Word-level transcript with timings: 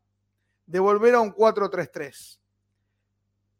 de 0.65 0.79
volver 0.79 1.15
a 1.15 1.21
un 1.21 1.33
4-3-3, 1.33 2.39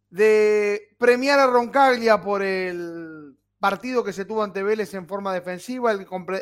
de 0.09 0.95
premiar 0.97 1.39
a 1.39 1.47
Roncaglia 1.47 2.21
por 2.21 2.43
el 2.43 3.37
partido 3.59 4.03
que 4.03 4.13
se 4.13 4.25
tuvo 4.25 4.43
ante 4.43 4.61
Vélez 4.61 4.93
en 4.93 5.07
forma 5.07 5.33
defensiva, 5.33 5.93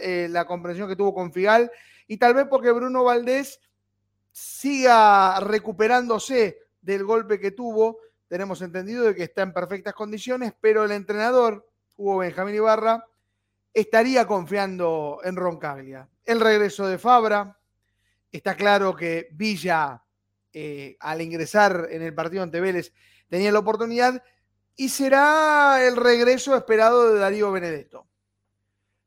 eh, 0.02 0.28
la 0.30 0.46
comprensión 0.46 0.90
que 0.90 0.96
tuvo 0.96 1.14
con 1.14 1.32
Figal, 1.32 1.72
y 2.08 2.18
tal 2.18 2.34
vez 2.34 2.48
porque 2.50 2.72
Bruno 2.72 3.04
Valdés 3.04 3.60
siga 4.32 5.40
recuperándose 5.40 6.60
del 6.82 7.04
golpe 7.04 7.40
que 7.40 7.52
tuvo. 7.52 8.00
Tenemos 8.28 8.62
entendido 8.62 9.06
de 9.06 9.16
que 9.16 9.24
está 9.24 9.44
en 9.44 9.54
perfectas 9.54 9.94
condiciones, 9.94 10.54
pero 10.60 10.84
el 10.84 10.92
entrenador, 10.92 11.68
Hugo 11.96 12.18
Benjamín 12.18 12.56
Ibarra, 12.56 13.06
estaría 13.76 14.26
confiando 14.26 15.20
en 15.26 15.36
Roncaglia. 15.36 16.08
El 16.24 16.40
regreso 16.40 16.88
de 16.88 16.98
Fabra, 16.98 17.60
está 18.32 18.56
claro 18.56 18.96
que 18.96 19.28
Villa, 19.34 20.02
eh, 20.54 20.96
al 21.02 21.22
ingresar 21.22 21.90
en 21.92 22.02
el 22.02 22.16
partido 22.16 22.42
ante 22.42 22.62
Vélez, 22.62 22.94
tenía 23.28 23.52
la 23.52 23.60
oportunidad 23.60 24.24
y 24.78 24.88
será 24.88 25.86
el 25.86 25.98
regreso 25.98 26.56
esperado 26.56 27.14
de 27.14 27.20
Darío 27.20 27.52
Benedetto. 27.52 28.08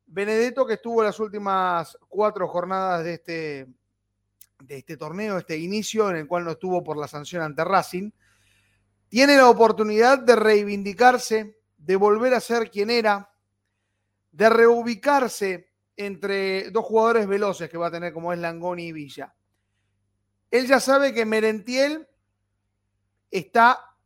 Benedetto 0.04 0.66
que 0.66 0.74
estuvo 0.74 1.02
las 1.02 1.18
últimas 1.18 1.96
cuatro 2.06 2.46
jornadas 2.46 3.04
de 3.04 3.14
este, 3.14 3.66
de 4.60 4.76
este 4.76 4.98
torneo, 4.98 5.38
este 5.38 5.56
inicio 5.56 6.10
en 6.10 6.16
el 6.16 6.26
cual 6.26 6.44
no 6.44 6.50
estuvo 6.50 6.84
por 6.84 6.98
la 6.98 7.08
sanción 7.08 7.42
ante 7.42 7.64
Racing, 7.64 8.10
tiene 9.08 9.38
la 9.38 9.48
oportunidad 9.48 10.18
de 10.18 10.36
reivindicarse, 10.36 11.58
de 11.78 11.96
volver 11.96 12.34
a 12.34 12.40
ser 12.40 12.70
quien 12.70 12.90
era, 12.90 13.30
de 14.30 14.48
reubicarse 14.48 15.70
entre 15.96 16.70
dos 16.70 16.84
jugadores 16.84 17.26
veloces 17.26 17.68
que 17.68 17.78
va 17.78 17.88
a 17.88 17.90
tener 17.90 18.12
como 18.12 18.32
es 18.32 18.38
Langoni 18.38 18.86
y 18.86 18.92
Villa. 18.92 19.34
Él 20.50 20.66
ya 20.66 20.80
sabe 20.80 21.12
que 21.12 21.26
Merentiel 21.26 22.08
está 23.30 23.96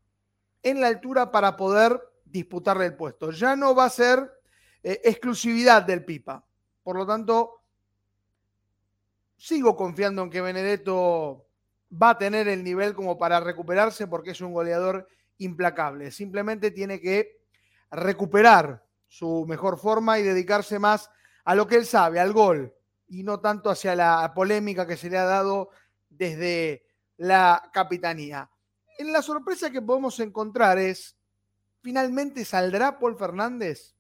en 0.62 0.80
la 0.80 0.88
altura 0.88 1.30
para 1.30 1.56
poder 1.56 2.00
disputarle 2.24 2.86
el 2.86 2.96
puesto. 2.96 3.30
Ya 3.30 3.54
no 3.56 3.74
va 3.74 3.84
a 3.84 3.90
ser 3.90 4.30
eh, 4.82 5.00
exclusividad 5.04 5.82
del 5.82 6.04
Pipa. 6.04 6.44
Por 6.82 6.96
lo 6.96 7.06
tanto, 7.06 7.62
sigo 9.36 9.76
confiando 9.76 10.22
en 10.22 10.30
que 10.30 10.40
Benedetto 10.40 11.46
va 11.92 12.10
a 12.10 12.18
tener 12.18 12.48
el 12.48 12.64
nivel 12.64 12.94
como 12.94 13.18
para 13.18 13.38
recuperarse 13.40 14.06
porque 14.06 14.30
es 14.30 14.40
un 14.40 14.52
goleador 14.52 15.06
implacable. 15.38 16.10
Simplemente 16.10 16.70
tiene 16.70 17.00
que 17.00 17.42
recuperar 17.90 18.84
su 19.12 19.44
mejor 19.46 19.78
forma 19.78 20.18
y 20.18 20.22
dedicarse 20.22 20.78
más 20.78 21.10
a 21.44 21.54
lo 21.54 21.66
que 21.66 21.76
él 21.76 21.84
sabe, 21.84 22.18
al 22.18 22.32
gol, 22.32 22.74
y 23.08 23.24
no 23.24 23.40
tanto 23.40 23.68
hacia 23.68 23.94
la 23.94 24.32
polémica 24.34 24.86
que 24.86 24.96
se 24.96 25.10
le 25.10 25.18
ha 25.18 25.26
dado 25.26 25.68
desde 26.08 26.86
la 27.18 27.70
capitanía. 27.74 28.50
En 28.96 29.12
la 29.12 29.20
sorpresa 29.20 29.70
que 29.70 29.82
podemos 29.82 30.18
encontrar 30.18 30.78
es, 30.78 31.18
¿finalmente 31.82 32.46
saldrá 32.46 32.98
Paul 32.98 33.18
Fernández? 33.18 33.94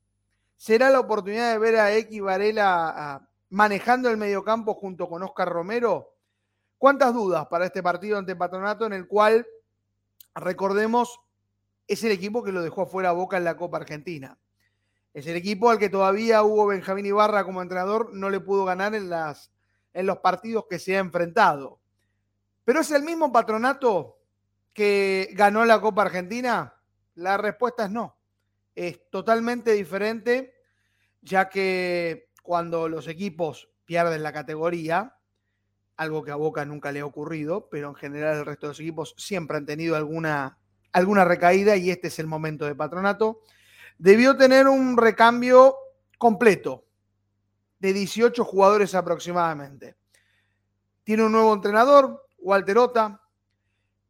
¿Será 0.56 0.88
la 0.88 1.00
oportunidad 1.00 1.52
de 1.52 1.58
ver 1.58 1.76
a 1.76 1.94
X 1.94 2.22
Varela 2.22 3.28
manejando 3.50 4.08
el 4.08 4.16
mediocampo 4.16 4.72
junto 4.72 5.10
con 5.10 5.22
Oscar 5.24 5.50
Romero? 5.50 6.16
¿Cuántas 6.78 7.12
dudas 7.12 7.46
para 7.48 7.66
este 7.66 7.82
partido 7.82 8.16
ante 8.16 8.34
Patronato 8.34 8.86
en 8.86 8.94
el 8.94 9.06
cual, 9.06 9.46
recordemos, 10.34 11.20
es 11.86 12.02
el 12.02 12.12
equipo 12.12 12.42
que 12.42 12.50
lo 12.50 12.62
dejó 12.62 12.86
fuera 12.86 13.12
Boca 13.12 13.36
en 13.36 13.44
la 13.44 13.58
Copa 13.58 13.76
Argentina? 13.76 14.38
Es 15.14 15.26
el 15.26 15.36
equipo 15.36 15.68
al 15.68 15.78
que 15.78 15.90
todavía 15.90 16.42
Hugo 16.42 16.66
Benjamín 16.66 17.06
Ibarra 17.06 17.44
como 17.44 17.60
entrenador 17.60 18.14
no 18.14 18.30
le 18.30 18.40
pudo 18.40 18.64
ganar 18.64 18.94
en, 18.94 19.10
las, 19.10 19.52
en 19.92 20.06
los 20.06 20.18
partidos 20.18 20.64
que 20.70 20.78
se 20.78 20.96
ha 20.96 21.00
enfrentado. 21.00 21.80
Pero 22.64 22.80
es 22.80 22.90
el 22.92 23.02
mismo 23.02 23.30
patronato 23.30 24.18
que 24.72 25.28
ganó 25.32 25.64
la 25.66 25.80
Copa 25.80 26.02
Argentina. 26.02 26.74
La 27.14 27.36
respuesta 27.36 27.84
es 27.84 27.90
no. 27.90 28.16
Es 28.74 29.10
totalmente 29.10 29.72
diferente, 29.72 30.54
ya 31.20 31.50
que 31.50 32.30
cuando 32.42 32.88
los 32.88 33.06
equipos 33.06 33.68
pierden 33.84 34.22
la 34.22 34.32
categoría, 34.32 35.18
algo 35.96 36.22
que 36.22 36.30
a 36.30 36.36
Boca 36.36 36.64
nunca 36.64 36.90
le 36.90 37.00
ha 37.00 37.06
ocurrido, 37.06 37.68
pero 37.68 37.88
en 37.90 37.94
general 37.94 38.38
el 38.38 38.46
resto 38.46 38.66
de 38.66 38.70
los 38.70 38.80
equipos 38.80 39.14
siempre 39.18 39.58
han 39.58 39.66
tenido 39.66 39.94
alguna, 39.94 40.58
alguna 40.92 41.26
recaída 41.26 41.76
y 41.76 41.90
este 41.90 42.08
es 42.08 42.18
el 42.18 42.26
momento 42.26 42.64
de 42.64 42.74
patronato 42.74 43.42
debió 44.02 44.36
tener 44.36 44.66
un 44.66 44.96
recambio 44.96 45.76
completo 46.18 46.84
de 47.78 47.92
18 47.92 48.44
jugadores 48.44 48.96
aproximadamente. 48.96 49.94
Tiene 51.04 51.22
un 51.22 51.30
nuevo 51.30 51.54
entrenador, 51.54 52.26
Walter 52.38 52.78
Ota, 52.78 53.22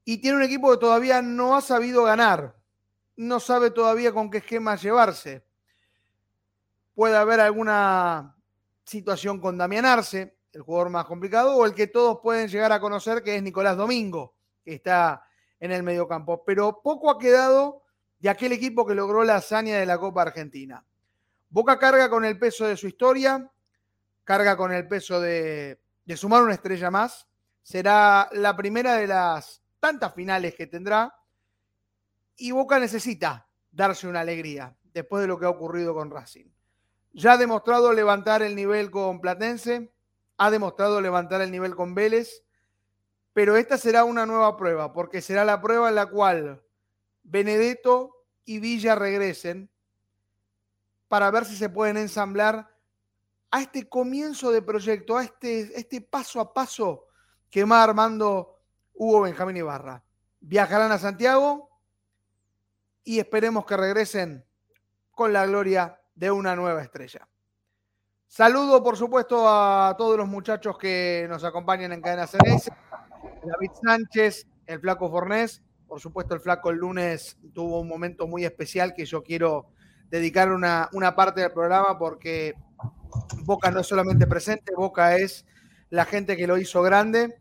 y 0.07 0.17
tiene 0.17 0.39
un 0.39 0.45
equipo 0.45 0.71
que 0.71 0.79
todavía 0.79 1.21
no 1.21 1.55
ha 1.55 1.61
sabido 1.61 2.05
ganar, 2.05 2.57
no 3.17 3.39
sabe 3.39 3.71
todavía 3.71 4.15
con 4.15 4.31
qué 4.31 4.39
esquema 4.39 4.77
llevarse. 4.77 5.45
Puede 6.95 7.19
haber 7.19 7.41
alguna 7.41 8.35
situación 8.85 9.41
con 9.41 9.59
Damián 9.59 9.85
Arce, 9.85 10.39
el 10.55 10.63
jugador 10.63 10.89
más 10.89 11.05
complicado, 11.05 11.55
o 11.55 11.67
el 11.67 11.75
que 11.75 11.87
todos 11.87 12.21
pueden 12.23 12.49
llegar 12.49 12.73
a 12.73 12.81
conocer, 12.81 13.23
que 13.23 13.37
es 13.37 13.43
Nicolás 13.43 13.77
Domingo, 13.77 14.37
que 14.65 14.73
está 14.73 15.27
en 15.61 15.71
el 15.71 15.83
mediocampo. 15.83 16.43
Pero 16.47 16.81
poco 16.83 17.11
ha 17.11 17.19
quedado 17.19 17.82
de 18.23 18.31
aquel 18.31 18.53
equipo 18.53 18.87
que 18.87 18.95
logró 18.95 19.25
la 19.25 19.37
hazaña 19.37 19.79
de 19.79 19.85
la 19.85 19.99
Copa 19.99 20.23
Argentina. 20.23 20.87
Boca 21.51 21.77
carga 21.77 22.09
con 22.09 22.25
el 22.25 22.39
peso 22.39 22.65
de 22.65 22.77
su 22.77 22.87
historia, 22.87 23.51
carga 24.23 24.57
con 24.57 24.73
el 24.73 24.87
peso 24.87 25.21
de, 25.21 25.81
sumar 26.15 26.45
una 26.45 26.55
estrella 26.55 26.89
más. 26.89 27.27
Será 27.63 28.29
la 28.31 28.57
primera 28.57 28.95
de 28.95 29.09
las 29.09 29.61
tantas 29.81 30.15
finales 30.15 30.55
que 30.55 30.69
tendrá. 30.69 31.13
Y 32.37 32.53
Boca 32.53 32.79
necesita 32.79 33.49
darse 33.73 34.07
una 34.07 34.21
alegría 34.21 34.77
después 34.95 35.23
de 35.23 35.27
lo 35.27 35.37
que 35.37 35.47
ha 35.47 35.51
ocurrido 35.51 35.93
con 35.93 36.09
Racing. 36.09 36.47
Ya 37.15 37.33
ha 37.33 37.37
demostrado 37.37 37.93
levantar 37.93 38.43
el 38.43 38.55
nivel 38.55 38.93
con 38.93 39.21
Platense, 39.21 39.93
ha 40.37 40.51
demostrado 40.53 41.01
levantar 41.01 41.43
el 41.43 41.51
nivel 41.51 41.75
con 41.75 41.93
Vélez, 41.97 42.45
pero 43.33 43.57
esta 43.57 43.77
será 43.79 44.05
una 44.05 44.27
nueva 44.27 44.57
prueba, 44.57 44.93
porque 44.93 45.21
será 45.21 45.45
la 45.45 45.61
prueba 45.61 45.89
en 45.89 45.97
la 45.97 46.07
cual 46.07 46.63
Benedetto 47.23 48.25
y 48.45 48.59
Villa 48.59 48.95
regresen 48.95 49.71
para 51.09 51.31
ver 51.31 51.45
si 51.45 51.57
se 51.57 51.69
pueden 51.69 51.97
ensamblar 51.97 52.69
a 53.51 53.61
este 53.61 53.89
comienzo 53.89 54.51
de 54.51 54.63
proyecto, 54.63 55.17
a 55.17 55.25
este, 55.25 55.79
este 55.79 56.01
paso 56.01 56.41
a 56.41 56.53
paso 56.55 57.07
que 57.51 57.65
va 57.65 57.83
armando 57.83 58.59
Hugo 58.95 59.23
Benjamín 59.23 59.59
Ibarra. 59.59 60.03
Viajarán 60.41 60.91
a 60.91 60.99
Santiago 60.99 61.71
y 63.05 63.19
esperemos 63.19 63.67
que 63.67 63.77
regresen 63.77 64.45
con 65.11 65.33
la 65.33 65.47
gloria 65.47 66.01
de 66.15 66.31
una 66.31 66.57
nueva 66.57 66.83
estrella. 66.83 67.29
Saludo, 68.27 68.83
por 68.83 68.97
supuesto, 68.97 69.47
a 69.47 69.95
todos 69.99 70.17
los 70.17 70.27
muchachos 70.27 70.79
que 70.79 71.27
nos 71.29 71.45
acompañan 71.45 71.93
en 71.93 72.01
Cadena 72.01 72.27
CNS. 72.27 72.71
David 73.45 73.71
Sánchez, 73.83 74.47
el 74.65 74.81
Flaco 74.81 75.11
Fornés. 75.11 75.63
Por 75.93 76.01
supuesto, 76.01 76.33
el 76.35 76.41
Flaco 76.41 76.71
el 76.71 76.79
lunes 76.79 77.37
tuvo 77.53 77.79
un 77.79 77.87
momento 77.87 78.27
muy 78.27 78.47
especial 78.47 78.95
que 78.95 79.05
yo 79.05 79.23
quiero 79.23 79.67
dedicar 80.09 80.51
una, 80.51 80.89
una 80.95 81.15
parte 81.15 81.43
del 81.43 81.53
programa 81.53 81.99
porque 81.99 82.55
Boca 83.45 83.71
no 83.71 83.81
es 83.81 83.89
solamente 83.89 84.27
presente, 84.27 84.73
Boca 84.75 85.19
es 85.19 85.45
la 85.91 86.07
gente 86.07 86.35
que 86.35 86.47
lo 86.47 86.57
hizo 86.57 86.81
grande, 86.81 87.37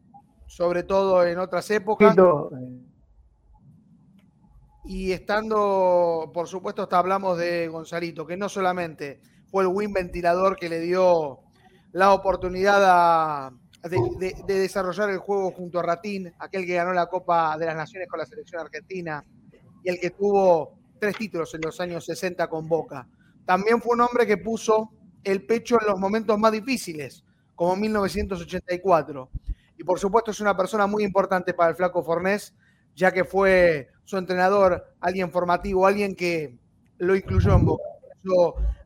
sobre 0.47 0.83
todo 0.83 1.25
en 1.25 1.39
otras 1.39 1.71
épocas. 1.71 2.13
Y 4.83 5.13
estando, 5.13 6.29
por 6.33 6.49
supuesto, 6.49 6.81
hasta 6.81 6.99
hablamos 6.99 7.37
de 7.37 7.69
Gonzalito, 7.69 8.27
que 8.27 8.35
no 8.35 8.49
solamente 8.49 9.21
fue 9.49 9.63
el 9.63 9.69
win 9.69 9.93
ventilador 9.93 10.57
que 10.57 10.67
le 10.67 10.81
dio 10.81 11.39
la 11.93 12.11
oportunidad 12.11 13.53
de, 13.89 14.43
desarrollar 14.47 15.09
el 15.09 15.17
juego 15.17 15.51
junto 15.51 15.79
a 15.79 15.83
Ratín, 15.83 16.33
aquel 16.39 16.65
que 16.65 16.75
ganó 16.75 16.93
la 16.93 17.07
Copa 17.07 17.57
de 17.57 17.65
las 17.65 17.75
Naciones 17.75 18.07
con 18.07 18.19
la 18.19 18.25
selección 18.25 18.61
argentina 18.61 19.23
y 19.83 19.89
el 19.89 19.99
que 19.99 20.11
tuvo 20.11 20.77
tres 20.99 21.15
títulos 21.17 21.53
en 21.55 21.61
los 21.61 21.79
años 21.79 22.05
60 22.05 22.47
con 22.47 22.67
Boca. 22.67 23.07
También 23.45 23.81
fue 23.81 23.95
un 23.95 24.01
hombre 24.01 24.27
que 24.27 24.37
puso 24.37 24.91
el 25.23 25.45
pecho 25.45 25.79
en 25.81 25.87
los 25.87 25.99
momentos 25.99 26.37
más 26.37 26.51
difíciles, 26.51 27.23
como 27.55 27.75
1984. 27.75 29.29
Y 29.77 29.83
por 29.83 29.99
supuesto 29.99 30.29
es 30.29 30.39
una 30.39 30.55
persona 30.55 30.85
muy 30.85 31.03
importante 31.03 31.53
para 31.53 31.71
el 31.71 31.75
Flaco 31.75 32.03
Fornés, 32.03 32.53
ya 32.95 33.11
que 33.11 33.23
fue 33.23 33.89
su 34.03 34.17
entrenador, 34.17 34.93
alguien 34.99 35.31
formativo, 35.31 35.87
alguien 35.87 36.15
que 36.15 36.55
lo 36.99 37.15
incluyó 37.15 37.55
en 37.55 37.65
Boca. 37.65 37.83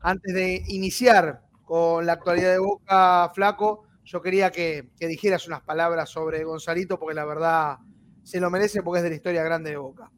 antes 0.00 0.32
de 0.32 0.62
iniciar 0.68 1.42
con 1.66 2.06
la 2.06 2.12
actualidad 2.12 2.52
de 2.52 2.58
Boca, 2.58 3.30
Flaco, 3.34 3.85
yo 4.06 4.22
quería 4.22 4.50
que, 4.52 4.88
dijeras 5.00 5.48
unas 5.48 5.62
palabras 5.62 6.08
sobre 6.08 6.44
Gonzalito, 6.44 6.98
porque 6.98 7.14
la 7.14 7.24
verdad 7.24 7.78
se 8.22 8.40
lo 8.40 8.50
merece 8.50 8.82
porque 8.82 8.98
es 8.98 9.02
de 9.02 9.10
la 9.10 9.16
historia 9.16 9.42
grande 9.42 9.70
de 9.70 9.76
Boca. 9.76 10.10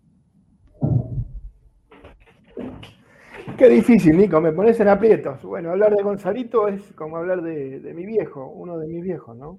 Qué 3.57 3.69
difícil, 3.69 4.17
Nico, 4.17 4.41
me 4.43 4.53
pones 4.53 4.79
en 4.81 4.89
aprietos. 4.89 5.43
Bueno, 5.43 5.71
hablar 5.71 5.97
de 5.97 6.03
Gonzalito 6.03 6.69
es 6.69 6.93
como 6.93 7.17
hablar 7.17 7.41
de, 7.43 7.93
mi 7.95 8.05
viejo, 8.05 8.47
uno 8.47 8.79
de 8.79 8.87
mis 8.87 9.03
viejos, 9.03 9.37
¿no? 9.37 9.59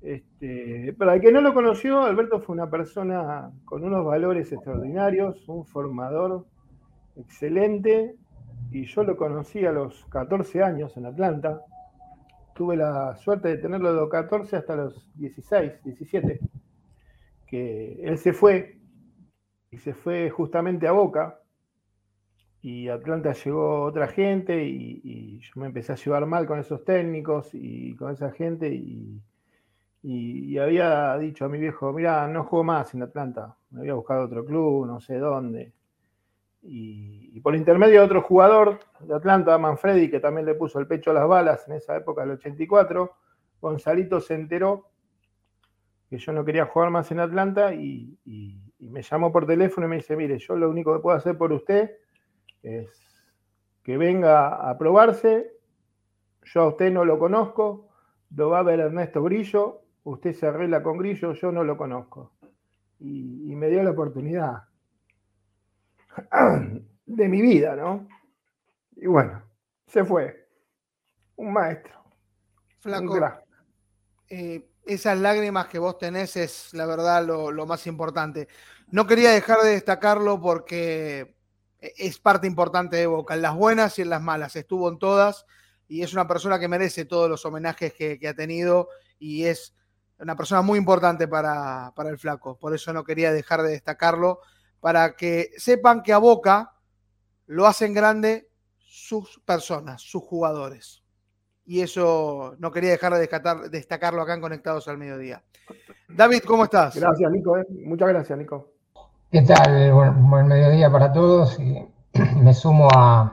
Este, 0.00 0.94
para 0.96 1.14
el 1.14 1.20
que 1.20 1.32
no 1.32 1.40
lo 1.40 1.52
conoció, 1.52 2.04
Alberto 2.04 2.40
fue 2.40 2.54
una 2.54 2.70
persona 2.70 3.50
con 3.64 3.84
unos 3.84 4.06
valores 4.06 4.50
extraordinarios, 4.52 5.46
un 5.48 5.66
formador 5.66 6.46
excelente, 7.16 8.14
y 8.70 8.84
yo 8.86 9.02
lo 9.02 9.16
conocí 9.16 9.66
a 9.66 9.72
los 9.72 10.06
14 10.06 10.62
años 10.62 10.96
en 10.96 11.06
Atlanta. 11.06 11.60
Tuve 12.60 12.76
la 12.76 13.16
suerte 13.16 13.48
de 13.48 13.56
tenerlo 13.56 13.88
de 13.88 14.00
los 14.00 14.10
14 14.10 14.54
hasta 14.54 14.76
los 14.76 15.10
16, 15.14 15.82
17, 15.82 16.40
que 17.46 17.98
él 18.02 18.18
se 18.18 18.34
fue, 18.34 18.76
y 19.70 19.78
se 19.78 19.94
fue 19.94 20.28
justamente 20.28 20.86
a 20.86 20.92
Boca, 20.92 21.40
y 22.60 22.88
Atlanta 22.88 23.32
llegó 23.32 23.84
otra 23.84 24.08
gente 24.08 24.62
y, 24.62 25.38
yo 25.38 25.52
me 25.54 25.68
empecé 25.68 25.92
a 25.92 25.96
llevar 25.96 26.26
mal 26.26 26.44
con 26.44 26.58
esos 26.58 26.84
técnicos 26.84 27.48
y 27.54 27.96
con 27.96 28.12
esa 28.12 28.30
gente 28.30 28.68
y, 30.02 30.58
había 30.58 31.16
dicho 31.16 31.46
a 31.46 31.48
mi 31.48 31.56
viejo, 31.56 31.94
mira, 31.94 32.28
no 32.28 32.44
juego 32.44 32.64
más 32.64 32.92
en 32.94 33.04
Atlanta, 33.04 33.56
me 33.70 33.80
había 33.80 33.94
buscado 33.94 34.26
otro 34.26 34.44
club, 34.44 34.86
no 34.86 35.00
sé 35.00 35.16
dónde. 35.16 35.72
Y, 36.62 37.40
por 37.40 37.56
intermedio 37.56 38.00
de 38.00 38.06
otro 38.06 38.22
jugador 38.22 38.80
de 39.00 39.14
Atlanta, 39.14 39.56
Manfredi, 39.56 40.10
que 40.10 40.20
también 40.20 40.46
le 40.46 40.54
puso 40.54 40.78
el 40.78 40.86
pecho 40.86 41.10
a 41.10 41.14
las 41.14 41.26
balas 41.26 41.66
en 41.66 41.74
esa 41.74 41.96
época 41.96 42.20
del 42.22 42.32
84, 42.32 43.12
Gonzalito 43.60 44.20
se 44.20 44.34
enteró 44.34 44.90
que 46.10 46.18
yo 46.18 46.32
no 46.32 46.44
quería 46.44 46.66
jugar 46.66 46.90
más 46.90 47.10
en 47.12 47.20
Atlanta 47.20 47.72
y, 47.72 48.18
me 48.78 49.02
llamó 49.02 49.30
por 49.30 49.46
teléfono 49.46 49.86
y 49.86 49.90
me 49.90 49.96
dice, 49.96 50.16
mire, 50.16 50.38
yo 50.38 50.56
lo 50.56 50.68
único 50.68 50.92
que 50.92 51.00
puedo 51.00 51.16
hacer 51.16 51.38
por 51.38 51.52
usted 51.52 51.92
es 52.62 52.88
que 53.84 53.96
venga 53.96 54.68
a 54.68 54.76
probarse. 54.76 55.52
Yo 56.42 56.62
a 56.62 56.68
usted 56.68 56.90
no 56.90 57.04
lo 57.04 57.18
conozco, 57.18 57.88
lo 58.34 58.50
va 58.50 58.60
a 58.60 58.62
ver 58.64 58.80
Ernesto 58.80 59.22
Grillo, 59.22 59.82
usted 60.04 60.32
se 60.34 60.46
arregla 60.46 60.82
con 60.82 60.98
Grillo, 60.98 61.32
yo 61.34 61.52
no 61.52 61.62
lo 61.62 61.76
conozco. 61.76 62.32
Y, 62.98 63.54
me 63.54 63.68
dio 63.68 63.82
la 63.82 63.90
oportunidad 63.90 64.64
de 67.06 67.28
mi 67.28 67.42
vida, 67.42 67.76
¿no? 67.76 68.08
Y 68.96 69.06
bueno, 69.06 69.42
se 69.86 70.04
fue. 70.04 70.48
Un 71.36 71.52
maestro. 71.52 72.04
Flaco. 72.80 73.18
Eh, 74.28 74.70
esas 74.86 75.18
lágrimas 75.18 75.66
que 75.66 75.78
vos 75.78 75.98
tenés 75.98 76.36
es 76.36 76.72
la 76.74 76.86
verdad 76.86 77.24
lo 77.24 77.66
más 77.66 77.86
importante. 77.86 78.48
No 78.88 79.06
quería 79.06 79.30
dejar 79.30 79.60
de 79.60 79.70
destacarlo 79.70 80.40
porque 80.40 81.34
e-, 81.80 81.94
es 81.96 82.18
parte 82.18 82.46
importante 82.46 82.96
de 82.96 83.06
Boca, 83.06 83.34
en 83.34 83.42
las 83.42 83.54
buenas 83.54 83.98
y 83.98 84.02
en 84.02 84.10
las 84.10 84.22
malas, 84.22 84.56
estuvo 84.56 84.88
en 84.88 84.98
todas 84.98 85.46
y 85.88 86.02
es 86.02 86.12
una 86.12 86.28
persona 86.28 86.58
que 86.58 86.68
merece 86.68 87.04
todos 87.04 87.28
los 87.28 87.44
homenajes 87.44 87.92
que, 87.92 88.20
ha 88.28 88.34
tenido 88.34 88.88
y 89.18 89.44
es 89.44 89.74
una 90.18 90.36
persona 90.36 90.62
muy 90.62 90.78
importante 90.78 91.26
para, 91.26 91.92
el 92.06 92.18
flaco, 92.18 92.56
por 92.58 92.74
eso 92.74 92.92
no 92.92 93.02
quería 93.04 93.32
dejar 93.32 93.62
de 93.62 93.70
destacarlo, 93.70 94.40
para 94.80 95.14
que 95.14 95.50
sepan 95.56 96.02
que 96.02 96.12
a 96.12 96.18
Boca 96.18 96.72
lo 97.46 97.66
hacen 97.66 97.92
grande 97.92 98.48
sus 98.78 99.40
personas, 99.44 100.02
sus 100.02 100.22
jugadores. 100.22 101.02
Y 101.66 101.82
eso 101.82 102.56
no 102.58 102.72
quería 102.72 102.90
dejar 102.90 103.14
de 103.14 103.70
destacarlo 103.70 104.22
acá 104.22 104.34
en 104.34 104.40
Conectados 104.40 104.88
al 104.88 104.98
Mediodía. 104.98 105.42
David, 106.08 106.42
¿cómo 106.46 106.64
estás? 106.64 106.96
Gracias, 106.96 107.30
Nico. 107.30 107.56
Eh. 107.58 107.66
Muchas 107.84 108.08
gracias, 108.08 108.38
Nico. 108.38 108.72
¿Qué 109.30 109.42
tal? 109.42 109.92
buen 109.92 110.48
mediodía 110.48 110.90
para 110.90 111.12
todos. 111.12 111.58
Y 111.60 111.86
me 112.36 112.52
sumo 112.54 112.88
a, 112.92 113.30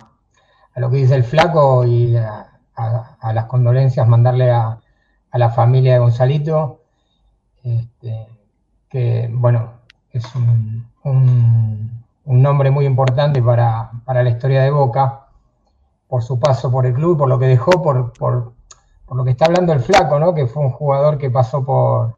lo 0.76 0.90
que 0.92 0.98
dice 0.98 1.16
el 1.16 1.24
flaco 1.24 1.84
y 1.86 2.16
a, 2.16 2.44
las 3.34 3.46
condolencias, 3.46 4.08
mandarle 4.08 4.52
a, 4.52 4.80
la 5.34 5.50
familia 5.50 5.94
de 5.94 6.00
Gonzalito, 6.00 6.82
este, 7.64 8.28
que 8.90 9.30
bueno, 9.31 9.81
es 10.12 10.36
un, 10.36 10.77
nombre 12.26 12.71
muy 12.71 12.85
importante 12.85 13.42
para, 13.42 13.92
la 14.06 14.30
historia 14.30 14.64
de 14.64 14.71
Boca, 14.71 15.28
por 16.07 16.23
su 16.23 16.40
paso 16.40 16.71
por 16.71 16.85
el 16.85 16.94
club, 16.94 17.18
por 17.18 17.30
lo 17.30 17.40
que 17.40 17.47
dejó, 17.47 17.81
por, 17.81 18.14
por, 18.14 18.54
lo 19.11 19.23
que 19.23 19.31
está 19.31 19.45
hablando 19.45 19.73
el 19.73 19.80
flaco, 19.80 20.19
¿no? 20.19 20.33
que 20.33 20.47
fue 20.47 20.64
un 20.64 20.71
jugador 20.71 21.18
que 21.18 21.30
pasó 21.30 21.64
por, 21.66 22.18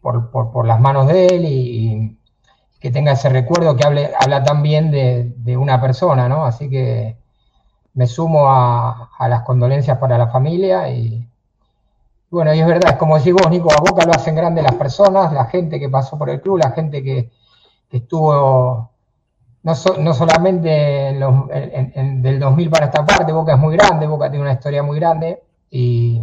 por, 0.00 0.66
las 0.66 0.80
manos 0.80 1.06
de 1.08 1.26
él 1.26 1.44
y 1.44 2.18
que 2.82 2.90
tenga 2.90 3.12
ese 3.12 3.28
recuerdo 3.28 3.76
que 3.76 3.86
hable, 3.86 4.10
habla 4.20 4.42
también 4.42 4.90
de, 4.90 5.32
de 5.36 5.56
una 5.56 5.80
persona, 5.80 6.28
¿no? 6.28 6.44
Así 6.44 6.68
que 6.68 7.16
me 7.94 8.08
sumo 8.08 8.50
a, 8.50 9.10
las 9.28 9.42
condolencias 9.42 9.98
para 9.98 10.18
la 10.18 10.26
familia 10.26 10.88
y, 10.90 11.24
bueno, 12.28 12.52
y 12.52 12.60
es 12.60 12.66
verdad, 12.66 12.92
es 12.92 12.96
como 12.96 13.16
decís 13.16 13.34
vos, 13.34 13.48
Nico, 13.50 13.70
a 13.72 13.80
Boca 13.80 14.04
lo 14.04 14.12
hacen 14.12 14.34
grande 14.34 14.62
las 14.62 14.74
personas, 14.74 15.32
la 15.32 15.44
gente 15.44 15.78
que 15.78 15.88
pasó 15.88 16.18
por 16.18 16.28
el 16.28 16.40
club, 16.40 16.58
la 16.58 16.72
gente 16.72 17.04
que, 17.04 17.30
estuvo 17.92 18.92
no, 19.62 19.74
no, 19.98 20.14
solamente 20.14 21.08
en 21.08 22.22
del 22.22 22.40
2000 22.40 22.70
para 22.70 22.86
esta 22.86 23.06
parte, 23.06 23.32
Boca 23.32 23.54
es 23.54 23.58
muy 23.58 23.76
grande, 23.76 24.06
Boca 24.06 24.28
tiene 24.28 24.44
una 24.44 24.54
historia 24.54 24.82
muy 24.82 24.98
grande 24.98 25.40
y, 25.70 26.20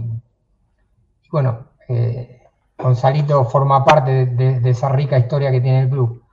bueno, 1.32 1.68
eh, 1.88 2.44
Gonzalito 2.78 3.46
forma 3.46 3.84
parte 3.84 4.26
de, 4.26 4.70
esa 4.70 4.90
rica 4.90 5.18
historia 5.18 5.52
que 5.52 5.62
tiene 5.62 5.82
el 5.82 5.90
club. 5.90 6.24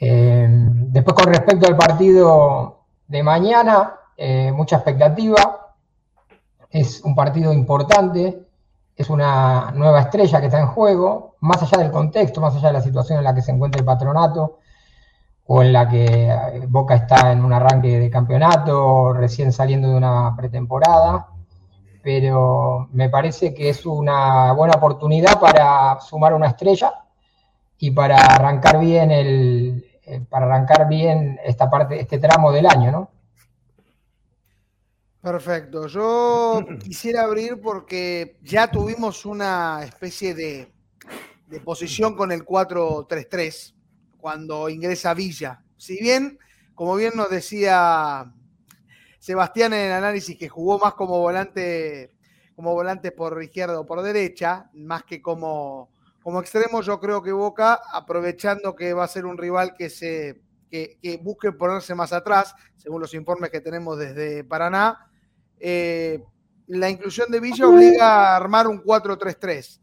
Eh, 0.00 0.46
después 0.48 1.14
con 1.14 1.32
respecto 1.32 1.66
al 1.66 1.76
partido 1.76 2.84
de 3.06 3.22
mañana, 3.22 3.94
eh, 4.16 4.52
mucha 4.52 4.76
expectativa. 4.76 5.74
Es 6.70 7.02
un 7.02 7.14
partido 7.14 7.52
importante, 7.52 8.47
es 8.98 9.08
una 9.08 9.70
nueva 9.76 10.00
estrella 10.00 10.40
que 10.40 10.46
está 10.46 10.58
en 10.58 10.66
juego, 10.66 11.36
más 11.38 11.62
allá 11.62 11.78
del 11.78 11.92
contexto, 11.92 12.40
más 12.40 12.56
allá 12.56 12.66
de 12.66 12.72
la 12.74 12.80
situación 12.80 13.18
en 13.18 13.24
la 13.24 13.32
que 13.32 13.42
se 13.42 13.52
encuentra 13.52 13.78
el 13.78 13.84
patronato 13.84 14.58
o 15.46 15.62
en 15.62 15.72
la 15.72 15.88
que 15.88 16.28
eh, 16.28 16.66
Boca 16.68 16.96
está 16.96 17.30
en 17.30 17.44
un 17.44 17.52
arranque 17.52 18.00
de 18.00 18.10
campeonato, 18.10 19.12
recién 19.12 19.52
saliendo 19.52 19.88
de 19.88 19.94
una 19.94 20.34
pretemporada, 20.36 21.28
pero 22.02 22.88
me 22.90 23.08
parece 23.08 23.54
que 23.54 23.68
es 23.68 23.86
una 23.86 24.52
buena 24.52 24.74
oportunidad 24.74 25.38
para 25.38 26.00
sumar 26.00 26.34
una 26.34 26.48
estrella 26.48 26.92
y 27.78 27.92
para 27.92 28.16
arrancar 28.16 28.80
bien 28.80 29.12
el, 29.12 29.86
eh, 30.06 30.20
para 30.28 30.46
arrancar 30.46 30.88
bien 30.88 31.38
esta 31.44 31.70
parte, 31.70 32.00
este 32.00 32.18
tramo 32.18 32.50
del 32.50 32.66
año, 32.66 32.90
¿no? 32.90 33.10
Perfecto. 35.28 35.86
Yo 35.88 36.64
quisiera 36.82 37.24
abrir 37.24 37.60
porque 37.60 38.38
ya 38.42 38.70
tuvimos 38.70 39.26
una 39.26 39.82
especie 39.84 40.34
de, 40.34 40.72
de 41.48 41.60
posición 41.60 42.16
con 42.16 42.32
el 42.32 42.46
4-3-3 42.46 43.74
cuando 44.16 44.70
ingresa 44.70 45.12
Villa. 45.12 45.62
Si 45.76 46.00
bien, 46.00 46.38
como 46.74 46.96
bien 46.96 47.12
nos 47.14 47.28
decía 47.28 48.32
Sebastián 49.18 49.74
en 49.74 49.88
el 49.88 49.92
análisis, 49.92 50.38
que 50.38 50.48
jugó 50.48 50.78
más 50.78 50.94
como 50.94 51.18
volante, 51.18 52.16
como 52.56 52.72
volante 52.72 53.12
por 53.12 53.42
izquierda 53.42 53.80
o 53.80 53.84
por 53.84 54.00
derecha, 54.00 54.70
más 54.72 55.02
que 55.04 55.20
como, 55.20 55.90
como 56.22 56.40
extremo, 56.40 56.80
yo 56.80 56.98
creo 57.00 57.22
que 57.22 57.32
Boca, 57.32 57.82
aprovechando 57.92 58.74
que 58.74 58.94
va 58.94 59.04
a 59.04 59.08
ser 59.08 59.26
un 59.26 59.36
rival 59.36 59.74
que 59.76 59.90
se 59.90 60.40
que, 60.70 61.20
busque 61.22 61.52
ponerse 61.52 61.94
más 61.94 62.14
atrás, 62.14 62.54
según 62.76 63.02
los 63.02 63.12
informes 63.12 63.50
que 63.50 63.60
tenemos 63.60 63.98
desde 63.98 64.42
Paraná, 64.44 65.07
eh, 65.60 66.22
la 66.68 66.90
inclusión 66.90 67.30
de 67.30 67.40
Villa 67.40 67.66
obliga 67.66 68.06
a 68.06 68.36
armar 68.36 68.68
un 68.68 68.82
4-3-3. 68.82 69.80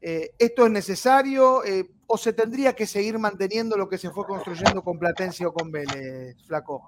Eh, 0.00 0.30
¿Esto 0.38 0.64
es 0.64 0.70
necesario 0.70 1.64
eh, 1.64 1.90
o 2.06 2.16
se 2.16 2.32
tendría 2.32 2.74
que 2.74 2.86
seguir 2.86 3.18
manteniendo 3.18 3.76
lo 3.76 3.88
que 3.88 3.98
se 3.98 4.10
fue 4.10 4.24
construyendo 4.24 4.82
con 4.82 4.98
Platense 4.98 5.44
o 5.44 5.52
con 5.52 5.72
Vélez, 5.72 6.36
Flaco? 6.46 6.82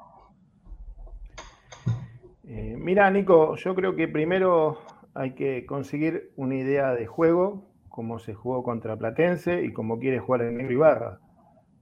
Eh, 2.47 2.77
mira, 2.79 3.11
Nico, 3.11 3.57
yo 3.57 3.75
creo 3.75 3.97
que 3.97 4.07
primero 4.07 4.79
hay 5.15 5.35
que 5.35 5.67
conseguir 5.67 6.33
una 6.37 6.55
idea 6.55 6.95
de 6.95 7.07
juego, 7.07 7.65
como 7.89 8.21
se 8.21 8.35
jugó 8.35 8.63
contra 8.63 8.97
Platense 8.97 9.65
y 9.65 9.73
como 9.73 9.99
quiere 9.99 10.21
jugar 10.21 10.43
el 10.43 10.57
Negro 10.57 10.73
Ibarra, 10.73 11.21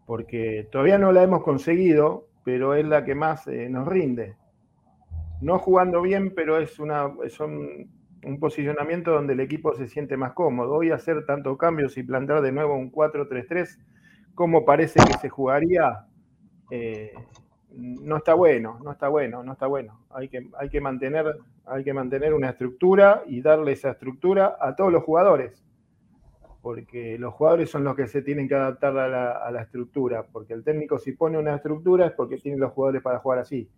porque 0.06 0.66
todavía 0.72 0.96
no 0.96 1.12
la 1.12 1.22
hemos 1.22 1.42
conseguido, 1.42 2.28
pero 2.44 2.74
es 2.74 2.86
la 2.86 3.04
que 3.04 3.14
más 3.14 3.46
nos 3.46 3.86
rinde. 3.86 4.36
No 5.40 5.58
jugando 5.58 6.02
bien, 6.02 6.34
pero 6.34 6.58
es 6.58 6.80
una, 6.80 7.12
son 7.28 7.88
un 8.24 8.40
posicionamiento 8.40 9.12
donde 9.12 9.34
el 9.34 9.40
equipo 9.40 9.74
se 9.74 9.86
siente 9.86 10.16
más 10.16 10.32
cómodo. 10.32 10.74
Hoy 10.74 10.90
hacer 10.90 11.24
tantos 11.26 11.56
cambios 11.56 11.96
y 11.96 12.02
plantear 12.02 12.42
de 12.42 12.50
nuevo 12.50 12.74
un 12.74 12.90
4-3-3, 12.90 13.78
como 14.34 14.64
parece 14.64 14.98
que 14.98 15.18
se 15.18 15.28
jugaría, 15.28 16.06
eh, 16.70 17.12
no 17.70 18.16
está 18.16 18.34
bueno, 18.34 18.80
no 18.82 18.90
está 18.90 19.08
bueno, 19.08 19.44
no 19.44 19.52
está 19.52 19.68
bueno. 19.68 20.00
Hay 20.10 20.28
que, 20.28 20.48
hay, 20.58 20.68
que 20.70 20.80
mantener, 20.80 21.36
hay 21.66 21.84
que 21.84 21.94
mantener 21.94 22.34
una 22.34 22.50
estructura 22.50 23.22
y 23.26 23.40
darle 23.40 23.72
esa 23.72 23.90
estructura 23.90 24.56
a 24.60 24.74
todos 24.74 24.92
los 24.92 25.04
jugadores, 25.04 25.64
porque 26.62 27.16
los 27.16 27.32
jugadores 27.34 27.70
son 27.70 27.84
los 27.84 27.94
que 27.94 28.08
se 28.08 28.22
tienen 28.22 28.48
que 28.48 28.56
adaptar 28.56 28.98
a 28.98 29.08
la, 29.08 29.30
a 29.30 29.52
la 29.52 29.62
estructura, 29.62 30.26
porque 30.32 30.54
el 30.54 30.64
técnico 30.64 30.98
si 30.98 31.12
pone 31.12 31.38
una 31.38 31.54
estructura 31.54 32.06
es 32.06 32.12
porque 32.12 32.38
tiene 32.38 32.58
los 32.58 32.72
jugadores 32.72 33.02
para 33.02 33.20
jugar 33.20 33.38
así, 33.38 33.70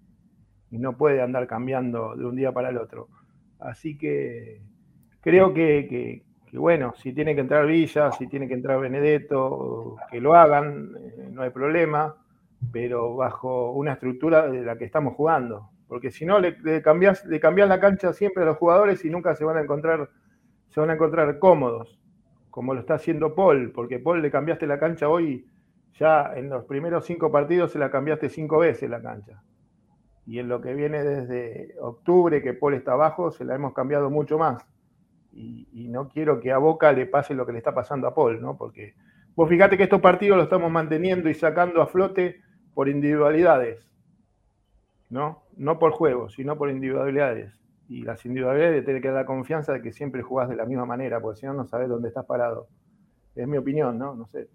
y 0.70 0.78
no 0.78 0.96
puede 0.96 1.20
andar 1.20 1.46
cambiando 1.46 2.14
de 2.16 2.24
un 2.24 2.36
día 2.36 2.52
para 2.52 2.70
el 2.70 2.78
otro. 2.78 3.08
Así 3.58 3.98
que 3.98 4.62
creo 5.20 5.52
que, 5.52 6.24
bueno, 6.52 6.94
si 6.96 7.12
tiene 7.12 7.34
que 7.34 7.40
entrar 7.40 7.66
Villa, 7.66 8.12
si 8.12 8.26
tiene 8.28 8.48
que 8.48 8.54
entrar 8.54 8.80
Benedetto, 8.80 9.96
que 10.10 10.20
lo 10.20 10.34
hagan, 10.34 10.92
eh, 10.98 11.28
no 11.30 11.42
hay 11.42 11.50
problema, 11.50 12.16
pero 12.72 13.16
bajo 13.16 13.72
una 13.72 13.94
estructura 13.94 14.48
de 14.48 14.62
la 14.62 14.78
que 14.78 14.84
estamos 14.84 15.14
jugando. 15.14 15.70
Porque 15.88 16.10
si 16.10 16.24
no, 16.24 16.38
le, 16.38 16.56
le 16.62 16.82
cambias, 16.82 17.24
le 17.26 17.40
la 17.40 17.80
cancha 17.80 18.12
siempre 18.12 18.44
a 18.44 18.46
los 18.46 18.56
jugadores 18.56 19.04
y 19.04 19.10
nunca 19.10 19.34
se 19.34 19.44
van 19.44 19.56
a 19.56 19.62
encontrar, 19.62 20.08
se 20.68 20.80
van 20.80 20.90
a 20.90 20.94
encontrar 20.94 21.38
cómodos, 21.40 22.00
como 22.48 22.74
lo 22.74 22.80
está 22.80 22.94
haciendo 22.94 23.34
Paul, 23.34 23.72
porque 23.72 23.98
Paul 23.98 24.22
le 24.22 24.30
cambiaste 24.30 24.66
la 24.66 24.78
cancha 24.78 25.08
hoy, 25.08 25.46
ya 25.98 26.32
en 26.36 26.48
los 26.48 26.64
primeros 26.64 27.04
cinco 27.06 27.32
partidos 27.32 27.72
se 27.72 27.78
la 27.80 27.90
cambiaste 27.90 28.28
cinco 28.28 28.58
veces 28.58 28.88
la 28.88 29.02
cancha 29.02 29.42
y 30.26 30.38
en 30.38 30.48
lo 30.48 30.60
que 30.60 30.74
viene 30.74 31.02
desde 31.02 31.74
octubre, 31.80 32.42
que 32.42 32.54
Paul 32.54 32.74
está 32.74 32.92
abajo, 32.92 33.30
se 33.30 33.44
la 33.44 33.54
hemos 33.54 33.72
cambiado 33.72 34.10
mucho 34.10 34.38
más. 34.38 34.64
Y, 35.32 35.88
no 35.88 36.08
quiero 36.08 36.40
que 36.40 36.52
a 36.52 36.58
Boca 36.58 36.92
le 36.92 37.06
pase 37.06 37.34
lo 37.34 37.46
que 37.46 37.52
le 37.52 37.58
está 37.58 37.74
pasando 37.74 38.06
a 38.06 38.14
Paul, 38.14 38.40
¿no? 38.40 38.56
Porque 38.56 38.94
vos 39.34 39.48
fíjate 39.48 39.76
que 39.76 39.84
estos 39.84 40.00
partidos 40.00 40.36
los 40.36 40.44
estamos 40.44 40.70
manteniendo 40.70 41.28
y 41.28 41.34
sacando 41.34 41.82
a 41.82 41.86
flote 41.86 42.40
por 42.74 42.88
individualidades, 42.88 43.84
¿no? 45.08 45.42
No 45.56 45.78
por 45.78 45.92
juegos, 45.92 46.34
sino 46.34 46.56
por 46.56 46.70
individualidades. 46.70 47.52
Y 47.88 48.02
las 48.02 48.24
individualidades 48.24 48.84
tienen 48.84 49.02
que 49.02 49.08
dar 49.08 49.22
la 49.22 49.26
confianza 49.26 49.72
de 49.72 49.82
que 49.82 49.92
siempre 49.92 50.22
jugás 50.22 50.48
de 50.48 50.56
la 50.56 50.64
misma 50.64 50.86
manera, 50.86 51.20
porque 51.20 51.40
si 51.40 51.46
no, 51.46 51.54
no 51.54 51.66
sabes 51.66 51.88
dónde 51.88 52.08
estás 52.08 52.26
parado. 52.26 52.68
Es 53.34 53.48
mi 53.48 53.56
opinión, 53.56 53.98
¿no? 53.98 54.14
No 54.14 54.26
sé. 54.26 54.48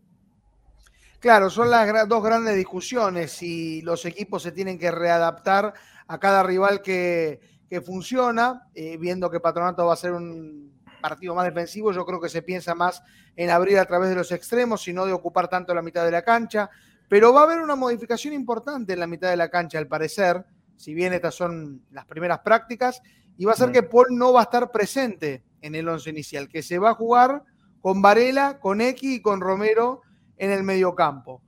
Claro, 1.19 1.49
son 1.49 1.71
las 1.71 2.07
dos 2.07 2.23
grandes 2.23 2.55
discusiones 2.55 3.41
y 3.41 3.81
los 3.81 4.05
equipos 4.05 4.43
se 4.43 4.51
tienen 4.51 4.77
que 4.77 4.91
readaptar 4.91 5.73
a 6.07 6.19
cada 6.19 6.43
rival 6.43 6.81
que, 6.81 7.39
funciona, 7.83 8.69
eh, 8.73 8.95
viendo 8.97 9.29
que 9.29 9.41
Patronato 9.41 9.85
va 9.85 9.93
a 9.93 9.97
ser 9.97 10.13
un 10.13 10.71
partido 11.01 11.35
más 11.35 11.45
defensivo, 11.45 11.91
yo 11.91 12.05
creo 12.05 12.21
que 12.21 12.29
se 12.29 12.41
piensa 12.41 12.73
más 12.73 13.03
en 13.35 13.49
abrir 13.49 13.77
a 13.79 13.85
través 13.85 14.09
de 14.09 14.15
los 14.15 14.31
extremos 14.31 14.87
y 14.87 14.93
no 14.93 15.05
de 15.05 15.11
ocupar 15.11 15.49
tanto 15.49 15.73
la 15.73 15.81
mitad 15.81 16.05
de 16.05 16.11
la 16.11 16.21
cancha, 16.21 16.69
pero 17.09 17.33
va 17.33 17.41
a 17.41 17.43
haber 17.43 17.59
una 17.59 17.75
modificación 17.75 18.33
importante 18.33 18.93
en 18.93 18.99
la 18.99 19.07
mitad 19.07 19.29
de 19.29 19.37
la 19.37 19.49
cancha, 19.49 19.77
al 19.77 19.87
parecer, 19.87 20.45
si 20.77 20.93
bien 20.93 21.13
estas 21.13 21.35
son 21.35 21.83
las 21.91 22.05
primeras 22.05 22.39
prácticas, 22.39 23.01
y 23.37 23.45
va 23.45 23.51
a 23.51 23.57
ser 23.57 23.71
que 23.71 23.83
Paul 23.83 24.07
no 24.11 24.31
va 24.31 24.41
a 24.41 24.43
estar 24.43 24.71
presente 24.71 25.43
en 25.61 25.75
el 25.75 25.87
once 25.87 26.09
inicial, 26.09 26.47
que 26.47 26.63
se 26.63 26.79
va 26.79 26.91
a 26.91 26.95
jugar 26.95 27.43
con 27.81 28.01
Varela, 28.01 28.59
con 28.59 28.81
X 28.81 29.17
y 29.17 29.21
con 29.21 29.41
Romero 29.41 30.01
en 30.37 30.51
el 30.51 30.63
mediocampo. 30.63 31.41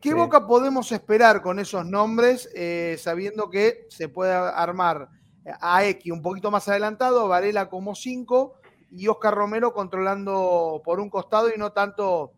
¿Qué 0.00 0.14
Boca 0.14 0.46
podemos 0.46 0.92
esperar 0.92 1.42
con 1.42 1.58
esos 1.58 1.84
nombres, 1.84 2.48
eh, 2.54 2.96
sabiendo 2.98 3.50
que 3.50 3.86
se 3.90 4.08
puede 4.08 4.32
armar 4.32 5.10
a 5.60 5.84
X 5.84 6.10
un 6.10 6.22
poquito 6.22 6.50
más 6.50 6.66
adelantado, 6.68 7.28
Varela 7.28 7.68
como 7.68 7.94
5 7.94 8.54
y 8.92 9.08
Oscar 9.08 9.34
Romero 9.34 9.74
controlando 9.74 10.80
por 10.84 11.00
un 11.00 11.10
costado 11.10 11.50
y 11.54 11.58
no 11.58 11.72
tanto 11.72 12.32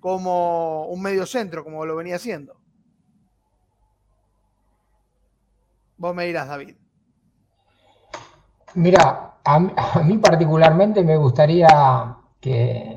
como 0.00 0.86
un 0.86 1.00
medio 1.00 1.26
centro, 1.26 1.62
como 1.62 1.86
lo 1.86 1.94
venía 1.94 2.16
haciendo? 2.16 2.56
Vos 5.96 6.14
me 6.14 6.26
dirás, 6.26 6.48
David. 6.48 6.76
Mira, 8.74 9.38
a 9.44 10.02
mí 10.04 10.18
particularmente 10.18 11.02
me 11.04 11.16
gustaría 11.16 12.16
que 12.40 12.95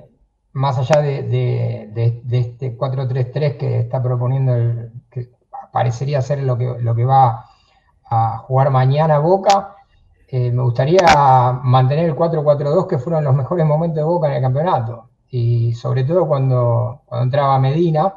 más 0.59 0.77
allá 0.77 1.01
de, 1.01 2.21
este 2.31 2.77
4-3-3 2.77 3.57
que 3.57 3.79
está 3.79 4.03
proponiendo, 4.03 4.53
el, 4.53 4.91
que 5.09 5.29
parecería 5.71 6.21
ser 6.21 6.43
lo 6.43 6.57
que, 6.57 6.75
lo 6.81 6.93
que 6.93 7.05
va 7.05 7.45
a 8.03 8.37
jugar 8.39 8.69
mañana 8.69 9.19
Boca, 9.19 9.75
eh, 10.27 10.51
me 10.51 10.61
gustaría 10.61 10.99
mantener 11.63 12.09
el 12.09 12.15
4-4-2 12.15 12.87
que 12.87 12.97
fueron 12.97 13.23
los 13.23 13.33
mejores 13.33 13.65
momentos 13.65 13.95
de 13.95 14.03
Boca 14.03 14.27
en 14.27 14.33
el 14.33 14.41
campeonato. 14.41 15.09
Y 15.29 15.73
sobre 15.75 16.03
todo 16.03 16.27
cuando, 16.27 17.03
cuando 17.05 17.23
entraba 17.23 17.57
Medina, 17.57 18.15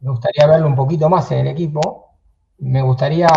me 0.00 0.10
gustaría 0.10 0.48
verlo 0.48 0.66
un 0.66 0.74
poquito 0.74 1.08
más 1.08 1.30
en 1.30 1.38
el 1.38 1.48
equipo. 1.48 2.16
Me 2.58 2.82
gustaría, 2.82 3.28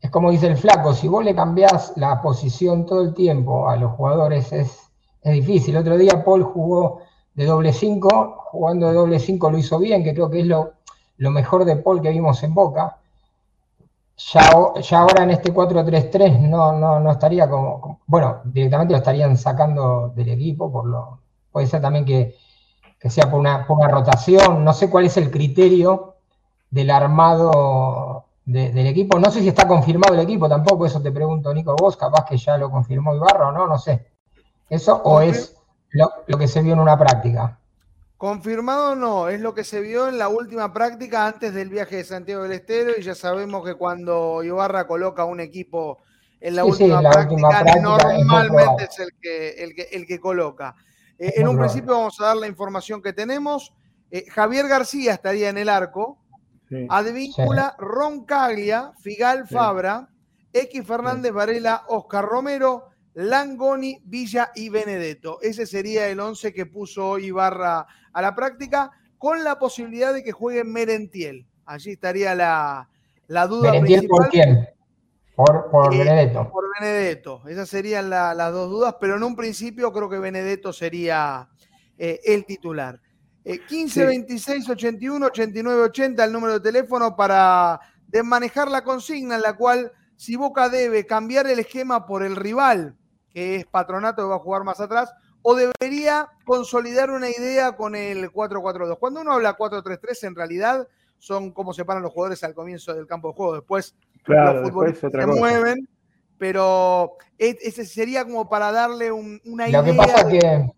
es 0.00 0.10
como 0.10 0.30
dice 0.30 0.46
el 0.46 0.56
flaco, 0.56 0.94
si 0.94 1.08
vos 1.08 1.22
le 1.22 1.34
cambiás 1.34 1.92
la 1.96 2.22
posición 2.22 2.86
todo 2.86 3.02
el 3.02 3.12
tiempo 3.12 3.68
a 3.68 3.76
los 3.76 3.92
jugadores, 3.92 4.50
es 4.52 4.87
es 5.28 5.34
difícil. 5.34 5.76
Otro 5.76 5.96
día 5.96 6.24
Paul 6.24 6.42
jugó 6.42 7.02
de 7.38 7.44
doble 7.46 7.72
5, 7.72 8.36
jugando 8.50 8.88
de 8.88 8.94
doble 8.94 9.20
5 9.20 9.50
lo 9.50 9.58
hizo 9.58 9.78
bien, 9.78 10.02
que 10.02 10.12
creo 10.12 10.28
que 10.28 10.40
es 10.40 10.46
lo, 10.46 10.74
mejor 11.18 11.64
de 11.64 11.76
Paul 11.76 12.02
que 12.02 12.10
vimos 12.10 12.42
en 12.42 12.52
Boca. 12.52 12.98
Ya, 14.16 14.50
ahora 14.98 15.22
en 15.22 15.30
este 15.30 15.54
4-3-3 15.54 16.40
no, 16.40 16.72
no, 16.72 16.98
no, 16.98 17.12
estaría 17.12 17.48
como, 17.48 18.00
bueno, 18.08 18.40
directamente 18.42 18.92
lo 18.92 18.98
estarían 18.98 19.36
sacando 19.36 20.08
del 20.16 20.30
equipo, 20.30 20.72
por 20.72 20.86
lo, 20.86 21.20
puede 21.52 21.68
ser 21.68 21.80
también 21.80 22.04
que, 22.04 22.34
sea 23.08 23.30
por 23.30 23.38
una, 23.38 23.64
rotación, 23.64 24.64
no 24.64 24.72
sé 24.72 24.90
cuál 24.90 25.04
es 25.04 25.16
el 25.16 25.30
criterio 25.30 26.16
del 26.68 26.90
armado 26.90 28.24
del 28.44 28.86
equipo, 28.88 29.20
no 29.20 29.30
sé 29.30 29.42
si 29.42 29.48
está 29.48 29.68
confirmado 29.68 30.14
el 30.14 30.20
equipo 30.20 30.48
tampoco, 30.48 30.86
eso 30.86 31.00
te 31.00 31.12
pregunto 31.12 31.54
Nico 31.54 31.76
vos, 31.76 31.96
capaz 31.96 32.24
que 32.24 32.36
ya 32.36 32.58
lo 32.58 32.68
confirmó 32.68 33.14
Ibarra 33.14 33.50
o 33.50 33.52
no, 33.52 33.68
no 33.68 33.78
sé. 33.78 34.07
¿Eso 34.70 35.00
o 35.04 35.20
es 35.20 35.56
lo, 35.90 36.38
que 36.38 36.48
se 36.48 36.62
vio 36.62 36.74
en 36.74 36.80
una 36.80 36.98
práctica? 36.98 37.58
Confirmado 38.16 38.94
no, 38.94 39.28
es 39.28 39.40
lo 39.40 39.54
que 39.54 39.64
se 39.64 39.80
vio 39.80 40.08
en 40.08 40.18
la 40.18 40.28
última 40.28 40.72
práctica 40.72 41.26
antes 41.26 41.54
del 41.54 41.68
viaje 41.68 41.96
de 41.96 42.04
Santiago 42.04 42.42
del 42.42 42.52
Estero 42.52 42.92
y 42.98 43.02
ya 43.02 43.14
sabemos 43.14 43.64
que 43.64 43.74
cuando 43.74 44.42
Ibarra 44.42 44.86
coloca 44.86 45.24
un 45.24 45.40
equipo 45.40 45.98
en 46.40 46.56
la, 46.56 46.64
última, 46.64 47.00
práctica, 47.00 47.64
normalmente 47.80 48.84
es, 48.84 48.98
el, 48.98 49.10
que, 49.20 49.86
el, 49.90 50.06
que, 50.06 50.20
coloca. 50.20 50.74
Eh, 51.18 51.34
en 51.36 51.48
un 51.48 51.58
principio 51.58 51.94
vamos 51.94 52.20
a 52.20 52.26
dar 52.26 52.36
la 52.36 52.46
información 52.46 53.02
que 53.02 53.12
tenemos. 53.12 53.72
Eh, 54.10 54.24
Javier 54.30 54.68
García 54.68 55.14
estaría 55.14 55.48
en 55.48 55.58
el 55.58 55.68
arco. 55.68 56.18
Advíncula, 56.90 57.74
Roncaglia, 57.78 58.92
Figal 59.00 59.48
Fabra, 59.48 60.08
X 60.52 60.86
Fernández 60.86 61.32
Varela, 61.32 61.84
Oscar 61.88 62.26
Romero, 62.26 62.87
Langoni, 63.18 64.00
Villa 64.04 64.52
y 64.54 64.68
Benedetto. 64.68 65.40
Ese 65.42 65.66
sería 65.66 66.06
el 66.08 66.20
11 66.20 66.52
que 66.52 66.66
puso 66.66 67.18
Ibarra 67.18 67.84
a 68.12 68.22
la 68.22 68.32
práctica, 68.36 68.92
con 69.18 69.42
la 69.42 69.58
posibilidad 69.58 70.14
de 70.14 70.22
que 70.22 70.30
juegue 70.30 70.62
Merentiel. 70.62 71.44
Allí 71.66 71.90
estaría 71.90 72.36
la, 72.36 72.88
la 73.26 73.46
duda 73.48 73.72
¿Merentiel 73.72 74.06
por 74.06 74.28
quién? 74.28 74.68
Por, 75.34 75.68
por 75.68 75.92
eh, 75.92 75.98
Benedetto. 75.98 76.48
Por 76.48 76.64
Benedetto. 76.78 77.42
Esas 77.48 77.68
serían 77.68 78.08
las 78.08 78.52
dos 78.52 78.70
dudas, 78.70 78.94
pero 79.00 79.16
en 79.16 79.24
un 79.24 79.34
principio 79.34 79.92
creo 79.92 80.08
que 80.08 80.20
Benedetto 80.20 80.72
sería 80.72 81.48
eh, 81.98 82.20
el 82.24 82.44
titular. 82.44 83.00
15 83.66 84.04
26 84.04 84.68
81 84.68 85.26
89 85.26 85.82
80 85.82 86.24
el 86.24 86.32
número 86.32 86.52
de 86.52 86.60
teléfono 86.60 87.16
para 87.16 87.80
manejar 88.22 88.70
la 88.70 88.84
consigna 88.84 89.36
en 89.36 89.42
la 89.42 89.54
cual 89.54 89.90
si 90.16 90.36
Boca 90.36 90.68
debe 90.68 91.06
cambiar 91.06 91.46
el 91.46 91.58
esquema 91.58 92.04
por 92.04 92.22
el 92.22 92.36
rival, 92.36 92.94
que 93.32 93.56
es 93.56 93.66
Patronato 93.66 94.22
que 94.22 94.28
va 94.28 94.36
a 94.36 94.40
jugar 94.40 94.64
más 94.64 94.80
atrás, 94.80 95.12
o 95.42 95.54
debería 95.54 96.28
consolidar 96.44 97.10
una 97.10 97.28
idea 97.28 97.72
con 97.76 97.94
el 97.94 98.30
4-4-2. 98.32 98.98
Cuando 98.98 99.20
uno 99.20 99.32
habla 99.32 99.56
4-3-3, 99.56 100.26
en 100.26 100.34
realidad 100.34 100.88
son 101.18 101.52
como 101.52 101.72
se 101.72 101.84
paran 101.84 102.02
los 102.02 102.12
jugadores 102.12 102.42
al 102.44 102.54
comienzo 102.54 102.94
del 102.94 103.06
campo 103.06 103.28
de 103.28 103.34
juego. 103.34 103.54
Después 103.54 103.94
los 104.24 104.68
futbolistas 104.68 105.12
se 105.12 105.26
mueven, 105.26 105.88
pero 106.38 107.16
ese 107.38 107.84
sería 107.84 108.24
como 108.24 108.48
para 108.48 108.72
darle 108.72 109.12
una 109.12 109.68
idea. 109.68 109.82
Lo 109.82 109.84
que 109.84 109.94
pasa 109.94 110.28
que 110.28 110.70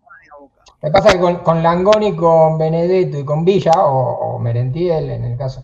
me 0.81 0.89
pasa 0.89 1.11
que 1.11 1.19
con, 1.43 1.61
Langoni, 1.61 2.15
con 2.15 2.57
Benedetto 2.57 3.19
y 3.19 3.25
con 3.25 3.45
Villa, 3.45 3.71
o, 3.75 4.39
Merentiel 4.39 5.11
en 5.11 5.23
el 5.25 5.37
caso, 5.37 5.63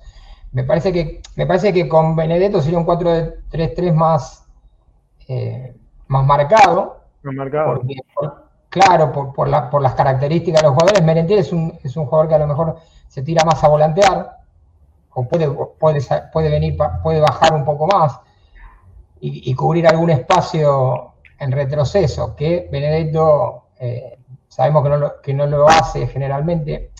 me 0.51 0.63
parece 0.63 0.93
que, 0.93 1.21
me 1.35 1.47
parece 1.47 1.73
que 1.73 1.87
con 1.87 2.15
Benedetto 2.15 2.61
sería 2.61 2.77
un 2.77 2.85
4-3-3 2.85 3.93
más, 3.93 4.45
eh, 5.27 5.75
más 6.07 6.25
marcado. 6.25 6.97
Más 7.23 7.35
marcado. 7.35 7.81
claro, 8.69 9.33
por, 9.33 9.49
las 9.49 9.93
características 9.95 10.61
de 10.61 10.67
los 10.67 10.75
jugadores. 10.75 11.03
Merentiel 11.03 11.39
es 11.39 11.51
un, 11.51 11.77
es 11.83 11.95
un 11.97 12.05
jugador 12.05 12.27
que 12.27 12.35
a 12.35 12.39
lo 12.39 12.47
mejor 12.47 12.77
se 13.07 13.21
tira 13.21 13.43
más 13.45 13.63
a 13.63 13.67
volantear, 13.67 14.37
o 15.13 15.27
puede, 15.27 15.49
puede, 15.49 15.99
puede, 16.31 16.49
venir, 16.49 16.77
puede 17.01 17.19
bajar 17.19 17.53
un 17.53 17.65
poco 17.65 17.87
más 17.87 18.19
y, 19.19 19.53
cubrir 19.55 19.87
algún 19.87 20.09
espacio 20.09 21.13
en 21.39 21.51
retroceso, 21.51 22.35
que 22.35 22.67
Benedetto 22.71 23.63
eh, 23.79 24.19
sabemos 24.47 24.83
que 24.83 24.89
no, 24.89 24.97
lo, 24.97 25.21
que 25.21 25.33
no 25.33 25.45
lo 25.45 25.67
hace 25.67 26.07
generalmente. 26.07 26.91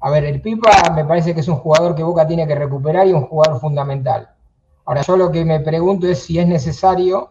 A 0.00 0.10
ver, 0.10 0.24
el 0.24 0.40
Pipa 0.40 0.90
me 0.94 1.04
parece 1.04 1.34
que 1.34 1.40
es 1.40 1.48
un 1.48 1.56
jugador 1.56 1.94
que 1.94 2.02
Boca 2.02 2.26
tiene 2.26 2.46
que 2.46 2.54
recuperar 2.54 3.06
y 3.06 3.12
un 3.12 3.26
jugador 3.26 3.60
fundamental. 3.60 4.30
Ahora, 4.84 5.02
yo 5.02 5.16
lo 5.16 5.30
que 5.30 5.44
me 5.44 5.60
pregunto 5.60 6.06
es 6.06 6.22
si 6.22 6.38
es 6.38 6.46
necesario 6.46 7.30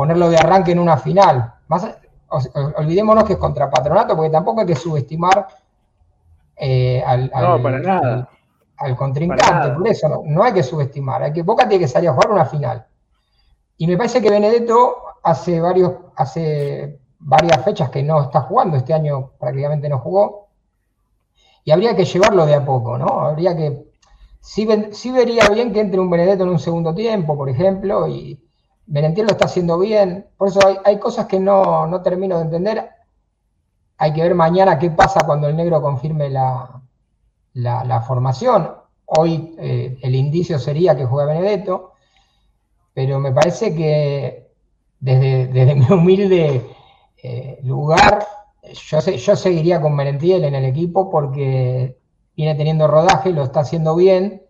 ponerlo 0.00 0.30
de 0.30 0.38
arranque 0.38 0.72
en 0.72 0.78
una 0.78 0.96
final. 0.96 1.56
Más, 1.68 1.86
olvidémonos 2.78 3.24
que 3.24 3.34
es 3.34 3.38
contra 3.38 3.68
Patronato, 3.68 4.16
porque 4.16 4.30
tampoco 4.30 4.62
hay 4.62 4.66
que 4.66 4.74
subestimar 4.74 5.46
eh, 6.56 7.04
al, 7.06 7.30
al, 7.34 8.96
contrincante. 8.96 9.72
Por 9.76 9.86
eso 9.86 10.08
no, 10.08 10.22
no, 10.24 10.42
hay 10.42 10.54
que 10.54 10.62
subestimar. 10.62 11.22
Hay 11.24 11.34
que, 11.34 11.42
Boca 11.42 11.68
tiene 11.68 11.84
que 11.84 11.88
salir 11.88 12.08
a 12.08 12.14
jugar 12.14 12.30
una 12.30 12.46
final. 12.46 12.86
Y 13.76 13.86
me 13.86 13.98
parece 13.98 14.22
que 14.22 14.30
Benedetto 14.30 14.96
hace 15.22 15.60
varios, 15.60 15.92
hace 16.16 16.98
varias 17.18 17.62
fechas 17.62 17.90
que 17.90 18.02
no 18.02 18.22
está 18.22 18.40
jugando, 18.40 18.78
este 18.78 18.94
año 18.94 19.32
prácticamente 19.38 19.90
no 19.90 19.98
jugó, 19.98 20.48
y 21.62 21.72
habría 21.72 21.94
que 21.94 22.06
llevarlo 22.06 22.46
de 22.46 22.54
a 22.54 22.64
poco, 22.64 22.96
¿no? 22.96 23.20
Habría 23.20 23.54
que, 23.54 23.84
sí, 24.40 24.64
vería 24.64 25.46
bien 25.50 25.74
que 25.74 25.80
entre 25.80 26.00
un 26.00 26.08
Benedetto 26.08 26.44
en 26.44 26.48
un 26.48 26.58
segundo 26.58 26.94
tiempo, 26.94 27.36
por 27.36 27.50
ejemplo, 27.50 28.08
y 28.08 28.42
Benentiel 28.90 29.28
lo 29.28 29.32
está 29.34 29.44
haciendo 29.44 29.78
bien, 29.78 30.26
por 30.36 30.48
eso 30.48 30.58
hay, 30.84 30.98
cosas 30.98 31.26
que 31.26 31.38
no, 31.38 31.88
termino 32.02 32.38
de 32.38 32.42
entender, 32.42 32.90
hay 33.96 34.12
que 34.12 34.22
ver 34.22 34.34
mañana 34.34 34.80
qué 34.80 34.90
pasa 34.90 35.20
cuando 35.24 35.46
el 35.46 35.54
negro 35.54 35.80
confirme 35.80 36.28
la, 36.28 36.82
la, 37.52 38.00
formación, 38.00 38.68
hoy 39.06 39.54
eh, 39.60 39.96
el 40.02 40.14
indicio 40.16 40.58
sería 40.58 40.96
que 40.96 41.04
juega 41.04 41.32
Benedetto, 41.32 41.92
pero 42.92 43.20
me 43.20 43.30
parece 43.30 43.76
que 43.76 44.50
desde, 44.98 45.46
desde 45.46 45.74
mi 45.76 45.86
humilde 45.88 46.66
eh, 47.22 47.60
lugar, 47.62 48.26
yo, 48.90 48.98
yo 48.98 49.36
seguiría 49.36 49.80
con 49.80 49.94
Merentiel 49.94 50.42
en 50.42 50.56
el 50.56 50.64
equipo 50.64 51.08
porque 51.08 51.96
viene 52.34 52.56
teniendo 52.56 52.88
rodaje, 52.88 53.30
lo 53.30 53.44
está 53.44 53.60
haciendo 53.60 53.94
bien, 53.94 54.42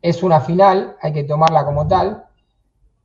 es 0.00 0.22
una 0.22 0.40
final, 0.40 0.96
hay 1.02 1.12
que 1.12 1.24
tomarla 1.24 1.66
como 1.66 1.86
tal, 1.86 2.24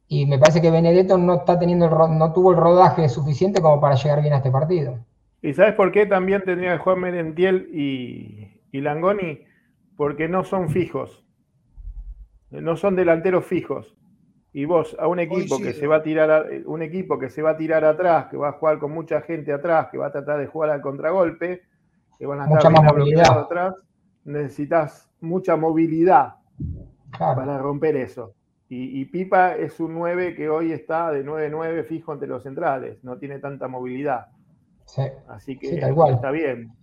y 0.08 0.26
me 0.26 0.40
parece 0.40 0.62
que 0.62 0.72
Benedetto 0.72 1.18
no 1.18 1.36
está 1.36 1.60
teniendo 1.60 1.90
no 2.08 2.34
tuvo 2.34 2.52
el 2.52 2.58
rodaje 2.58 3.10
suficiente 3.10 3.62
como 3.62 3.82
para 3.82 3.96
llegar 3.96 4.22
bien 4.22 4.34
a 4.34 4.38
este 4.38 4.52
partido. 4.52 5.00
¿Y 5.42 5.54
sabes 5.54 5.76
por 5.76 5.92
qué 5.92 6.06
también 6.06 6.44
tendría 6.44 6.74
que 6.74 6.80
jugar 6.80 6.98
Merentiel 6.98 7.70
y, 7.74 8.62
y 8.72 8.82
Langoni? 8.82 9.42
Porque 9.96 10.28
no 10.28 10.44
son 10.44 10.70
fijos, 10.70 11.26
no 12.52 12.78
son 12.78 12.96
delanteros 12.96 13.46
fijos 13.46 13.98
y 14.58 14.66
vos 14.66 14.96
a 15.00 15.08
un 15.08 15.20
equipo 15.20 15.60
que 15.60 15.74
se 15.74 15.86
va 15.86 15.98
a 15.98 16.04
tirar 16.04 16.48
un 16.66 16.82
equipo 16.82 17.20
que 17.20 17.30
se 17.30 17.42
va 17.42 17.52
a 17.52 17.58
tirar 17.58 17.86
atrás, 17.86 18.26
que 18.28 18.38
va 18.38 18.50
a 18.50 18.54
jugar 18.54 18.80
con 18.80 18.92
mucha 18.92 19.22
gente 19.22 19.54
atrás, 19.54 19.90
que 19.92 20.00
va 20.00 20.08
a 20.08 20.12
tratar 20.12 20.40
de 20.40 20.48
jugar 20.48 20.72
al 20.72 20.82
contragolpe, 20.82 21.62
que 22.18 22.26
van 22.26 22.40
a 22.42 22.46
estar 22.46 22.72
mucha 22.72 23.40
atrás, 23.40 23.76
necesitas 24.24 25.10
mucha 25.22 25.56
movilidad 25.56 26.38
para 27.20 27.60
romper 27.60 27.98
eso. 27.98 28.34
Y, 28.70 29.06
Pipa 29.06 29.56
es 29.56 29.80
un 29.80 29.94
9 29.94 30.36
que 30.36 30.50
hoy 30.50 30.74
está 30.74 31.10
de 31.12 31.26
9-9 31.26 31.86
fijo 31.86 32.12
entre 32.12 32.28
los 32.28 32.44
centrales, 32.44 33.02
no 33.02 33.18
tiene 33.18 33.40
tanta 33.40 33.70
movilidad. 33.70 34.28
Así 35.30 35.58
que 35.58 35.80
está 35.80 36.32
bien. 36.32 36.74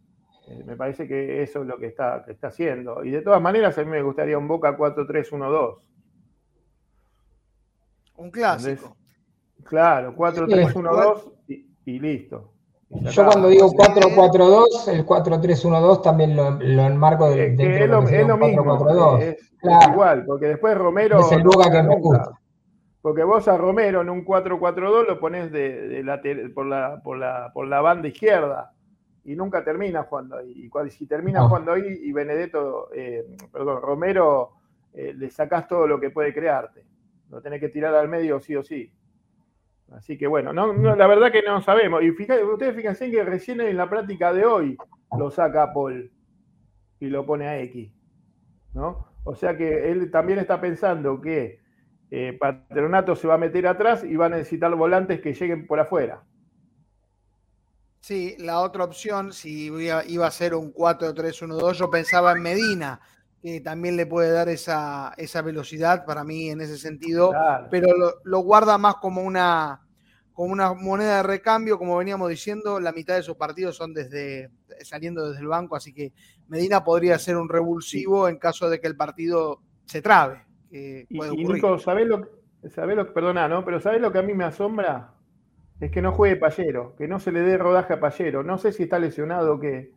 Eh, 0.49 0.63
me 0.65 0.77
parece 0.77 1.07
que 1.07 1.43
eso 1.43 1.61
es 1.61 1.67
lo 1.67 1.79
que 1.79 1.87
está, 1.87 2.23
que 2.25 2.33
está 2.33 2.49
haciendo. 2.49 3.05
Y 3.05 3.11
de 3.11 3.21
todas 3.21 3.41
maneras, 3.41 3.77
a 3.77 3.85
mí 3.85 3.91
me 3.91 4.03
gustaría 4.03 4.39
un 4.39 4.49
Boca 4.49 4.77
4-3-1-2 4.77 5.79
un 8.17 8.31
clásico. 8.31 8.97
claro, 9.65 10.15
4-3-1-2 10.17 11.33
y, 11.87 11.99
listo. 11.99 12.54
Yo 12.91 13.25
cuando 13.25 13.49
digo 13.49 13.73
4-4-2, 13.73 14.89
el 14.89 15.07
4-3-1-2 15.07 16.03
también 16.03 16.37
lo, 16.37 16.47
enmarco 16.87 17.31
del 17.31 17.57
de, 17.57 17.85
es, 17.85 17.91
lo, 17.91 18.03
es 18.03 18.27
lo 18.27 18.37
mismo. 18.37 19.19
Es, 19.19 19.51
igual, 19.91 20.25
porque 20.25 20.47
después 20.47 20.77
Romero. 20.77 21.21
Es 21.21 21.33
el 21.33 21.43
lugar 21.43 21.73
que 21.73 21.83
me 21.83 21.97
gusta. 21.97 22.39
Porque 23.03 23.23
vos 23.23 23.47
a 23.49 23.57
Romero 23.59 24.01
en 24.01 24.09
un 24.09 24.25
4-4-2 24.25 25.07
lo 25.07 25.21
pones 25.21 25.53
de, 25.53 26.03
la, 26.05 26.23
por, 26.55 26.67
la, 26.67 27.01
por, 27.03 27.19
la, 27.19 27.51
por 27.53 27.67
la 27.67 27.81
banda 27.81 28.09
izquierda 28.09 28.73
y 29.25 29.35
nunca 29.35 29.65
termina 29.65 30.05
jugando 30.05 30.39
ahí. 30.39 30.71
Y 30.71 30.91
si 30.91 31.07
termina 31.07 31.47
jugando 31.47 31.73
ahí 31.73 32.01
y 32.03 32.13
Benedetto, 32.13 32.89
eh, 32.95 33.25
perdón, 33.53 33.83
Romero, 33.83 34.53
eh, 34.93 35.13
le 35.15 35.31
sacás 35.31 35.67
todo 35.67 35.87
lo 35.87 35.99
que 35.99 36.11
puede 36.11 36.33
crearte. 36.33 36.85
Lo 37.31 37.41
tenés 37.41 37.61
que 37.61 37.69
tirar 37.69 37.95
al 37.95 38.09
medio 38.09 38.41
sí 38.41 38.55
o 38.55 38.63
sí. 38.63 38.91
Así 39.97 40.19
que 40.19 40.27
bueno, 40.27 40.53
no, 40.53 40.73
la 40.73 41.07
verdad 41.07 41.31
que 41.31 41.43
no 41.43 41.63
sabemos. 41.63 42.03
Y 42.03 42.11
ustedes 42.11 42.75
fíjense 42.75 43.11
que 43.11 43.25
recién 43.25 43.61
en 43.61 43.77
la 43.77 43.89
práctica 43.89 44.33
de 44.33 44.45
hoy 44.45 44.77
lo 45.17 45.31
saca 45.31 45.73
Paul 45.73 46.11
y 47.01 47.07
lo 47.07 47.25
pone 47.25 47.47
a 47.47 47.59
X. 47.61 47.93
¿no? 48.75 49.07
O 49.25 49.35
sea 49.35 49.57
que 49.57 49.91
él 49.91 50.11
también 50.11 50.39
está 50.39 50.61
pensando 50.61 51.21
que 51.21 51.61
eh, 52.11 52.37
Patronato 52.39 53.17
se 53.17 53.27
va 53.27 53.35
a 53.35 53.39
meter 53.39 53.67
atrás 53.67 54.05
y 54.05 54.17
va 54.17 54.27
a 54.27 54.31
necesitar 54.31 54.75
volantes 54.75 55.21
que 55.21 55.33
lleguen 55.33 55.67
por 55.67 55.81
afuera. 55.81 56.23
Sí, 58.01 58.37
la 58.39 58.61
otra 58.61 58.85
opción, 58.85 59.33
si 59.33 59.69
iba 59.69 60.27
a 60.27 60.31
ser 60.31 60.55
un 60.55 60.75
4-3-1-2, 60.75 61.73
yo 61.73 61.91
pensaba 61.91 62.33
en 62.33 62.43
Medina, 62.43 63.01
que 63.41 63.63
también 63.63 63.97
le 63.97 64.05
puede 64.05 64.31
dar 64.31 64.51
esa, 64.51 65.15
esa 65.17 65.41
velocidad 65.41 66.05
para 66.05 66.23
mí 66.23 66.51
en 66.51 66.61
ese 66.61 66.77
sentido, 66.77 67.33
pero 67.71 67.89
lo, 68.23 68.41
guarda 68.41 68.77
más 68.77 68.97
como 68.97 69.23
una, 69.23 69.84
como 70.35 70.53
una 70.53 70.75
moneda 70.75 71.19
de 71.19 71.23
recambio, 71.23 71.79
como 71.79 71.97
veníamos 71.97 72.29
diciendo, 72.29 72.79
la 72.81 72.93
mitad 72.93 73.17
de 73.17 73.23
sus 73.23 73.37
partidos 73.37 73.77
son 73.77 73.95
desde 73.95 74.51
saliendo 74.83 75.29
desde 75.29 75.41
el 75.41 75.47
banco, 75.47 75.77
así 75.77 75.95
que 75.95 76.13
Medina 76.49 76.85
podría 76.85 77.19
ser 77.19 77.37
un 77.37 77.49
revulsivo 77.49 78.29
en 78.29 78.39
caso 78.39 78.69
de 78.69 78.81
que 78.81 78.89
el 78.89 78.97
partido 78.97 79.63
se 79.87 80.03
trabe. 80.03 80.45
y, 80.71 81.07
Nico, 81.11 81.79
¿sabés 81.79 82.07
lo, 82.07 82.29
sabés 82.69 82.97
lo, 82.97 83.15
perdona, 83.15 83.49
¿no? 83.49 83.65
Pero 83.65 83.81
¿sabés 83.81 84.01
lo 84.01 84.13
que 84.13 84.19
a 84.19 84.23
mí 84.23 84.35
me 84.35 84.45
asombra? 84.45 85.15
Es 85.81 85.91
que 85.91 86.03
no 86.03 86.13
juegue 86.13 86.37
Payero, 86.37 86.95
que 86.97 87.09
no 87.09 87.19
se 87.19 87.33
le 87.33 87.41
dé 87.41 87.57
rodaje 87.57 87.95
a 87.95 88.01
Payero. 88.01 88.43
No 88.43 88.59
sé 88.59 88.73
si 88.73 88.85
está 88.85 88.99
lesionado 88.99 89.55
o 89.55 89.61
qué 89.61 89.93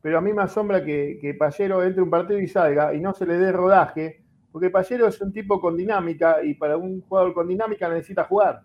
pero 0.00 0.18
a 0.18 0.20
mí 0.20 0.32
me 0.32 0.42
asombra 0.42 0.84
que, 0.84 1.18
que 1.20 1.34
Pallero 1.34 1.82
entre 1.82 2.02
un 2.02 2.10
partido 2.10 2.40
y 2.40 2.46
salga 2.46 2.94
y 2.94 3.00
no 3.00 3.12
se 3.12 3.26
le 3.26 3.36
dé 3.36 3.52
rodaje, 3.52 4.22
porque 4.52 4.70
Pallero 4.70 5.08
es 5.08 5.20
un 5.20 5.32
tipo 5.32 5.60
con 5.60 5.76
dinámica 5.76 6.42
y 6.42 6.54
para 6.54 6.76
un 6.76 7.00
jugador 7.00 7.34
con 7.34 7.48
dinámica 7.48 7.88
necesita 7.88 8.24
jugar. 8.24 8.62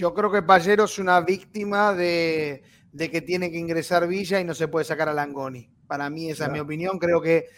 Yo 0.00 0.14
creo 0.14 0.32
que 0.32 0.40
Pallero 0.40 0.84
es 0.84 0.98
una 0.98 1.20
víctima 1.20 1.92
de, 1.92 2.62
que 2.96 3.20
tiene 3.20 3.50
que 3.50 3.58
ingresar 3.58 4.08
Villa 4.08 4.40
y 4.40 4.44
no 4.44 4.54
se 4.54 4.66
puede 4.66 4.86
sacar 4.86 5.10
a 5.10 5.12
Langoni. 5.12 5.68
Para 5.86 6.08
mí 6.08 6.30
esa 6.30 6.46
es 6.46 6.52
mi 6.52 6.58
opinión. 6.58 6.98
Creo 6.98 7.20
que 7.20 7.48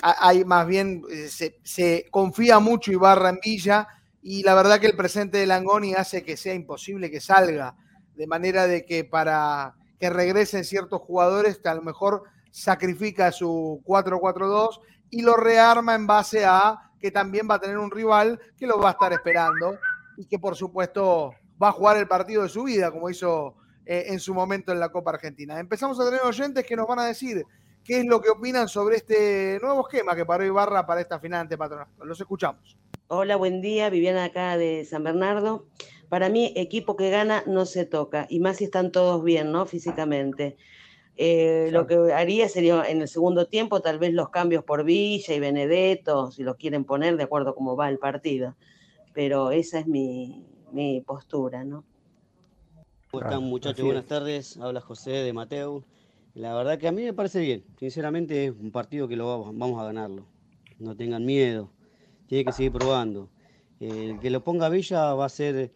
hay 0.00 0.44
más 0.44 0.64
bien, 0.68 1.02
eh, 1.10 1.26
se, 1.28 1.58
se 1.64 2.06
confía 2.12 2.60
mucho 2.60 2.92
Ibarra 2.92 3.30
en 3.30 3.40
Villa 3.42 3.88
y 4.22 4.44
la 4.44 4.54
verdad 4.54 4.78
que 4.78 4.86
el 4.86 4.94
presente 4.94 5.38
de 5.38 5.46
Langoni 5.46 5.94
hace 5.94 6.22
que 6.22 6.36
sea 6.36 6.54
imposible 6.54 7.10
que 7.10 7.20
salga. 7.20 7.74
De 8.14 8.28
manera 8.28 8.68
de 8.68 8.86
que 8.86 9.02
para 9.02 9.74
que 9.98 10.08
regresen 10.08 10.62
ciertos 10.62 11.00
jugadores 11.00 11.58
que 11.58 11.68
a 11.68 11.74
lo 11.74 11.82
mejor 11.82 12.22
sacrifica 12.52 13.32
su 13.32 13.82
4-4-2 13.84 14.78
y 15.10 15.22
lo 15.22 15.34
rearma 15.34 15.96
en 15.96 16.06
base 16.06 16.44
a 16.44 16.92
que 17.00 17.10
también 17.10 17.48
va 17.50 17.56
a 17.56 17.60
tener 17.60 17.78
un 17.78 17.90
rival 17.90 18.38
que 18.56 18.68
lo 18.68 18.78
va 18.78 18.90
a 18.90 18.92
estar 18.92 19.12
esperando 19.12 19.76
y 20.16 20.26
que 20.26 20.38
por 20.38 20.54
supuesto 20.54 21.34
va 21.62 21.68
a 21.68 21.72
jugar 21.72 21.96
el 21.96 22.08
partido 22.08 22.42
de 22.42 22.48
su 22.48 22.64
vida, 22.64 22.90
como 22.90 23.10
hizo 23.10 23.56
eh, 23.84 24.06
en 24.08 24.20
su 24.20 24.34
momento 24.34 24.72
en 24.72 24.80
la 24.80 24.90
Copa 24.90 25.10
Argentina. 25.10 25.58
Empezamos 25.58 25.98
a 25.98 26.04
tener 26.04 26.20
oyentes 26.22 26.64
que 26.64 26.76
nos 26.76 26.86
van 26.86 26.98
a 26.98 27.06
decir 27.06 27.44
qué 27.84 28.00
es 28.00 28.06
lo 28.06 28.20
que 28.20 28.30
opinan 28.30 28.68
sobre 28.68 28.96
este 28.96 29.58
nuevo 29.62 29.88
esquema 29.88 30.14
que 30.14 30.26
paró 30.26 30.44
Ibarra 30.44 30.86
para 30.86 31.00
esta 31.00 31.18
final 31.18 31.40
ante 31.40 31.56
Patronato. 31.56 32.04
Los 32.04 32.20
escuchamos. 32.20 32.76
Hola, 33.08 33.36
buen 33.36 33.62
día, 33.62 33.88
Viviana 33.88 34.24
acá 34.24 34.58
de 34.58 34.84
San 34.84 35.02
Bernardo. 35.04 35.66
Para 36.10 36.28
mí, 36.28 36.52
equipo 36.56 36.96
que 36.96 37.10
gana 37.10 37.42
no 37.46 37.66
se 37.66 37.86
toca, 37.86 38.26
y 38.28 38.40
más 38.40 38.58
si 38.58 38.64
están 38.64 38.92
todos 38.92 39.24
bien, 39.24 39.52
¿no? 39.52 39.66
Físicamente. 39.66 40.56
Eh, 41.16 41.70
lo 41.72 41.86
que 41.86 42.12
haría 42.12 42.48
sería 42.48 42.84
en 42.84 43.02
el 43.02 43.08
segundo 43.08 43.46
tiempo, 43.46 43.80
tal 43.80 43.98
vez 43.98 44.12
los 44.12 44.28
cambios 44.28 44.64
por 44.64 44.84
Villa 44.84 45.34
y 45.34 45.40
Benedetto, 45.40 46.30
si 46.30 46.42
los 46.42 46.56
quieren 46.56 46.84
poner 46.84 47.16
de 47.16 47.24
acuerdo 47.24 47.50
a 47.50 47.54
cómo 47.54 47.76
va 47.76 47.88
el 47.88 47.98
partido. 47.98 48.56
Pero 49.14 49.50
esa 49.50 49.80
es 49.80 49.86
mi, 49.86 50.46
mi 50.72 51.00
postura, 51.00 51.64
¿no? 51.64 51.84
¿Cómo 53.10 53.22
están 53.22 53.42
muchachos? 53.44 53.84
Buenas 53.84 54.06
tardes. 54.06 54.56
Habla 54.58 54.80
José 54.80 55.10
de 55.10 55.32
Mateo. 55.32 55.84
La 56.34 56.54
verdad 56.54 56.78
que 56.78 56.88
a 56.88 56.92
mí 56.92 57.02
me 57.02 57.12
parece 57.12 57.40
bien. 57.40 57.64
Sinceramente 57.78 58.46
es 58.46 58.52
un 58.52 58.70
partido 58.70 59.08
que 59.08 59.16
lo 59.16 59.52
vamos 59.52 59.80
a 59.80 59.84
ganarlo. 59.84 60.26
No 60.78 60.94
tengan 60.94 61.24
miedo. 61.24 61.70
Tiene 62.26 62.44
que 62.44 62.52
seguir 62.52 62.72
probando. 62.72 63.28
El 63.80 64.20
que 64.20 64.30
lo 64.30 64.44
ponga 64.44 64.68
Villa 64.68 65.14
va 65.14 65.24
a 65.24 65.28
ser 65.28 65.72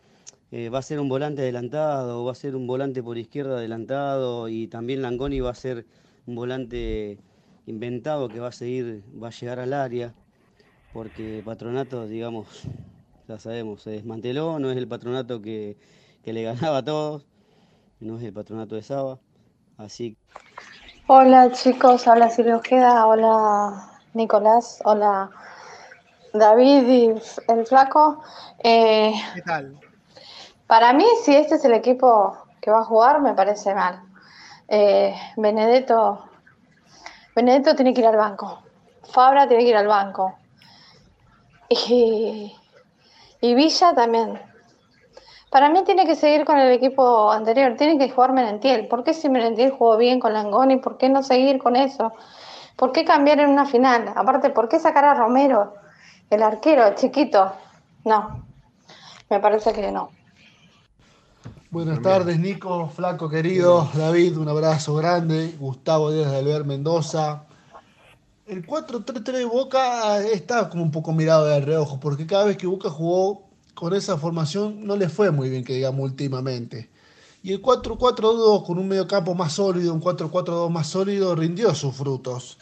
eh, 0.54 0.68
va 0.68 0.80
a 0.80 0.82
ser 0.82 1.00
un 1.00 1.08
volante 1.08 1.40
adelantado, 1.40 2.26
va 2.26 2.32
a 2.32 2.34
ser 2.34 2.54
un 2.54 2.66
volante 2.66 3.02
por 3.02 3.16
izquierda 3.16 3.56
adelantado 3.56 4.50
y 4.50 4.66
también 4.66 5.00
Langoni 5.00 5.40
va 5.40 5.48
a 5.48 5.54
ser 5.54 5.86
un 6.26 6.34
volante 6.34 7.18
inventado 7.64 8.28
que 8.28 8.38
va 8.38 8.48
a 8.48 8.52
seguir, 8.52 9.02
va 9.20 9.28
a 9.28 9.30
llegar 9.30 9.60
al 9.60 9.72
área, 9.72 10.14
porque 10.92 11.40
Patronato, 11.42 12.06
digamos, 12.06 12.64
ya 13.32 13.38
sabemos, 13.38 13.82
se 13.82 13.90
desmanteló, 13.90 14.58
no 14.58 14.70
es 14.70 14.76
el 14.76 14.86
Patronato 14.86 15.40
que, 15.40 15.78
le 16.24 16.42
ganaba 16.42 16.78
a 16.78 16.84
todos, 16.84 17.24
no 17.98 18.18
es 18.18 18.24
el 18.24 18.32
Patronato 18.34 18.74
de 18.74 18.82
Saba, 18.82 19.18
así. 19.78 20.18
Hola 21.06 21.50
chicos, 21.52 22.06
hola 22.06 22.28
Silvio 22.28 22.58
Ojeda, 22.58 23.06
hola 23.06 24.00
Nicolás, 24.12 24.82
hola 24.84 25.30
David 26.34 26.86
y 26.86 27.14
el 27.50 27.66
flaco. 27.66 28.22
Eh, 28.62 29.14
¿Qué 29.34 29.40
tal? 29.40 29.80
Para 30.66 30.92
mí, 30.92 31.06
si 31.24 31.34
este 31.34 31.54
es 31.54 31.64
el 31.64 31.72
equipo 31.72 32.36
que 32.60 32.70
va 32.70 32.80
a 32.80 32.84
jugar, 32.84 33.22
me 33.22 33.32
parece 33.32 33.74
mal. 33.74 34.02
Eh, 34.68 35.14
Benedetto, 35.38 36.22
Benedetto 37.34 37.74
tiene 37.76 37.94
que 37.94 38.02
ir 38.02 38.06
al 38.06 38.16
banco. 38.16 38.62
Fabra 39.10 39.48
tiene 39.48 39.64
que 39.64 39.70
ir 39.70 39.76
al 39.76 39.88
banco. 39.88 40.34
Y, 41.70 42.54
Villa 43.42 43.94
también. 43.94 44.40
Para 45.50 45.68
mí 45.68 45.82
tiene 45.84 46.06
que 46.06 46.14
seguir 46.14 46.46
con 46.46 46.58
el 46.58 46.72
equipo 46.72 47.30
anterior, 47.30 47.76
tiene 47.76 47.98
que 47.98 48.10
jugar 48.10 48.32
Menentiel. 48.32 48.88
¿Por 48.88 49.04
qué 49.04 49.12
si 49.12 49.28
Menentiel 49.28 49.72
jugó 49.72 49.98
bien 49.98 50.18
con 50.18 50.32
Langoni? 50.32 50.76
¿Por 50.78 50.96
qué 50.96 51.10
no 51.10 51.22
seguir 51.22 51.58
con 51.58 51.76
eso? 51.76 52.12
¿Por 52.76 52.92
qué 52.92 53.04
cambiar 53.04 53.40
en 53.40 53.50
una 53.50 53.66
final? 53.66 54.12
Aparte, 54.16 54.48
¿por 54.48 54.68
qué 54.68 54.78
sacar 54.78 55.04
a 55.04 55.14
Romero, 55.14 55.74
el 56.30 56.42
arquero, 56.42 56.94
chiquito? 56.94 57.52
No, 58.04 58.44
me 59.28 59.40
parece 59.40 59.74
que 59.74 59.92
no. 59.92 60.10
Buenas 61.70 62.00
tardes, 62.00 62.38
Nico, 62.38 62.88
Flaco 62.88 63.28
querido, 63.28 63.88
David, 63.94 64.38
un 64.38 64.48
abrazo 64.48 64.94
grande, 64.94 65.54
Gustavo 65.58 66.10
Díaz 66.10 66.30
de 66.30 66.38
Alver 66.38 66.64
Mendoza. 66.64 67.44
El 68.52 68.66
4-3-3 68.66 69.32
de 69.32 69.44
Boca 69.46 70.18
está 70.18 70.68
como 70.68 70.82
un 70.82 70.90
poco 70.90 71.10
mirado 71.12 71.46
de 71.46 71.62
reojo, 71.62 71.98
porque 71.98 72.26
cada 72.26 72.44
vez 72.44 72.58
que 72.58 72.66
Boca 72.66 72.90
jugó 72.90 73.48
con 73.72 73.94
esa 73.94 74.18
formación 74.18 74.84
no 74.84 74.94
le 74.94 75.08
fue 75.08 75.30
muy 75.30 75.48
bien, 75.48 75.64
que 75.64 75.72
digamos, 75.72 76.04
últimamente. 76.04 76.90
Y 77.42 77.54
el 77.54 77.62
4-4-2 77.62 78.66
con 78.66 78.76
un 78.76 78.88
medio 78.88 79.08
campo 79.08 79.34
más 79.34 79.54
sólido, 79.54 79.94
un 79.94 80.02
4-4-2 80.02 80.68
más 80.68 80.86
sólido, 80.86 81.34
rindió 81.34 81.74
sus 81.74 81.96
frutos. 81.96 82.58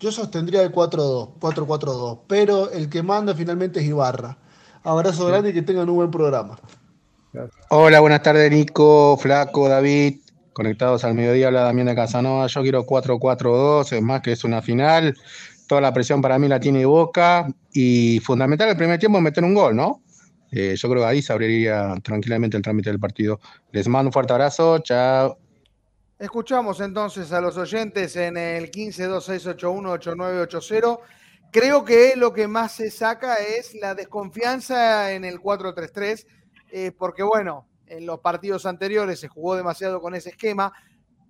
Yo 0.00 0.10
sostendría 0.10 0.62
el 0.62 0.72
4-2, 0.72 1.34
4-4-2, 1.38 2.20
pero 2.26 2.70
el 2.70 2.88
que 2.88 3.02
manda 3.02 3.34
finalmente 3.34 3.80
es 3.80 3.86
Ibarra. 3.86 4.38
Abrazo 4.82 5.26
grande 5.26 5.50
y 5.50 5.52
que 5.52 5.60
tengan 5.60 5.90
un 5.90 5.96
buen 5.96 6.10
programa. 6.10 6.58
Hola, 7.68 8.00
buenas 8.00 8.22
tardes, 8.22 8.50
Nico, 8.50 9.18
Flaco, 9.20 9.68
David. 9.68 10.20
Conectados 10.54 11.04
al 11.04 11.14
mediodía, 11.14 11.48
habla 11.48 11.62
Damián 11.62 11.88
de 11.88 11.94
Casanova. 11.94 12.46
Yo 12.46 12.62
quiero 12.62 12.86
4-4-2, 12.86 13.92
es 13.92 14.02
más 14.02 14.22
que 14.22 14.32
es 14.32 14.44
una 14.44 14.62
final. 14.62 15.14
Toda 15.66 15.82
la 15.82 15.92
presión 15.92 16.22
para 16.22 16.38
mí 16.38 16.48
la 16.48 16.60
tiene 16.60 16.86
Boca. 16.86 17.46
Y 17.72 18.20
fundamental 18.20 18.70
el 18.70 18.76
primer 18.76 18.98
tiempo 18.98 19.18
es 19.18 19.24
meter 19.24 19.44
un 19.44 19.52
gol, 19.54 19.76
¿no? 19.76 20.00
Eh, 20.52 20.74
yo 20.76 20.88
creo 20.88 21.02
que 21.02 21.08
ahí 21.08 21.20
se 21.20 21.32
abriría 21.32 21.94
tranquilamente 22.02 22.56
el 22.56 22.62
trámite 22.62 22.90
del 22.90 23.00
partido. 23.00 23.40
Les 23.72 23.88
mando 23.88 24.08
un 24.08 24.12
fuerte 24.12 24.32
abrazo, 24.32 24.78
chao. 24.78 25.36
Escuchamos 26.18 26.80
entonces 26.80 27.32
a 27.32 27.40
los 27.40 27.56
oyentes 27.56 28.14
en 28.16 28.36
el 28.36 28.70
1526818980. 28.70 31.00
Creo 31.50 31.84
que 31.84 32.14
lo 32.16 32.32
que 32.32 32.46
más 32.46 32.70
se 32.72 32.88
saca 32.90 33.36
es 33.36 33.74
la 33.74 33.94
desconfianza 33.94 35.12
en 35.12 35.24
el 35.24 35.40
4-3-3 35.40 36.26
eh, 36.76 36.90
porque 36.90 37.22
bueno, 37.22 37.68
en 37.86 38.06
los 38.06 38.20
partidos 38.20 38.66
anteriores 38.66 39.20
se 39.20 39.28
jugó 39.28 39.56
demasiado 39.56 40.00
con 40.00 40.14
ese 40.14 40.30
esquema, 40.30 40.72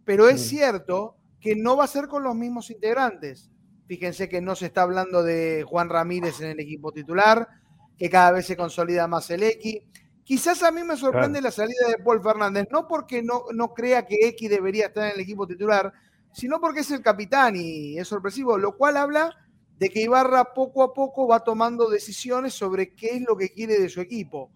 pero 0.04 0.28
es 0.28 0.40
cierto 0.46 1.16
que 1.40 1.56
no 1.56 1.76
va 1.76 1.84
a 1.84 1.88
ser 1.88 2.08
con 2.08 2.22
los 2.22 2.34
mismos 2.34 2.70
integrantes. 2.70 3.50
Fíjense 3.86 4.28
que 4.28 4.40
no 4.40 4.54
se 4.54 4.66
está 4.66 4.82
hablando 4.82 5.22
de 5.22 5.64
Juan 5.66 5.88
Ramírez 5.88 6.40
en 6.40 6.50
el 6.50 6.60
equipo 6.60 6.92
titular, 6.92 7.48
que 7.98 8.08
cada 8.08 8.32
vez 8.32 8.46
se 8.46 8.56
consolida 8.56 9.06
más 9.06 9.28
el 9.30 9.42
X. 9.42 9.82
Quizás 10.24 10.62
a 10.62 10.70
mí 10.70 10.82
me 10.82 10.96
sorprende 10.96 11.42
la 11.42 11.50
salida 11.50 11.88
de 11.88 12.02
Paul 12.02 12.22
Fernández, 12.22 12.66
no 12.70 12.88
porque 12.88 13.22
no, 13.22 13.44
no 13.52 13.74
crea 13.74 14.06
que 14.06 14.16
X 14.28 14.48
debería 14.48 14.86
estar 14.86 15.06
en 15.06 15.14
el 15.14 15.20
equipo 15.20 15.46
titular, 15.46 15.92
sino 16.32 16.60
porque 16.60 16.80
es 16.80 16.90
el 16.90 17.02
capitán 17.02 17.54
y 17.56 17.98
es 17.98 18.08
sorpresivo, 18.08 18.56
lo 18.56 18.76
cual 18.76 18.96
habla 18.96 19.36
de 19.78 19.90
que 19.90 20.00
Ibarra 20.00 20.54
poco 20.54 20.82
a 20.82 20.94
poco 20.94 21.28
va 21.28 21.40
tomando 21.40 21.90
decisiones 21.90 22.54
sobre 22.54 22.94
qué 22.94 23.16
es 23.16 23.22
lo 23.22 23.36
que 23.36 23.50
quiere 23.50 23.78
de 23.78 23.88
su 23.88 24.00
equipo. 24.00 24.50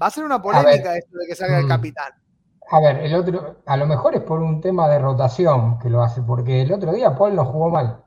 Va 0.00 0.06
a 0.06 0.10
ser 0.10 0.24
una 0.24 0.40
polémica 0.40 0.96
esto 0.96 1.18
de 1.18 1.26
que 1.26 1.34
salga 1.34 1.58
el 1.58 1.66
mm. 1.66 1.68
capitán. 1.68 2.12
A 2.70 2.80
ver, 2.80 2.96
el 2.98 3.14
otro, 3.14 3.56
a 3.64 3.76
lo 3.76 3.86
mejor 3.86 4.14
es 4.16 4.22
por 4.22 4.40
un 4.40 4.60
tema 4.60 4.88
de 4.88 4.98
rotación 4.98 5.78
que 5.78 5.88
lo 5.88 6.02
hace, 6.02 6.22
porque 6.22 6.62
el 6.62 6.72
otro 6.72 6.92
día 6.92 7.14
Paul 7.14 7.36
no 7.36 7.44
jugó 7.44 7.70
mal 7.70 8.02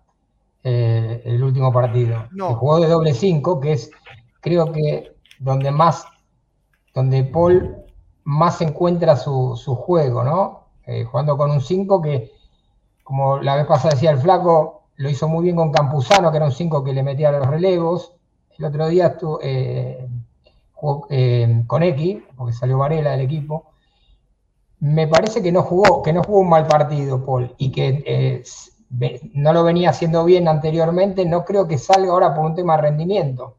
eh, 0.63 1.21
el 1.25 1.41
último 1.41 1.71
partido. 1.71 2.25
No. 2.31 2.55
jugó 2.55 2.79
de 2.79 2.87
doble 2.87 3.13
5, 3.13 3.59
que 3.61 3.73
es, 3.73 3.89
creo 4.41 4.71
que 4.71 5.15
donde 5.39 5.71
más, 5.71 6.05
donde 6.93 7.23
Paul 7.23 7.77
más 8.25 8.61
encuentra 8.61 9.15
su, 9.15 9.55
juego, 9.55 10.23
¿no? 10.23 10.67
Eh, 10.85 11.05
jugando 11.05 11.37
con 11.37 11.51
un 11.51 11.61
5 11.61 12.01
que, 12.01 12.31
como 13.03 13.39
la 13.39 13.55
vez 13.55 13.65
pasada 13.65 13.93
decía 13.93 14.11
el 14.11 14.19
flaco, 14.19 14.83
lo 14.97 15.09
hizo 15.09 15.29
muy 15.29 15.43
bien 15.43 15.55
con 15.55 15.71
Campuzano, 15.71 16.29
que 16.29 16.37
era 16.37 16.45
un 16.45 16.51
5 16.51 16.83
que 16.83 16.93
le 16.93 17.03
metía 17.03 17.31
los 17.31 17.47
relevos. 17.47 18.13
El 18.57 18.65
otro 18.65 18.87
día 18.89 19.07
estuvo, 19.07 19.39
eh, 19.41 20.09
eh, 21.09 21.63
con 21.67 21.83
X, 21.83 22.23
porque 22.35 22.53
salió 22.53 22.77
Varela 22.77 23.11
del 23.11 23.21
equipo, 23.21 23.71
me 24.79 25.07
parece 25.07 25.41
que 25.41 25.51
no 25.51 25.63
jugó, 25.63 26.01
que 26.01 26.13
no 26.13 26.23
jugó 26.23 26.39
un 26.39 26.49
mal 26.49 26.67
partido, 26.67 27.25
Paul, 27.25 27.53
y 27.57 27.71
que 27.71 28.03
eh, 28.05 28.43
no 29.33 29.53
lo 29.53 29.63
venía 29.63 29.89
haciendo 29.89 30.23
bien 30.23 30.47
anteriormente, 30.47 31.25
no 31.25 31.43
creo 31.43 31.67
que 31.67 31.77
salga 31.77 32.11
ahora 32.11 32.33
por 32.33 32.45
un 32.45 32.55
tema 32.55 32.75
de 32.75 32.83
rendimiento. 32.83 33.55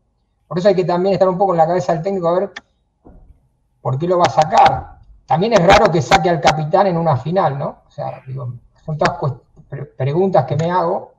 Por 0.49 0.59
eso 0.59 0.69
hay 0.69 0.75
que 0.75 0.85
también 0.85 1.13
estar 1.13 1.29
un 1.29 1.39
poco 1.39 1.53
en 1.53 1.59
la 1.59 1.67
cabeza 1.67 1.93
del 1.93 2.03
técnico 2.03 2.29
a 2.29 2.39
ver 2.39 2.53
por 3.81 3.99
qué 3.99 4.09
lo 4.09 4.19
va 4.19 4.25
a 4.27 4.31
sacar. 4.31 4.99
También 5.27 5.53
es 5.53 5.65
raro 5.65 5.91
que 5.93 6.03
saque 6.03 6.29
al 6.29 6.41
capitán 6.41 6.89
en 6.89 6.97
una 6.97 7.17
final, 7.17 7.57
¿no? 7.57 7.83
O 7.87 7.91
sea, 7.91 8.23
digo, 8.27 8.55
son 8.85 8.99
todas 8.99 9.37
preguntas 9.97 10.45
que 10.47 10.57
me 10.57 10.71
hago. 10.71 11.13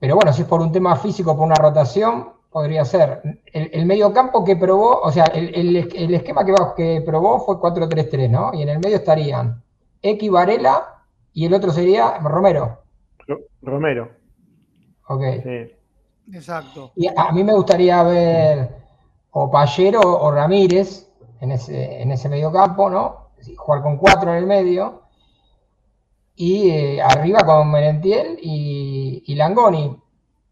Pero 0.00 0.16
bueno, 0.16 0.32
si 0.32 0.42
es 0.42 0.48
por 0.48 0.60
un 0.60 0.72
tema 0.72 0.96
físico, 0.96 1.36
por 1.36 1.46
una 1.46 1.54
rotación, 1.54 2.30
podría 2.52 2.84
ser. 2.84 3.22
El, 3.52 3.86
medio 3.86 4.12
campo 4.12 4.44
que 4.44 4.56
probó, 4.56 5.00
o 5.00 5.10
sea, 5.10 5.24
el, 5.24 5.74
esquema 6.14 6.44
que, 6.44 6.54
que 6.76 7.02
probó 7.04 7.40
fue 7.40 7.56
4-3-3, 7.56 8.30
¿no? 8.30 8.52
Y 8.54 8.62
en 8.62 8.68
el 8.68 8.78
medio 8.78 8.96
estarían 8.96 9.62
X 10.02 10.30
Varela 10.30 11.04
y 11.32 11.46
el 11.46 11.54
otro 11.54 11.72
sería 11.72 12.18
Romero. 12.18 12.82
Romero. 13.62 14.10
Ok. 15.08 15.22
Exacto. 16.32 16.92
Y 16.94 17.08
a, 17.08 17.32
mí 17.32 17.42
me 17.42 17.54
gustaría 17.54 18.02
ver 18.02 18.76
o 19.30 19.50
Pallero 19.50 20.00
o 20.00 20.30
Ramírez 20.30 21.10
en 21.40 21.52
ese, 21.52 22.02
en 22.02 22.10
ese 22.10 22.28
medio 22.28 22.52
campo, 22.52 22.90
¿no? 22.90 23.30
Jugar 23.56 23.82
con 23.82 23.96
cuatro 23.96 24.30
en 24.30 24.38
el 24.38 24.46
medio. 24.46 25.02
Y 26.34 26.70
eh, 26.70 27.02
arriba 27.02 27.40
con 27.44 27.70
Merentiel 27.70 28.38
y, 28.40 29.34
Langoni. 29.34 29.96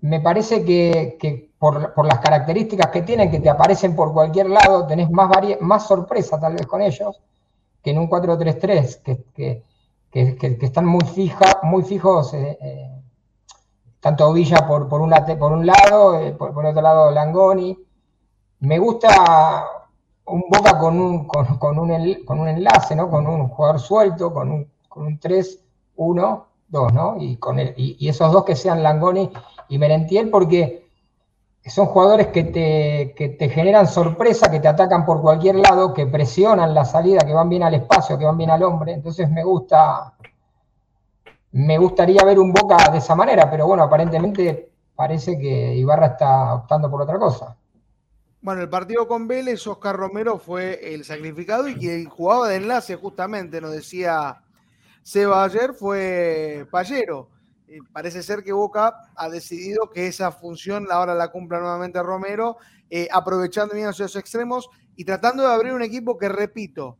Me 0.00 0.20
parece 0.20 0.64
que 0.64 1.49
por, 1.60 2.06
las 2.06 2.20
características 2.20 2.90
que 2.90 3.02
tienen, 3.02 3.30
que 3.30 3.38
te 3.38 3.50
aparecen 3.50 3.94
por 3.94 4.14
cualquier 4.14 4.48
lado, 4.48 4.86
tenés 4.86 5.10
más, 5.10 5.28
más 5.60 5.86
sorpresa 5.86 6.40
tal 6.40 6.54
vez 6.54 6.66
con 6.66 6.80
ellos 6.80 7.20
que 7.82 7.90
en 7.90 7.98
un 7.98 8.08
4-3-3, 8.08 9.02
que, 9.02 9.62
que, 10.10 10.58
están 10.62 10.86
muy, 10.86 11.04
fija, 11.04 11.60
muy 11.62 11.82
fijos 11.82 12.32
eh, 12.32 12.58
eh, 12.60 12.90
tanto 14.00 14.32
Villa 14.32 14.66
por, 14.66 14.88
por, 14.88 15.02
un, 15.02 15.10
lado, 15.10 16.18
eh, 16.18 16.32
por, 16.32 16.54
por, 16.54 16.64
otro 16.64 16.80
lado 16.80 17.10
Langoni. 17.10 17.78
Me 18.60 18.78
gusta 18.78 19.66
un 20.24 20.44
Boca 20.48 20.78
con 20.78 20.98
un, 20.98 21.26
con, 21.26 21.58
con, 21.58 21.78
un, 21.78 22.24
con 22.24 22.40
un 22.40 22.48
enlace, 22.48 22.96
¿no? 22.96 23.10
Con 23.10 23.26
un 23.26 23.48
jugador 23.48 23.80
suelto, 23.80 24.32
con 24.32 24.50
un, 24.50 24.70
con 24.88 25.06
un 25.06 25.18
3, 25.18 25.60
1, 25.96 26.46
2, 26.68 26.92
¿no? 26.94 27.16
Y, 27.18 27.36
con 27.36 27.58
el, 27.58 27.74
y, 27.76 27.96
y, 27.98 28.08
esos 28.08 28.32
dos 28.32 28.44
que 28.44 28.56
sean 28.56 28.82
Langoni 28.82 29.30
y 29.68 29.78
Merentiel, 29.78 30.30
porque 30.30 30.79
son 31.66 31.86
jugadores 31.86 32.28
que 32.28 32.44
te, 32.44 33.14
que 33.14 33.28
te 33.28 33.48
generan 33.48 33.86
sorpresa, 33.86 34.50
que 34.50 34.60
te 34.60 34.68
atacan 34.68 35.04
por 35.04 35.20
cualquier 35.20 35.56
lado, 35.56 35.92
que 35.92 36.06
presionan 36.06 36.74
la 36.74 36.84
salida, 36.84 37.20
que 37.26 37.34
van 37.34 37.48
bien 37.48 37.62
al 37.62 37.74
espacio, 37.74 38.18
que 38.18 38.24
van 38.24 38.38
bien 38.38 38.50
al 38.50 38.62
hombre. 38.62 38.92
Entonces 38.92 39.30
me 39.30 39.44
gusta, 39.44 40.14
me 41.52 41.78
gustaría 41.78 42.24
ver 42.24 42.38
un 42.38 42.52
Boca 42.52 42.90
de 42.90 42.98
esa 42.98 43.14
manera, 43.14 43.50
pero 43.50 43.66
bueno, 43.66 43.82
aparentemente 43.82 44.72
parece 44.96 45.38
que 45.38 45.74
Ibarra 45.74 46.06
está 46.06 46.54
optando 46.54 46.90
por 46.90 47.02
otra 47.02 47.18
cosa. 47.18 47.56
Bueno, 48.42 48.62
el 48.62 48.70
partido 48.70 49.06
con 49.06 49.28
Vélez, 49.28 49.66
Oscar 49.66 49.96
Romero 49.96 50.38
fue 50.38 50.94
el 50.94 51.04
sacrificado 51.04 51.68
y 51.68 51.74
quien 51.74 52.08
jugaba 52.08 52.48
de 52.48 52.56
enlace 52.56 52.96
justamente, 52.96 53.60
nos 53.60 53.72
decía 53.72 54.42
Seba 55.02 55.44
ayer, 55.44 55.74
fue 55.74 56.66
Pallero. 56.70 57.28
Parece 57.92 58.22
ser 58.22 58.42
que 58.42 58.52
Boca 58.52 58.94
ha 59.16 59.28
decidido 59.28 59.90
que 59.90 60.06
esa 60.06 60.32
función 60.32 60.88
ahora 60.90 61.14
la 61.14 61.28
cumpla 61.28 61.60
nuevamente 61.60 62.02
Romero, 62.02 62.56
eh, 62.90 63.08
aprovechando 63.12 63.74
bien 63.74 63.88
esos 63.88 64.16
extremos 64.16 64.68
y 64.96 65.04
tratando 65.04 65.42
de 65.42 65.52
abrir 65.52 65.72
un 65.72 65.82
equipo 65.82 66.18
que, 66.18 66.28
repito, 66.28 66.98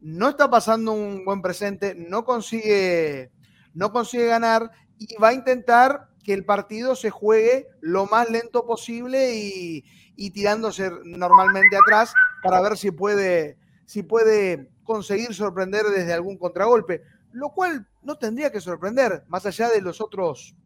no 0.00 0.28
está 0.28 0.48
pasando 0.48 0.92
un 0.92 1.24
buen 1.24 1.42
presente, 1.42 1.94
no 1.94 2.24
consigue, 2.24 3.32
no 3.74 3.92
consigue 3.92 4.26
ganar 4.26 4.70
y 4.98 5.16
va 5.16 5.28
a 5.28 5.34
intentar 5.34 6.08
que 6.22 6.32
el 6.32 6.44
partido 6.44 6.96
se 6.96 7.10
juegue 7.10 7.68
lo 7.80 8.06
más 8.06 8.30
lento 8.30 8.66
posible 8.66 9.36
y, 9.36 9.84
y 10.16 10.30
tirándose 10.30 10.90
normalmente 11.04 11.76
atrás 11.76 12.14
para 12.42 12.60
ver 12.60 12.76
si 12.76 12.90
puede, 12.90 13.58
si 13.84 14.02
puede 14.02 14.70
conseguir 14.82 15.34
sorprender 15.34 15.84
desde 15.86 16.12
algún 16.12 16.38
contragolpe, 16.38 17.02
lo 17.32 17.50
cual 17.50 17.86
no 18.06 18.16
tendría 18.16 18.50
que 18.50 18.60
sorprender, 18.60 19.24
más 19.28 19.44
allá 19.44 19.68
de 19.68 19.82
los 19.82 20.00
otros, 20.00 20.56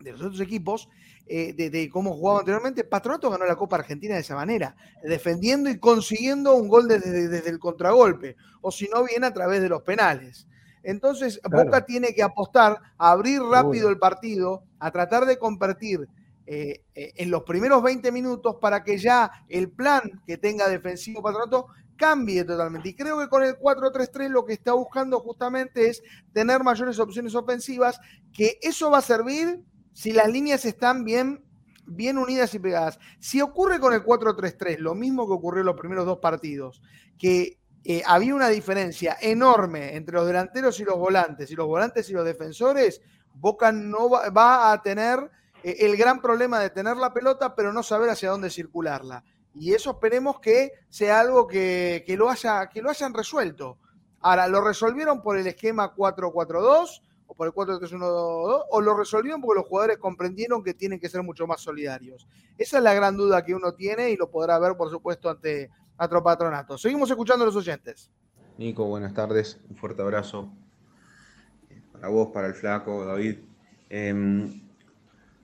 de 0.00 0.12
los 0.12 0.20
otros 0.20 0.40
equipos, 0.40 0.88
eh, 1.26 1.52
de, 1.52 1.70
de, 1.70 1.88
cómo 1.90 2.14
jugaba 2.14 2.40
anteriormente. 2.40 2.84
Patronato 2.84 3.30
ganó 3.30 3.44
la 3.44 3.56
Copa 3.56 3.76
Argentina 3.76 4.14
de 4.14 4.20
esa 4.20 4.34
manera, 4.34 4.76
defendiendo 5.02 5.68
y 5.68 5.78
consiguiendo 5.78 6.54
un 6.54 6.68
gol 6.68 6.88
desde, 6.88 7.28
desde 7.28 7.50
el 7.50 7.58
contragolpe, 7.58 8.36
o 8.60 8.72
si 8.72 8.88
no, 8.88 9.04
bien 9.04 9.24
a 9.24 9.32
través 9.32 9.60
de 9.60 9.68
los 9.68 9.82
penales. 9.82 10.48
Entonces, 10.82 11.40
claro. 11.42 11.64
Boca 11.64 11.84
tiene 11.84 12.14
que 12.14 12.22
apostar 12.22 12.78
a 12.96 13.10
abrir 13.10 13.42
rápido 13.42 13.88
el 13.88 13.98
partido, 13.98 14.62
a 14.78 14.90
tratar 14.92 15.26
de 15.26 15.36
convertir 15.36 16.08
eh, 16.46 16.84
eh, 16.94 17.12
en 17.16 17.32
los 17.32 17.42
primeros 17.42 17.82
20 17.82 18.12
minutos 18.12 18.58
para 18.60 18.84
que 18.84 18.98
ya 18.98 19.32
el 19.48 19.68
plan 19.68 20.22
que 20.28 20.38
tenga 20.38 20.68
defensivo 20.68 21.20
Patronato 21.20 21.66
cambie 21.96 22.44
totalmente. 22.44 22.90
Y 22.90 22.94
creo 22.94 23.18
que 23.18 23.28
con 23.28 23.42
el 23.42 23.58
4-3-3 23.58 24.28
lo 24.28 24.44
que 24.44 24.52
está 24.52 24.72
buscando 24.72 25.20
justamente 25.20 25.88
es 25.88 26.02
tener 26.32 26.62
mayores 26.62 26.98
opciones 26.98 27.34
ofensivas, 27.34 28.00
que 28.32 28.58
eso 28.62 28.90
va 28.90 28.98
a 28.98 29.02
servir 29.02 29.62
si 29.92 30.12
las 30.12 30.28
líneas 30.28 30.64
están 30.64 31.04
bien, 31.04 31.44
bien 31.86 32.18
unidas 32.18 32.54
y 32.54 32.58
pegadas. 32.58 32.98
Si 33.18 33.40
ocurre 33.40 33.80
con 33.80 33.94
el 33.94 34.04
4-3-3, 34.04 34.78
lo 34.78 34.94
mismo 34.94 35.26
que 35.26 35.32
ocurrió 35.32 35.60
en 35.60 35.66
los 35.66 35.76
primeros 35.76 36.06
dos 36.06 36.18
partidos, 36.18 36.82
que 37.18 37.58
eh, 37.84 38.02
había 38.04 38.34
una 38.34 38.48
diferencia 38.48 39.16
enorme 39.20 39.96
entre 39.96 40.16
los 40.16 40.26
delanteros 40.26 40.78
y 40.80 40.84
los 40.84 40.98
volantes, 40.98 41.50
y 41.50 41.54
los 41.54 41.66
volantes 41.66 42.10
y 42.10 42.12
los 42.12 42.24
defensores, 42.24 43.00
Boca 43.32 43.70
no 43.70 44.08
va, 44.08 44.30
va 44.30 44.72
a 44.72 44.82
tener 44.82 45.30
eh, 45.62 45.76
el 45.80 45.96
gran 45.96 46.20
problema 46.20 46.60
de 46.60 46.70
tener 46.70 46.96
la 46.96 47.12
pelota, 47.12 47.54
pero 47.54 47.72
no 47.72 47.82
saber 47.82 48.10
hacia 48.10 48.30
dónde 48.30 48.50
circularla. 48.50 49.24
Y 49.58 49.72
eso 49.72 49.90
esperemos 49.92 50.38
que 50.40 50.72
sea 50.90 51.20
algo 51.20 51.46
que, 51.46 52.04
que, 52.06 52.16
lo, 52.16 52.28
haya, 52.28 52.68
que 52.68 52.82
lo 52.82 52.90
hayan 52.90 53.14
resuelto. 53.14 53.78
Ahora, 54.20 54.48
¿lo 54.48 54.60
resolvieron 54.60 55.22
por 55.22 55.38
el 55.38 55.46
esquema 55.46 55.94
4-4-2 55.94 57.02
o 57.26 57.34
por 57.34 57.46
el 57.46 57.54
4-3-1-2 57.54 58.64
o 58.70 58.80
lo 58.80 58.96
resolvieron 58.96 59.40
porque 59.40 59.60
los 59.60 59.68
jugadores 59.68 59.98
comprendieron 59.98 60.62
que 60.62 60.74
tienen 60.74 61.00
que 61.00 61.08
ser 61.08 61.22
mucho 61.22 61.46
más 61.46 61.60
solidarios? 61.60 62.28
Esa 62.58 62.78
es 62.78 62.82
la 62.82 62.92
gran 62.92 63.16
duda 63.16 63.44
que 63.44 63.54
uno 63.54 63.72
tiene 63.72 64.10
y 64.10 64.16
lo 64.16 64.30
podrá 64.30 64.58
ver, 64.58 64.76
por 64.76 64.90
supuesto, 64.90 65.30
ante 65.30 65.70
otro 65.98 66.22
patronato. 66.22 66.76
Seguimos 66.76 67.08
escuchando 67.10 67.44
a 67.44 67.46
los 67.46 67.56
oyentes. 67.56 68.10
Nico, 68.58 68.84
buenas 68.84 69.14
tardes. 69.14 69.58
Un 69.70 69.76
fuerte 69.76 70.02
abrazo 70.02 70.50
para 71.92 72.08
vos, 72.08 72.28
para 72.28 72.46
el 72.48 72.54
flaco, 72.54 73.06
David. 73.06 73.38
Eh, 73.88 74.60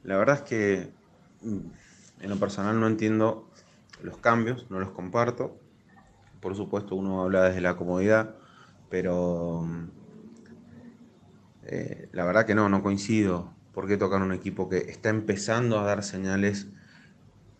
la 0.04 0.16
verdad 0.16 0.36
es 0.36 0.42
que 0.42 0.92
mm, 1.42 2.22
en 2.22 2.30
lo 2.30 2.36
personal 2.38 2.78
no 2.78 2.86
entiendo 2.86 3.51
los 4.02 4.18
cambios, 4.18 4.70
no 4.70 4.80
los 4.80 4.90
comparto. 4.90 5.56
Por 6.40 6.56
supuesto, 6.56 6.96
uno 6.96 7.22
habla 7.22 7.44
desde 7.44 7.60
la 7.60 7.76
comodidad, 7.76 8.34
pero 8.90 9.66
eh, 11.64 12.08
la 12.12 12.24
verdad 12.24 12.46
que 12.46 12.54
no, 12.54 12.68
no 12.68 12.82
coincido. 12.82 13.52
¿Por 13.72 13.86
qué 13.86 13.96
tocar 13.96 14.20
un 14.20 14.32
equipo 14.32 14.68
que 14.68 14.78
está 14.78 15.08
empezando 15.08 15.78
a 15.78 15.84
dar 15.84 16.02
señales 16.02 16.66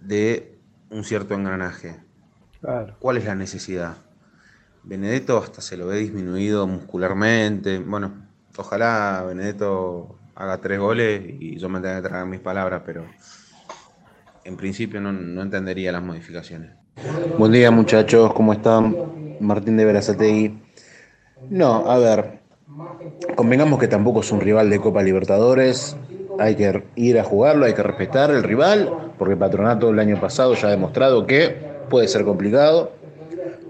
de 0.01 0.59
un 0.91 1.05
cierto 1.05 1.35
engranaje? 1.35 2.01
Claro. 2.61 2.97
¿Cuál 2.99 3.17
es 3.17 3.25
la 3.25 3.35
necesidad? 3.35 3.97
Benedetto 4.83 5.39
hasta 5.39 5.63
se 5.63 5.77
lo 5.77 5.87
ve 5.87 5.99
disminuido 5.99 6.67
muscularmente. 6.67 7.79
Bueno, 7.79 8.27
ojalá 8.57 9.25
Benedetto 9.27 10.19
haga 10.35 10.61
tres 10.61 10.79
goles 10.79 11.23
y 11.39 11.59
yo 11.59 11.69
me 11.69 11.81
tenga 11.81 11.97
que 11.97 12.09
tragar 12.09 12.27
mis 12.27 12.41
palabras, 12.41 12.83
pero 12.85 13.07
en 14.45 14.57
principio 14.57 15.01
no, 15.01 15.43
entendería 15.43 15.93
las 15.93 16.03
modificaciones. 16.03 16.71
Buen 17.39 17.53
día 17.53 17.71
muchachos, 17.71 18.33
¿cómo 18.35 18.53
están? 18.53 18.97
Martín 19.41 19.77
de 19.77 19.85
Verazategui. 19.85 20.59
No, 21.51 21.91
a 21.91 21.99
ver, 21.99 22.41
convengamos 23.35 23.79
que 23.79 23.89
tampoco 23.89 24.21
es 24.21 24.31
un 24.31 24.41
rival 24.41 24.71
de 24.71 24.81
Copa 24.81 25.03
Libertadores, 25.03 25.97
hay 26.39 26.55
que 26.55 26.83
ir 26.97 27.19
a 27.19 27.25
jugarlo, 27.25 27.67
hay 27.67 27.75
que 27.75 27.83
respetar 27.83 28.31
el 28.31 28.43
rival, 28.43 29.13
porque 29.19 29.37
Patronato 29.37 29.91
el 29.91 29.99
año 29.99 30.21
pasado 30.21 30.55
ya 30.55 30.69
ha 30.69 30.71
demostrado 30.71 31.27
que 31.27 31.57
puede 31.89 32.09
ser 32.09 32.25
complicado, 32.25 32.93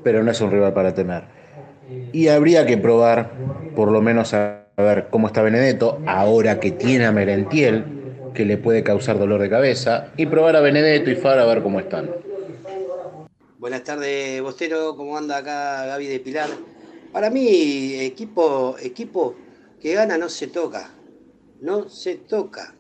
pero 0.03 0.23
no 0.23 0.31
es 0.31 0.41
un 0.41 0.51
rival 0.51 0.73
para 0.73 0.95
temer. 0.95 1.25
Y 2.13 2.29
habría 2.29 2.67
que 2.67 2.77
probar, 2.77 3.31
por 3.75 3.91
lo 3.91 4.03
menos 4.03 4.35
a 4.35 4.63
a 4.77 4.83
ver 4.83 5.09
cómo 5.11 5.27
está 5.27 5.43
Benedetto, 5.43 6.01
ahora 6.07 6.59
que 6.59 6.71
tiene 6.71 7.05
a 7.05 7.13
Merentiel, 7.13 7.85
que 8.33 8.45
le 8.45 8.59
puede 8.59 8.83
causar 8.83 9.19
dolor 9.19 9.41
de 9.41 9.51
cabeza, 9.51 10.13
y 10.17 10.27
probar 10.27 10.57
a 10.57 10.61
Benedetto 10.61 11.11
y 11.11 11.17
Far 11.17 11.39
a 11.39 11.47
ver 11.47 11.63
cómo 11.63 11.81
están. 11.81 12.11
Buenas 13.59 13.85
tardes, 13.85 14.43
Bostero, 14.43 14.97
¿cómo 14.97 15.17
anda 15.17 15.37
acá 15.37 15.87
Gaby 15.87 16.07
de 16.07 16.21
Pilar? 16.21 16.51
Para 17.13 17.31
mí, 17.31 17.95
equipo, 18.01 18.77
equipo 18.81 19.37
que 19.81 19.95
gana 19.95 20.19
no 20.19 20.29
se 20.29 20.49
toca, 20.49 20.91
no 21.61 21.89
se 21.89 22.17
toca. 22.17 22.75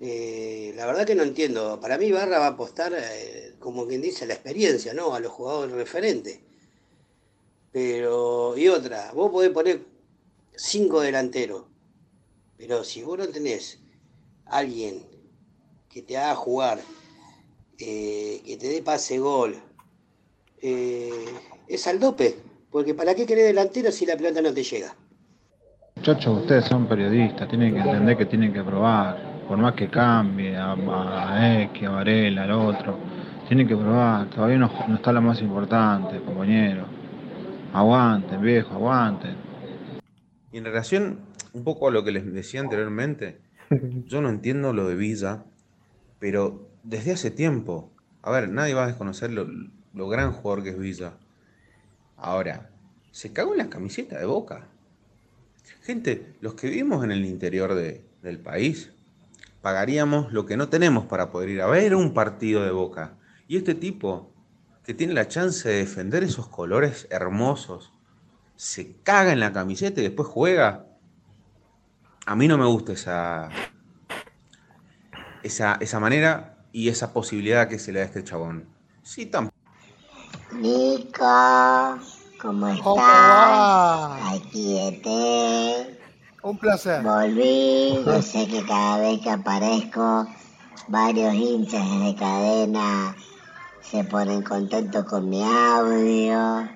Eh, 0.00 0.72
la 0.76 0.86
verdad 0.86 1.06
que 1.06 1.14
no 1.14 1.22
entiendo. 1.22 1.80
Para 1.80 1.98
mí 1.98 2.12
Barra 2.12 2.38
va 2.38 2.46
a 2.46 2.50
apostar, 2.50 2.92
eh, 2.94 3.54
como 3.58 3.86
quien 3.86 4.02
dice, 4.02 4.24
a 4.24 4.28
la 4.28 4.34
experiencia, 4.34 4.94
¿no? 4.94 5.14
A 5.14 5.20
los 5.20 5.32
jugadores 5.32 5.74
referentes. 5.74 6.40
Pero, 7.72 8.56
y 8.56 8.68
otra, 8.68 9.12
vos 9.12 9.30
podés 9.30 9.50
poner 9.50 9.80
cinco 10.54 11.00
delanteros. 11.00 11.64
Pero 12.56 12.84
si 12.84 13.02
vos 13.02 13.18
no 13.18 13.28
tenés 13.28 13.77
alguien 14.50 15.02
que 15.88 16.02
te 16.02 16.16
haga 16.16 16.34
jugar, 16.34 16.78
eh, 17.78 18.42
que 18.44 18.56
te 18.56 18.68
dé 18.68 18.82
pase 18.82 19.18
gol, 19.18 19.56
eh, 20.60 21.24
es 21.66 21.86
al 21.86 22.00
dope. 22.00 22.36
Porque 22.70 22.94
¿para 22.94 23.14
qué 23.14 23.24
querés 23.24 23.46
delantero 23.46 23.90
si 23.90 24.04
la 24.04 24.16
pelota 24.16 24.42
no 24.42 24.52
te 24.52 24.62
llega? 24.62 24.94
Muchachos, 25.96 26.42
ustedes 26.42 26.66
son 26.66 26.86
periodistas, 26.86 27.48
tienen 27.48 27.74
que 27.74 27.80
entender 27.80 28.16
que 28.16 28.26
tienen 28.26 28.52
que 28.52 28.62
probar. 28.62 29.38
Por 29.48 29.56
más 29.56 29.74
que 29.74 29.88
cambie 29.88 30.54
a, 30.54 30.74
a 30.74 31.62
X, 31.62 31.88
a 31.88 31.90
Varela, 31.90 32.44
al 32.44 32.50
otro, 32.50 32.98
tienen 33.48 33.66
que 33.66 33.74
probar. 33.74 34.28
Todavía 34.28 34.58
no, 34.58 34.70
no 34.86 34.96
está 34.96 35.10
lo 35.12 35.22
más 35.22 35.40
importante, 35.40 36.20
compañero. 36.20 36.84
Aguanten, 37.72 38.40
viejo, 38.42 38.74
aguanten. 38.74 39.36
Y 40.52 40.58
en 40.58 40.64
relación 40.64 41.20
un 41.54 41.64
poco 41.64 41.88
a 41.88 41.90
lo 41.90 42.04
que 42.04 42.12
les 42.12 42.30
decía 42.32 42.60
anteriormente, 42.60 43.40
yo 44.06 44.20
no 44.20 44.28
entiendo 44.28 44.72
lo 44.72 44.88
de 44.88 44.94
Villa, 44.94 45.44
pero 46.18 46.68
desde 46.82 47.12
hace 47.12 47.30
tiempo, 47.30 47.92
a 48.22 48.30
ver, 48.30 48.48
nadie 48.48 48.74
va 48.74 48.84
a 48.84 48.88
desconocer 48.88 49.30
lo, 49.30 50.08
gran 50.08 50.32
jugador 50.32 50.64
que 50.64 50.70
es 50.70 50.78
Villa. 50.78 51.14
Ahora, 52.16 52.70
se 53.10 53.32
cagó 53.32 53.52
en 53.52 53.58
la 53.58 53.70
camiseta 53.70 54.18
de 54.18 54.26
Boca. 54.26 54.66
Gente, 55.82 56.34
los 56.40 56.54
que 56.54 56.68
vivimos 56.68 57.04
en 57.04 57.12
el 57.12 57.24
interior 57.24 57.74
de, 57.74 58.04
del 58.22 58.38
país, 58.38 58.90
pagaríamos 59.62 60.32
lo 60.32 60.46
que 60.46 60.56
no 60.56 60.68
tenemos 60.68 61.06
para 61.06 61.30
poder 61.30 61.50
ir 61.50 61.62
a 61.62 61.66
ver 61.66 61.94
un 61.94 62.14
partido 62.14 62.64
de 62.64 62.70
Boca. 62.70 63.18
Y 63.46 63.56
este 63.56 63.74
tipo, 63.74 64.32
que 64.84 64.94
tiene 64.94 65.14
la 65.14 65.28
chance 65.28 65.68
de 65.68 65.76
defender 65.76 66.24
esos 66.24 66.48
colores 66.48 67.06
hermosos, 67.10 67.92
se 68.56 68.96
caga 69.02 69.32
en 69.32 69.40
la 69.40 69.52
camiseta 69.52 70.00
y 70.00 70.04
después 70.04 70.28
juega. 70.28 70.87
A 72.28 72.36
mí 72.36 72.46
no 72.46 72.58
me 72.58 72.66
gusta 72.66 72.92
esa, 72.92 73.48
esa, 75.42 75.78
esa 75.80 75.98
manera 75.98 76.58
y 76.72 76.90
esa 76.90 77.14
posibilidad 77.14 77.68
que 77.68 77.78
se 77.78 77.90
le 77.90 78.00
da 78.00 78.04
a 78.04 78.08
este 78.08 78.22
chabón. 78.22 78.68
Sí, 79.02 79.24
tampoco. 79.24 79.56
Nico, 80.52 81.98
¿cómo 82.38 82.68
estás? 82.68 84.34
Aquí 84.34 84.78
esté. 84.78 85.98
Un 86.42 86.58
placer. 86.58 87.02
Volví, 87.02 88.04
yo 88.04 88.20
sé 88.20 88.46
que 88.46 88.62
cada 88.66 88.98
vez 88.98 89.22
que 89.22 89.30
aparezco, 89.30 90.26
varios 90.88 91.32
hinchas 91.32 91.82
de 91.98 92.14
cadena 92.14 93.16
se 93.80 94.04
ponen 94.04 94.42
contentos 94.42 95.02
con 95.06 95.30
mi 95.30 95.42
audio. 95.42 96.68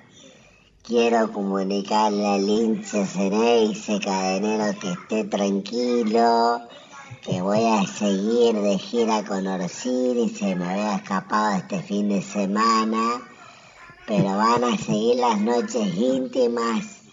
Quiero 0.83 1.31
comunicarle 1.31 2.27
al 2.27 2.49
hincha 2.49 3.03
ese 3.03 3.99
cadenero 4.01 4.77
que 4.81 4.91
esté 4.91 5.23
tranquilo, 5.23 6.59
que 7.21 7.41
voy 7.41 7.65
a 7.65 7.87
seguir 7.87 8.53
de 8.59 8.77
gira 8.77 9.23
con 9.23 9.47
Orsini, 9.47 10.27
se 10.27 10.53
me 10.57 10.69
había 10.69 10.95
escapado 10.97 11.55
este 11.55 11.81
fin 11.83 12.09
de 12.09 12.21
semana, 12.21 13.21
pero 14.05 14.25
van 14.35 14.65
a 14.65 14.77
seguir 14.77 15.21
las 15.21 15.39
noches 15.39 15.95
íntimas 15.95 17.03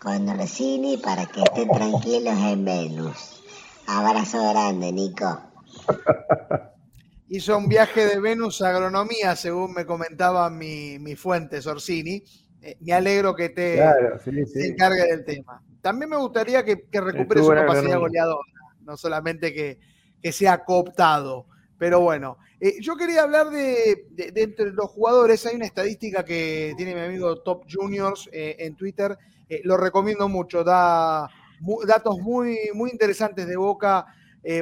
con 0.00 0.28
Orsini 0.28 0.96
para 0.96 1.24
que 1.26 1.42
estén 1.42 1.68
tranquilos 1.68 2.36
en 2.36 2.64
Venus. 2.64 3.44
Abrazo 3.86 4.50
grande, 4.50 4.90
Nico. 4.90 5.40
Hizo 7.28 7.56
un 7.56 7.68
viaje 7.68 8.06
de 8.06 8.18
Venus 8.18 8.60
a 8.60 8.70
agronomía, 8.70 9.36
según 9.36 9.72
me 9.72 9.86
comentaba 9.86 10.50
mi, 10.50 10.98
mi 10.98 11.14
fuente, 11.14 11.60
Orsini. 11.64 12.24
Eh, 12.62 12.76
me 12.80 12.92
alegro 12.92 13.34
que 13.34 13.48
te, 13.50 13.74
Claro, 13.76 14.18
sí, 14.24 14.30
te 14.32 14.46
sí. 14.46 14.66
encargue 14.68 15.02
del 15.06 15.24
tema. 15.24 15.62
También 15.80 16.10
me 16.10 16.16
gustaría 16.16 16.64
que, 16.64 16.82
que 16.90 17.00
recuperes 17.00 17.46
en 17.48 17.54
capacidad 17.54 17.98
goleadora, 17.98 18.52
no 18.82 18.96
solamente 18.96 19.52
que, 19.54 19.78
que 20.22 20.30
sea 20.32 20.62
cooptado. 20.64 21.46
Pero 21.78 22.00
bueno, 22.00 22.36
eh, 22.60 22.74
yo 22.82 22.94
quería 22.96 23.22
hablar 23.22 23.48
de, 23.48 24.04
de- 24.10 24.30
de 24.32 24.42
entre 24.42 24.72
los 24.72 24.90
jugadores. 24.90 25.46
Hay 25.46 25.56
una 25.56 25.64
estadística 25.64 26.22
que 26.24 26.74
tiene 26.76 26.94
mi 26.94 27.00
amigo 27.00 27.40
Top 27.40 27.64
Juniors 27.70 28.28
eh, 28.32 28.56
en 28.58 28.76
Twitter. 28.76 29.16
eh, 29.48 29.62
lo 29.64 29.78
recomiendo 29.78 30.28
mucho. 30.28 30.62
Da 30.62 31.26
mu- 31.60 31.82
datos 31.86 32.18
muy, 32.18 32.58
muy 32.74 32.90
interesantes 32.90 33.46
de 33.46 33.56
Boca 33.56 34.04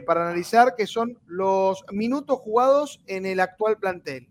para 0.06 0.22
analizar, 0.26 0.74
que 0.76 0.88
son 0.88 1.16
los 1.26 1.84
minutos 1.92 2.38
jugados 2.40 3.00
en 3.06 3.26
el 3.26 3.38
actual 3.38 3.78
plantel. 3.78 4.28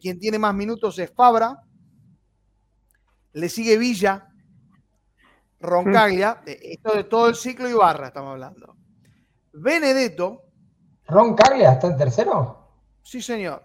Quien 0.00 0.18
tiene 0.18 0.40
más 0.40 0.54
minutos 0.56 0.98
es 0.98 1.08
Fabra, 1.10 1.62
le 3.34 3.48
sigue 3.48 3.78
Villa, 3.78 4.28
Roncaglia, 5.60 6.42
eh, 6.46 6.58
esto 6.62 6.94
de 6.94 7.04
todo 7.04 7.28
el 7.28 7.34
ciclo 7.34 7.68
Ibarra 7.68 8.08
estamos 8.08 8.32
hablando. 8.32 8.76
Benedetto, 9.52 10.42
¿Roncaglia 11.06 11.72
está 11.72 11.86
en 11.88 11.96
tercero? 11.96 12.58
sí 13.02 13.20
señor. 13.20 13.62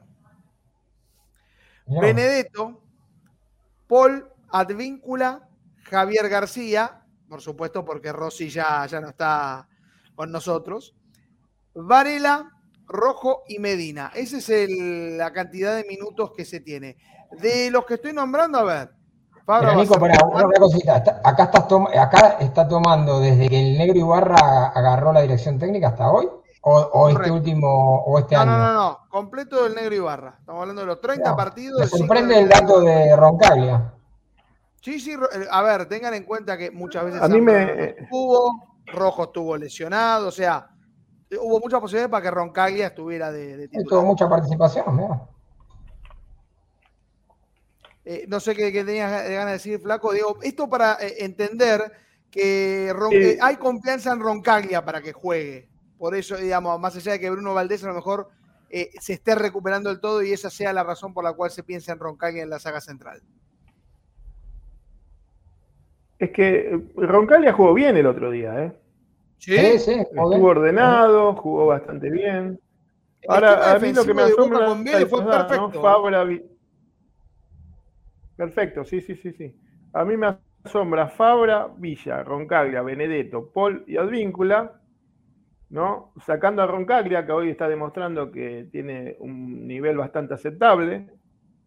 Benedetto, 1.86 2.82
Paul 3.88 4.28
Advíncula, 4.50 5.48
Javier 5.84 6.28
García, 6.28 7.06
por 7.30 7.42
supuesto 7.42 7.86
porque 7.86 8.12
Rossi 8.12 8.50
ya, 8.50 8.86
ya 8.86 9.00
no 9.00 9.10
está 9.10 9.68
con 10.16 10.32
nosotros, 10.32 10.96
Varela, 11.74 12.52
Rojo 12.88 13.44
y 13.48 13.60
Medina. 13.60 14.12
Esa 14.16 14.38
es 14.38 14.50
el- 14.50 15.18
la 15.18 15.32
cantidad 15.32 15.76
de 15.76 15.86
minutos 15.86 16.32
que 16.36 16.44
se 16.46 16.60
tiene. 16.60 16.98
De 17.40 17.70
los 17.72 17.86
que 17.86 17.96
estoy 17.96 18.14
nombrando, 18.14 18.58
a 18.60 18.64
ver. 18.64 18.97
Fabra 19.48 19.72
a 19.72 19.76
Nico, 19.76 19.98
pará, 19.98 20.18
cuatro. 20.30 20.50
una 20.50 20.60
cosita. 20.60 20.98
Está- 20.98 21.22
acá, 21.24 21.44
estás 21.46 21.68
tom- 21.70 21.88
acá 21.88 22.36
está 22.42 22.68
tomando 22.68 23.22
desde 23.22 23.48
que 23.48 23.58
el 23.62 23.78
negro 23.78 23.98
Ibarra 23.98 24.68
agarró 24.76 25.14
la 25.14 25.22
dirección 25.22 25.58
técnica 25.58 25.88
hasta 25.88 26.12
hoy, 26.12 26.28
o, 26.64 26.76
o 26.78 27.08
este 27.10 27.32
último, 27.32 28.04
o 28.04 28.20
este 28.20 28.36
No, 28.36 28.42
año. 28.42 28.52
no, 28.52 28.58
no, 28.58 28.74
no. 28.74 29.00
Completo 29.10 29.64
del 29.64 29.74
negro 29.74 29.96
Ibarra. 29.96 30.36
Estamos 30.38 30.60
hablando 30.62 30.82
de 30.82 30.88
los 30.88 31.00
30 31.00 31.34
partidos. 31.34 31.80
Me 31.80 31.88
sorprende 31.88 32.38
el 32.40 32.50
dato 32.50 32.82
de 32.82 33.16
Roncaglia. 33.16 33.94
Sí, 34.82 35.00
sí, 35.00 35.12
eh, 35.14 35.48
a 35.50 35.62
ver, 35.62 35.86
tengan 35.88 36.14
en 36.14 36.24
cuenta 36.26 36.58
que 36.58 36.70
muchas 36.72 37.06
veces 37.06 37.22
A 37.22 37.30
mí 37.30 37.40
me- 37.40 37.92
estuvo, 37.92 38.52
Rojo 38.88 39.24
estuvo 39.24 39.56
lesionado, 39.56 40.28
o 40.28 40.32
sea, 40.32 40.68
eh, 41.30 41.38
hubo 41.42 41.62
muchas 41.62 41.80
posibilidades 41.80 42.12
para 42.12 42.22
que 42.24 42.32
Roncaglia 42.32 42.88
estuviera 42.88 43.32
de, 43.32 43.56
de 43.56 43.68
titular. 43.70 43.88
Tuvo 43.88 44.02
mucha 44.04 44.28
participación, 44.28 44.94
mirá. 44.94 45.22
Eh, 48.10 48.24
no 48.30 48.40
sé 48.40 48.56
qué, 48.56 48.72
qué 48.72 48.86
tenías 48.86 49.12
de 49.28 49.34
ganas 49.34 49.48
de 49.48 49.52
decir, 49.52 49.82
Flaco. 49.82 50.14
Digo, 50.14 50.38
esto 50.42 50.70
para 50.70 50.94
eh, 51.02 51.26
entender 51.26 51.92
que 52.32 52.94
Ron- 52.96 53.12
Sí. 53.12 53.18
eh, 53.18 53.38
hay 53.42 53.58
confianza 53.58 54.14
en 54.14 54.22
Roncaglia 54.22 54.86
para 54.86 55.02
que 55.02 55.12
juegue. 55.12 55.68
Por 55.98 56.16
eso, 56.16 56.38
digamos, 56.38 56.80
más 56.80 56.96
allá 56.96 57.12
de 57.12 57.20
que 57.20 57.30
Bruno 57.30 57.54
Valdés 57.54 57.84
a 57.84 57.88
lo 57.90 57.96
mejor 57.96 58.30
eh, 58.70 58.92
se 59.02 59.12
esté 59.12 59.36
recuperando 59.36 59.90
del 59.90 60.00
todo 60.00 60.24
y 60.24 60.32
esa 60.32 60.50
sea 60.50 60.72
la 60.72 60.84
razón 60.86 61.14
por 61.14 61.26
la 61.26 61.34
cual 61.34 61.52
se 61.52 61.64
piensa 61.64 61.92
en 61.92 62.00
Roncaglia 62.00 62.44
en 62.44 62.50
la 62.50 62.60
saga 62.60 62.80
central. 62.80 63.22
Es 66.20 66.32
que 66.32 66.80
Roncaglia 66.96 67.52
jugó 67.52 67.74
bien 67.74 67.98
el 67.98 68.08
otro 68.08 68.32
día, 68.32 68.64
¿eh? 68.64 68.74
Sí, 69.38 69.80
sí, 69.80 69.92
bien. 69.92 70.02
Estuvo 70.02 70.48
ordenado, 70.48 71.36
jugó 71.36 71.68
bastante 71.68 72.10
bien. 72.10 72.60
Ahora, 73.28 73.74
a 73.74 73.80
mí 73.80 73.92
lo 73.92 74.06
que 74.06 74.14
me 74.14 74.24
asombra 74.24 74.68
fue 75.08 75.24
¿no? 75.24 75.30
perfecto. 75.30 75.82
Fabra, 75.82 76.24
Vi- 76.24 76.57
Perfecto, 78.38 78.86
sí, 78.86 79.02
sí, 79.02 79.16
sí, 79.16 79.34
sí. 79.34 79.60
A 79.94 80.06
mí 80.06 80.16
me 80.16 80.38
asombra 80.64 81.08
Fabra, 81.08 81.68
Villa, 81.76 82.24
Roncaglia, 82.24 82.84
Benedetto, 82.84 83.52
Paul 83.52 83.84
y 83.88 83.98
Advíncula, 83.98 84.80
¿no? 85.70 86.14
Sacando 86.24 86.62
a 86.62 86.68
Roncaglia, 86.68 87.26
que 87.26 87.32
hoy 87.32 87.50
está 87.50 87.68
demostrando 87.68 88.32
que 88.32 88.70
tiene 88.72 89.18
un 89.20 89.68
nivel 89.68 89.98
bastante 89.98 90.36
aceptable, 90.36 91.10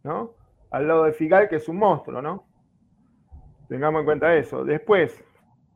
¿no? 0.05 0.35
Al 0.71 0.87
lado 0.87 1.05
de 1.05 1.13
Figal, 1.13 1.49
que 1.49 1.57
es 1.57 1.69
un 1.69 1.77
monstruo, 1.77 2.23
¿no? 2.23 2.47
Tengamos 3.69 4.01
en 4.01 4.05
cuenta 4.05 4.35
eso. 4.37 4.65
Después, 4.65 5.25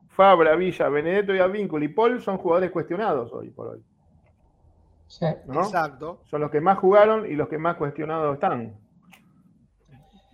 Fabra, 0.07 0.55
Villa, 0.55 0.87
Benedetto 0.87 1.35
y 1.35 1.39
Advíncula 1.39 1.83
y 1.83 1.89
Paul 1.89 2.21
son 2.21 2.37
jugadores 2.37 2.71
cuestionados 2.71 3.33
hoy 3.33 3.49
por 3.49 3.67
hoy. 3.67 3.83
Sí. 5.07 5.25
¿no? 5.45 5.61
Exacto. 5.61 6.21
Son 6.23 6.39
los 6.41 6.49
que 6.49 6.61
más 6.61 6.77
jugaron 6.77 7.25
y 7.29 7.35
los 7.35 7.49
que 7.49 7.57
más 7.57 7.75
cuestionados 7.75 8.35
están. 8.35 8.84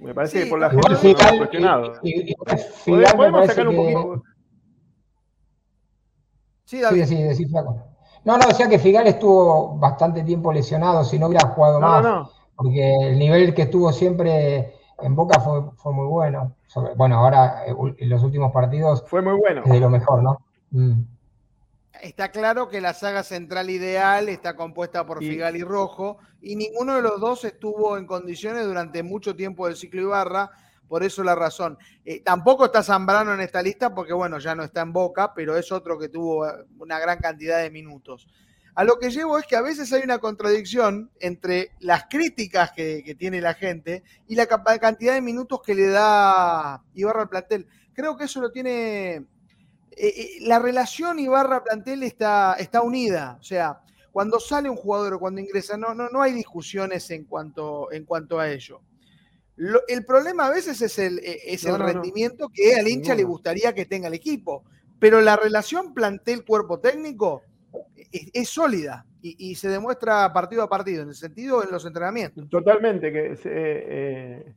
Me 0.02 0.14
parece 0.16 0.40
Sí, 0.40 0.44
que 0.46 0.50
por 0.50 0.60
la 0.60 0.70
gente 0.72 0.96
Figal, 0.96 1.38
cuestionados. 1.38 2.00
y- 2.04 2.34
Podemos- 3.16 3.46
sacar 3.48 3.68
un 3.68 3.76
que- 3.76 3.94
poquito. 3.94 4.24
Sí, 6.66 6.78
Sí, 6.78 6.82
David. 6.82 7.06
sí, 7.06 7.22
decí, 7.22 7.46
Flaco. 7.46 7.76
No, 8.24 8.38
no, 8.38 8.48
decía 8.48 8.70
que 8.70 8.80
Figal 8.80 9.08
estuvo 9.08 9.78
bastante 9.78 10.24
tiempo 10.24 10.52
lesionado, 10.54 11.04
si 11.04 11.20
no 11.20 11.28
hubiera 11.28 11.48
jugado 11.50 11.80
No, 11.80 11.88
más, 11.88 12.04
no, 12.04 12.10
no. 12.22 12.30
porque 12.56 12.96
el 13.10 13.20
nivel 13.20 13.54
que 13.54 13.64
estuvo 13.64 13.92
siempre 13.92 14.76
en 15.00 15.16
Boca 15.16 15.40
fue, 15.40 15.64
fue 15.76 15.92
muy 15.94 16.08
bueno. 16.08 16.56
Sobre- 16.68 16.94
bueno, 16.96 17.18
ahora 17.18 17.66
eh, 17.68 17.76
en 17.98 18.10
los 18.10 18.24
últimos 18.24 18.52
partidos 18.52 19.04
Fue 19.08 19.22
muy 19.22 19.34
bueno. 19.40 19.62
es 19.66 19.72
de 19.72 19.80
lo 19.80 19.90
mejor, 19.90 20.24
¿no? 20.24 20.38
Mm. 20.72 21.02
Está 22.00 22.32
claro 22.32 22.70
que 22.70 22.82
la 22.82 22.94
saga 22.94 23.22
central 23.22 23.70
ideal 23.70 24.30
está 24.30 24.56
compuesta 24.56 25.06
por 25.06 25.20
Figal 25.20 25.58
y 25.58 25.64
Rojo, 25.64 26.18
y 26.42 26.56
ninguno 26.56 26.96
de 26.96 27.02
los 27.02 27.20
dos 27.20 27.44
estuvo 27.44 27.98
en 27.98 28.08
condiciones 28.08 28.66
durante 28.66 29.04
mucho 29.04 29.36
tiempo 29.36 29.68
del 29.68 29.76
ciclo 29.76 30.02
Ibarra, 30.02 30.52
por 30.88 31.04
eso 31.04 31.24
la 31.24 31.36
razón. 31.36 31.78
Eh, 32.04 32.22
tampoco 32.22 32.66
está 32.66 32.82
Zambrano 32.82 33.34
en 33.34 33.42
esta 33.42 33.62
lista, 33.62 33.94
porque 33.94 34.14
bueno, 34.14 34.40
ya 34.40 34.56
no 34.56 34.64
está 34.64 34.82
en 34.82 34.94
Boca, 34.94 35.34
pero 35.34 35.58
es 35.58 35.72
otro 35.72 36.00
que 36.00 36.10
tuvo 36.10 36.48
eh, 36.48 36.66
una 36.80 36.98
gran 37.00 37.20
cantidad 37.20 37.62
de 37.62 37.70
minutos. 37.70 38.28
A 38.74 38.84
lo 38.84 38.98
que 38.98 39.12
llevo 39.12 39.38
es 39.38 39.46
que 39.46 39.58
a 39.58 39.62
veces 39.62 39.92
hay 39.94 40.02
una 40.04 40.20
contradicción 40.20 41.12
entre 41.20 41.72
las 41.80 42.06
críticas 42.10 42.72
que, 42.72 43.04
que 43.06 43.16
tiene 43.16 43.42
la 43.42 43.54
gente 43.54 44.04
y 44.28 44.36
la 44.36 44.48
cantidad 44.48 45.14
de 45.14 45.22
minutos 45.22 45.62
que 45.62 45.76
le 45.76 45.88
da 45.88 46.82
Ibarra 46.94 47.24
al 47.24 47.30
plantel. 47.30 47.68
Creo 47.94 48.16
que 48.16 48.26
eso 48.26 48.40
lo 48.40 48.52
tiene 48.52 49.26
eh, 49.92 50.08
eh, 50.08 50.30
la 50.42 50.60
relación 50.60 51.20
Ibarra-Plantel 51.20 52.04
está, 52.04 52.56
está 52.60 52.82
unida. 52.82 53.38
O 53.40 53.44
sea, 53.44 53.80
cuando 54.12 54.40
sale 54.40 54.70
un 54.70 54.76
jugador 54.76 55.14
o 55.16 55.20
cuando 55.20 55.42
ingresa, 55.42 55.78
no, 55.78 55.94
no, 55.94 56.10
no 56.10 56.22
hay 56.22 56.34
discusiones 56.34 57.10
en 57.12 57.26
cuanto, 57.26 57.92
en 57.92 58.06
cuanto 58.06 58.40
a 58.40 58.50
ello. 58.50 58.82
Lo- 59.58 59.82
el 59.88 60.06
problema 60.06 60.48
a 60.48 60.52
veces 60.52 60.82
es 60.82 60.98
el, 61.00 61.20
eh, 61.20 61.40
es 61.46 61.64
No, 61.66 61.76
el 61.76 61.80
no, 61.82 61.88
no. 61.88 61.94
rendimiento 61.94 62.50
que 62.54 62.76
al 62.76 62.88
hincha 62.88 63.14
le 63.16 63.24
gustaría 63.24 63.74
que 63.74 63.86
tenga 63.86 64.08
el 64.08 64.14
equipo. 64.14 64.64
Pero 65.00 65.20
la 65.22 65.36
relación 65.36 65.94
plantel-cuerpo 65.94 66.80
técnico 66.80 67.42
es, 68.12 68.30
es 68.34 68.50
sólida 68.50 69.06
y, 69.22 69.52
y 69.52 69.56
se 69.56 69.68
demuestra 69.70 70.32
partido 70.34 70.62
a 70.64 70.70
partido, 70.70 71.04
en 71.04 71.10
el 71.10 71.16
sentido 71.16 71.64
en 71.64 71.72
los 71.72 71.86
entrenamientos. 71.86 72.48
Totalmente, 72.50 73.12
que 73.12 73.38
eh, 73.46 74.54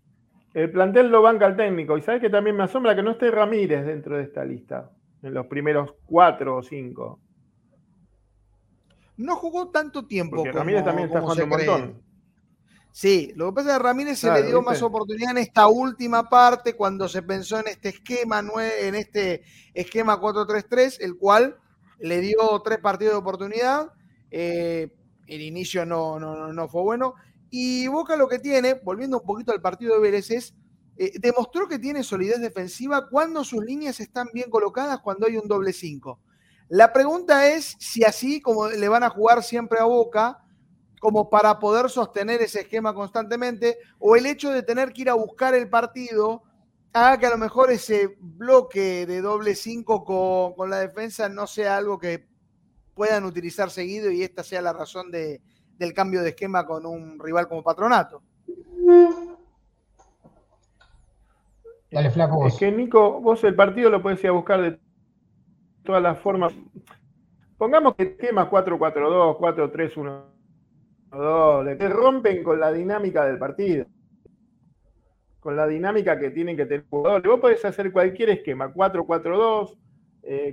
el 0.55 0.71
plantel 0.71 1.09
lo 1.09 1.23
banca 1.23 1.47
al 1.47 1.57
técnico. 1.57 1.97
Y 1.97 2.03
sabes 2.03 2.21
que 2.21 2.31
también 2.31 2.57
me 2.57 2.65
asombra 2.65 2.95
que 2.95 3.03
no 3.03 3.13
esté 3.13 3.31
Ramírez 3.31 3.87
dentro 3.87 4.17
de 4.17 4.25
esta 4.25 4.45
lista, 4.45 4.91
en 5.25 5.35
los 5.35 5.47
primeros 5.47 5.95
cuatro 6.07 6.57
o 6.57 6.63
cinco. 6.63 7.19
No 9.17 9.37
jugó 9.37 9.71
tanto 9.71 10.07
tiempo. 10.07 10.37
Porque 10.37 10.51
como- 10.51 10.61
Ramírez 10.61 10.85
también 10.85 11.09
está 11.09 11.21
jugando 11.21 11.45
un 11.45 11.51
montón. 11.51 12.03
Sí, 12.93 13.33
lo 13.35 13.47
que 13.47 13.55
pasa 13.57 13.69
es 13.69 13.73
que 13.73 13.81
a 13.81 13.83
Ramírez 13.83 14.19
se 14.21 14.31
le 14.31 14.43
dio 14.45 14.59
¿viste? 14.59 14.71
más 14.71 14.83
oportunidad 14.83 15.33
en 15.33 15.39
esta 15.39 15.67
última 15.67 16.29
parte, 16.29 16.77
cuando 16.77 17.09
se 17.09 17.23
pensó 17.23 17.59
en 17.59 17.67
este 17.67 17.89
esquema, 17.89 18.41
en 18.41 18.95
este 18.95 19.43
esquema 19.73 20.21
4-3-3, 20.21 20.99
el 21.01 21.17
cual 21.17 21.57
le 21.99 22.21
dio 22.21 22.37
tres 22.65 22.79
partidos 22.79 23.15
de 23.15 23.19
oportunidad. 23.19 23.93
Eh, 24.31 24.95
el 25.27 25.43
inicio 25.43 25.85
no, 25.85 26.21
no, 26.21 26.53
no 26.53 26.69
fue 26.69 26.83
bueno. 26.83 27.15
Y 27.51 27.89
Boca 27.89 28.17
lo 28.17 28.29
que 28.29 28.39
tiene, 28.39 28.75
volviendo 28.75 29.19
un 29.19 29.27
poquito 29.27 29.51
al 29.53 29.61
partido 29.61 29.95
de 29.95 30.01
Vélez, 30.01 30.31
es 30.31 30.55
eh, 30.97 31.13
demostró 31.19 31.67
que 31.69 31.79
tiene 31.79 32.03
solidez 32.03 32.41
defensiva 32.41 33.09
cuando 33.09 33.45
sus 33.45 33.65
líneas 33.65 34.01
están 34.01 34.29
bien 34.33 34.51
colocadas, 34.51 35.01
cuando 35.01 35.27
hay 35.27 35.37
un 35.37 35.49
doble 35.49 35.73
5. 35.73 36.21
La 36.69 36.93
pregunta 36.93 37.49
es 37.49 37.77
si 37.79 38.05
así 38.05 38.41
como 38.41 38.69
le 38.69 38.89
van 38.89 39.03
a 39.03 39.11
jugar 39.11 39.43
siempre 39.43 39.81
a 39.81 39.85
Boca, 39.85 40.45
como 41.01 41.29
para 41.29 41.59
poder 41.59 41.91
sostener 41.91 42.41
ese 42.41 42.61
esquema 42.61 42.95
constantemente, 42.95 43.79
o 43.99 44.17
el 44.17 44.27
hecho 44.27 44.51
de 44.51 44.63
tener 44.63 44.93
que 44.93 45.03
ir 45.03 45.11
a 45.11 45.15
buscar 45.15 45.55
el 45.55 45.69
partido 45.69 46.43
haga 46.93 47.19
que 47.19 47.27
a 47.27 47.31
lo 47.31 47.39
mejor 47.39 47.71
ese 47.71 48.17
bloque 48.21 49.05
de 49.05 49.21
doble 49.21 49.55
5 49.57 50.05
con, 50.05 50.55
con, 50.55 50.71
la 50.71 50.79
defensa 50.79 51.29
no 51.29 51.47
sea 51.47 51.77
algo 51.77 51.99
que 51.99 52.27
puedan 52.95 53.25
utilizar 53.25 53.71
seguido 53.71 54.11
y 54.11 54.23
esta 54.23 54.45
sea 54.45 54.63
la 54.63 54.73
razón 54.73 55.11
de, 55.11 55.43
del 55.79 55.93
cambio 55.93 56.23
de 56.23 56.31
esquema 56.31 56.65
con 56.65 56.87
un 56.87 57.19
rival 57.19 57.49
como 57.49 57.63
Patronato. 57.63 58.23
Dale, 61.95 62.11
flaco. 62.11 62.45
Es 62.45 62.57
que 62.57 62.73
Nico, 62.73 63.21
vos 63.21 63.45
el 63.45 63.55
partido 63.55 63.89
lo 63.89 64.03
podés 64.03 64.19
ir 64.25 64.31
a 64.31 64.33
buscar 64.33 64.61
de 64.61 64.81
todas 65.85 66.03
las 66.03 66.19
formas. 66.19 66.53
Pongamos 67.57 67.95
que 67.95 68.03
esquema 68.03 68.51
4-4-2, 68.51 69.39
4-3-1-2, 71.13 71.79
que 71.79 71.89
rompen 71.89 72.43
con 72.43 72.59
la 72.59 72.73
dinámica 72.73 73.25
del 73.25 73.39
partido. 73.39 73.87
Con 75.39 75.55
la 75.55 75.69
dinámica 75.69 76.19
que 76.19 76.31
tienen 76.31 76.57
que 76.57 76.67
tener 76.67 76.85
jugadores. 76.91 77.31
Vos 77.31 77.39
podés 77.39 77.65
hacer 77.65 77.93
cualquier 77.93 78.31
esquema, 78.31 78.75
4-4-2, 78.75 79.79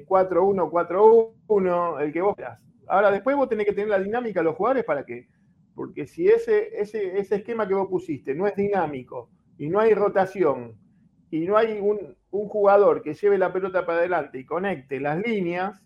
4-1-4-1, 0.07 1.99
eh, 1.99 2.03
el 2.03 2.13
que 2.13 2.21
vos 2.21 2.35
quieras. 2.35 2.59
Ahora, 2.85 3.09
después 3.09 3.35
vos 3.35 3.49
tenés 3.49 3.65
que 3.65 3.73
tener 3.73 3.89
la 3.89 3.97
dinámica 3.97 4.41
de 4.41 4.43
los 4.43 4.55
jugadores 4.55 4.83
para 4.83 5.03
que, 5.03 5.27
porque 5.73 6.05
si 6.05 6.27
ese, 6.27 6.79
ese, 6.79 7.17
ese 7.17 7.37
esquema 7.37 7.67
que 7.67 7.73
vos 7.73 7.87
pusiste 7.87 8.35
no 8.35 8.45
es 8.45 8.55
dinámico 8.55 9.31
y 9.57 9.69
no 9.69 9.79
hay 9.79 9.95
rotación 9.95 10.79
y 11.31 11.47
no 11.47 11.57
hay 11.57 11.79
un, 11.79 12.15
jugador 12.29 13.01
que 13.01 13.13
lleve 13.13 13.37
la 13.37 13.51
pelota 13.51 13.85
para 13.85 13.99
adelante 13.99 14.37
y 14.37 14.45
conecte 14.45 14.99
las 14.99 15.17
líneas, 15.17 15.81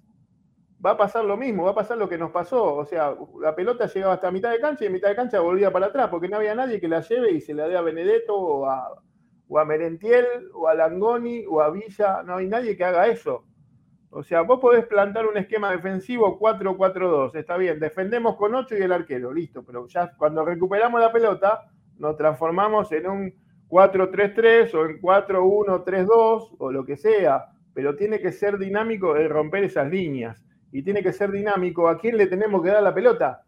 va 0.83 0.91
a 0.91 0.97
pasar 0.97 1.23
lo 1.23 1.37
mismo, 1.37 1.63
va 1.63 1.71
a 1.71 1.75
pasar 1.75 1.97
lo 1.97 2.09
que 2.09 2.17
nos 2.17 2.31
pasó. 2.31 2.75
O 2.75 2.85
sea, 2.85 3.15
la 3.39 3.55
pelota 3.55 3.85
llegaba 3.85 4.15
hasta 4.15 4.31
mitad 4.31 4.51
de 4.51 4.59
cancha 4.59 4.85
y 4.85 4.89
mitad 4.89 5.09
de 5.09 5.15
cancha 5.15 5.39
volvía 5.39 5.71
para 5.71 5.87
atrás, 5.87 6.09
porque 6.09 6.27
no 6.27 6.37
había 6.37 6.55
nadie 6.55 6.81
que 6.81 6.87
la 6.87 7.01
lleve 7.01 7.31
y 7.31 7.41
se 7.41 7.53
la 7.53 7.67
dé 7.67 7.77
a 7.77 7.81
Benedetto 7.81 8.35
o 8.35 8.65
a, 8.67 9.01
o 9.47 9.59
a 9.59 9.65
Merentiel 9.65 10.25
o 10.53 10.67
a 10.67 10.73
Langoni 10.73 11.45
o 11.47 11.61
a 11.61 11.69
Villa. 11.69 12.23
No 12.23 12.37
hay 12.37 12.47
nadie 12.47 12.75
que 12.75 12.83
haga 12.83 13.07
eso. 13.07 13.45
O 14.09 14.23
sea, 14.23 14.41
vos 14.41 14.59
podés 14.59 14.85
plantar 14.87 15.27
un 15.27 15.37
esquema 15.37 15.71
defensivo 15.71 16.39
4-4-2, 16.39 17.35
está 17.35 17.57
bien, 17.57 17.81
defendemos 17.81 18.37
con 18.37 18.55
8 18.55 18.77
y 18.77 18.81
el 18.81 18.93
arquero, 18.93 19.33
listo, 19.33 19.61
pero 19.65 19.87
ya 19.87 20.15
cuando 20.15 20.45
recuperamos 20.45 21.01
la 21.01 21.11
pelota, 21.11 21.69
nos 21.97 22.15
transformamos 22.15 22.89
en 22.93 23.09
un 23.09 23.44
4-3-3 23.75 24.73
o 24.73 24.85
en 24.85 25.01
4-1-3-2 25.01 26.55
o 26.57 26.71
lo 26.71 26.85
que 26.85 26.95
sea, 26.95 27.47
pero 27.73 27.97
tiene 27.97 28.21
que 28.21 28.31
ser 28.31 28.57
dinámico 28.57 29.17
el 29.17 29.29
romper 29.29 29.65
esas 29.65 29.91
líneas 29.91 30.45
y 30.71 30.81
tiene 30.81 31.03
que 31.03 31.11
ser 31.11 31.29
dinámico 31.29 31.89
a 31.89 31.97
quién 31.97 32.15
le 32.15 32.27
tenemos 32.27 32.63
que 32.63 32.69
dar 32.69 32.81
la 32.81 32.93
pelota 32.93 33.43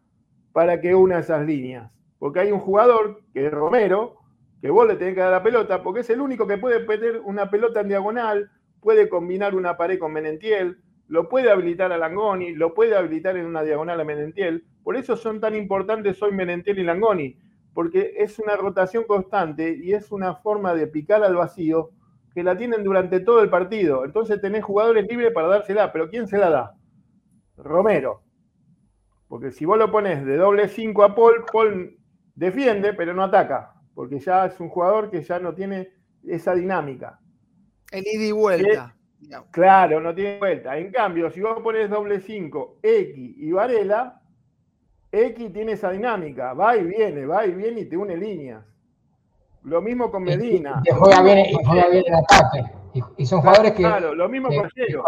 para 0.52 0.82
que 0.82 0.94
una 0.94 1.20
esas 1.20 1.46
líneas. 1.46 1.90
Porque 2.18 2.40
hay 2.40 2.52
un 2.52 2.60
jugador, 2.60 3.22
que 3.32 3.46
es 3.46 3.50
Romero, 3.50 4.18
que 4.60 4.68
vos 4.68 4.86
le 4.86 4.96
tenés 4.96 5.14
que 5.14 5.20
dar 5.20 5.30
la 5.30 5.42
pelota, 5.42 5.82
porque 5.82 6.00
es 6.00 6.10
el 6.10 6.20
único 6.20 6.46
que 6.46 6.58
puede 6.58 6.86
meter 6.86 7.20
una 7.24 7.48
pelota 7.48 7.80
en 7.80 7.88
diagonal, 7.88 8.50
puede 8.80 9.08
combinar 9.08 9.54
una 9.54 9.78
pared 9.78 9.98
con 9.98 10.12
Menentiel, 10.12 10.76
lo 11.06 11.30
puede 11.30 11.50
habilitar 11.50 11.90
a 11.90 11.96
Langoni, 11.96 12.52
lo 12.52 12.74
puede 12.74 12.94
habilitar 12.94 13.38
en 13.38 13.46
una 13.46 13.62
diagonal 13.62 13.98
a 13.98 14.04
Menentiel. 14.04 14.66
Por 14.84 14.96
eso 14.96 15.16
son 15.16 15.40
tan 15.40 15.54
importantes 15.54 16.22
hoy 16.22 16.32
Menentiel 16.32 16.80
y 16.80 16.84
Langoni, 16.84 17.38
porque 17.78 18.14
es 18.16 18.40
una 18.40 18.56
rotación 18.56 19.04
constante 19.04 19.78
y 19.80 19.92
es 19.92 20.10
una 20.10 20.34
forma 20.34 20.74
de 20.74 20.88
picar 20.88 21.22
al 21.22 21.36
vacío 21.36 21.92
que 22.34 22.42
la 22.42 22.56
tienen 22.56 22.82
durante 22.82 23.20
todo 23.20 23.40
el 23.40 23.50
partido. 23.50 24.04
Entonces 24.04 24.40
tenés 24.40 24.64
jugadores 24.64 25.06
libres 25.08 25.30
para 25.32 25.46
dársela, 25.46 25.92
pero 25.92 26.10
¿quién 26.10 26.26
se 26.26 26.38
la 26.38 26.50
da? 26.50 26.76
Romero. 27.56 28.24
Porque 29.28 29.52
si 29.52 29.64
vos 29.64 29.78
lo 29.78 29.92
pones 29.92 30.26
de 30.26 30.38
doble 30.38 30.66
5 30.66 31.04
a 31.04 31.14
Paul, 31.14 31.44
Paul 31.52 31.96
defiende, 32.34 32.94
pero 32.94 33.14
no 33.14 33.22
ataca, 33.22 33.74
porque 33.94 34.18
ya 34.18 34.46
es 34.46 34.58
un 34.58 34.70
jugador 34.70 35.08
que 35.08 35.22
ya 35.22 35.38
no 35.38 35.54
tiene 35.54 35.92
esa 36.24 36.56
dinámica. 36.56 37.20
En 37.92 38.02
ida 38.04 38.24
y 38.24 38.32
vuelta. 38.32 38.96
claro, 39.52 40.00
no 40.00 40.12
tiene 40.12 40.40
vuelta. 40.40 40.76
En 40.76 40.90
cambio, 40.90 41.30
si 41.30 41.40
vos 41.40 41.62
pones 41.62 41.88
doble 41.88 42.18
5, 42.18 42.80
X 42.82 43.34
y 43.36 43.52
Varela, 43.52 44.20
X 45.10 45.52
tiene 45.52 45.72
esa 45.72 45.90
dinámica, 45.90 46.52
va 46.52 46.76
y 46.76 46.84
viene, 46.84 47.24
va 47.24 47.46
y 47.46 47.54
viene 47.54 47.80
y 47.80 47.84
te 47.86 47.96
une 47.96 48.16
líneas. 48.16 48.64
Lo 49.64 49.82
mismo 49.82 50.10
con 50.10 50.22
Medina. 50.22 50.82
Y, 50.84 50.90
juega, 50.92 51.22
bien, 51.22 51.38
y 51.38 51.54
juega 51.64 51.88
bien 51.88 52.04
en 52.06 52.14
ataque. 52.14 52.64
Y, 53.16 53.26
son 53.26 53.40
jugadores 53.40 53.72
que. 53.72 53.82
Claro, 53.82 54.14
lo 54.14 54.28
mismo 54.28 54.48
con 54.48 54.68
Pallero. 54.68 55.04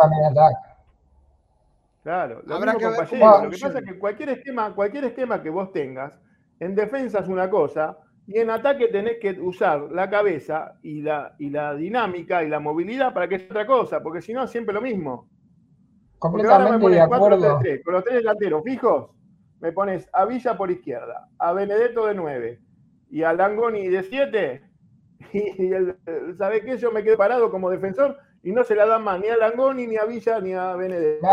Claro, 2.03 2.43
lo 2.45 2.61
mismo 2.61 2.81
con 2.81 2.97
Pallero. 2.97 3.43
Lo 3.43 3.51
que 3.51 3.59
pasa 3.59 3.79
es 3.79 3.85
que 3.85 3.99
cualquier 3.99 4.29
esquema, 4.31 4.75
cualquier 4.75 5.05
esquema 5.05 5.43
que 5.43 5.51
vos 5.51 5.73
tengas, 5.73 6.19
en 6.59 6.75
defensa 6.75 7.21
es 7.21 7.29
una 7.29 7.49
cosa, 7.49 7.99
y 8.27 8.39
en 8.39 8.51
ataque 8.51 8.89
tenés 8.89 9.19
que 9.21 9.33
usar 9.41 9.91
la 9.93 10.09
cabeza 10.09 10.79
y 10.83 11.03
la, 11.03 11.35
y 11.39 11.51
la 11.51 11.75
dinámica 11.75 12.43
y 12.45 12.49
la 12.49 12.61
movilidad 12.61 13.13
para 13.13 13.29
que 13.29 13.39
sea 13.39 13.49
otra 13.49 13.67
cosa, 13.67 14.03
porque 14.03 14.21
si 14.21 14.33
no, 14.33 14.47
siempre 14.47 14.75
lo 14.75 14.81
mismo. 14.81 15.29
Completamente 16.19 16.91
de 16.91 17.01
acuerdo. 17.01 17.61
con 17.85 17.95
los 17.95 18.05
tres 18.05 18.17
delanteros 18.17 18.63
fijos, 18.63 19.11
me 19.61 19.73
pones 19.73 20.09
a 20.13 20.25
Villa 20.25 20.57
por 20.57 20.71
izquierda, 20.71 21.29
a 21.39 21.53
Benedetto 21.53 22.07
de 22.07 22.15
9 22.15 22.61
y 23.11 23.23
a 23.23 23.33
Langoni 23.33 23.89
de 23.89 24.03
7. 24.03 24.63
Y, 25.33 25.73
el, 25.73 25.97
¿sabe 26.39 26.65
qué? 26.65 26.79
Yo 26.79 26.91
me 26.91 27.05
quedo 27.05 27.19
parado 27.19 27.51
como 27.51 27.71
defensor 27.71 28.19
y 28.43 28.53
no 28.53 28.65
se 28.65 28.75
la 28.75 28.87
dan 28.87 29.05
más 29.05 29.21
ni 29.21 29.29
a 29.29 29.37
Langoni, 29.37 29.87
ni 29.87 29.97
a 29.97 30.05
Villa, 30.07 30.41
ni 30.41 30.55
a 30.55 30.75
Benedetto. 30.75 31.29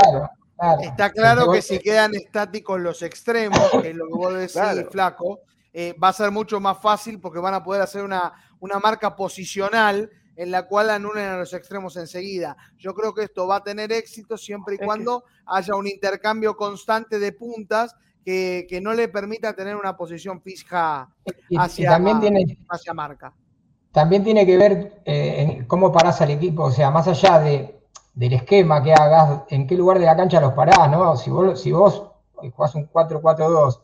Está 0.82 1.12
claro 1.12 1.52
que 1.52 1.62
si 1.62 1.80
quedan 1.80 2.14
estáticos 2.14 2.80
los 2.80 3.02
extremos, 3.02 3.70
que 3.82 3.92
es 3.92 3.96
lo 3.96 4.08
que 4.08 4.14
vos 4.14 4.34
decís, 4.34 4.90
flaco, 4.92 5.40
eh, 5.72 5.96
va 6.04 6.10
a 6.10 6.14
ser 6.14 6.32
mucho 6.32 6.60
más 6.60 6.80
fácil 6.80 7.20
porque 7.20 7.40
van 7.40 7.54
a 7.54 7.64
poder 7.64 7.82
hacer 7.82 8.04
una, 8.04 8.34
una 8.60 8.78
marca 8.80 9.16
posicional 9.16 10.10
en 10.36 10.52
la 10.52 10.68
cual 10.68 10.90
anulen 10.90 11.26
a 11.26 11.38
los 11.38 11.54
extremos 11.54 11.98
enseguida. 11.98 12.58
Yo 12.78 12.94
creo 12.94 13.14
que 13.14 13.24
esto 13.24 13.48
va 13.48 13.58
a 13.58 13.64
tener 13.64 13.92
éxito 13.92 14.38
siempre 14.38 14.76
y 14.76 14.78
cuando 14.78 15.24
haya 15.46 15.76
un 15.76 15.88
intercambio 15.88 16.56
constante 16.56 17.20
de 17.20 17.32
puntas 17.32 17.96
que, 18.28 18.68
que, 18.68 18.82
no 18.82 18.94
le 18.94 19.08
permita 19.08 19.54
tener 19.54 19.78
una 19.78 19.96
posición 19.96 20.42
fija 20.42 21.10
hacia, 21.58 21.92
también 21.92 22.20
tiene, 22.20 22.58
hacia 22.68 22.94
marca. 22.94 23.34
También 23.94 24.22
tiene 24.22 24.46
que 24.46 24.58
ver 24.58 25.02
eh, 25.06 25.36
en 25.60 25.66
cómo 25.66 25.94
parás 25.94 26.20
al 26.20 26.32
equipo, 26.32 26.64
o 26.64 26.72
sea, 26.72 26.92
más 26.92 27.08
allá 27.08 27.40
de, 27.40 27.80
del 28.14 28.34
esquema 28.34 28.84
que 28.84 28.92
hagas, 28.92 29.44
en 29.48 29.66
qué 29.66 29.76
lugar 29.76 30.00
de 30.00 30.08
la 30.08 30.18
cancha 30.18 30.42
los 30.42 30.52
parás, 30.52 30.92
¿no? 30.92 31.16
Si 31.16 31.30
vos, 31.30 31.62
si 31.62 31.72
vos 31.72 32.04
jugás 32.34 32.76
un 32.76 32.92
4-4-2, 32.92 33.80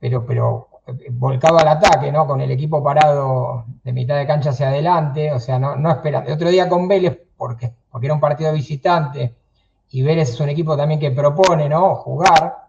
pero, 0.00 0.24
pero 0.24 0.68
volcado 1.10 1.58
al 1.58 1.68
ataque, 1.68 2.10
¿no? 2.10 2.26
Con 2.26 2.40
el 2.40 2.50
equipo 2.50 2.82
parado 2.82 3.66
de 3.82 3.92
mitad 3.92 4.16
de 4.16 4.26
cancha 4.26 4.50
hacia 4.50 4.68
adelante, 4.68 5.30
o 5.34 5.38
sea, 5.38 5.58
no, 5.58 5.76
no 5.76 5.90
esperando. 5.90 6.30
El 6.30 6.36
otro 6.36 6.48
día 6.48 6.66
con 6.66 6.88
Vélez, 6.88 7.20
porque, 7.36 7.74
porque 7.90 8.06
era 8.06 8.14
un 8.14 8.20
partido 8.20 8.54
visitante, 8.54 9.34
y 9.90 10.00
Vélez 10.00 10.30
es 10.30 10.40
un 10.40 10.48
equipo 10.48 10.78
también 10.78 10.98
que 10.98 11.10
propone, 11.10 11.68
¿no? 11.68 11.94
Jugar. 11.96 12.63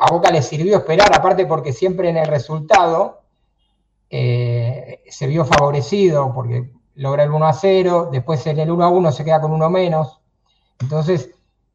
A 0.00 0.10
Boca 0.10 0.30
le 0.30 0.42
sirvió 0.42 0.78
esperar, 0.78 1.14
aparte 1.14 1.44
porque 1.46 1.72
siempre 1.72 2.08
en 2.08 2.16
el 2.16 2.26
resultado 2.26 3.20
eh, 4.08 5.02
se 5.08 5.26
vio 5.26 5.44
favorecido, 5.44 6.32
porque 6.34 6.70
logra 6.94 7.24
el 7.24 7.30
1 7.30 7.46
a 7.46 7.52
0, 7.52 8.08
después 8.10 8.46
en 8.46 8.58
el 8.58 8.70
1 8.70 8.84
a 8.84 8.88
1 8.88 9.12
se 9.12 9.24
queda 9.24 9.40
con 9.40 9.52
uno 9.52 9.68
menos. 9.68 10.20
Entonces, 10.80 11.30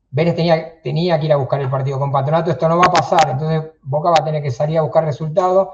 Vélez 0.09 0.35
tenía, 0.35 0.81
tenía 0.81 1.19
que 1.19 1.27
ir 1.27 1.33
a 1.33 1.37
buscar 1.37 1.61
el 1.61 1.69
partido 1.69 1.99
con 1.99 2.11
Patronato, 2.11 2.51
esto 2.51 2.67
no 2.67 2.77
va 2.77 2.87
a 2.87 2.91
pasar, 2.91 3.29
entonces 3.29 3.71
Boca 3.81 4.09
va 4.09 4.17
a 4.19 4.25
tener 4.25 4.41
que 4.43 4.51
salir 4.51 4.77
a 4.77 4.81
buscar 4.81 5.05
resultados, 5.05 5.69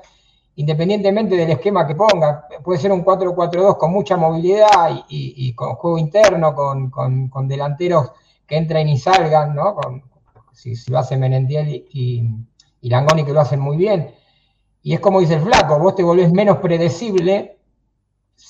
independientemente 0.56 1.36
del 1.36 1.52
esquema 1.52 1.88
que 1.88 1.96
ponga. 1.96 2.48
Puede 2.64 2.80
ser 2.80 2.92
un 2.92 3.04
4-4-2 3.04 3.78
con 3.78 3.92
mucha 3.92 4.18
movilidad 4.18 5.06
y, 5.08 5.54
con 5.54 5.76
juego 5.76 5.98
interno, 5.98 6.54
con, 6.54 7.48
delanteros 7.48 8.12
que 8.46 8.58
entren 8.58 8.90
y 8.90 8.98
salgan, 8.98 9.56
¿no? 9.56 9.76
Con, 9.76 10.04
si, 10.58 10.76
lo 10.90 10.98
hacen 10.98 11.20
Menentiel 11.20 11.70
y, 11.70 12.28
y, 12.82 12.90
Langoni 12.90 13.24
que 13.24 13.34
lo 13.34 13.42
hacen 13.42 13.60
muy 13.60 13.78
bien. 13.78 14.14
Y 14.82 14.94
es 14.94 15.00
como 15.00 15.20
dice 15.20 15.36
el 15.36 15.42
flaco, 15.42 15.78
vos 15.80 15.96
te 15.96 16.04
volvés 16.04 16.32
menos 16.32 16.58
predecible 16.58 17.60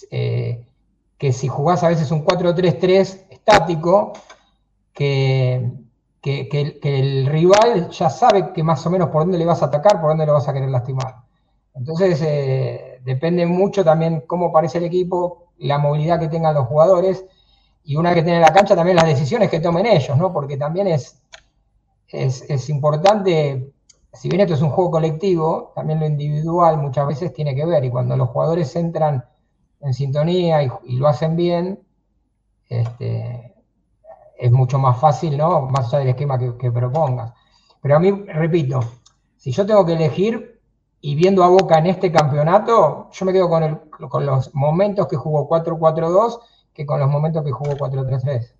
eh, 0.10 0.66
que 1.18 1.34
si 1.34 1.48
jugás 1.48 1.84
a 1.84 1.90
veces 1.90 2.12
un 2.12 2.24
4-3-3 2.24 3.26
estático, 3.30 4.14
que, 4.94 5.72
que, 6.22 6.80
el 6.82 7.26
rival 7.28 7.90
ya 7.90 8.10
sabe 8.10 8.54
que 8.54 8.64
más 8.64 8.86
o 8.86 8.90
menos 8.90 9.10
por 9.10 9.24
dónde 9.24 9.38
le 9.38 9.46
vas 9.46 9.62
a 9.62 9.66
atacar, 9.66 10.00
por 10.00 10.10
dónde 10.10 10.26
lo 10.26 10.34
vas 10.34 10.48
a 10.48 10.54
querer 10.54 10.70
lastimar. 10.70 11.16
Entonces, 11.74 12.22
eh, 12.22 13.00
depende 13.04 13.46
mucho 13.46 13.84
también 13.84 14.24
cómo 14.28 14.52
parece 14.52 14.78
el 14.78 14.86
equipo, 14.86 15.52
la 15.58 15.78
movilidad 15.78 16.20
que 16.20 16.28
tengan 16.28 16.54
los 16.54 16.68
jugadores 16.68 17.26
y 17.84 17.96
una 17.96 18.14
que 18.14 18.24
tiene 18.24 18.40
la 18.40 18.54
cancha 18.54 18.76
también 18.76 18.98
las 18.98 19.06
decisiones 19.08 19.50
que 19.50 19.60
tomen 19.60 19.86
ellos, 19.86 20.18
¿no? 20.18 20.34
Porque 20.34 20.58
también 20.58 20.88
es, 20.88 21.22
es, 22.10 22.70
importante 22.70 23.74
si 24.14 24.30
bien 24.30 24.42
esto 24.42 24.56
es 24.56 24.62
un 24.62 24.70
juego 24.70 24.92
colectivo, 24.92 25.74
también 25.76 26.00
lo 26.00 26.08
individual 26.08 26.78
muchas 26.78 27.08
veces 27.08 27.34
tiene 27.34 27.54
que 27.56 27.66
ver. 27.66 27.86
Y 27.86 27.90
cuando 27.90 28.18
los 28.18 28.30
jugadores 28.30 28.76
entran 28.76 29.24
en 29.82 29.94
sintonía 29.94 30.64
y, 30.64 30.98
lo 30.98 31.08
hacen 31.08 31.36
bien, 31.36 31.80
este, 32.68 33.54
es 34.38 34.52
mucho 34.52 34.80
más 34.80 35.00
fácil, 35.00 35.38
¿no? 35.38 35.62
Más 35.68 35.88
allá 35.88 36.00
del 36.00 36.10
esquema 36.10 36.40
que, 36.40 36.72
propongas. 36.72 37.34
Pero 37.82 37.96
a 37.96 38.00
mí, 38.00 38.12
repito, 38.12 38.80
si 39.36 39.52
yo 39.52 39.66
tengo 39.66 39.86
que 39.86 39.94
elegir 39.94 40.60
y 41.00 41.16
viendo 41.16 41.44
a 41.44 41.50
Boca 41.50 41.78
en 41.78 41.88
este 41.88 42.12
campeonato, 42.12 43.10
yo 43.12 43.26
me 43.26 43.34
quedo 43.34 43.50
con, 43.50 43.64
el, 43.64 43.80
con 44.10 44.26
los 44.26 44.54
momentos 44.56 45.08
que 45.08 45.16
jugó 45.16 45.48
4-4-2 45.48 46.40
que 46.74 46.86
con 46.86 47.00
los 47.00 47.10
momentos 47.10 47.44
que 47.44 47.52
jugó 47.52 47.72
4-3-3. 47.72 48.54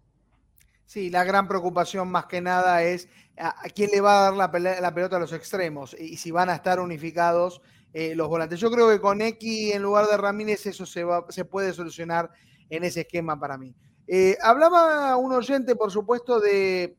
Sí, 0.86 1.10
la 1.10 1.24
gran 1.24 1.48
preocupación 1.48 2.10
más 2.10 2.28
que 2.28 2.42
nada 2.42 2.82
es 2.82 3.10
a, 3.38 3.54
quién 3.74 3.92
le 3.92 4.02
va 4.02 4.20
a 4.20 4.32
dar 4.32 4.52
la, 4.82 4.94
pelota 4.94 5.18
a 5.18 5.20
los 5.20 5.34
extremos 5.34 5.96
y 5.98 6.18
si 6.18 6.32
van 6.32 6.50
a 6.50 6.56
estar 6.56 6.80
unificados 6.80 7.62
eh, 7.94 8.16
los 8.16 8.28
volantes. 8.28 8.60
Yo 8.60 8.70
creo 8.72 8.90
que 8.90 9.00
con 9.00 9.22
X 9.22 9.74
en 9.74 9.82
lugar 9.82 10.08
de 10.08 10.18
Ramírez 10.18 10.66
eso 10.66 10.86
se, 10.86 11.46
puede 11.46 11.74
solucionar 11.74 12.30
en 12.70 12.84
ese 12.84 13.02
esquema 13.02 13.40
para 13.40 13.58
mí. 13.58 13.74
Eh, 14.08 14.38
hablaba 14.42 15.16
un 15.18 15.34
oyente, 15.34 15.76
por 15.76 15.92
supuesto, 15.92 16.40
de 16.40 16.98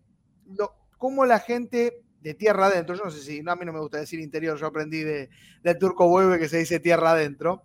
cómo 0.97 1.25
la 1.25 1.39
gente 1.39 2.03
de 2.21 2.35
tierra 2.35 2.67
adentro, 2.67 2.97
yo 2.97 3.05
no 3.05 3.11
sé 3.11 3.21
si, 3.21 3.43
a 3.47 3.57
mí 3.57 3.65
no 3.65 3.73
me 3.73 3.81
gusta 3.81 3.99
decir 3.99 4.21
interior, 4.21 4.59
yo 4.59 4.67
aprendí 4.67 5.03
de, 5.03 5.31
del 5.63 5.79
turco 5.79 6.09
Bueve 6.09 6.39
que 6.39 6.49
se 6.49 6.59
dice 6.59 6.81
tierra 6.81 7.13
adentro, 7.13 7.63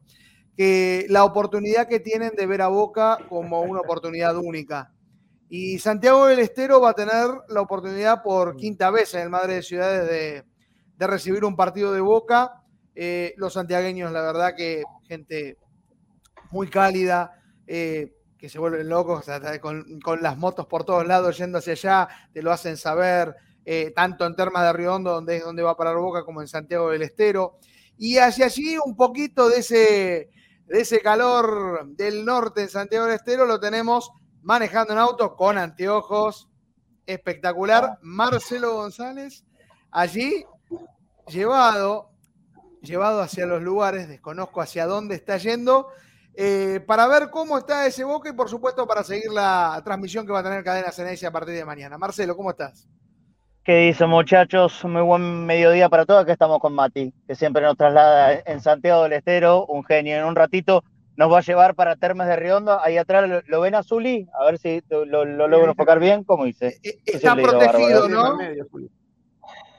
que 0.56 1.06
la 1.10 1.24
oportunidad 1.24 1.88
que 1.88 2.00
tienen 2.00 2.36
de 2.36 2.46
ver 2.46 2.62
a 2.62 2.68
Boca 2.68 3.18
como 3.28 3.62
una 3.62 3.80
oportunidad 3.80 4.38
única. 4.38 4.94
Y 5.56 5.78
Santiago 5.78 6.26
del 6.26 6.40
Estero 6.40 6.82
va 6.82 6.90
a 6.90 6.94
tener 6.96 7.28
la 7.50 7.62
oportunidad 7.62 8.24
por 8.24 8.56
quinta 8.56 8.90
vez 8.90 9.14
en 9.14 9.22
el 9.22 9.30
Madre 9.30 9.54
de 9.54 9.62
Ciudades 9.62 10.10
de, 10.98 11.08
recibir 11.08 11.46
un 11.46 11.56
partido 11.56 11.94
de 11.94 12.02
Boca. 12.02 12.64
Eh, 12.96 13.36
los 13.38 13.54
santiagueños, 13.54 14.12
la 14.12 14.24
verdad 14.24 14.56
que 14.58 14.82
gente 15.08 15.60
muy 16.50 16.72
cálida, 16.72 17.40
eh, 17.68 18.16
que 18.36 18.50
se 18.50 18.58
vuelven 18.58 18.90
locos 18.90 19.26
con, 19.62 20.24
las 20.24 20.40
motos 20.40 20.66
por 20.66 20.86
todos 20.86 21.06
lados 21.06 21.38
yendo 21.38 21.60
hacia 21.60 21.74
allá, 21.74 22.08
te 22.34 22.42
lo 22.42 22.52
hacen 22.52 22.76
saber, 22.76 23.36
eh, 23.64 23.94
tanto 23.96 24.26
en 24.26 24.36
Termas 24.36 24.64
de 24.64 24.74
Riondo, 24.74 25.12
donde 25.12 25.38
es 25.38 25.44
donde 25.44 25.62
va 25.62 25.74
a 25.74 25.78
parar 25.78 25.98
Boca, 25.98 26.26
como 26.26 26.42
en 26.42 26.48
Santiago 26.48 26.90
del 26.90 27.04
Estero. 27.04 27.60
Y 28.00 28.18
hacia 28.18 28.48
allí 28.48 28.76
un 28.84 28.96
poquito 28.96 29.50
de 29.50 29.60
ese, 29.60 30.32
de 30.66 30.82
ese 30.82 31.00
calor 31.00 31.86
del 31.90 32.26
norte 32.26 32.64
en 32.64 32.70
Santiago 32.70 33.06
del 33.06 33.18
Estero 33.18 33.46
lo 33.46 33.60
tenemos 33.60 34.12
manejando 34.44 34.94
en 34.94 35.00
auto 35.00 35.36
con 35.36 35.58
anteojos. 35.58 36.50
Espectacular. 37.06 37.98
Marcelo 38.02 38.76
González, 38.76 39.44
allí 39.92 40.46
llevado, 41.28 42.12
llevado 42.82 43.22
hacia 43.22 43.46
los 43.46 43.62
lugares, 43.62 44.08
desconozco 44.08 44.62
hacia 44.62 44.86
dónde 44.86 45.16
está 45.16 45.38
yendo, 45.38 45.90
eh, 46.36 46.80
para 46.88 47.08
ver 47.08 47.30
cómo 47.30 47.58
está 47.58 47.86
ese 47.86 48.04
boca 48.04 48.30
y 48.30 48.34
por 48.34 48.50
supuesto 48.50 48.88
para 48.88 49.04
seguir 49.04 49.32
la 49.32 49.82
transmisión 49.84 50.26
que 50.26 50.32
va 50.32 50.40
a 50.40 50.44
tener 50.44 50.64
Cadena 50.64 50.92
Ceneice 50.92 51.28
a 51.28 51.32
partir 51.32 51.56
de 51.56 51.66
mañana. 51.66 51.98
Marcelo, 51.98 52.38
¿cómo 52.38 52.52
estás? 52.52 52.88
¿Qué 53.64 53.78
dicen 53.78 54.10
muchachos? 54.10 54.84
Muy 54.84 55.02
buen 55.02 55.46
mediodía 55.46 55.88
para 55.88 56.06
todos. 56.06 56.24
Aquí 56.24 56.32
estamos 56.32 56.60
con 56.60 56.74
Mati, 56.74 57.14
que 57.26 57.36
siempre 57.36 57.62
nos 57.62 57.78
traslada 57.78 58.42
en 58.46 58.60
Santiago 58.60 59.04
del 59.04 59.14
Estero, 59.14 59.66
un 59.68 59.86
genio. 59.86 60.18
En 60.18 60.26
un 60.26 60.36
ratito 60.36 60.84
nos 61.16 61.32
va 61.32 61.40
a 61.40 61.42
llevar 61.42 61.76
para 61.76 61.96
Termes 61.96 62.28
de 62.28 62.36
Riondo. 62.36 62.80
Ahí 62.82 62.98
atrás 62.98 63.30
lo, 63.48 63.62
ven 63.62 63.76
a 63.76 63.84
Zuli, 63.84 64.28
a 64.40 64.46
ver 64.46 64.58
si 64.58 64.82
lo, 64.90 65.26
logro 65.26 65.70
enfocar 65.70 66.00
bien, 66.00 66.24
como 66.24 66.46
dice. 66.46 66.80
Eh, 66.84 66.90
eh, 66.90 67.02
está 67.06 67.36
protegido, 67.36 68.10
¿no? 68.10 68.38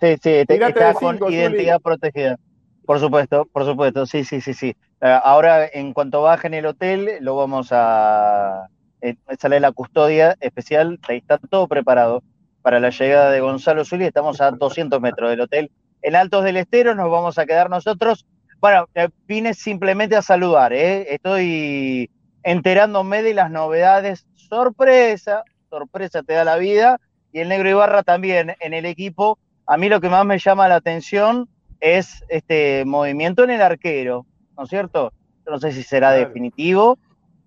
Sí, 0.00 0.16
sí, 0.22 0.30
está 0.48 0.94
con 0.94 1.18
identidad 1.32 1.80
protegida. 1.80 2.38
Por 2.84 3.00
supuesto, 3.00 3.46
por 3.50 3.64
supuesto, 3.64 4.06
sí, 4.06 4.24
sí, 4.24 4.40
sí, 4.40 4.52
sí. 4.52 4.76
Eh, 5.00 5.18
ahora, 5.24 5.66
en 5.66 5.92
cuanto 5.92 6.22
baje 6.22 6.46
en 6.46 6.54
el 6.54 6.66
hotel, 6.66 7.18
lo 7.20 7.36
vamos 7.36 7.68
a... 7.70 8.68
sale 9.38 9.60
la 9.60 9.72
custodia 9.72 10.36
especial, 10.40 10.98
ahí 11.08 11.18
está 11.18 11.38
todo 11.38 11.66
preparado 11.66 12.22
para 12.60 12.80
la 12.80 12.90
llegada 12.90 13.30
de 13.30 13.40
Gonzalo 13.40 13.84
Zuli. 13.84 14.04
Estamos 14.04 14.40
a 14.40 14.50
200 14.50 15.00
metros 15.00 15.30
del 15.30 15.40
hotel. 15.40 15.70
En 16.02 16.16
Altos 16.16 16.44
del 16.44 16.58
Estero 16.58 16.94
nos 16.94 17.10
vamos 17.10 17.38
a 17.38 17.46
quedar 17.46 17.70
nosotros 17.70 18.26
bueno, 18.64 18.88
eh, 18.94 19.10
vine 19.26 19.52
simplemente 19.52 20.16
a 20.16 20.22
saludar, 20.22 20.72
¿eh? 20.72 21.12
estoy 21.12 22.08
enterándome 22.42 23.22
de 23.22 23.34
las 23.34 23.50
novedades. 23.50 24.26
Sorpresa, 24.36 25.44
sorpresa 25.68 26.22
te 26.22 26.32
da 26.32 26.44
la 26.44 26.56
vida. 26.56 26.98
Y 27.30 27.40
el 27.40 27.50
negro 27.50 27.68
Ibarra 27.68 28.02
también 28.02 28.56
en 28.60 28.72
el 28.72 28.86
equipo. 28.86 29.38
A 29.66 29.76
mí 29.76 29.90
lo 29.90 30.00
que 30.00 30.08
más 30.08 30.24
me 30.24 30.38
llama 30.38 30.66
la 30.66 30.76
atención 30.76 31.46
es 31.78 32.24
este 32.30 32.86
movimiento 32.86 33.44
en 33.44 33.50
el 33.50 33.60
arquero, 33.60 34.24
¿no 34.56 34.64
es 34.64 34.70
cierto? 34.70 35.12
No 35.46 35.58
sé 35.58 35.72
si 35.72 35.82
será 35.82 36.12
definitivo 36.12 36.96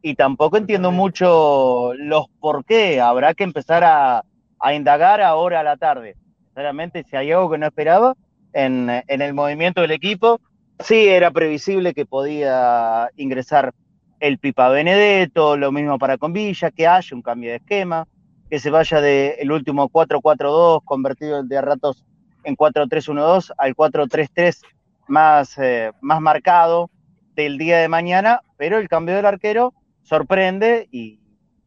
y 0.03 0.13
tampoco 0.13 0.57
entiendo 0.57 0.91
mucho 0.91 1.95
los 1.95 2.27
por 2.39 2.63
qué. 2.63 3.01
Habrá 3.01 3.33
que 3.33 3.43
empezar 3.43 3.83
a, 3.83 4.23
indagar 4.71 5.21
ahora 5.21 5.61
a 5.61 5.63
la 5.63 5.77
tarde. 5.77 6.15
Sinceramente, 6.43 7.03
si 7.09 7.15
hay 7.15 7.31
algo 7.31 7.49
que 7.49 7.57
no 7.57 7.65
esperaba 7.65 8.13
en, 8.53 8.87
en 9.07 9.21
el 9.23 9.33
movimiento 9.33 9.81
del 9.81 9.89
equipo, 9.89 10.39
Sí, 10.79 11.07
era 11.07 11.31
previsible 11.31 11.93
que 11.93 12.05
podía 12.05 13.09
ingresar 13.15 13.73
el 14.19 14.37
Pipa 14.37 14.69
Benedetto, 14.69 15.57
lo 15.57 15.71
mismo 15.71 15.97
para 15.97 16.17
Convilla, 16.17 16.69
que 16.71 16.87
haya 16.87 17.15
un 17.15 17.23
cambio 17.23 17.49
de 17.49 17.57
esquema, 17.57 18.07
que 18.49 18.59
se 18.59 18.69
vaya 18.69 19.01
del 19.01 19.51
último 19.51 19.89
4-4-2 19.89 20.81
convertido 20.85 21.43
de 21.43 21.61
ratos 21.61 22.05
en 22.43 22.55
4-3-1-2 22.55 23.51
al 23.57 23.75
4-3-3 23.75 24.61
más, 25.07 25.57
eh, 25.57 25.91
más 26.01 26.21
marcado 26.21 26.91
del 27.35 27.57
día 27.57 27.79
de 27.79 27.87
mañana, 27.87 28.41
pero 28.57 28.77
el 28.77 28.87
cambio 28.87 29.15
del 29.15 29.25
arquero 29.25 29.73
sorprende 30.03 30.87
y, 30.91 31.19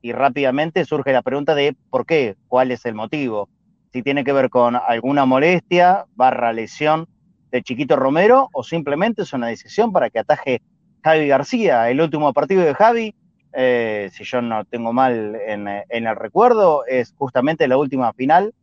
y 0.03 0.13
rápidamente 0.13 0.85
surge 0.85 1.13
la 1.13 1.23
pregunta 1.23 1.55
de 1.55 1.77
por 1.91 2.07
qué, 2.07 2.37
cuál 2.49 2.71
es 2.71 2.87
el 2.87 2.95
motivo, 2.95 3.49
si 3.93 4.03
tiene 4.03 4.23
que 4.23 4.33
ver 4.33 4.51
con 4.51 4.77
alguna 4.77 5.27
molestia, 5.27 6.07
barra 6.15 6.53
lesión 6.53 7.09
de 7.51 7.63
Chiquito 7.63 7.97
Romero 7.97 8.49
o 8.53 8.63
simplemente 8.63 9.23
es 9.23 9.33
una 9.33 9.49
decisión 9.49 9.93
para 9.93 10.11
que 10.11 10.19
ataje 10.19 10.63
Javi 11.03 11.29
García. 11.29 11.91
El 11.91 12.01
último 12.01 12.33
partido 12.33 12.63
de 12.63 12.75
Javi, 12.75 13.15
eh, 13.53 14.11
si 14.13 14.25
yo 14.25 14.43
no 14.43 14.65
tengo 14.65 14.93
mal 14.93 15.37
en, 15.47 15.69
el 15.89 16.17
recuerdo, 16.17 16.85
es 16.87 17.15
justamente 17.17 17.69
la 17.69 17.77
última 17.77 18.13
final 18.13 18.55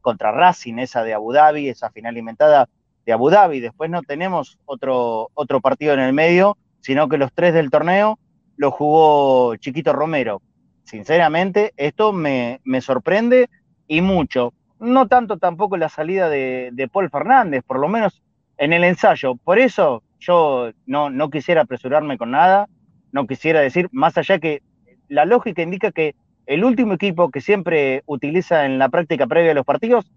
contra 0.00 0.32
Racing, 0.32 0.78
esa 0.78 1.04
de 1.04 1.14
Abu 1.14 1.32
Dhabi, 1.32 1.68
esa 1.68 1.90
final 1.90 2.16
inventada 2.16 2.68
de 3.04 3.12
Abu 3.12 3.30
Dhabi. 3.30 3.60
Después 3.60 3.90
no 3.90 4.02
tenemos 4.02 4.58
otro, 4.64 5.30
otro 5.34 5.60
partido 5.60 5.94
en 5.94 6.00
el 6.00 6.12
medio, 6.12 6.56
sino 6.80 7.08
que 7.08 7.18
los 7.18 7.32
tres 7.32 7.54
del 7.54 7.70
torneo 7.70 8.18
lo 8.56 8.70
jugó 8.70 9.56
Chiquito 9.56 9.92
Romero. 9.92 10.42
Sinceramente, 10.84 11.72
esto 11.76 12.12
me, 12.12 12.60
me 12.64 12.80
sorprende 12.80 13.48
y 13.86 14.00
mucho 14.00 14.52
no 14.82 15.06
tanto 15.06 15.38
tampoco 15.38 15.76
la 15.76 15.88
salida 15.88 16.28
de, 16.28 16.88
Paul 16.92 17.08
Fernández, 17.08 17.62
por 17.64 17.78
lo 17.78 17.88
menos 17.88 18.20
en 18.58 18.72
el 18.72 18.84
ensayo. 18.84 19.36
Por 19.36 19.58
eso 19.58 20.02
yo 20.18 20.72
no, 20.86 21.08
no 21.08 21.30
quisiera 21.30 21.62
apresurarme 21.62 22.18
con 22.18 22.32
nada, 22.32 22.68
no 23.12 23.26
quisiera 23.26 23.60
decir, 23.60 23.88
más 23.92 24.18
allá 24.18 24.38
que 24.38 24.60
la 25.08 25.24
lógica 25.24 25.62
indica 25.62 25.92
que 25.92 26.14
el 26.46 26.64
último 26.64 26.94
equipo 26.94 27.30
que 27.30 27.40
siempre 27.40 28.02
utiliza 28.06 28.66
en 28.66 28.78
la 28.78 28.88
práctica 28.88 29.26
previa 29.26 29.50
de 29.50 29.54
los 29.54 29.64
partidos 29.64 30.10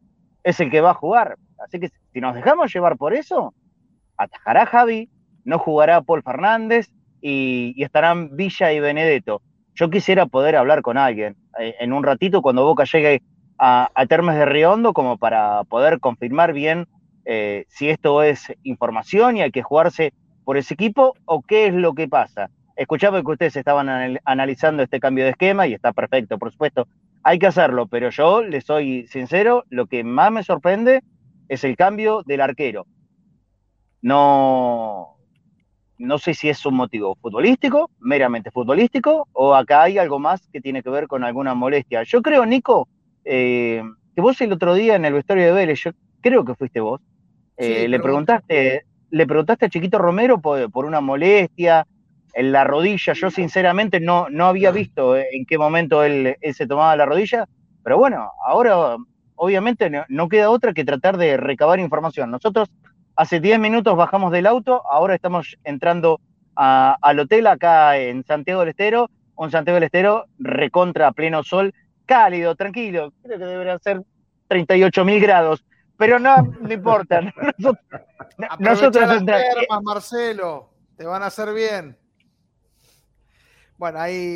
es 0.43 0.59
el 0.59 0.71
que 0.71 0.81
va 0.81 0.91
a 0.91 0.95
jugar. 0.95 1.37
Así 1.63 1.79
que 1.79 1.91
si 2.11 2.19
nos 2.19 2.33
dejamos 2.33 2.73
llevar 2.73 2.97
por 2.97 3.13
eso, 3.13 3.53
atajará 4.17 4.65
Javi, 4.65 5.09
no 5.43 5.59
jugará 5.59 6.01
Paul 6.01 6.23
Fernández 6.23 6.89
y, 7.21 7.73
y 7.75 7.83
estarán 7.83 8.35
Villa 8.35 8.73
y 8.73 8.79
Benedetto. 8.79 9.41
Yo 9.75 9.89
quisiera 9.89 10.25
poder 10.25 10.55
hablar 10.55 10.81
con 10.81 10.97
alguien 10.97 11.35
eh, 11.59 11.75
en 11.79 11.93
un 11.93 12.03
ratito 12.03 12.41
cuando 12.41 12.63
Boca 12.63 12.85
llegue 12.85 13.21
a, 13.57 13.89
Termes 14.07 14.35
de 14.35 14.45
Riondo 14.45 14.93
como 14.93 15.17
para 15.17 15.63
poder 15.65 15.99
confirmar 15.99 16.53
bien 16.53 16.87
eh, 17.25 17.65
si 17.69 17.89
esto 17.89 18.23
es 18.23 18.53
información 18.63 19.37
y 19.37 19.41
hay 19.41 19.51
que 19.51 19.63
jugarse 19.63 20.13
por 20.43 20.57
ese 20.57 20.73
equipo 20.73 21.13
o 21.25 21.41
qué 21.41 21.67
es 21.67 21.73
lo 21.73 21.93
que 21.93 22.07
pasa. 22.07 22.49
Escuchaba 22.75 23.21
que 23.21 23.31
ustedes 23.31 23.55
estaban 23.55 24.19
analizando 24.25 24.83
este 24.83 24.99
cambio 24.99 25.23
de 25.23 25.31
esquema 25.31 25.65
y 25.65 25.73
está 25.73 25.93
perfecto, 25.93 26.37
por 26.37 26.51
supuesto. 26.51 26.87
Hay 27.23 27.39
que 27.39 27.47
hacerlo, 27.47 27.87
pero 27.87 28.09
yo 28.09 28.43
les 28.43 28.65
soy 28.65 29.07
sincero, 29.07 29.63
lo 29.69 29.87
que 29.87 30.03
más 30.03 30.31
me 30.31 30.43
sorprende 30.43 31.01
es 31.47 31.63
el 31.63 31.75
cambio 31.75 32.21
del 32.23 32.41
arquero. 32.41 32.85
No, 34.01 35.15
no 35.97 36.17
sé 36.17 36.33
si 36.33 36.49
es 36.49 36.65
un 36.65 36.75
motivo 36.75 37.15
futbolístico, 37.15 37.89
meramente 37.99 38.51
futbolístico, 38.51 39.27
o 39.31 39.55
acá 39.55 39.83
hay 39.83 39.97
algo 39.97 40.19
más 40.19 40.47
que 40.49 40.61
tiene 40.61 40.83
que 40.83 40.89
ver 40.89 41.07
con 41.07 41.23
alguna 41.23 41.55
molestia. 41.55 42.03
Yo 42.03 42.21
creo, 42.21 42.45
Nico, 42.45 42.89
eh, 43.25 43.81
que 44.15 44.21
vos 44.21 44.39
el 44.39 44.53
otro 44.53 44.73
día 44.73 44.95
en 44.95 45.05
el 45.05 45.13
vestuario 45.13 45.45
de 45.45 45.51
Vélez, 45.51 45.83
yo 45.83 45.91
creo 46.21 46.45
que 46.45 46.55
fuiste 46.55 46.79
vos, 46.79 47.01
eh, 47.57 47.87
le 47.87 47.99
preguntaste, 47.99 48.85
le 49.09 49.27
preguntaste 49.27 49.65
a 49.65 49.69
Chiquito 49.69 49.97
Romero 49.97 50.39
por, 50.39 50.85
una 50.85 51.01
molestia 51.01 51.87
en 52.33 52.51
la 52.51 52.63
rodilla. 52.63 53.13
Yo 53.13 53.31
sinceramente 53.31 53.99
no, 53.99 54.27
no 54.29 54.45
había 54.45 54.71
visto 54.71 55.17
en 55.17 55.45
qué 55.45 55.57
momento 55.57 56.03
él, 56.03 56.37
se 56.53 56.67
tomaba 56.67 56.95
la 56.95 57.05
rodilla, 57.05 57.47
pero 57.83 57.97
bueno, 57.97 58.31
ahora 58.45 58.97
obviamente 59.35 59.89
no, 60.09 60.29
queda 60.29 60.49
otra 60.49 60.73
que 60.73 60.85
tratar 60.85 61.17
de 61.17 61.37
recabar 61.37 61.79
información. 61.79 62.31
Nosotros 62.31 62.69
hace 63.15 63.39
10 63.39 63.59
minutos 63.59 63.95
bajamos 63.95 64.31
del 64.31 64.47
auto, 64.47 64.83
ahora 64.89 65.15
estamos 65.15 65.57
entrando 65.63 66.19
al 66.55 67.19
hotel 67.19 67.47
acá 67.47 67.97
en 67.97 68.23
Santiago 68.23 68.61
del 68.61 68.69
Estero, 68.69 69.09
un 69.35 69.51
Santiago 69.51 69.75
del 69.75 69.83
Estero 69.83 70.25
recontra 70.39 71.11
pleno 71.11 71.43
sol, 71.43 71.73
cálido, 72.05 72.55
tranquilo, 72.55 73.13
creo 73.21 73.37
que 73.37 73.45
deberían 73.45 73.79
ser 73.81 74.01
38 74.47 75.05
mil 75.05 75.21
grados, 75.21 75.65
pero 75.97 76.19
no, 76.19 76.35
no 76.41 76.73
importa. 76.73 77.21
Nosotros, 78.59 79.07
nosotros 79.07 79.23
Marcelo, 79.83 80.69
te 80.97 81.05
van 81.05 81.23
a 81.23 81.27
hacer 81.27 81.53
bien. 81.53 81.97
Bueno, 83.77 83.99
ahí, 83.99 84.35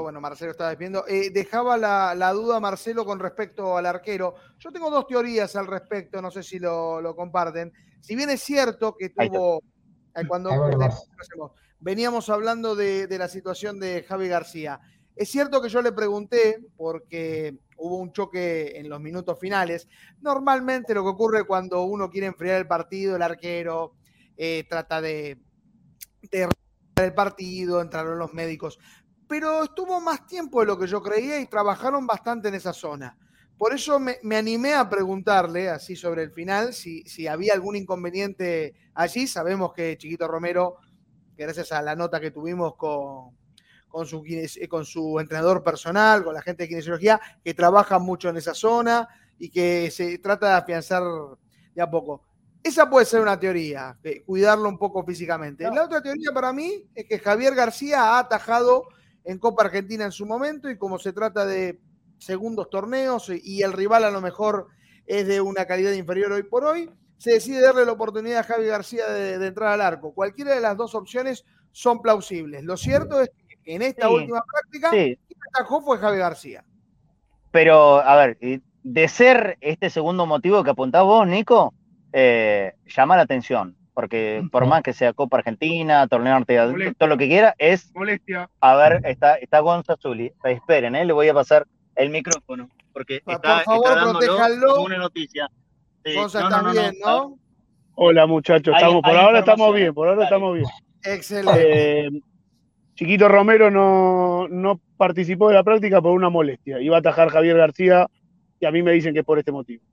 bueno, 0.00 0.20
Marcelo 0.20 0.52
estaba 0.52 0.74
viendo. 0.74 1.04
Eh, 1.08 1.30
dejaba 1.30 1.76
la, 1.76 2.32
duda 2.32 2.60
Marcelo 2.60 3.04
con 3.04 3.18
respecto 3.18 3.76
al 3.76 3.86
arquero. 3.86 4.34
Yo 4.58 4.70
tengo 4.70 4.90
dos 4.90 5.06
teorías 5.06 5.56
al 5.56 5.66
respecto, 5.66 6.22
no 6.22 6.30
sé 6.30 6.42
si 6.42 6.58
lo, 6.58 7.14
comparten. 7.16 7.72
Si 8.00 8.14
bien 8.14 8.30
es 8.30 8.42
cierto 8.42 8.96
que 8.96 9.10
tuvo, 9.10 9.62
eh, 10.14 10.26
cuando 10.26 10.50
veníamos 11.80 12.28
hablando 12.30 12.76
de, 12.76 13.06
la 13.18 13.28
situación 13.28 13.80
de 13.80 14.04
Javi 14.04 14.28
García, 14.28 14.80
es 15.18 15.28
cierto 15.28 15.60
que 15.60 15.68
yo 15.68 15.82
le 15.82 15.90
pregunté, 15.90 16.58
porque 16.76 17.58
hubo 17.76 17.96
un 17.96 18.12
choque 18.12 18.78
en 18.78 18.88
los 18.88 19.00
minutos 19.00 19.38
finales. 19.40 19.88
Normalmente 20.20 20.94
lo 20.94 21.02
que 21.02 21.08
ocurre 21.08 21.44
cuando 21.44 21.82
uno 21.82 22.08
quiere 22.08 22.28
enfriar 22.28 22.58
el 22.58 22.68
partido, 22.68 23.16
el 23.16 23.22
arquero 23.22 23.94
eh, 24.36 24.64
trata 24.68 25.00
de, 25.00 25.38
de 26.30 26.48
el 27.02 27.14
partido, 27.14 27.80
entraron 27.80 28.18
los 28.18 28.32
médicos, 28.32 28.78
pero 29.28 29.64
estuvo 29.64 30.00
más 30.00 30.26
tiempo 30.26 30.60
de 30.60 30.66
lo 30.66 30.78
que 30.78 30.86
yo 30.86 31.02
creía 31.02 31.40
y 31.40 31.46
trabajaron 31.46 32.06
bastante 32.06 32.48
en 32.48 32.54
esa 32.54 32.72
zona. 32.72 33.16
Por 33.56 33.74
eso 33.74 33.98
me, 33.98 34.36
animé 34.36 34.74
a 34.74 34.88
preguntarle, 34.88 35.68
así 35.68 35.96
sobre 35.96 36.22
el 36.22 36.30
final, 36.30 36.72
si, 36.72 37.02
si, 37.02 37.26
había 37.26 37.54
algún 37.54 37.74
inconveniente 37.74 38.74
allí. 38.94 39.26
Sabemos 39.26 39.72
que 39.72 39.98
Chiquito 39.98 40.28
Romero, 40.28 40.76
gracias 41.36 41.72
a 41.72 41.82
la 41.82 41.96
nota 41.96 42.20
que 42.20 42.30
tuvimos 42.30 42.76
con, 42.76 43.37
con, 43.88 44.06
su, 44.06 44.24
con 44.68 44.84
su 44.84 45.18
entrenador 45.18 45.62
personal, 45.62 46.24
con 46.24 46.34
la 46.34 46.42
gente 46.42 46.64
de 46.64 46.68
kinesiología, 46.68 47.20
que 47.44 47.54
trabaja 47.54 47.98
mucho 47.98 48.28
en 48.28 48.36
esa 48.36 48.54
zona 48.54 49.08
y 49.38 49.50
que 49.50 49.90
se 49.90 50.18
trata 50.18 50.48
de 50.48 50.52
afianzar 50.54 51.02
de 51.74 51.82
a 51.82 51.90
poco. 51.90 52.22
Esa 52.62 52.90
puede 52.90 53.06
ser 53.06 53.20
una 53.20 53.38
teoría, 53.38 53.96
cuidarlo 54.26 54.68
un 54.68 54.78
poco 54.78 55.04
físicamente. 55.04 55.64
La 55.64 55.84
otra 55.84 56.02
teoría 56.02 56.32
para 56.32 56.52
mí 56.52 56.84
es 56.94 57.06
que 57.06 57.18
Javier 57.18 57.54
García 57.54 58.02
ha 58.02 58.18
atajado 58.18 58.88
en 59.24 59.38
Copa 59.38 59.64
Argentina 59.64 60.04
en 60.04 60.12
su 60.12 60.26
momento 60.26 60.68
y 60.68 60.76
como 60.76 60.98
se 60.98 61.12
trata 61.12 61.46
de 61.46 61.80
segundos 62.18 62.68
torneos 62.68 63.30
y 63.30 63.62
el 63.62 63.72
rival 63.72 64.04
a 64.04 64.10
lo 64.10 64.20
mejor 64.20 64.66
es 65.06 65.26
de 65.26 65.40
una 65.40 65.66
calidad 65.66 65.92
inferior 65.92 66.32
hoy 66.32 66.42
por 66.42 66.64
hoy, 66.64 66.90
se 67.16 67.32
decide 67.32 67.60
darle 67.60 67.84
la 67.84 67.92
oportunidad 67.92 68.40
a 68.40 68.44
Javier 68.44 68.70
García 68.70 69.08
de, 69.08 69.46
entrar 69.46 69.72
al 69.72 69.80
arco. 69.80 70.12
Cualquiera 70.12 70.54
de 70.54 70.60
las 70.60 70.76
dos 70.76 70.94
opciones 70.94 71.44
son 71.72 72.00
plausibles. 72.00 72.62
Lo 72.64 72.76
cierto 72.76 73.20
es 73.20 73.30
que 73.47 73.47
en 73.68 73.82
esta 73.82 74.08
última 74.08 74.42
práctica, 74.50 74.90
quien 74.90 75.18
atajó 75.52 75.82
fue 75.82 75.98
Javier 75.98 76.20
García. 76.20 76.64
Pero, 77.50 78.00
a 78.00 78.16
ver, 78.16 78.38
de 78.82 79.08
ser 79.08 79.58
este 79.60 79.90
segundo 79.90 80.24
motivo 80.24 80.64
que 80.64 80.70
apuntás 80.70 81.04
vos, 81.04 81.26
Nico, 81.26 81.74
eh, 82.12 82.72
llama 82.86 83.16
la 83.16 83.22
atención, 83.22 83.76
porque 83.92 84.42
por 84.50 84.66
más 84.66 84.82
que 84.82 84.94
sea 84.94 85.12
Copa 85.12 85.38
Argentina, 85.38 86.06
Torneo 86.08 86.32
Norte, 86.32 86.94
todo 86.96 87.08
lo 87.08 87.18
que 87.18 87.28
quiera, 87.28 87.54
es... 87.58 87.94
Molestia. 87.94 88.48
A 88.60 88.74
ver, 88.74 89.02
está, 89.04 89.34
está 89.34 89.60
Gonza 89.60 89.96
Zuli. 90.00 90.32
Esperen, 90.44 90.94
¿eh? 90.94 91.04
le 91.04 91.12
voy 91.12 91.28
a 91.28 91.34
pasar 91.34 91.66
el 91.94 92.08
micrófono, 92.08 92.70
porque 92.94 93.20
por 93.22 93.34
está, 93.34 93.60
favor, 93.60 93.86
está 94.22 94.80
una 94.80 94.96
noticia. 94.96 95.48
Gonza 96.14 96.40
está 96.40 96.62
bien, 96.72 96.94
¿no? 97.04 97.38
Hola 97.96 98.26
muchachos, 98.26 98.74
estamos, 98.74 99.02
por 99.02 99.16
ahora 99.16 99.40
estamos 99.40 99.74
bien, 99.74 99.92
por 99.92 100.08
ahora 100.08 100.24
estamos 100.24 100.54
bien. 100.54 100.66
Excelente. 101.02 102.06
Eh, 102.06 102.10
Chiquito 102.98 103.28
Romero 103.28 103.70
no, 103.70 104.48
no 104.48 104.80
participó 104.96 105.46
de 105.50 105.54
la 105.54 105.62
práctica 105.62 106.02
por 106.02 106.10
una 106.10 106.30
molestia. 106.30 106.80
Iba 106.80 106.96
a 106.96 106.98
atajar 106.98 107.28
Javier 107.28 107.56
García 107.56 108.08
y 108.58 108.66
a 108.66 108.72
mí 108.72 108.82
me 108.82 108.90
dicen 108.90 109.14
que 109.14 109.20
es 109.20 109.24
por 109.24 109.38
este 109.38 109.52
motivo. 109.52 109.84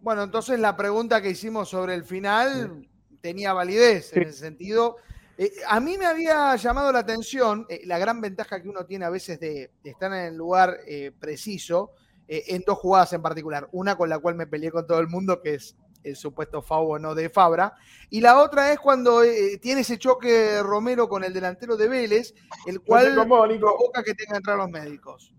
Bueno, 0.00 0.24
entonces 0.24 0.58
la 0.58 0.76
pregunta 0.76 1.22
que 1.22 1.30
hicimos 1.30 1.68
sobre 1.68 1.94
el 1.94 2.02
final 2.02 2.88
tenía 3.20 3.52
validez 3.52 4.12
en 4.16 4.24
ese 4.24 4.32
sentido. 4.32 4.96
Eh, 5.38 5.52
a 5.68 5.78
mí 5.78 5.96
me 5.96 6.06
había 6.06 6.56
llamado 6.56 6.90
la 6.90 6.98
atención 6.98 7.66
eh, 7.68 7.82
la 7.84 8.00
gran 8.00 8.20
ventaja 8.20 8.60
que 8.60 8.68
uno 8.68 8.84
tiene 8.84 9.04
a 9.04 9.10
veces 9.10 9.38
de, 9.38 9.70
estar 9.84 10.12
en 10.12 10.24
el 10.24 10.36
lugar 10.36 10.78
eh, 10.88 11.12
preciso 11.20 11.92
en 12.26 12.64
dos 12.66 12.78
jugadas 12.78 13.12
en 13.12 13.22
particular. 13.22 13.68
Una 13.70 13.94
con 13.94 14.08
la 14.08 14.18
cual 14.18 14.34
me 14.34 14.48
peleé 14.48 14.72
con 14.72 14.88
todo 14.88 14.98
el 14.98 15.06
mundo, 15.06 15.40
que 15.40 15.54
es 15.54 15.76
el 16.02 16.16
supuesto 16.16 16.62
FAO 16.62 16.98
no 16.98 17.14
de 17.14 17.28
Fabra. 17.28 17.74
Y 18.08 18.20
la 18.20 18.42
otra 18.42 18.72
es 18.72 18.78
cuando 18.78 19.22
tiene 19.60 19.82
ese 19.82 19.98
choque 19.98 20.62
Romero 20.62 21.08
con 21.08 21.24
el 21.24 21.32
delantero 21.32 21.76
de 21.76 21.88
Vélez, 21.88 22.34
el 22.66 22.80
cual 22.80 23.14
provoca 23.14 24.02
que 24.02 24.14
tenga 24.14 24.32
que 24.32 24.36
entrar 24.38 24.56
los 24.56 24.70
médicos. 24.70 25.34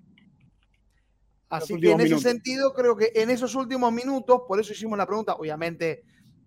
Así 1.51 1.77
que 1.79 1.91
en 1.91 1.99
ese 1.99 2.17
sentido, 2.19 2.73
creo 2.73 2.95
que 2.95 3.11
en 3.13 3.29
esos 3.29 3.55
últimos 3.55 3.91
minutos, 3.91 4.43
por 4.47 4.59
eso 4.59 4.71
hicimos 4.71 4.97
la 4.97 5.05
pregunta, 5.05 5.33
obviamente 5.33 6.03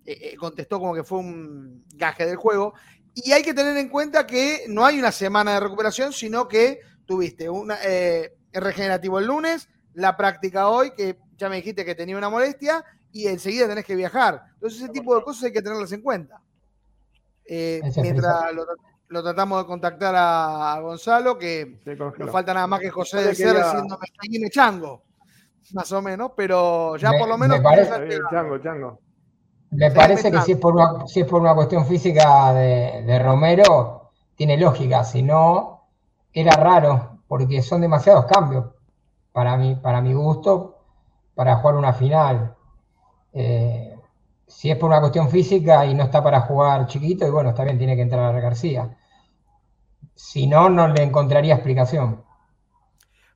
eh, 0.06 0.30
eh, 0.32 0.36
contestó 0.36 0.80
como 0.80 0.94
que 0.94 1.04
fue 1.04 1.18
un 1.18 1.84
gaje 1.94 2.24
del 2.24 2.36
juego, 2.36 2.72
y 3.14 3.32
hay 3.32 3.42
que 3.42 3.52
tener 3.52 3.76
en 3.76 3.90
cuenta 3.90 4.26
que 4.26 4.64
no 4.66 4.84
hay 4.84 4.98
una 4.98 5.12
semana 5.12 5.52
de 5.54 5.60
recuperación, 5.60 6.14
sino 6.14 6.48
que 6.48 6.80
tuviste 7.04 7.50
un 7.50 7.70
eh, 7.84 8.32
regenerativo 8.50 9.18
el 9.18 9.26
lunes, 9.26 9.68
la 9.92 10.16
práctica 10.16 10.68
hoy, 10.68 10.92
que 10.96 11.18
ya 11.36 11.50
me 11.50 11.56
dijiste 11.56 11.84
que 11.84 11.94
tenía 11.94 12.16
una 12.16 12.30
molestia, 12.30 12.82
y 13.14 13.28
enseguida 13.28 13.66
tenés 13.66 13.86
que 13.86 13.96
viajar. 13.96 14.42
Entonces 14.54 14.82
ese 14.82 14.92
tipo 14.92 15.16
de 15.16 15.22
cosas 15.22 15.44
hay 15.44 15.52
que 15.52 15.62
tenerlas 15.62 15.92
en 15.92 16.02
cuenta. 16.02 16.42
mientras 17.48 18.52
lo, 18.52 18.66
lo 19.08 19.22
tratamos 19.22 19.62
de 19.62 19.66
contactar 19.66 20.14
a, 20.16 20.78
Gonzalo, 20.80 21.38
que 21.38 21.78
nos 22.18 22.30
falta 22.30 22.52
nada 22.52 22.66
más 22.66 22.80
que 22.80 22.90
José 22.90 23.18
de 23.18 23.34
Ser 23.34 23.56
diciéndome 23.56 24.06
me 24.40 24.50
chango, 24.50 25.02
más 25.72 25.90
o 25.92 26.02
menos, 26.02 26.32
pero 26.36 26.96
ya 26.96 27.12
por 27.12 27.28
lo 27.28 27.38
menos. 27.38 27.58
Me 27.58 27.62
parece, 27.62 28.18
chango, 28.30 28.58
chango. 28.58 28.98
Me 29.70 29.90
parece 29.92 30.30
que 30.30 30.40
si 30.40 30.52
es, 30.52 30.58
por 30.58 30.74
una, 30.74 31.06
si 31.06 31.20
es 31.20 31.26
por 31.26 31.40
una 31.40 31.54
cuestión 31.54 31.86
física 31.86 32.52
de, 32.52 33.18
Romero, 33.20 34.10
tiene 34.34 34.56
lógica, 34.56 35.04
si 35.04 35.22
no, 35.22 35.88
era 36.32 36.56
raro, 36.56 37.18
porque 37.28 37.62
son 37.62 37.80
demasiados 37.80 38.26
cambios 38.26 38.66
para 39.32 39.56
mí, 39.56 39.76
para 39.76 40.00
mi 40.00 40.12
gusto, 40.12 40.78
para 41.34 41.56
jugar 41.56 41.76
una 41.76 41.92
final. 41.92 42.54
Eh, 43.34 43.94
si 44.46 44.70
es 44.70 44.76
por 44.76 44.88
una 44.88 45.00
cuestión 45.00 45.28
física 45.28 45.84
y 45.84 45.94
no 45.94 46.04
está 46.04 46.22
para 46.22 46.40
jugar 46.42 46.86
chiquito, 46.86 47.26
y 47.26 47.30
bueno, 47.30 47.50
está 47.50 47.64
bien, 47.64 47.76
tiene 47.76 47.96
que 47.96 48.02
entrar 48.02 48.34
a 48.34 48.40
García. 48.40 48.96
Si 50.14 50.46
no, 50.46 50.70
no 50.70 50.88
le 50.88 51.02
encontraría 51.02 51.54
explicación. 51.54 52.24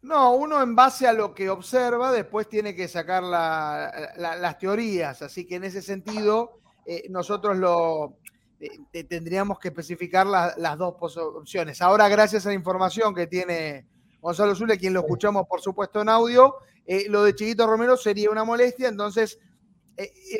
No, 0.03 0.33
uno 0.35 0.63
en 0.63 0.77
base 0.77 1.09
a 1.09 1.13
lo 1.13 1.35
que 1.35 1.51
observa, 1.51 2.13
después 2.13 2.49
tiene 2.49 2.75
que 2.75 2.87
sacar 2.87 3.23
las 3.25 4.59
teorías. 4.59 5.21
Así 5.23 5.47
que 5.47 5.57
en 5.57 5.65
ese 5.65 5.83
sentido, 5.83 6.61
eh, 6.87 7.05
nosotros 7.11 7.57
lo 7.57 8.19
eh, 8.61 9.05
tendríamos 9.05 9.59
que 9.59 9.69
especificar 9.69 10.27
las 10.27 10.79
dos 10.79 10.95
opciones. 11.19 11.83
Ahora, 11.83 12.09
gracias 12.09 12.47
a 12.47 12.51
la 12.51 12.55
información 12.55 13.15
que 13.15 13.27
tiene 13.27 13.87
Gonzalo 14.21 14.55
Zule, 14.55 14.79
quien 14.79 14.95
lo 14.95 15.01
escuchamos, 15.01 15.47
por 15.49 15.61
supuesto, 15.61 16.01
en 16.01 16.09
audio, 16.09 16.57
eh, 16.87 17.07
lo 17.09 17.23
de 17.23 17.35
Chiquito 17.35 17.67
Romero 17.67 17.97
sería 17.97 18.31
una 18.31 18.45
molestia, 18.45 18.89
entonces 18.89 19.39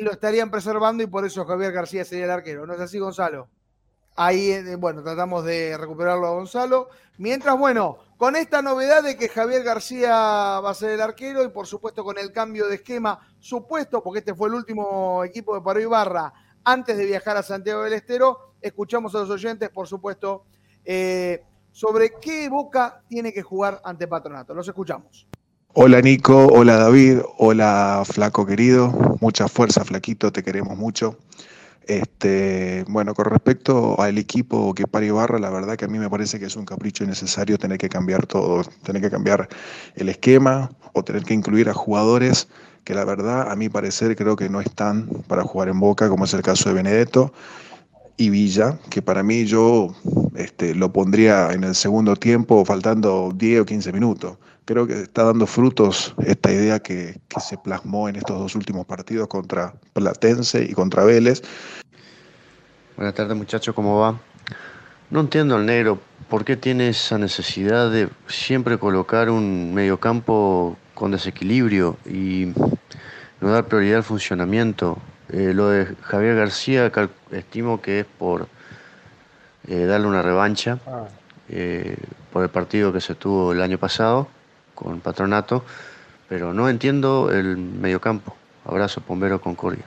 lo 0.01 0.11
estarían 0.11 0.49
preservando 0.49 1.03
y 1.03 1.07
por 1.07 1.25
eso 1.25 1.45
Javier 1.45 1.71
García 1.71 2.05
sería 2.05 2.25
el 2.25 2.31
arquero. 2.31 2.65
¿No 2.65 2.73
es 2.73 2.79
así, 2.79 2.99
Gonzalo? 2.99 3.49
Ahí, 4.15 4.51
eh, 4.51 4.75
bueno, 4.75 5.01
tratamos 5.01 5.45
de 5.45 5.77
recuperarlo 5.77 6.27
a 6.27 6.31
Gonzalo. 6.31 6.89
Mientras, 7.17 7.57
bueno, 7.57 7.99
con 8.17 8.35
esta 8.35 8.61
novedad 8.61 9.03
de 9.03 9.17
que 9.17 9.29
Javier 9.29 9.63
García 9.63 10.11
va 10.59 10.69
a 10.69 10.73
ser 10.73 10.91
el 10.91 11.01
arquero 11.01 11.43
y 11.43 11.49
por 11.49 11.67
supuesto 11.67 12.03
con 12.03 12.17
el 12.17 12.31
cambio 12.31 12.67
de 12.67 12.75
esquema 12.75 13.19
supuesto, 13.39 14.03
porque 14.03 14.19
este 14.19 14.35
fue 14.35 14.49
el 14.49 14.55
último 14.55 15.23
equipo 15.23 15.55
de 15.55 15.61
Paro 15.61 15.79
Ibarra 15.79 16.33
antes 16.63 16.97
de 16.97 17.05
viajar 17.05 17.37
a 17.37 17.43
Santiago 17.43 17.83
del 17.83 17.93
Estero, 17.93 18.55
escuchamos 18.61 19.15
a 19.15 19.19
los 19.19 19.29
oyentes, 19.29 19.69
por 19.69 19.87
supuesto, 19.87 20.43
eh, 20.83 21.43
sobre 21.71 22.13
qué 22.19 22.49
Boca 22.49 23.01
tiene 23.07 23.31
que 23.31 23.41
jugar 23.41 23.81
ante 23.83 24.07
Patronato. 24.07 24.53
Los 24.53 24.67
escuchamos. 24.67 25.27
Hola 25.73 26.01
Nico, 26.01 26.47
hola 26.47 26.77
David, 26.77 27.19
hola 27.37 28.03
Flaco 28.05 28.45
querido, 28.45 29.17
mucha 29.21 29.47
fuerza 29.47 29.85
Flaquito, 29.85 30.31
te 30.31 30.43
queremos 30.43 30.75
mucho. 30.77 31.19
Este, 31.87 32.83
bueno, 32.87 33.13
con 33.13 33.25
respecto 33.25 33.99
al 34.01 34.17
equipo 34.17 34.73
que 34.73 34.87
para 34.87 35.05
Ibarra, 35.05 35.37
la 35.39 35.51
verdad 35.51 35.77
que 35.77 35.85
a 35.85 35.87
mí 35.87 35.99
me 35.99 36.09
parece 36.09 36.39
que 36.39 36.45
es 36.45 36.55
un 36.55 36.65
capricho 36.65 37.03
innecesario 37.03 37.59
tener 37.59 37.77
que 37.77 37.87
cambiar 37.87 38.25
todo, 38.25 38.63
tener 38.83 39.01
que 39.01 39.11
cambiar 39.11 39.47
el 39.95 40.09
esquema 40.09 40.71
o 40.93 41.03
tener 41.03 41.23
que 41.23 41.35
incluir 41.35 41.69
a 41.69 41.73
jugadores 41.73 42.47
que 42.83 42.95
la 42.95 43.05
verdad 43.05 43.51
a 43.51 43.55
mi 43.55 43.69
parecer 43.69 44.15
creo 44.15 44.35
que 44.35 44.49
no 44.49 44.61
están 44.61 45.07
para 45.27 45.43
jugar 45.43 45.69
en 45.69 45.79
Boca, 45.79 46.09
como 46.09 46.25
es 46.25 46.33
el 46.33 46.41
caso 46.41 46.69
de 46.69 46.75
Benedetto. 46.75 47.31
y 48.17 48.29
Villa, 48.29 48.79
que 48.89 49.01
para 49.01 49.23
mí 49.23 49.45
yo 49.45 49.95
este, 50.35 50.75
lo 50.75 50.91
pondría 50.91 51.51
en 51.53 51.63
el 51.63 51.75
segundo 51.75 52.15
tiempo 52.15 52.65
faltando 52.65 53.31
10 53.35 53.61
o 53.61 53.65
15 53.65 53.93
minutos. 53.93 54.37
Creo 54.69 54.85
que 54.85 55.01
está 55.01 55.23
dando 55.23 55.47
frutos 55.47 56.13
esta 56.23 56.51
idea 56.51 56.79
que, 56.79 57.19
que 57.27 57.39
se 57.39 57.57
plasmó 57.57 58.07
en 58.07 58.17
estos 58.17 58.37
dos 58.37 58.53
últimos 58.53 58.85
partidos 58.85 59.27
contra 59.27 59.73
Platense 59.93 60.63
y 60.63 60.73
contra 60.73 61.03
Vélez. 61.05 61.41
Buenas 62.95 63.15
tardes 63.15 63.35
muchachos, 63.35 63.73
¿cómo 63.73 63.99
va? 63.99 64.19
No 65.09 65.21
entiendo 65.21 65.55
al 65.55 65.65
negro 65.65 65.99
por 66.29 66.45
qué 66.45 66.55
tiene 66.55 66.89
esa 66.89 67.17
necesidad 67.17 67.89
de 67.89 68.09
siempre 68.27 68.77
colocar 68.77 69.31
un 69.31 69.73
mediocampo 69.73 70.77
con 70.93 71.09
desequilibrio 71.09 71.97
y 72.05 72.53
no 73.41 73.49
dar 73.49 73.65
prioridad 73.65 73.97
al 73.97 74.03
funcionamiento. 74.03 74.99
Eh, 75.29 75.51
lo 75.55 75.69
de 75.69 75.95
Javier 76.03 76.35
García 76.35 76.91
estimo 77.31 77.81
que 77.81 78.01
es 78.01 78.05
por 78.05 78.47
eh, 79.67 79.85
darle 79.85 80.05
una 80.05 80.21
revancha 80.21 80.77
Ah. 80.85 81.07
eh, 81.47 81.97
por 82.31 82.43
el 82.43 82.49
partido 82.49 82.93
que 82.93 83.01
se 83.01 83.15
tuvo 83.15 83.51
el 83.51 83.63
año 83.63 83.79
pasado 83.79 84.27
con 84.81 85.01
Patronato, 85.01 85.63
pero 86.27 86.53
no 86.53 86.69
entiendo 86.69 87.29
el 87.31 87.57
mediocampo. 87.57 88.33
Abrazo, 88.65 89.01
Pombero 89.01 89.41
Concordia. 89.41 89.85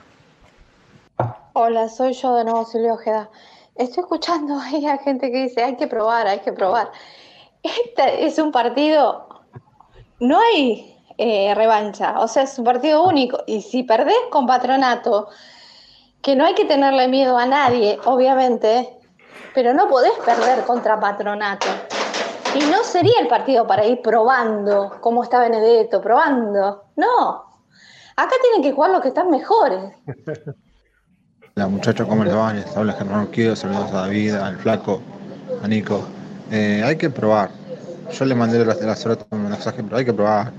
Hola, 1.53 1.89
soy 1.89 2.13
yo 2.13 2.35
de 2.35 2.43
nuevo, 2.43 2.65
Silvia 2.65 2.93
Ojeda. 2.93 3.29
Estoy 3.75 4.01
escuchando 4.03 4.59
ahí 4.59 4.85
a 4.85 4.97
gente 4.97 5.31
que 5.31 5.43
dice, 5.43 5.63
hay 5.63 5.75
que 5.75 5.87
probar, 5.87 6.27
hay 6.27 6.39
que 6.39 6.53
probar. 6.53 6.91
Este 7.63 8.25
es 8.25 8.37
un 8.39 8.51
partido, 8.51 9.27
no 10.19 10.39
hay 10.39 10.95
eh, 11.17 11.53
revancha, 11.55 12.19
o 12.19 12.27
sea, 12.27 12.43
es 12.43 12.57
un 12.59 12.65
partido 12.65 13.03
único. 13.03 13.43
Y 13.47 13.61
si 13.61 13.83
perdés 13.83 14.15
con 14.31 14.45
patronato, 14.45 15.29
que 16.21 16.35
no 16.35 16.45
hay 16.45 16.55
que 16.55 16.65
tenerle 16.65 17.07
miedo 17.07 17.37
a 17.37 17.45
nadie, 17.45 17.99
obviamente, 18.05 18.97
pero 19.53 19.73
no 19.73 19.87
podés 19.87 20.13
perder 20.25 20.65
contra 20.65 20.99
patronato. 20.99 21.67
Y 22.55 22.59
no 22.69 22.83
sería 22.83 23.19
el 23.21 23.27
partido 23.27 23.65
para 23.65 23.85
ir 23.85 24.01
probando 24.01 24.97
cómo 25.01 25.23
está 25.23 25.39
Benedetto, 25.39 26.01
probando. 26.01 26.83
No. 26.95 27.43
Acá 28.15 28.31
tienen 28.41 28.61
que 28.61 28.73
jugar 28.75 28.91
los 28.91 29.01
que 29.01 29.07
están 29.07 29.29
mejores. 29.31 29.93
Hola 31.55 31.67
muchachos, 31.67 32.07
¿cómo 32.07 32.23
les 32.23 32.35
va? 32.35 32.51
Les 32.53 32.75
habla 32.75 32.93
Germán 32.93 33.21
Urquido, 33.21 33.55
saludos 33.55 33.91
a 33.91 34.01
David, 34.01 34.33
al 34.35 34.57
Flaco, 34.57 35.01
a 35.63 35.67
Nico. 35.67 36.03
Eh, 36.51 36.81
hay 36.83 36.95
que 36.97 37.09
probar. 37.11 37.49
Yo 38.11 38.25
le 38.25 38.33
mandé 38.35 38.63
la, 38.65 38.73
la 38.73 38.95
suerte 38.95 39.25
un 39.29 39.43
mensaje, 39.49 39.83
pero 39.83 39.97
hay 39.97 40.05
que 40.05 40.13
probar. 40.13 40.51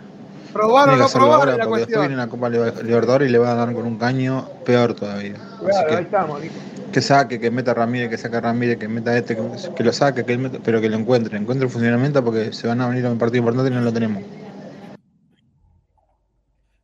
Probar 0.52 0.88
o 0.90 0.96
no 0.96 1.08
probar 1.08 1.40
ahora 1.40 1.52
es 1.52 1.58
la 1.58 1.64
porque 1.64 1.80
después 1.80 2.00
viene 2.00 2.16
la 2.16 2.28
Copa 2.28 2.48
Liber- 2.48 2.82
Libertadores 2.84 3.28
y 3.28 3.32
le 3.32 3.38
van 3.38 3.50
a 3.50 3.54
dar 3.66 3.74
con 3.74 3.84
un 3.86 3.98
caño 3.98 4.46
peor 4.64 4.94
todavía. 4.94 5.34
Así 5.34 5.64
Claro, 5.66 5.96
ahí 5.96 6.04
estamos, 6.04 6.40
Nico. 6.40 6.54
Que 6.94 7.00
saque, 7.02 7.40
que 7.40 7.50
meta 7.50 7.74
Ramírez, 7.74 8.08
que 8.08 8.16
saque 8.16 8.40
Ramírez, 8.40 8.78
que 8.78 8.86
meta 8.86 9.18
este, 9.18 9.36
que, 9.76 9.82
lo 9.82 9.92
saque, 9.92 10.24
que 10.24 10.38
meta- 10.38 10.60
pero 10.62 10.80
que 10.80 10.88
lo 10.88 10.96
encuentre. 10.96 11.36
Encuentre 11.36 11.66
el 11.66 11.72
funcionamiento 11.72 12.24
porque 12.24 12.52
se 12.52 12.68
van 12.68 12.80
a 12.80 12.88
venir 12.88 13.04
a 13.04 13.10
un 13.10 13.18
partido 13.18 13.38
importante 13.38 13.72
y 13.72 13.74
no 13.74 13.80
lo 13.80 13.92
tenemos. 13.92 14.22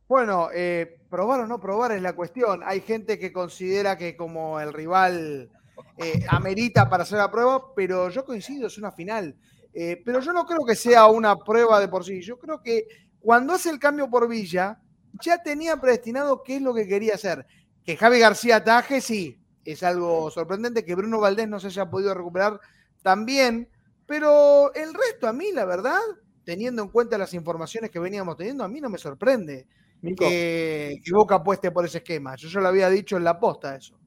Bueno, 0.09 0.49
eh, 0.53 0.97
probar 1.09 1.39
o 1.39 1.47
no 1.47 1.61
probar 1.61 1.93
es 1.93 2.01
la 2.01 2.11
cuestión. 2.11 2.59
Hay 2.65 2.81
gente 2.81 3.17
que 3.17 3.31
considera 3.31 3.97
que 3.97 4.17
como 4.17 4.59
el 4.59 4.73
rival 4.73 5.49
eh, 5.95 6.25
amerita 6.27 6.89
para 6.89 7.03
hacer 7.03 7.17
la 7.17 7.31
prueba, 7.31 7.73
pero 7.73 8.09
yo 8.09 8.25
coincido, 8.25 8.67
es 8.67 8.77
una 8.77 8.91
final. 8.91 9.33
Eh, 9.73 10.01
pero 10.03 10.19
yo 10.19 10.33
no 10.33 10.45
creo 10.45 10.65
que 10.65 10.75
sea 10.75 11.07
una 11.07 11.37
prueba 11.37 11.79
de 11.79 11.87
por 11.87 12.03
sí. 12.03 12.21
Yo 12.21 12.37
creo 12.37 12.61
que 12.61 12.85
cuando 13.21 13.53
hace 13.53 13.69
el 13.69 13.79
cambio 13.79 14.09
por 14.09 14.27
Villa, 14.27 14.77
ya 15.21 15.41
tenía 15.41 15.77
predestinado 15.77 16.43
qué 16.43 16.57
es 16.57 16.61
lo 16.61 16.73
que 16.73 16.85
quería 16.85 17.15
hacer. 17.15 17.45
Que 17.85 17.95
Javi 17.95 18.19
García 18.19 18.57
ataje, 18.57 18.99
sí, 18.99 19.40
es 19.65 19.83
algo 19.83 20.29
sorprendente. 20.31 20.85
Que 20.85 20.95
Bruno 20.95 21.19
Valdés 21.19 21.47
no 21.47 21.59
se 21.59 21.67
haya 21.67 21.89
podido 21.89 22.13
recuperar 22.13 22.59
también. 23.01 23.69
Pero 24.05 24.73
el 24.73 24.93
resto, 24.93 25.27
a 25.27 25.33
mí, 25.33 25.51
la 25.53 25.65
verdad, 25.65 25.99
teniendo 26.43 26.81
en 26.81 26.89
cuenta 26.89 27.17
las 27.17 27.33
informaciones 27.33 27.91
que 27.91 27.99
veníamos 27.99 28.35
teniendo, 28.35 28.63
a 28.63 28.67
mí 28.67 28.81
no 28.81 28.89
me 28.89 28.97
sorprende 28.97 29.67
que, 30.01 30.99
que 31.03 31.13
Boca 31.13 31.35
apueste 31.35 31.71
por 31.71 31.85
ese 31.85 31.99
esquema. 31.99 32.35
Yo 32.35 32.49
ya 32.49 32.59
lo 32.59 32.67
había 32.67 32.89
dicho 32.89 33.17
en 33.17 33.23
la 33.23 33.39
posta 33.39 33.75
eso. 33.75 33.97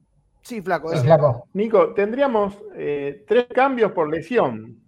Sí, 0.41 0.61
flaco. 0.61 0.89
Sí, 0.89 0.97
eso. 0.97 1.05
flaco. 1.05 1.47
Nico, 1.53 1.93
tendríamos 1.93 2.55
eh, 2.75 3.23
tres 3.27 3.47
cambios 3.53 3.91
por 3.93 4.09
lesión. 4.09 4.79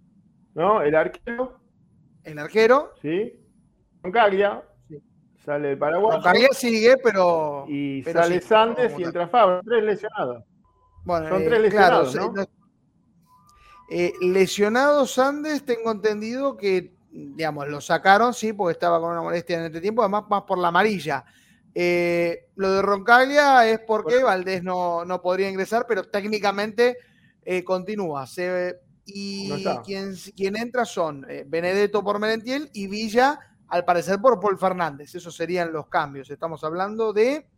¿No? 0.54 0.82
El 0.82 0.94
arquero, 0.94 1.60
El 2.24 2.38
arquero. 2.38 2.92
¿sí? 3.00 3.32
Roncaglia, 4.02 4.62
sale 5.44 5.72
el 5.72 5.78
paraguayo. 5.78 6.16
Roncaglia 6.16 6.48
sigue, 6.52 6.96
pero. 7.02 7.64
Y 7.68 8.02
pero 8.02 8.22
sale 8.22 8.40
sí, 8.40 8.46
Sandes 8.48 8.98
y 8.98 9.02
entra 9.04 9.28
Fabra. 9.28 9.60
Tres 9.64 9.84
lesionados. 9.84 10.44
Bueno, 11.08 11.28
Son 11.30 11.40
eh, 11.40 11.44
tres 11.46 11.70
claro, 11.70 12.02
lesionados, 12.02 12.12
se- 12.12 12.18
¿no? 12.18 12.34
eh, 13.88 14.12
lesionados 14.20 15.14
Sandes, 15.14 15.64
tengo 15.64 15.90
entendido 15.90 16.54
que, 16.58 16.94
digamos, 17.10 17.66
lo 17.66 17.80
sacaron, 17.80 18.34
sí, 18.34 18.52
porque 18.52 18.72
estaba 18.72 19.00
con 19.00 19.12
una 19.12 19.22
molestia 19.22 19.58
en 19.58 19.64
este 19.64 19.80
tiempo, 19.80 20.02
además 20.02 20.24
más 20.28 20.42
por 20.42 20.58
la 20.58 20.68
amarilla. 20.68 21.24
Eh, 21.74 22.48
lo 22.56 22.72
de 22.72 22.82
Roncaglia 22.82 23.66
es 23.66 23.80
porque 23.80 24.22
Valdés 24.22 24.62
no, 24.62 25.06
no 25.06 25.22
podría 25.22 25.48
ingresar, 25.48 25.86
pero 25.88 26.04
técnicamente 26.04 26.98
eh, 27.42 27.64
continúa. 27.64 28.26
Se- 28.26 28.78
y 29.06 29.48
No 29.48 29.82
quien, 29.82 30.14
quien 30.36 30.56
entra 30.56 30.84
son 30.84 31.24
eh, 31.30 31.44
Benedetto 31.48 32.04
por 32.04 32.18
Merentiel 32.18 32.68
y 32.74 32.86
Villa, 32.86 33.40
al 33.68 33.86
parecer, 33.86 34.20
por 34.20 34.38
Paul 34.38 34.58
Fernández. 34.58 35.14
Esos 35.14 35.34
serían 35.34 35.72
los 35.72 35.88
cambios. 35.88 36.28
Estamos 36.28 36.62
hablando 36.64 37.14
de 37.14 37.48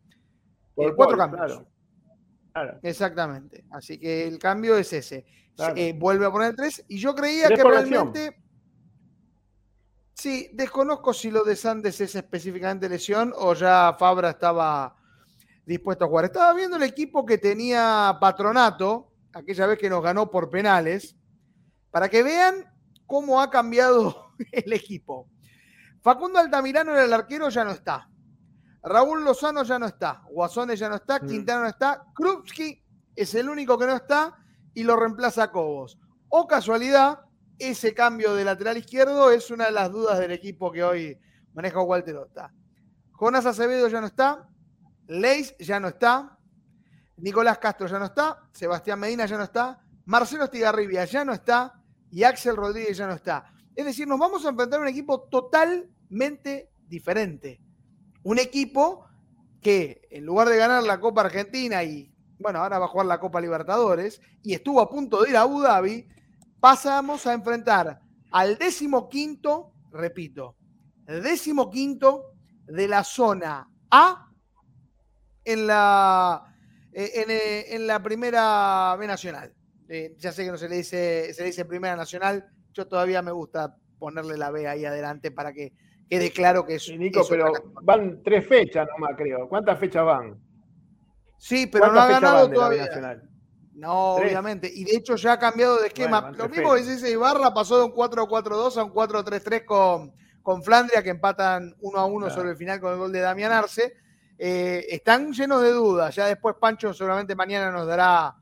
Por 0.76 0.94
cuatro 0.94 1.16
cambios. 1.16 1.44
claro. 1.46 1.69
Claro. 2.62 2.78
Exactamente. 2.82 3.64
Así 3.70 3.98
que 3.98 4.26
el 4.26 4.38
cambio 4.38 4.76
es 4.76 4.92
ese. 4.92 5.24
Claro. 5.56 5.74
Eh, 5.76 5.94
vuelve 5.96 6.26
a 6.26 6.30
poner 6.30 6.54
tres. 6.54 6.84
Y 6.88 6.98
yo 6.98 7.14
creía 7.14 7.48
que 7.48 7.62
realmente. 7.62 8.36
Sí, 10.14 10.50
desconozco 10.52 11.14
si 11.14 11.30
lo 11.30 11.44
de 11.44 11.56
Sandes 11.56 11.98
es 12.00 12.14
específicamente 12.14 12.90
lesión 12.90 13.32
o 13.34 13.54
ya 13.54 13.96
Fabra 13.98 14.30
estaba 14.30 14.94
dispuesto 15.64 16.04
a 16.04 16.08
jugar. 16.08 16.26
Estaba 16.26 16.52
viendo 16.52 16.76
el 16.76 16.82
equipo 16.82 17.24
que 17.24 17.38
tenía 17.38 18.18
Patronato, 18.20 19.14
aquella 19.32 19.66
vez 19.66 19.78
que 19.78 19.88
nos 19.88 20.02
ganó 20.02 20.30
por 20.30 20.50
penales, 20.50 21.16
para 21.90 22.10
que 22.10 22.22
vean 22.22 22.66
cómo 23.06 23.40
ha 23.40 23.50
cambiado 23.50 24.32
el 24.52 24.72
equipo. 24.74 25.30
Facundo 26.02 26.38
Altamirano 26.38 26.92
era 26.92 27.04
el 27.04 27.12
arquero, 27.12 27.48
ya 27.48 27.64
no 27.64 27.70
está. 27.70 28.09
Raúl 28.82 29.24
Lozano 29.24 29.62
ya 29.62 29.78
no 29.78 29.86
está. 29.86 30.22
Guasones 30.30 30.78
ya 30.78 30.88
no 30.88 30.96
está. 30.96 31.18
Mm. 31.18 31.26
Quintana 31.26 31.60
no 31.62 31.68
está. 31.68 32.04
Krupski 32.14 32.82
es 33.14 33.34
el 33.34 33.48
único 33.48 33.78
que 33.78 33.86
no 33.86 33.96
está 33.96 34.36
y 34.74 34.82
lo 34.82 34.96
reemplaza 34.96 35.44
a 35.44 35.52
Cobos. 35.52 35.98
O 36.28 36.46
casualidad, 36.46 37.20
ese 37.58 37.92
cambio 37.92 38.34
de 38.34 38.44
lateral 38.44 38.78
izquierdo 38.78 39.30
es 39.30 39.50
una 39.50 39.66
de 39.66 39.72
las 39.72 39.90
dudas 39.90 40.18
del 40.18 40.32
equipo 40.32 40.72
que 40.72 40.82
hoy 40.82 41.18
maneja 41.52 41.80
Walter 41.80 42.16
Ota. 42.16 42.52
Jonás 43.12 43.44
Acevedo 43.46 43.88
ya 43.88 44.00
no 44.00 44.06
está. 44.06 44.48
Leis 45.06 45.54
ya 45.58 45.78
no 45.80 45.88
está. 45.88 46.38
Nicolás 47.16 47.58
Castro 47.58 47.86
ya 47.86 47.98
no 47.98 48.06
está. 48.06 48.48
Sebastián 48.52 48.98
Medina 48.98 49.26
ya 49.26 49.36
no 49.36 49.44
está. 49.44 49.80
Marcelo 50.06 50.44
Estigarribia 50.44 51.04
ya 51.04 51.24
no 51.24 51.32
está. 51.32 51.82
Y 52.10 52.22
Axel 52.22 52.56
Rodríguez 52.56 52.96
ya 52.96 53.06
no 53.06 53.14
está. 53.14 53.52
Es 53.74 53.84
decir, 53.84 54.08
nos 54.08 54.18
vamos 54.18 54.44
a 54.44 54.48
enfrentar 54.48 54.80
a 54.80 54.82
un 54.82 54.88
equipo 54.88 55.28
totalmente 55.28 56.70
diferente. 56.88 57.60
Un 58.22 58.38
equipo 58.38 59.06
que 59.60 60.08
en 60.10 60.24
lugar 60.24 60.48
de 60.48 60.56
ganar 60.56 60.82
la 60.82 61.00
Copa 61.00 61.22
Argentina 61.22 61.82
y, 61.84 62.12
bueno, 62.38 62.60
ahora 62.60 62.78
va 62.78 62.86
a 62.86 62.88
jugar 62.88 63.06
la 63.06 63.20
Copa 63.20 63.40
Libertadores 63.40 64.20
y 64.42 64.54
estuvo 64.54 64.80
a 64.80 64.88
punto 64.88 65.22
de 65.22 65.30
ir 65.30 65.36
a 65.36 65.42
Abu 65.42 65.60
Dhabi, 65.60 66.06
pasamos 66.60 67.26
a 67.26 67.32
enfrentar 67.32 68.00
al 68.30 68.58
décimo 68.58 69.08
quinto, 69.08 69.72
repito, 69.90 70.56
décimo 71.06 71.70
quinto 71.70 72.34
de 72.66 72.86
la 72.86 73.02
zona 73.04 73.68
A 73.90 74.30
en 75.44 75.66
la, 75.66 76.54
eh, 76.92 77.24
eh, 77.28 77.64
en 77.70 77.86
la 77.86 78.02
primera 78.02 78.96
B 78.98 79.06
nacional. 79.06 79.54
Eh, 79.88 80.14
ya 80.18 80.30
sé 80.30 80.44
que 80.44 80.52
no 80.52 80.58
se 80.58 80.68
le 80.68 80.76
dice, 80.76 81.34
se 81.34 81.42
le 81.42 81.48
dice 81.48 81.64
primera 81.64 81.96
nacional, 81.96 82.48
yo 82.72 82.86
todavía 82.86 83.22
me 83.22 83.32
gusta 83.32 83.76
ponerle 83.98 84.36
la 84.36 84.50
B 84.50 84.68
ahí 84.68 84.84
adelante 84.84 85.32
para 85.32 85.52
que 85.52 85.72
quede 86.10 86.30
claro 86.32 86.66
que 86.66 86.74
es, 86.74 86.88
Y 86.88 86.98
Nico, 86.98 87.20
es 87.20 87.28
pero 87.28 87.52
van 87.82 88.22
tres 88.22 88.46
fechas 88.46 88.86
nomás, 88.92 89.12
creo. 89.16 89.48
¿Cuántas 89.48 89.78
fechas 89.78 90.04
van? 90.04 90.36
Sí, 91.38 91.66
pero 91.68 91.86
no 91.86 91.92
¿Cuántas 91.92 92.16
ha 92.16 92.20
ganado 92.20 92.50
todavía. 92.50 92.88
No, 93.72 94.16
Tres. 94.18 94.28
obviamente. 94.32 94.70
Y 94.74 94.84
de 94.84 94.96
hecho 94.96 95.16
ya 95.16 95.32
ha 95.34 95.38
cambiado 95.38 95.80
de 95.80 95.86
esquema. 95.86 96.20
Bueno, 96.20 96.36
Lo 96.36 96.48
mismo 96.50 96.74
que 96.74 96.80
fechas. 96.82 96.96
dice 96.96 97.10
Ibarra, 97.12 97.54
pasó 97.54 97.78
de 97.78 97.84
un 97.84 97.92
4-4-2 97.92 98.76
a 98.76 98.84
un 98.84 98.92
4-3-3 98.92 99.64
con, 99.64 100.12
con 100.42 100.62
Flandria, 100.62 101.02
que 101.02 101.08
empatan 101.10 101.74
1 101.80 101.98
a 101.98 102.04
1 102.04 102.18
Claro. 102.26 102.34
sobre 102.34 102.50
el 102.50 102.56
final 102.58 102.78
con 102.80 102.92
el 102.92 102.98
gol 102.98 103.12
de 103.12 103.20
Damián 103.20 103.52
Arce. 103.52 103.94
Eh, 104.36 104.84
están 104.90 105.32
llenos 105.32 105.62
de 105.62 105.70
dudas. 105.70 106.14
Ya 106.14 106.26
después 106.26 106.56
Pancho 106.60 106.92
seguramente 106.92 107.34
mañana 107.34 107.70
nos 107.70 107.86
dará 107.86 108.34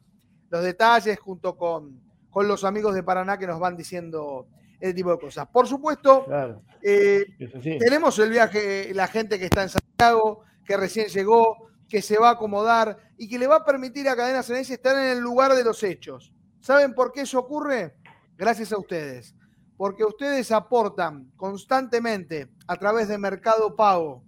los 0.50 0.62
detalles 0.64 1.20
junto 1.20 1.56
con, 1.56 2.00
con 2.30 2.48
los 2.48 2.64
amigos 2.64 2.94
de 2.94 3.02
Paraná 3.04 3.38
que 3.38 3.46
nos 3.46 3.60
van 3.60 3.76
diciendo 3.76 4.48
ese 4.80 4.94
tipo 4.94 5.10
de 5.10 5.18
cosas. 5.18 5.48
Por 5.48 5.66
supuesto, 5.66 6.24
Claro. 6.26 6.62
eh, 6.82 7.24
sí. 7.62 7.78
tenemos 7.78 8.18
el 8.18 8.30
viaje, 8.30 8.92
la 8.94 9.06
gente 9.08 9.38
que 9.38 9.46
está 9.46 9.62
en 9.62 9.68
Santiago, 9.70 10.44
que 10.64 10.76
recién 10.76 11.08
llegó, 11.08 11.68
que 11.88 12.02
se 12.02 12.18
va 12.18 12.28
a 12.28 12.32
acomodar 12.32 12.98
y 13.16 13.28
que 13.28 13.38
le 13.38 13.46
va 13.46 13.56
a 13.56 13.64
permitir 13.64 14.06
a 14.08 14.16
Cadena 14.16 14.42
Ceneice 14.42 14.74
estar 14.74 14.94
en 14.96 15.04
el 15.16 15.20
lugar 15.20 15.54
de 15.54 15.64
los 15.64 15.82
hechos. 15.82 16.32
¿Saben 16.60 16.94
por 16.94 17.12
qué 17.12 17.22
eso 17.22 17.38
ocurre? 17.38 17.94
Gracias 18.36 18.72
a 18.72 18.78
ustedes. 18.78 19.34
Porque 19.76 20.04
ustedes 20.04 20.50
aportan 20.52 21.30
constantemente 21.36 22.48
a 22.66 22.76
través 22.76 23.08
de 23.08 23.16
Mercado 23.16 23.74
Pago 23.76 24.22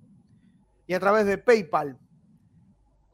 y 0.86 0.94
a 0.94 1.01
través 1.01 1.26
de 1.26 1.36
PayPal 1.38 1.98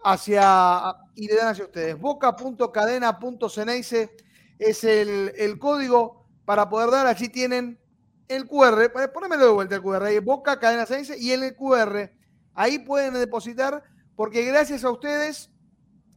hacia 0.05 0.95
y 1.14 1.26
le 1.28 1.37
dan 1.37 1.49
hacia 1.49 1.64
ustedes. 1.64 1.99
Boca.cadena.ceneice 1.99 4.11
es 4.59 4.84
el, 4.84 5.32
el 5.37 5.59
código 5.59 6.26
para 6.47 6.71
poder 6.71 6.91
dar. 6.91 7.07
Allí 7.07 7.29
tienen 7.29 7.79
el 8.29 8.49
QR. 8.49 8.91
Ponémelo 9.13 9.45
de 9.45 9.53
vuelta 9.53 9.75
el 9.75 9.83
QR. 9.83 10.05
Ahí, 10.05 10.19
Boca 10.21 10.59
Cadena 10.59 10.87
Ceneice 10.87 11.19
y 11.19 11.33
en 11.33 11.45
el 11.45 11.55
QR. 11.55 12.11
Ahí 12.55 12.79
pueden 12.79 13.13
depositar 13.13 13.83
porque 14.15 14.43
gracias 14.47 14.83
a 14.85 14.91
ustedes 14.91 15.51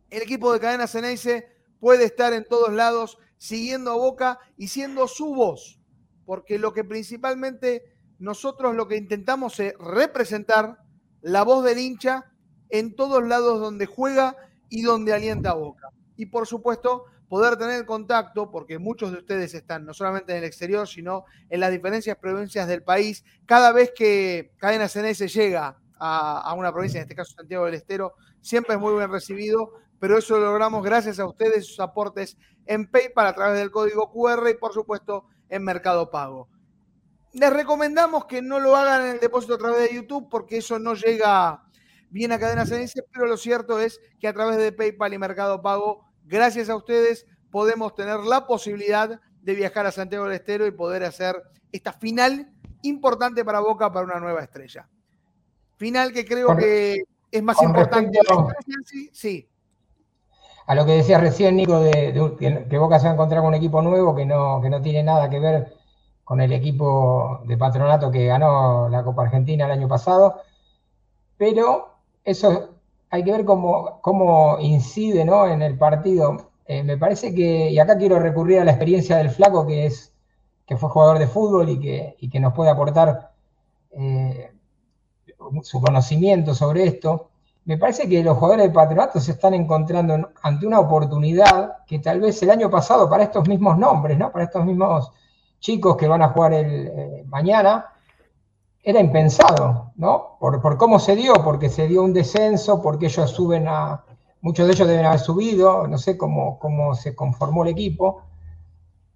el 0.10 0.22
equipo 0.22 0.54
de 0.54 0.62
Cadena 0.62 0.88
Ceneice 0.88 1.50
puede 1.82 2.06
estar 2.06 2.32
en 2.32 2.46
todos 2.46 2.72
lados 2.72 3.18
siguiendo 3.38 3.92
a 3.92 3.96
Boca 3.96 4.40
y 4.56 4.70
siendo 4.70 5.08
su 5.08 5.36
voz. 5.36 5.82
Porque 6.26 6.58
lo 6.58 6.74
que 6.74 6.86
principalmente 6.86 7.98
nosotros 8.20 8.76
lo 8.76 8.88
que 8.88 8.98
intentamos 8.98 9.60
es 9.60 9.74
representar 9.78 10.78
la 11.22 11.44
voz 11.44 11.64
del 11.66 11.80
hincha 11.80 12.32
en 12.70 12.96
todos 12.96 13.26
lados 13.26 13.60
donde 13.60 13.86
juega 13.86 14.36
y 14.70 14.84
donde 14.84 15.14
alienta 15.14 15.52
a 15.52 15.56
Boca. 15.56 15.90
Y 16.16 16.28
por 16.28 16.48
supuesto, 16.48 17.06
poder 17.30 17.56
tener 17.58 17.86
contacto, 17.86 18.50
porque 18.50 18.80
muchos 18.80 19.12
de 19.12 19.20
ustedes 19.20 19.54
están 19.54 19.86
no 19.86 19.94
solamente 19.94 20.32
en 20.34 20.40
el 20.40 20.44
exterior, 20.44 20.88
sino 20.88 21.26
en 21.50 21.60
las 21.60 21.72
diferentes 21.72 22.14
provincias 22.16 22.68
del 22.68 22.84
país. 22.84 23.24
Cada 23.46 23.72
vez 23.72 23.94
que 23.96 24.52
Cadena 24.58 24.90
CNS 24.90 25.32
llega 25.32 25.78
a, 26.00 26.54
una 26.58 26.74
provincia, 26.74 26.98
en 26.98 27.04
este 27.04 27.16
caso 27.16 27.36
Santiago 27.36 27.66
del 27.66 27.76
Estero, 27.76 28.16
siempre 28.42 28.76
es 28.76 28.82
muy 28.82 28.96
bien 28.96 29.12
recibido, 29.12 29.74
pero 30.00 30.18
eso 30.18 30.40
lo 30.40 30.46
logramos 30.48 30.84
gracias 30.84 31.20
a 31.20 31.28
ustedes, 31.28 31.68
sus 31.68 31.80
aportes 31.80 32.38
en 32.66 32.90
PayPal 32.90 33.28
a 33.28 33.36
través 33.36 33.60
del 33.60 33.70
código 33.72 34.12
QR 34.12 34.50
y 34.50 34.56
por 34.56 34.74
supuesto 34.74 35.26
en 35.50 35.64
Mercado 35.64 36.10
Pago. 36.10 36.50
Les 37.34 37.54
recomendamos 37.54 38.26
que 38.26 38.42
no 38.42 38.60
lo 38.60 38.76
hagan 38.76 39.06
en 39.06 39.12
el 39.12 39.20
depósito 39.20 39.54
a 39.54 39.58
través 39.60 39.90
de 39.90 39.96
YouTube 39.96 40.30
porque 40.30 40.58
eso 40.58 40.80
no 40.80 40.96
llega 40.96 41.64
bien 42.10 42.32
a 42.32 42.40
Cadena 42.40 42.66
Ceneice, 42.66 43.04
pero 43.12 43.28
lo 43.28 43.38
cierto 43.38 43.80
es 43.80 44.02
que 44.20 44.28
a 44.28 44.34
través 44.34 44.58
de 44.58 44.72
PayPal 44.72 45.14
y 45.14 45.18
Mercado 45.20 45.62
Pago, 45.62 46.09
gracias 46.30 46.70
a 46.70 46.76
ustedes, 46.76 47.26
podemos 47.52 47.96
tener 47.96 48.20
la 48.20 48.46
posibilidad 48.46 49.20
de 49.42 49.56
viajar 49.56 49.86
a 49.86 49.92
Santiago 49.92 50.26
del 50.26 50.36
Estero 50.36 50.68
y 50.68 50.72
poder 50.72 51.04
hacer 51.04 51.36
esta 51.72 51.92
final 51.92 52.52
importante 52.84 53.44
para 53.44 53.60
Boca 53.60 53.92
para 53.92 54.06
una 54.06 54.20
nueva 54.20 54.42
estrella. 54.42 54.88
Final 55.78 56.14
que 56.14 56.26
creo 56.26 56.56
que 56.56 57.04
es 57.32 57.44
más 57.44 57.62
importante. 57.62 58.20
sí, 58.86 59.10
sí. 59.12 59.50
A 60.68 60.76
lo 60.76 60.86
que 60.86 60.92
decías 60.92 61.20
recién, 61.20 61.56
Nico, 61.56 61.80
de, 61.80 62.14
de, 62.14 62.68
que 62.70 62.78
Boca 62.78 63.00
se 63.00 63.06
va 63.06 63.12
a 63.12 63.14
encontrar 63.16 63.42
con 63.42 63.50
un 63.50 63.56
equipo 63.56 63.82
nuevo 63.82 64.16
que 64.16 64.26
no, 64.26 64.62
que 64.62 64.70
no 64.70 64.82
tiene 64.82 65.02
nada 65.02 65.28
que 65.30 65.40
ver 65.40 65.74
con 66.24 66.42
el 66.42 66.52
equipo 66.54 67.42
de 67.46 67.58
patronato 67.58 68.12
que 68.12 68.28
ganó 68.28 68.88
la 68.88 69.04
Copa 69.04 69.24
Argentina 69.24 69.66
el 69.66 69.72
año 69.72 69.88
pasado, 69.88 70.42
pero 71.38 71.96
eso 72.24 72.79
hay 73.10 73.24
que 73.24 73.32
ver 73.32 73.46
cómo, 73.46 74.00
cómo 74.02 74.58
incide 74.60 75.26
¿no? 75.26 75.48
en 75.48 75.62
el 75.62 75.78
partido. 75.78 76.52
Eh, 76.66 76.84
me 76.84 76.98
parece 76.98 77.34
que, 77.34 77.72
y 77.72 77.80
acá 77.80 77.98
quiero 77.98 78.20
recurrir 78.20 78.60
a 78.60 78.66
la 78.66 78.72
experiencia 78.72 79.18
del 79.18 79.32
Flaco, 79.32 79.66
que, 79.66 79.88
es, 79.88 80.14
que 80.66 80.78
fue 80.78 80.90
jugador 80.90 81.18
de 81.18 81.28
fútbol 81.28 81.70
y 81.70 81.80
que, 81.80 82.16
y 82.20 82.30
que 82.30 82.40
nos 82.40 82.54
puede 82.54 82.70
aportar 82.70 83.32
eh, 83.92 84.52
su 85.64 85.82
conocimiento 85.82 86.54
sobre 86.54 86.86
esto. 86.86 87.30
Me 87.66 87.78
parece 87.78 88.08
que 88.08 88.24
los 88.24 88.38
jugadores 88.38 88.68
de 88.68 88.74
patronato 88.74 89.20
se 89.20 89.32
están 89.32 89.54
encontrando 89.54 90.32
ante 90.42 90.66
una 90.66 90.80
oportunidad 90.80 91.84
que 91.86 92.00
tal 92.00 92.20
vez 92.20 92.42
el 92.44 92.52
año 92.52 92.70
pasado, 92.70 93.10
para 93.10 93.24
estos 93.24 93.48
mismos 93.48 93.78
nombres, 93.78 94.18
¿no? 94.18 94.32
para 94.32 94.46
estos 94.46 94.64
mismos 94.66 95.12
chicos 95.60 95.98
que 95.98 96.08
van 96.08 96.22
a 96.22 96.30
jugar 96.30 96.54
el, 96.54 96.88
eh, 96.88 97.24
mañana, 97.28 97.86
era 98.84 99.00
impensado, 99.00 99.92
¿no? 99.96 100.38
Por, 100.40 100.62
por, 100.62 100.78
cómo 100.78 101.00
se 101.00 101.16
dio, 101.16 101.34
porque 101.44 101.70
se 101.70 101.88
dio 101.88 102.04
un 102.04 102.14
descenso, 102.14 102.82
porque 102.82 103.08
ellos 103.08 103.30
suben 103.32 103.68
a. 103.68 104.04
Muchos 104.42 104.68
de 104.68 104.74
ellos 104.74 104.88
deben 104.88 105.06
haber 105.06 105.20
subido, 105.20 105.86
no 105.88 105.98
sé 105.98 106.18
cómo, 106.18 106.60
cómo 106.60 106.96
se 106.96 107.14
conformó 107.14 107.64
el 107.64 107.72
equipo. 107.72 108.24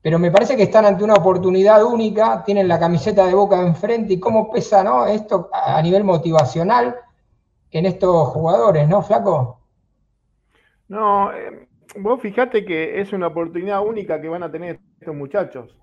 Pero 0.02 0.20
me 0.20 0.32
parece 0.32 0.58
que 0.58 0.64
están 0.64 0.86
ante 0.86 1.06
una 1.06 1.14
oportunidad 1.14 1.82
única, 1.86 2.44
tienen 2.44 2.68
la 2.68 2.78
camiseta 2.78 3.26
de 3.26 3.34
boca 3.34 3.62
enfrente 3.62 4.14
y 4.14 4.20
cómo 4.20 4.52
pesa 4.52 4.84
¿no? 4.84 5.06
esto 5.06 5.50
a 5.54 5.82
nivel 5.82 6.04
motivacional 6.04 6.98
en 7.72 7.86
estos 7.86 8.28
jugadores, 8.28 8.88
¿no, 8.90 9.02
Flaco? 9.02 9.60
No, 10.90 11.32
eh, 11.32 11.70
vos 11.98 12.22
fijate 12.22 12.66
que 12.66 13.00
es 13.00 13.14
una 13.14 13.28
oportunidad 13.28 13.82
única 13.82 14.20
que 14.20 14.28
van 14.28 14.44
a 14.44 14.52
tener 14.52 14.80
estos 15.00 15.16
muchachos. 15.16 15.74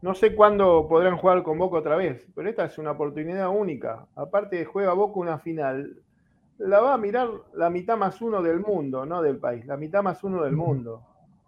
No 0.00 0.14
sé 0.14 0.34
cuándo 0.34 0.86
podrán 0.88 1.16
jugar 1.16 1.42
con 1.42 1.58
Boca 1.58 1.78
otra 1.78 1.96
vez, 1.96 2.26
pero 2.34 2.48
esta 2.48 2.64
es 2.66 2.78
una 2.78 2.92
oportunidad 2.92 3.48
única. 3.48 4.06
Aparte 4.14 4.64
juega 4.64 4.92
Boca 4.92 5.18
una 5.18 5.38
final. 5.38 6.02
La 6.58 6.80
va 6.80 6.94
a 6.94 6.98
mirar 6.98 7.28
la 7.54 7.70
mitad 7.70 7.96
más 7.96 8.20
uno 8.20 8.42
del 8.42 8.60
mundo, 8.60 9.04
no 9.06 9.22
del 9.22 9.38
país, 9.38 9.66
la 9.66 9.76
mitad 9.76 10.02
más 10.02 10.22
uno 10.24 10.44
del 10.44 10.54
mundo. 10.54 11.02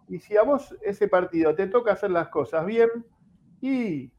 Y 0.09 0.19
si 0.19 0.35
a 0.35 0.43
vos 0.43 0.75
ese 0.81 1.07
partido 1.07 1.55
te 1.55 1.67
toca 1.67 1.93
hacer 1.93 2.11
las 2.11 2.27
cosas 2.27 2.65
bien, 2.65 2.89
y 3.61 4.11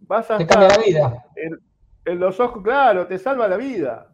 vas 0.00 0.30
a 0.30 0.38
te 0.38 0.44
estar 0.44 0.60
la 0.60 0.84
vida. 0.84 1.24
En, 2.04 2.18
los 2.18 2.40
ojos, 2.40 2.62
claro, 2.62 3.06
te 3.06 3.18
salva 3.18 3.46
la 3.46 3.58
vida. 3.58 4.10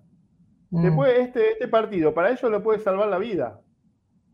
Mm. 0.70 0.82
Después, 0.82 1.18
este, 1.20 1.52
este 1.52 1.68
partido, 1.68 2.12
para 2.12 2.30
ellos 2.30 2.50
lo 2.50 2.62
puede 2.62 2.80
salvar 2.80 3.08
la 3.08 3.18
vida. 3.18 3.60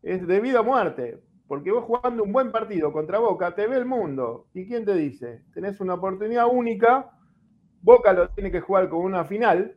Es 0.02 0.26
de 0.26 0.40
vida 0.40 0.62
o 0.62 0.64
muerte. 0.64 1.22
Porque 1.50 1.72
vos 1.72 1.82
jugando 1.82 2.22
un 2.22 2.32
buen 2.32 2.52
partido 2.52 2.92
contra 2.92 3.18
Boca, 3.18 3.56
te 3.56 3.66
ve 3.66 3.76
el 3.76 3.84
mundo. 3.84 4.46
¿Y 4.54 4.68
quién 4.68 4.84
te 4.84 4.94
dice? 4.94 5.42
Tenés 5.52 5.80
una 5.80 5.94
oportunidad 5.94 6.46
única. 6.46 7.10
Boca 7.82 8.12
lo 8.12 8.28
tiene 8.28 8.52
que 8.52 8.60
jugar 8.60 8.88
como 8.88 9.02
una 9.02 9.24
final, 9.24 9.74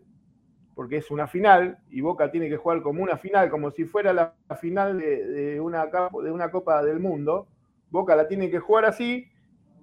porque 0.76 0.98
es 0.98 1.10
una 1.10 1.26
final, 1.26 1.80
y 1.90 2.02
Boca 2.02 2.30
tiene 2.30 2.48
que 2.48 2.58
jugar 2.58 2.84
como 2.84 3.02
una 3.02 3.18
final, 3.18 3.50
como 3.50 3.72
si 3.72 3.86
fuera 3.86 4.14
la 4.14 4.36
final 4.56 5.00
de, 5.00 5.60
una, 5.60 5.90
una 6.12 6.52
Copa 6.52 6.84
del 6.84 7.00
Mundo. 7.00 7.48
Boca 7.90 8.16
la 8.16 8.28
tiene 8.28 8.52
que 8.52 8.60
jugar 8.60 8.86
así, 8.86 9.28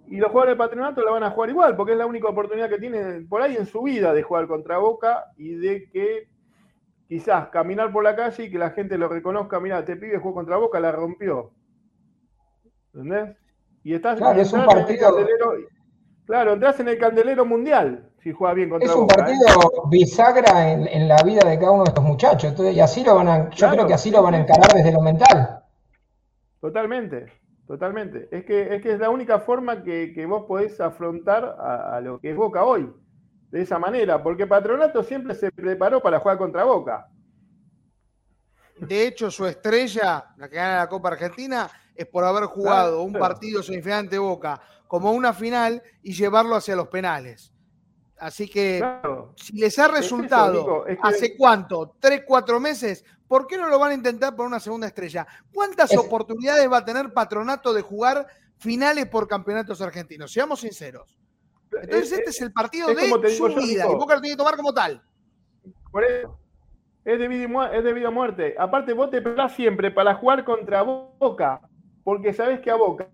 y 0.06 0.18
los 0.18 0.30
jugadores 0.30 0.54
de 0.54 0.58
patronato 0.58 1.02
la 1.04 1.10
van 1.10 1.24
a 1.24 1.30
jugar 1.30 1.50
igual, 1.50 1.74
porque 1.74 1.94
es 1.94 1.98
la 1.98 2.06
única 2.06 2.28
oportunidad 2.28 2.68
que 2.68 2.78
tienen 2.78 3.28
por 3.28 3.42
ahí 3.42 3.56
en 3.56 3.66
su 3.66 3.82
vida 3.82 4.14
de 4.14 4.22
jugar 4.22 4.46
contra 4.46 4.78
Boca 4.78 5.24
y 5.36 5.56
de 5.56 5.90
que 5.90 6.28
quizás 7.08 7.48
caminar 7.48 7.90
por 7.90 8.04
la 8.04 8.14
calle 8.14 8.44
y 8.44 8.50
que 8.52 8.58
la 8.58 8.70
gente 8.70 8.96
lo 8.96 9.08
reconozca, 9.08 9.58
mira, 9.58 9.80
este 9.80 9.96
pibe 9.96 10.18
jugó 10.18 10.34
contra 10.34 10.56
Boca, 10.56 10.78
la 10.78 10.92
rompió. 10.92 11.50
¿Entendés? 12.94 13.36
Y 13.82 13.94
estás 13.94 14.18
claro, 14.18 14.40
es 14.40 14.52
un 14.52 14.64
partido... 14.66 15.16
claro, 16.26 16.52
entras 16.52 16.80
en 16.80 16.88
el 16.88 16.98
candelero 16.98 17.44
mundial 17.46 18.10
si 18.22 18.32
juegas 18.32 18.56
bien 18.56 18.68
contra 18.68 18.88
Es 18.88 18.94
un 18.94 19.02
Boca, 19.02 19.16
partido 19.16 19.46
¿eh? 19.48 19.80
bisagra 19.88 20.72
en, 20.72 20.86
en, 20.86 21.08
la 21.08 21.22
vida 21.24 21.48
de 21.48 21.58
cada 21.58 21.70
uno 21.70 21.84
de 21.84 21.88
estos 21.88 22.04
muchachos. 22.04 22.50
Entonces, 22.50 22.74
y 22.76 22.80
así 22.80 23.02
lo 23.02 23.14
van 23.14 23.28
a, 23.28 23.50
yo 23.50 23.56
Claro, 23.56 23.74
creo 23.74 23.86
que 23.86 23.94
así 23.94 24.10
sí, 24.10 24.14
lo 24.14 24.22
van 24.22 24.34
a 24.34 24.38
encarar 24.40 24.72
desde 24.74 24.92
lo 24.92 25.00
mental. 25.00 25.62
Totalmente, 26.60 27.32
totalmente. 27.66 28.28
Es 28.30 28.44
que, 28.44 28.74
es 28.74 28.82
que 28.82 28.92
es 28.92 28.98
la 28.98 29.08
única 29.08 29.40
forma 29.40 29.82
que, 29.82 30.12
que 30.12 30.26
vos 30.26 30.44
podés 30.46 30.78
afrontar 30.80 31.56
a, 31.58 31.96
a 31.96 32.00
lo 32.00 32.20
que 32.20 32.30
es 32.30 32.36
Boca 32.36 32.64
hoy. 32.64 32.92
De 33.50 33.62
esa 33.62 33.78
manera, 33.80 34.22
porque 34.22 34.46
Patronato 34.46 35.02
siempre 35.02 35.34
se 35.34 35.50
preparó 35.50 36.00
para 36.00 36.20
jugar 36.20 36.38
contra 36.38 36.62
Boca. 36.64 37.08
De 38.78 39.06
hecho, 39.06 39.30
su 39.30 39.44
estrella, 39.46 40.24
la 40.36 40.48
que 40.48 40.56
gana 40.56 40.78
la 40.78 40.88
Copa 40.88 41.08
Argentina, 41.08 41.68
es 42.02 42.06
por 42.08 42.24
haber 42.24 42.44
jugado 42.44 43.02
un 43.02 43.10
Claro. 43.12 43.26
partido 43.28 43.62
semifinal 43.62 44.00
ante 44.00 44.18
Boca 44.18 44.60
como 44.86 45.12
una 45.12 45.32
final 45.32 45.82
y 46.02 46.12
llevarlo 46.12 46.56
hacia 46.56 46.74
los 46.76 46.88
penales. 46.88 47.52
Así 48.18 48.48
que 48.48 48.78
Claro. 48.78 49.34
si 49.36 49.56
les 49.58 49.78
ha 49.78 49.82
Es 49.84 49.88
eso, 49.88 49.96
resultado 49.96 50.52
Nico, 50.60 50.86
es 50.86 50.96
que- 50.96 51.08
hace 51.08 51.36
cuánto, 51.36 51.94
tres, 52.00 52.22
cuatro 52.26 52.58
meses, 52.60 53.04
¿por 53.28 53.46
qué 53.46 53.56
no 53.56 53.68
lo 53.68 53.78
van 53.78 53.92
a 53.92 53.94
intentar 53.94 54.34
por 54.34 54.46
una 54.46 54.60
segunda 54.60 54.86
estrella? 54.86 55.26
¿Cuántas 55.52 55.92
Es- 55.92 55.98
oportunidades 55.98 56.70
va 56.70 56.78
a 56.78 56.84
tener 56.84 57.12
Patronato 57.12 57.72
de 57.72 57.82
jugar 57.82 58.26
finales 58.58 59.06
por 59.06 59.26
campeonatos 59.28 59.80
argentinos? 59.80 60.32
Seamos 60.32 60.60
sinceros. 60.60 61.18
Entonces 61.72 62.12
Es- 62.12 62.18
este 62.18 62.30
es 62.30 62.40
el 62.42 62.52
partido 62.52 62.88
de 62.88 62.94
su 62.96 63.46
digo 63.46 63.48
vida 63.60 63.86
y 63.88 63.94
Boca 63.94 64.14
lo 64.16 64.20
tiene 64.20 64.34
que 64.34 64.38
tomar 64.38 64.56
como 64.56 64.72
tal. 64.74 65.02
Por 65.92 66.04
eso. 66.04 66.36
Es 67.02 67.18
de, 67.18 67.28
vida 67.28 67.44
y 67.44 67.48
mu- 67.48 67.62
es 67.62 67.82
de 67.82 67.92
vida 67.94 68.08
o 68.10 68.12
muerte. 68.12 68.54
Aparte, 68.58 68.92
vos 68.92 69.10
te 69.10 69.22
preparás 69.22 69.54
siempre 69.54 69.90
para 69.90 70.14
jugar 70.16 70.44
contra 70.44 70.82
Boca, 70.82 71.62
porque 72.04 72.32
sabés 72.32 72.60
que 72.60 72.70
a 72.70 72.76
Boca 72.76 73.10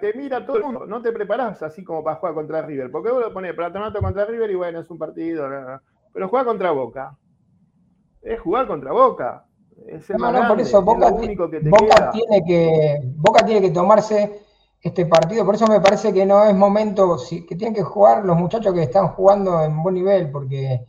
te 0.00 0.14
mira 0.14 0.44
todo 0.46 0.58
el 0.58 0.64
mundo. 0.64 0.86
No 0.86 1.02
te 1.02 1.12
preparás 1.12 1.62
así 1.62 1.84
como 1.84 2.02
para 2.02 2.16
jugar 2.16 2.34
contra 2.34 2.62
River, 2.62 2.90
porque 2.90 3.10
vos 3.10 3.20
lo 3.22 3.32
ponés 3.32 3.54
Patronato 3.54 4.00
contra 4.00 4.24
River 4.24 4.50
y 4.50 4.54
bueno, 4.54 4.80
es 4.80 4.90
un 4.90 4.98
partido. 4.98 5.48
no, 5.48 5.60
no. 5.60 5.80
Pero 6.12 6.28
jugar 6.28 6.44
contra 6.46 6.70
Boca 6.70 7.16
es 8.22 8.40
jugar 8.40 8.66
contra 8.66 8.90
Boca. 8.92 9.46
Es 9.86 10.10
el 10.10 10.18
No, 10.18 10.30
más 10.30 10.32
no, 10.32 10.46
por 10.46 10.60
eso 10.60 10.78
es 10.78 10.84
Boca, 10.84 11.06
lo 11.06 11.14
ti- 11.18 11.26
único 11.26 11.48
que 11.50 11.60
te 11.60 11.76
Boca 11.76 11.96
queda. 11.96 12.10
tiene 12.10 12.42
que 12.44 13.00
Boca 13.16 13.44
tiene 13.44 13.60
que 13.60 13.70
tomarse 13.70 14.40
este 14.80 15.06
partido, 15.06 15.44
por 15.46 15.54
eso 15.54 15.66
me 15.66 15.80
parece 15.80 16.12
que 16.12 16.26
no 16.26 16.44
es 16.44 16.54
momento, 16.54 17.18
si- 17.18 17.44
que 17.46 17.56
tienen 17.56 17.74
que 17.74 17.82
jugar 17.82 18.24
los 18.24 18.36
muchachos 18.36 18.74
que 18.74 18.82
están 18.82 19.08
jugando 19.08 19.62
en 19.64 19.82
buen 19.82 19.94
nivel, 19.94 20.30
porque 20.30 20.84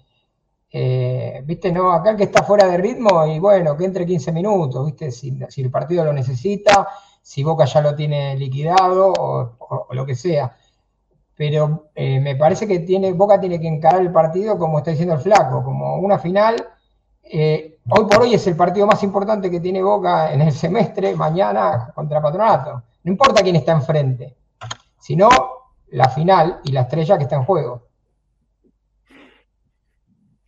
eh, 0.72 1.42
viste, 1.46 1.72
no, 1.72 1.92
acá 1.92 2.12
el 2.12 2.18
que 2.18 2.24
está 2.26 2.44
fuera 2.44 2.68
de 2.68 2.78
ritmo 2.78 3.26
y 3.28 3.40
bueno, 3.40 3.78
que 3.78 3.86
entre 3.86 4.06
15 4.06 4.32
minutos, 4.34 4.86
viste, 4.86 5.12
si, 5.12 5.38
si 5.50 5.62
el 5.64 5.72
partido 5.72 6.06
lo 6.06 6.14
necesita, 6.14 6.88
si 7.26 7.44
Boca 7.44 7.66
ya 7.66 7.82
lo 7.82 7.96
tiene 7.96 8.36
liquidado 8.36 9.12
o, 9.12 9.88
lo 9.90 10.06
que 10.06 10.14
sea. 10.14 10.56
Pero 11.36 11.90
eh, 11.96 12.20
me 12.20 12.36
parece 12.36 12.68
que 12.68 12.80
tiene, 12.80 13.14
Boca 13.14 13.40
tiene 13.40 13.60
que 13.60 13.68
encarar 13.68 14.02
el 14.02 14.12
partido 14.12 14.60
como 14.60 14.78
está 14.78 14.92
diciendo 14.92 15.16
el 15.16 15.22
flaco, 15.22 15.64
como 15.64 15.98
una 15.98 16.20
final. 16.20 16.56
Eh, 17.24 17.80
hoy 17.90 18.06
por 18.06 18.22
hoy 18.22 18.36
es 18.36 18.46
el 18.46 18.56
partido 18.56 18.86
más 18.86 19.02
importante 19.02 19.50
que 19.50 19.60
tiene 19.60 19.82
Boca 19.82 20.32
en 20.32 20.42
el 20.42 20.52
semestre, 20.52 21.16
mañana 21.16 21.92
contra 21.96 22.22
Patronato. 22.22 22.84
No 23.04 23.12
importa 23.12 23.42
quién 23.42 23.56
está 23.56 23.72
enfrente, 23.72 24.38
sino 25.00 25.28
la 25.88 26.10
final 26.10 26.60
y 26.64 26.74
la 26.74 26.82
estrella 26.82 27.18
que 27.18 27.24
está 27.24 27.38
en 27.38 27.46
juego. 27.46 27.85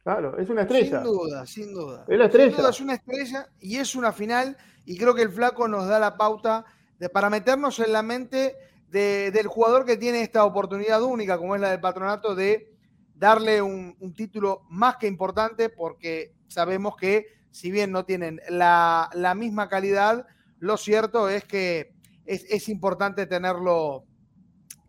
Claro, 0.07 0.37
es 0.37 0.49
una 0.49 0.61
estrella. 0.61 1.01
Sin 1.03 1.11
duda, 1.11 1.45
sin 1.45 1.73
duda. 1.73 2.05
Es 2.07 2.17
la 2.17 2.25
estrella. 2.27 2.49
Sin 2.51 2.57
duda 2.59 2.69
es 2.69 2.79
una 2.79 2.93
estrella 2.93 3.49
y 3.59 3.75
es 3.75 3.93
una 3.93 4.13
final 4.13 4.55
y 4.85 4.97
creo 4.97 5.13
que 5.13 5.21
el 5.23 5.29
flaco 5.29 5.67
nos 5.67 5.85
da 5.85 5.99
la 5.99 6.15
pauta 6.15 6.63
de, 6.97 7.09
para 7.09 7.29
meternos 7.29 7.77
en 7.79 7.91
la 7.91 8.03
mente 8.03 8.55
de- 8.89 9.31
del 9.31 9.47
jugador 9.47 9.83
que 9.83 9.97
tiene 9.97 10.21
esta 10.21 10.45
oportunidad 10.45 11.01
única, 11.03 11.37
como 11.37 11.55
es 11.55 11.59
la 11.61 11.71
del 11.71 11.81
patronato, 11.81 12.35
de 12.35 12.71
darle 13.15 13.61
un, 13.61 13.97
un 13.99 14.13
título 14.13 14.61
más 14.69 14.95
que 14.95 15.07
importante 15.07 15.67
porque 15.67 16.31
sabemos 16.47 16.95
que 16.95 17.25
si 17.51 17.69
bien 17.69 17.91
no 17.91 18.05
tienen 18.05 18.39
la, 18.47 19.09
la 19.13 19.35
misma 19.35 19.67
calidad, 19.67 20.25
lo 20.59 20.77
cierto 20.77 21.27
es 21.27 21.43
que 21.43 21.91
es, 22.25 22.45
es 22.49 22.69
importante 22.69 23.25
tenerlo, 23.25 24.05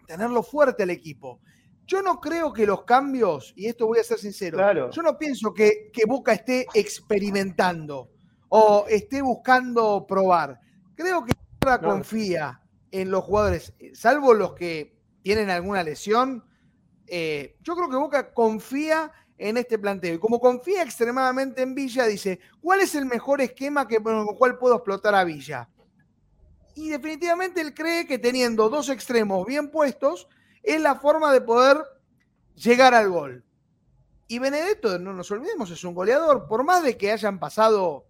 tenerlo 0.06 0.44
fuerte 0.44 0.84
el 0.84 0.90
equipo. 0.90 1.40
Yo 1.88 2.02
no 2.02 2.20
creo 2.20 2.52
que 2.52 2.66
los 2.66 2.84
cambios, 2.84 3.54
y 3.56 3.66
esto 3.66 3.86
voy 3.86 3.98
a 3.98 4.04
ser 4.04 4.18
sincero, 4.18 4.58
Claro. 4.58 4.90
yo 4.90 5.00
no 5.02 5.16
pienso 5.16 5.54
que, 5.54 5.90
que 5.90 6.04
Boca 6.04 6.34
esté 6.34 6.66
experimentando 6.74 8.10
o 8.50 8.84
esté 8.88 9.22
buscando 9.22 10.06
probar. 10.06 10.60
Creo 10.94 11.24
que 11.24 11.32
Boca 11.62 11.78
No. 11.78 11.88
confía 11.88 12.60
en 12.90 13.10
los 13.10 13.24
jugadores, 13.24 13.72
salvo 13.94 14.34
los 14.34 14.52
que 14.54 14.96
tienen 15.22 15.50
alguna 15.50 15.82
lesión. 15.82 16.44
eh, 17.10 17.56
yo 17.62 17.74
creo 17.74 17.88
que 17.88 17.96
Boca 17.96 18.34
confía 18.34 19.10
en 19.38 19.56
este 19.56 19.78
planteo. 19.78 20.14
Y 20.14 20.18
como 20.18 20.38
confía 20.38 20.82
extremadamente 20.82 21.62
en 21.62 21.74
Villa, 21.74 22.04
dice, 22.04 22.38
¿cuál 22.60 22.80
es 22.80 22.94
el 22.94 23.06
mejor 23.06 23.40
esquema 23.40 23.88
que, 23.88 23.98
con 24.02 24.14
el 24.28 24.36
cual 24.36 24.58
puedo 24.58 24.74
explotar 24.74 25.14
a 25.14 25.24
Villa? 25.24 25.70
Y 26.74 26.90
definitivamente 26.90 27.62
él 27.62 27.72
cree 27.72 28.06
que 28.06 28.18
teniendo 28.18 28.68
dos 28.68 28.90
extremos 28.90 29.46
bien 29.46 29.70
puestos 29.70 30.28
es 30.62 30.80
la 30.80 30.96
forma 30.96 31.32
de 31.32 31.40
poder 31.40 31.78
llegar 32.54 32.94
al 32.94 33.10
gol. 33.10 33.44
Y 34.26 34.38
Benedetto, 34.38 34.98
no 34.98 35.12
nos 35.12 35.30
olvidemos, 35.30 35.70
es 35.70 35.82
un 35.84 35.94
goleador. 35.94 36.46
Por 36.48 36.64
más 36.64 36.82
de 36.82 36.96
que 36.96 37.10
hayan 37.10 37.38
pasado 37.38 38.06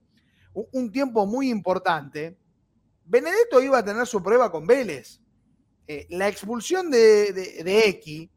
un, 0.52 0.90
tiempo 0.90 1.26
muy 1.26 1.48
importante, 1.48 2.36
Benedetto 3.04 3.60
iba 3.60 3.78
a 3.78 3.84
tener 3.84 4.06
su 4.06 4.22
prueba 4.22 4.50
con 4.50 4.66
Vélez. 4.66 5.20
Eh, 5.86 6.06
la 6.10 6.28
expulsión 6.28 6.90
de, 6.90 7.32
de, 7.32 7.62
de 7.64 7.88
X 7.88 8.28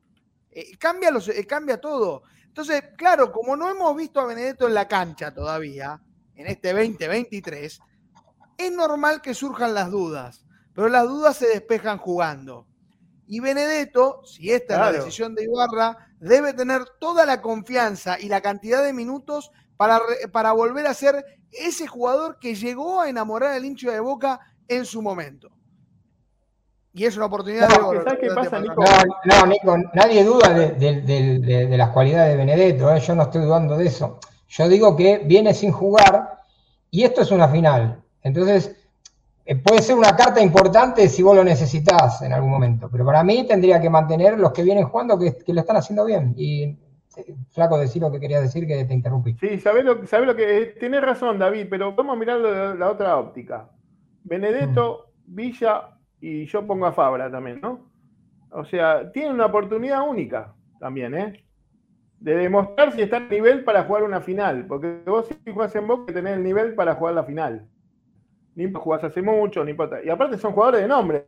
eh, 0.52 0.78
cambia, 0.78 1.12
los, 1.12 1.28
eh, 1.30 1.46
cambia 1.48 1.80
todo. 1.80 2.24
Entonces, 2.46 2.84
claro, 2.98 3.32
como 3.32 3.56
no 3.56 3.70
hemos 3.70 3.96
visto 3.96 4.20
a 4.20 4.26
Benedetto 4.26 4.68
en 4.68 4.74
la 4.74 4.88
cancha 4.88 5.34
todavía, 5.34 6.02
en 6.36 6.48
este 6.48 6.74
2023, 6.74 7.80
es 8.58 8.72
normal 8.72 9.22
que 9.22 9.34
surjan 9.34 9.74
las 9.74 9.90
dudas, 9.90 10.46
pero 10.74 10.90
las 10.90 11.08
dudas 11.08 11.38
se 11.38 11.48
despejan 11.48 11.98
jugando. 11.98 12.68
Y 13.34 13.40
Benedetto, 13.40 14.26
si 14.26 14.52
esta 14.52 14.74
es 14.74 14.80
la 14.82 14.92
decisión 14.92 15.34
de 15.36 15.46
Ibarra, 15.46 15.96
debe 16.20 16.52
tener 16.54 16.82
toda 17.00 17.26
la 17.26 17.42
confianza 17.42 18.20
y 18.20 18.28
la 18.28 18.42
cantidad 18.42 18.84
de 18.84 18.92
minutos 18.92 19.52
para, 19.78 20.00
re- 20.00 20.28
para 20.28 20.52
volver 20.52 20.86
a 20.86 20.94
ser 20.94 21.24
ese 21.50 21.88
jugador 21.88 22.40
que 22.40 22.56
llegó 22.56 23.00
a 23.00 23.08
enamorar 23.08 23.54
al 23.54 23.64
hincha 23.64 23.90
de 23.90 24.02
Boca 24.02 24.42
en 24.68 24.84
su 24.86 25.02
momento. 25.02 25.48
Y 26.92 27.06
es 27.06 27.16
una 27.16 27.28
oportunidad 27.28 27.70
de 27.70 27.76
oro. 27.82 28.04
¿sabes 28.04 28.20
qué 28.20 28.28
de 28.28 28.36
pasa, 28.36 28.60
Nico? 28.60 28.76
Patronato. 28.84 29.08
No, 29.24 29.40
no, 29.40 29.46
Nico, 29.48 29.78
nadie 29.94 30.26
duda 30.26 30.50
de, 30.54 30.72
de- 30.72 31.02
de- 31.02 31.40
de- 31.40 31.68
de 31.68 31.78
las 31.78 31.92
cualidades 31.92 32.32
de 32.34 32.38
Benedetto, 32.38 32.94
¿eh? 32.94 33.00
yo 33.00 33.16
no 33.16 33.24
estoy 33.24 33.44
dudando 33.44 33.78
de 33.78 33.86
eso. 33.88 34.20
Yo 34.50 34.68
digo 34.68 34.94
que 34.98 35.20
viene 35.20 35.54
sin 35.54 35.72
jugar 35.72 36.42
y 36.90 37.04
esto 37.06 37.22
es 37.22 37.32
una 37.32 37.48
final. 37.48 38.04
Entonces, 38.24 38.76
puede 39.64 39.82
ser 39.82 39.96
una 39.96 40.16
carta 40.16 40.42
importante 40.42 41.08
si 41.10 41.24
vos 41.24 41.36
lo 41.36 41.44
necesitas 41.44 42.22
en 42.22 42.34
algún 42.34 42.52
momento, 42.52 42.90
pero 42.92 43.06
para 43.06 43.24
mí 43.24 43.46
tendría 43.48 43.82
que 43.82 43.90
mantener 43.90 44.40
los 44.40 44.52
que 44.52 44.64
vienen 44.64 44.86
jugando 44.86 45.18
que, 45.18 45.38
que 45.38 45.54
lo 45.54 45.62
están 45.62 45.78
haciendo 45.78 46.06
bien. 46.06 46.34
Y, 46.38 46.78
eh, 47.18 47.36
flaco, 47.52 47.78
decir 47.78 48.02
lo 48.02 48.12
que 48.12 48.20
querías 48.20 48.42
decir 48.42 48.66
que 48.66 48.86
te 48.86 48.94
interrumpí. 48.94 49.36
Sí, 49.40 49.60
sabés 49.60 49.84
lo, 49.84 50.06
sabés 50.08 50.28
lo 50.28 50.36
que. 50.36 50.76
Tenés 50.80 51.02
razón, 51.02 51.40
David, 51.40 51.68
pero 51.70 51.94
vamos 51.94 52.16
a 52.16 52.20
mirarlo 52.20 52.52
de 52.52 52.78
la 52.78 52.90
otra 52.90 53.18
óptica. 53.18 53.70
Benedetto, 54.24 55.12
Villa 55.26 55.98
y 56.22 56.46
yo 56.46 56.66
pongo 56.66 56.86
a 56.86 56.94
Fabra 56.94 57.30
también, 57.30 57.60
¿no? 57.62 57.90
O 58.52 58.64
sea, 58.64 59.12
tiene 59.12 59.32
una 59.32 59.48
oportunidad 59.48 60.08
única 60.08 60.54
también, 60.80 61.16
¿eh? 61.16 61.44
De 62.20 62.36
demostrar 62.36 62.94
si 62.94 63.02
está 63.02 63.18
a 63.18 63.22
nivel 63.22 63.64
para 63.64 63.84
jugar 63.84 64.04
una 64.04 64.22
final. 64.22 64.68
Porque 64.68 65.02
vos 65.06 65.28
si 65.28 65.52
jugás 65.52 65.76
en 65.76 65.88
Boca 65.88 66.14
tenés 66.14 66.38
el 66.38 66.44
nivel 66.44 66.76
para 66.76 66.96
jugar 66.96 67.16
la 67.16 67.24
final. 67.24 67.68
Ni 68.56 68.72
jugás 68.74 69.04
hace 69.04 69.22
mucho, 69.22 69.64
ni 69.64 69.72
importa. 69.72 70.04
Y 70.04 70.10
aparte 70.10 70.38
son 70.38 70.54
jugadores 70.54 70.82
de 70.82 70.88
nombre. 70.88 71.28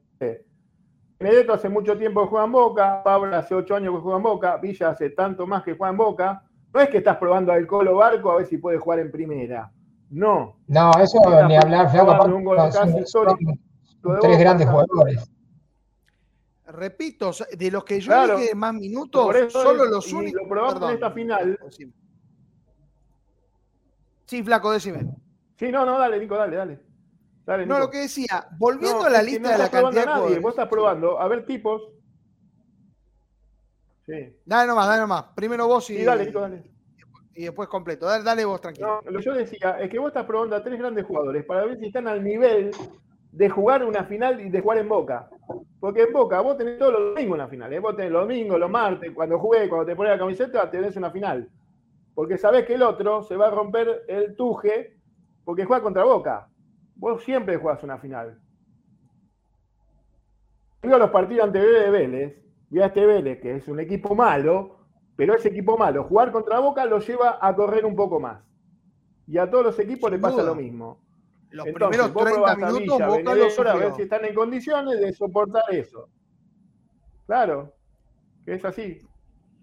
Benedetto 1.20 1.54
hace 1.54 1.70
mucho 1.70 1.98
tiempo 1.98 2.22
que 2.24 2.28
juega 2.30 2.46
en 2.46 2.52
Boca, 2.52 3.02
Pablo 3.04 3.36
hace 3.36 3.56
ocho 3.56 3.76
años 3.76 3.94
que 3.96 4.02
juega 4.02 4.18
en 4.18 4.24
Boca, 4.24 4.58
Villa 4.58 4.90
hace 4.90 5.10
tanto 5.12 5.48
más 5.48 5.64
que 5.64 5.76
juega 5.76 5.92
en 5.92 5.98
Boca. 5.98 6.44
No 6.74 6.82
es 6.82 6.90
que 6.90 6.98
estás 6.98 7.18
probando 7.18 7.52
al 7.54 7.66
Colo 7.68 7.96
Barco 7.96 8.32
a 8.32 8.38
ver 8.38 8.48
si 8.48 8.58
puede 8.58 8.78
jugar 8.78 9.00
en 9.00 9.12
primera. 9.12 9.72
No. 10.10 10.58
No, 10.68 10.92
eso 11.00 11.18
Estás 11.24 11.48
ni 11.48 11.56
hablar, 11.56 11.90
flaco, 11.92 12.18
tres 12.24 12.44
Boca, 14.04 14.38
grandes 14.38 14.68
jugadores. 14.70 15.30
Repito, 16.66 17.32
de 17.58 17.72
los 17.72 17.84
que 17.84 18.00
yo 18.00 18.08
Claro. 18.12 18.38
dije 18.38 18.56
más 18.56 18.74
minutos, 18.74 19.26
Por 19.26 19.38
eso 19.38 19.62
solo 19.62 19.86
es- 19.86 19.92
los 19.92 20.12
y 20.12 20.16
únicos. 20.16 20.42
lo 20.42 20.50
probamos 20.50 20.74
perdón. 20.74 20.90
en 20.90 20.96
esta 20.96 21.12
final. 21.12 21.60
Sí, 24.26 24.42
flaco, 24.44 24.72
decime. 24.72 25.06
Sí, 25.58 25.72
no, 25.72 25.86
no, 25.86 26.00
dale, 26.00 26.20
Nico, 26.20 26.36
dale, 26.36 26.56
dale. 26.56 26.80
Dale, 27.46 27.66
No, 27.66 27.76
Nico. 27.76 27.86
lo 27.88 27.92
que 27.92 27.98
decía, 28.00 28.48
volviendo 28.58 29.00
No, 29.02 29.06
a 29.06 29.10
la 29.10 29.22
lista 29.22 29.42
no 29.42 29.50
de 29.50 29.58
la 29.58 29.64
estás 29.66 29.80
probando 29.82 30.00
cantidad 30.00 30.04
a 30.04 30.06
de 30.06 30.06
nadie, 30.06 30.20
jugadores. 30.22 30.42
Vos 30.44 30.50
estás 30.54 30.68
probando 30.70 31.20
a 31.20 31.28
ver 31.28 31.46
tipos. 31.46 31.82
Sí. 34.06 34.36
Dale 34.46 34.68
nomás, 34.68 34.88
dale 34.88 35.02
nomás. 35.02 35.24
Primero 35.36 35.68
vos 35.68 35.90
y, 35.90 35.98
Sí, 35.98 36.04
dale, 36.04 36.26
Nico, 36.26 36.40
dale. 36.42 36.64
y 37.36 37.44
después 37.44 37.68
completo. 37.70 38.06
Dale, 38.06 38.24
dale 38.24 38.46
vos, 38.46 38.60
tranquilo. 38.62 39.02
No, 39.04 39.12
lo 39.12 39.20
que 39.20 39.26
yo 39.26 39.34
decía 39.34 39.80
es 39.80 39.90
que 39.90 40.00
vos 40.00 40.08
estás 40.10 40.26
probando 40.26 40.56
a 40.56 40.64
tres 40.64 40.78
grandes 40.80 41.06
jugadores 41.06 41.46
para 41.46 41.66
ver 41.66 41.78
si 41.80 41.88
están 41.88 42.08
al 42.08 42.24
nivel 42.24 42.72
de 43.32 43.50
jugar 43.50 43.84
una 43.84 44.04
final 44.06 44.42
y 44.42 44.50
de 44.50 44.62
jugar 44.62 44.78
en 44.78 44.90
Boca. 44.90 45.30
Porque 45.80 46.04
en 46.04 46.14
Boca 46.14 46.40
vos 46.42 46.58
tenés 46.58 46.78
todos 46.78 46.94
los 46.94 47.02
domingos 47.14 47.36
una 47.36 47.48
final. 47.48 47.74
¿eh? 47.74 47.80
Vos 47.80 47.96
tenés 47.96 48.12
los 48.12 48.22
domingos, 48.22 48.60
los 48.60 48.70
martes, 48.70 49.12
cuando 49.14 49.40
jugué, 49.40 49.68
cuando 49.70 49.86
te 49.86 49.96
pones 49.96 50.12
la 50.14 50.20
camiseta, 50.20 50.70
tenés 50.70 50.96
una 50.98 51.12
final. 51.12 51.50
Porque 52.14 52.38
sabés 52.38 52.66
que 52.66 52.76
el 52.76 52.84
otro 52.84 53.24
se 53.24 53.36
va 53.36 53.48
a 53.48 53.52
romper 53.52 54.04
el 54.08 54.36
tuje 54.36 54.98
porque 55.44 55.66
juega 55.66 55.82
contra 55.82 56.04
Boca. 56.04 56.48
Vos 56.96 57.24
siempre 57.24 57.58
jugás 57.58 57.84
una 57.84 57.98
final. 57.98 58.40
Digo 60.82 60.98
los 60.98 61.12
partidos 61.12 61.46
ante 61.46 61.60
Vélez 61.60 61.84
de 61.84 61.90
Vélez, 61.92 62.44
y 62.70 62.80
a 62.80 62.88
este 62.88 63.06
Vélez, 63.06 63.40
que 63.42 63.56
es 63.56 63.68
un 63.68 63.80
equipo 63.80 64.16
malo, 64.16 64.78
pero 65.16 65.36
ese 65.36 65.50
equipo 65.50 65.78
malo, 65.78 66.04
jugar 66.06 66.32
contra 66.32 66.60
Boca 66.60 66.86
lo 66.86 67.00
lleva 67.00 67.38
a 67.42 67.56
correr 67.56 67.86
un 67.86 67.96
poco 67.96 68.20
más. 68.20 68.44
Y 69.28 69.38
a 69.38 69.50
todos 69.50 69.64
los 69.64 69.80
equipos 69.80 70.10
Sin 70.10 70.18
le 70.18 70.20
pasa 70.20 70.42
duda. 70.42 70.46
lo 70.48 70.56
mismo. 70.56 71.00
Los 71.52 71.68
Entonces, 71.68 71.90
primeros 71.90 72.14
vos 72.14 72.24
30 72.24 72.42
probás 72.42 72.64
a 72.64 72.66
minutos 72.68 72.98
Villa, 72.98 73.08
Boca 73.08 73.36
lo 73.36 73.70
a 73.70 73.76
ver 73.76 73.94
si 73.94 74.02
están 74.04 74.26
en 74.26 74.34
condiciones 74.36 75.00
de 75.00 75.14
soportar 75.14 75.64
eso. 75.70 76.10
Claro, 77.26 77.74
que 78.46 78.56
es 78.56 78.66
así. 78.66 79.00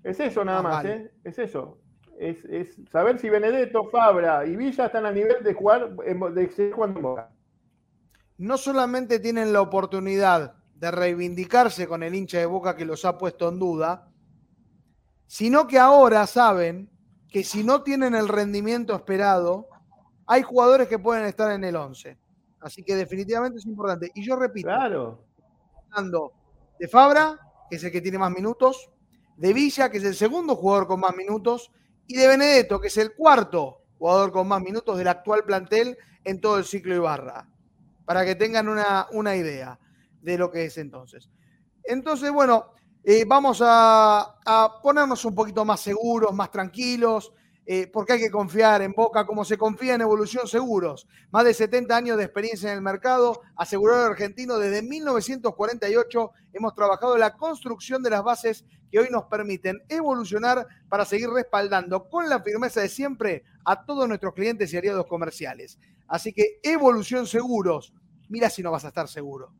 Es 0.02 0.20
eso 0.20 0.44
nada 0.44 0.60
Ah, 0.60 0.62
más, 0.62 0.72
vale. 0.84 0.94
¿eh? 0.94 1.10
Es 1.24 1.38
eso. 1.38 1.78
Es, 2.20 2.44
es 2.44 2.76
saber 2.92 3.18
si 3.18 3.30
Benedetto, 3.30 3.88
Fabra 3.88 4.44
y 4.44 4.54
Villa 4.54 4.84
están 4.86 5.06
a 5.06 5.10
nivel 5.10 5.42
de 5.42 5.54
jugar 5.54 5.94
Bo- 5.94 6.30
de 6.30 6.50
seguir 6.50 6.74
jugando 6.74 6.98
en 6.98 7.02
Boca. 7.02 7.30
No 8.36 8.58
solamente 8.58 9.18
tienen 9.20 9.54
la 9.54 9.62
oportunidad 9.62 10.54
de 10.74 10.90
reivindicarse 10.90 11.86
con 11.88 12.02
el 12.02 12.14
hincha 12.14 12.36
de 12.38 12.44
Boca 12.44 12.76
que 12.76 12.84
los 12.84 13.06
ha 13.06 13.16
puesto 13.16 13.48
en 13.48 13.58
duda, 13.58 14.10
sino 15.26 15.66
que 15.66 15.78
ahora 15.78 16.26
saben 16.26 16.90
que 17.30 17.42
si 17.42 17.64
no 17.64 17.82
tienen 17.82 18.14
el 18.14 18.28
rendimiento 18.28 18.94
esperado, 18.94 19.68
hay 20.26 20.42
jugadores 20.42 20.88
que 20.88 20.98
pueden 20.98 21.24
estar 21.24 21.50
en 21.52 21.64
el 21.64 21.76
11. 21.76 22.18
Así 22.60 22.82
que 22.82 22.96
definitivamente 22.96 23.58
es 23.60 23.66
importante. 23.66 24.10
Y 24.14 24.26
yo 24.26 24.36
repito, 24.36 24.68
Claro. 24.68 25.24
hablando 25.90 26.32
de 26.78 26.86
Fabra, 26.86 27.38
que 27.70 27.76
es 27.76 27.84
el 27.84 27.92
que 27.92 28.00
tiene 28.02 28.18
más 28.18 28.30
minutos, 28.30 28.90
de 29.36 29.54
Villa, 29.54 29.88
que 29.90 29.96
es 29.98 30.04
el 30.04 30.14
segundo 30.14 30.54
jugador 30.56 30.86
con 30.86 31.00
más 31.00 31.16
minutos, 31.16 31.70
y 32.10 32.16
de 32.16 32.26
Benedetto, 32.26 32.80
que 32.80 32.88
es 32.88 32.96
el 32.96 33.14
cuarto 33.14 33.84
jugador 33.96 34.32
con 34.32 34.48
más 34.48 34.60
minutos 34.60 34.98
del 34.98 35.06
actual 35.06 35.44
plantel 35.44 35.96
en 36.24 36.40
todo 36.40 36.58
el 36.58 36.64
ciclo 36.64 36.92
Ibarra, 36.92 37.48
para 38.04 38.24
que 38.24 38.34
tengan 38.34 38.68
una, 38.68 39.06
una 39.12 39.36
idea 39.36 39.78
de 40.20 40.36
lo 40.36 40.50
que 40.50 40.64
es 40.64 40.76
entonces. 40.78 41.30
Entonces, 41.84 42.32
bueno, 42.32 42.72
eh, 43.04 43.24
vamos 43.24 43.62
a, 43.64 44.38
a 44.44 44.80
ponernos 44.82 45.24
un 45.24 45.36
poquito 45.36 45.64
más 45.64 45.80
seguros, 45.80 46.34
más 46.34 46.50
tranquilos. 46.50 47.32
Eh, 47.66 47.86
porque 47.92 48.14
hay 48.14 48.20
que 48.20 48.30
confiar 48.30 48.82
en 48.82 48.92
Boca 48.92 49.26
como 49.26 49.44
se 49.44 49.56
confía 49.56 49.94
en 49.94 50.00
Evolución 50.00 50.46
Seguros. 50.48 51.06
Más 51.30 51.44
de 51.44 51.54
70 51.54 51.96
años 51.96 52.16
de 52.16 52.24
experiencia 52.24 52.70
en 52.70 52.76
el 52.76 52.82
mercado, 52.82 53.42
asegurador 53.56 54.10
argentino 54.10 54.58
desde 54.58 54.82
1948 54.82 56.32
hemos 56.52 56.74
trabajado 56.74 57.14
en 57.14 57.20
la 57.20 57.36
construcción 57.36 58.02
de 58.02 58.10
las 58.10 58.24
bases 58.24 58.64
que 58.90 58.98
hoy 58.98 59.08
nos 59.10 59.24
permiten 59.24 59.80
evolucionar 59.88 60.66
para 60.88 61.04
seguir 61.04 61.30
respaldando 61.30 62.08
con 62.08 62.28
la 62.28 62.40
firmeza 62.40 62.80
de 62.80 62.88
siempre 62.88 63.44
a 63.64 63.84
todos 63.84 64.08
nuestros 64.08 64.34
clientes 64.34 64.72
y 64.72 64.76
aliados 64.76 65.06
comerciales. 65.06 65.78
Así 66.08 66.32
que 66.32 66.58
Evolución 66.62 67.26
Seguros, 67.26 67.94
mira 68.28 68.50
si 68.50 68.62
no 68.62 68.72
vas 68.72 68.84
a 68.84 68.88
estar 68.88 69.06
seguro. 69.06 69.52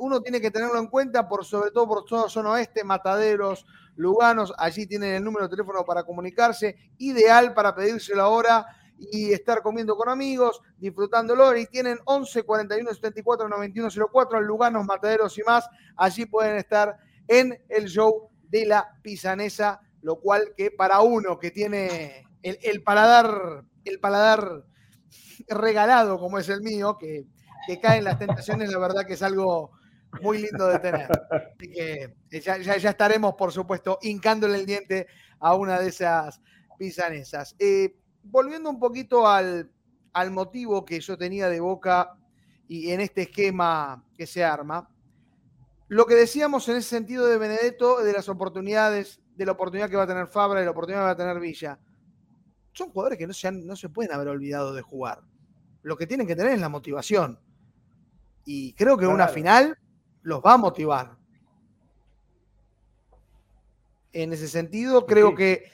uno, 0.00 0.20
tiene 0.20 0.40
que 0.40 0.50
tenerlo 0.50 0.78
en 0.78 0.88
cuenta, 0.88 1.28
por 1.28 1.44
sobre 1.44 1.70
todo 1.70 1.86
por 1.86 2.04
toda 2.04 2.28
zona 2.28 2.50
oeste, 2.50 2.84
Mataderos, 2.84 3.66
Luganos, 3.96 4.52
allí 4.58 4.86
tienen 4.86 5.14
el 5.14 5.24
número 5.24 5.46
de 5.46 5.50
teléfono 5.50 5.84
para 5.84 6.04
comunicarse, 6.04 6.76
ideal 6.98 7.54
para 7.54 7.74
pedírselo 7.74 8.22
ahora 8.22 8.66
y 8.98 9.32
estar 9.32 9.62
comiendo 9.62 9.96
con 9.96 10.08
amigos, 10.08 10.60
disfrutándolo, 10.78 11.56
y 11.56 11.66
tienen 11.66 11.98
11 12.04 12.42
41 12.42 12.94
74 12.94 13.48
91 13.48 13.88
04 14.10 14.38
en 14.38 14.44
Luganos, 14.44 14.84
Mataderos 14.84 15.38
y 15.38 15.42
más, 15.42 15.68
allí 15.96 16.26
pueden 16.26 16.56
estar 16.56 16.96
en 17.28 17.62
el 17.68 17.86
show 17.86 18.30
de 18.48 18.66
la 18.66 18.98
pisanesa, 19.02 19.80
lo 20.02 20.16
cual 20.16 20.54
que 20.56 20.70
para 20.70 21.00
uno 21.00 21.38
que 21.38 21.50
tiene 21.50 22.26
el, 22.42 22.58
el 22.62 22.82
paladar, 22.82 23.64
el 23.84 24.00
paladar 24.00 24.64
regalado 25.48 26.18
como 26.18 26.38
es 26.38 26.48
el 26.48 26.62
mío, 26.62 26.96
que, 26.98 27.26
que 27.66 27.80
cae 27.80 27.98
en 27.98 28.04
las 28.04 28.18
tentaciones, 28.18 28.70
la 28.70 28.78
verdad 28.78 29.06
que 29.06 29.14
es 29.14 29.22
algo 29.22 29.72
muy 30.22 30.38
lindo 30.38 30.66
de 30.66 30.78
tener. 30.78 31.08
Así 31.30 31.70
que 31.70 32.14
eh, 32.30 32.40
ya, 32.40 32.58
ya, 32.58 32.90
estaremos, 32.90 33.34
por 33.34 33.52
supuesto, 33.52 33.98
hincándole 34.02 34.58
el 34.58 34.66
diente 34.66 35.06
a 35.40 35.54
una 35.54 35.78
de 35.80 35.88
esas 35.88 36.40
pisanesas. 36.78 37.56
Eh, 37.58 37.96
volviendo 38.22 38.70
un 38.70 38.78
poquito 38.78 39.26
al, 39.26 39.70
al 40.12 40.30
motivo 40.30 40.84
que 40.84 41.00
yo 41.00 41.16
tenía 41.18 41.48
de 41.48 41.60
boca 41.60 42.16
y 42.68 42.90
en 42.90 43.00
este 43.00 43.22
esquema 43.22 44.04
que 44.16 44.26
se 44.26 44.44
arma, 44.44 44.88
lo 45.88 46.06
que 46.06 46.14
decíamos 46.14 46.68
en 46.68 46.76
ese 46.76 46.88
sentido 46.88 47.26
de 47.26 47.36
Benedetto, 47.36 48.02
de 48.02 48.12
las 48.12 48.28
oportunidades, 48.28 49.20
de 49.36 49.46
la 49.46 49.52
oportunidad 49.52 49.90
que 49.90 49.96
va 49.96 50.04
a 50.04 50.08
tener 50.08 50.26
Fabra 50.26 50.62
y 50.62 50.64
la 50.64 50.70
oportunidad 50.70 51.02
que 51.02 51.06
va 51.06 51.10
a 51.10 51.16
tener 51.16 51.40
Villa, 51.40 51.78
son 52.74 52.90
jugadores 52.90 53.18
que 53.18 53.26
no 53.26 53.32
se, 53.32 53.48
han, 53.48 53.66
no 53.66 53.76
se 53.76 53.88
pueden 53.88 54.12
haber 54.12 54.28
olvidado 54.28 54.74
de 54.74 54.82
jugar. 54.82 55.22
Lo 55.82 55.96
que 55.96 56.06
tienen 56.06 56.26
que 56.26 56.36
tener 56.36 56.52
es 56.52 56.60
la 56.60 56.68
motivación. 56.68 57.38
Y 58.44 58.74
creo 58.74 58.96
que 58.96 59.04
Claro. 59.04 59.14
una 59.14 59.28
final 59.28 59.78
los 60.22 60.40
va 60.40 60.54
a 60.54 60.58
motivar. 60.58 61.16
En 64.12 64.32
ese 64.32 64.48
sentido, 64.48 65.06
creo 65.06 65.34
que, 65.34 65.70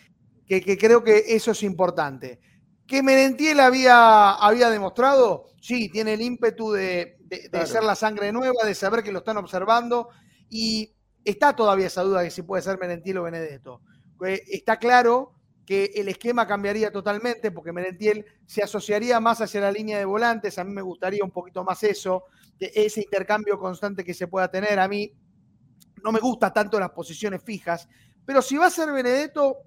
que- 0.47 0.61
que 0.63 0.79
creo 0.79 1.05
que 1.05 1.25
eso 1.29 1.51
es 1.51 1.63
importante. 1.63 2.41
Que 2.87 3.03
Merentiel 3.03 3.61
había, 3.61 4.33
había 4.33 4.71
demostrado, 4.71 5.45
sí, 5.61 5.89
tiene 5.91 6.15
el 6.15 6.23
ímpetu 6.23 6.73
de, 6.73 7.17
de- 7.21 7.67
ser 7.67 7.85
la 7.85 7.95
sangre 7.95 8.33
nueva, 8.33 8.65
de 8.65 8.75
saber 8.75 9.03
que 9.03 9.13
lo 9.13 9.19
están 9.21 9.37
observando, 9.37 10.09
y 10.49 10.93
está 11.25 11.55
todavía 11.55 11.87
esa 11.87 12.03
duda 12.03 12.23
de 12.23 12.31
si 12.31 12.43
puede 12.43 12.63
ser 12.63 12.79
Merentiel 12.79 13.19
o 13.19 13.23
Benedetto. 13.25 13.83
Eh, 14.27 14.43
Está 14.49 14.79
claro 14.79 15.33
que 15.67 15.93
el 15.95 16.09
esquema 16.09 16.47
cambiaría 16.47 16.91
totalmente 16.91 17.51
porque 17.53 17.73
Merentiel 17.73 18.25
se 18.47 18.63
asociaría 18.63 19.21
más 19.21 19.41
hacia 19.41 19.61
la 19.61 19.73
línea 19.73 19.99
de 19.99 20.05
volantes. 20.05 20.59
A 20.59 20.65
mí 20.65 20.73
me 20.73 20.83
gustaría 20.83 21.23
un 21.23 21.31
poquito 21.31 21.63
más 21.65 21.83
eso, 21.83 22.25
de 22.59 22.73
ese 22.75 23.03
intercambio 23.03 23.59
constante 23.59 24.05
que 24.05 24.15
se 24.15 24.27
pueda 24.27 24.51
tener. 24.51 24.79
A 24.79 24.89
mí 24.89 25.13
no 26.03 26.13
me 26.13 26.21
gusta 26.21 26.53
tanto 26.53 26.81
las 26.81 26.91
posiciones 26.91 27.43
fijas, 27.43 27.89
pero 28.25 28.43
si 28.43 28.57
va 28.57 28.67
a 28.67 28.71
ser 28.71 28.91
Benedetto, 28.93 29.59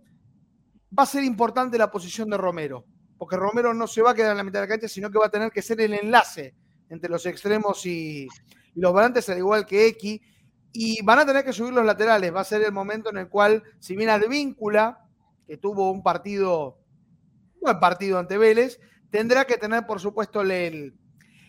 va 0.98 1.04
a 1.04 1.08
ser 1.08 1.24
importante 1.24 1.78
la 1.78 1.90
posición 1.90 2.30
de 2.30 2.38
Romero, 2.38 2.86
porque 3.18 3.38
Romero 3.38 3.74
no 3.74 3.88
se 3.88 4.02
va 4.02 4.12
a 4.12 4.14
quedar 4.14 4.32
en 4.32 4.38
la 4.38 4.44
mitad 4.44 4.60
de 4.60 4.68
la 4.68 4.74
cancha, 4.74 4.88
sino 4.88 5.10
que 5.10 5.20
va 5.20 5.28
a 5.28 5.32
tener 5.32 5.52
que 5.52 5.62
ser 5.62 5.80
el 5.82 5.94
enlace 5.94 6.56
entre 6.90 7.10
los 7.10 7.26
extremos 7.26 7.86
y, 7.86 8.28
y 8.76 8.82
los 8.82 8.92
volantes, 8.92 9.28
al 9.30 9.38
igual 9.38 9.66
que 9.66 9.88
X, 9.88 10.20
y 10.72 11.04
van 11.04 11.20
a 11.20 11.26
tener 11.26 11.46
que 11.46 11.54
subir 11.54 11.74
los 11.74 11.86
laterales. 11.86 12.34
Va 12.34 12.42
a 12.42 12.46
ser 12.46 12.62
el 12.64 12.72
momento 12.72 13.10
en 13.10 13.18
el 13.18 13.30
cual, 13.30 13.64
si 13.80 13.96
bien 13.96 14.10
Advíncula, 14.10 15.03
tuvo 15.58 15.92
un 15.92 16.04
partido, 16.04 16.80
un 17.56 17.62
buen 17.62 17.80
partido 17.80 18.20
ante 18.20 18.38
Vélez, 18.38 18.80
tendrá 19.10 19.46
que 19.46 19.58
tener, 19.58 19.86
por 19.86 20.00
supuesto, 20.00 20.42
el, 20.42 20.52
el- 20.52 20.94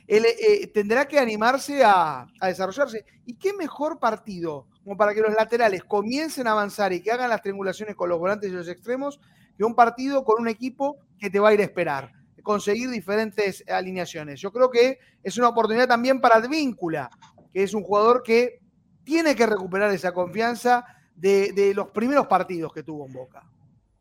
el, 0.07 0.27
eh, 0.27 0.67
tendrá 0.75 1.09
que 1.09 1.19
animarse 1.19 1.83
a, 1.83 2.27
a 2.41 2.47
desarrollarse. 2.49 3.07
¿Y 3.25 3.37
qué 3.37 3.55
mejor 3.55 3.99
partido 3.99 4.69
como 4.83 4.99
para 4.99 5.15
que 5.15 5.23
los 5.23 5.33
laterales 5.33 5.83
comiencen 5.85 6.47
a 6.47 6.53
avanzar 6.53 6.93
y 6.93 7.01
que 7.01 7.11
hagan 7.11 7.31
las 7.31 7.41
triangulaciones 7.41 7.95
con 7.95 8.11
los 8.11 8.19
volantes 8.19 8.51
y 8.51 8.55
los 8.55 8.69
extremos 8.69 9.19
que 9.57 9.65
un 9.65 9.75
partido 9.75 10.23
con 10.25 10.43
un 10.43 10.49
equipo 10.49 10.99
que 11.19 11.31
te 11.31 11.41
va 11.41 11.49
a 11.49 11.55
ir 11.55 11.61
a 11.61 11.65
esperar, 11.65 12.13
conseguir 12.43 12.91
diferentes 12.91 13.65
alineaciones? 13.67 14.39
Yo 14.43 14.53
creo 14.53 14.71
que 14.71 14.99
es 15.23 15.39
una 15.39 15.49
oportunidad 15.49 15.89
también 15.89 16.21
para 16.21 16.37
Advíncula, 16.37 17.09
que 17.51 17.63
es 17.63 17.73
un 17.73 17.83
jugador 17.83 18.23
que 18.23 18.61
tiene 19.05 19.35
que 19.35 19.47
recuperar 19.47 19.91
esa 19.91 20.13
confianza 20.13 20.85
de, 21.17 21.53
de 21.53 21.73
los 21.73 21.89
primeros 21.93 22.27
partidos 22.27 22.75
que 22.75 22.83
tuvo 22.83 23.07
en 23.07 23.13
Boca. 23.15 23.43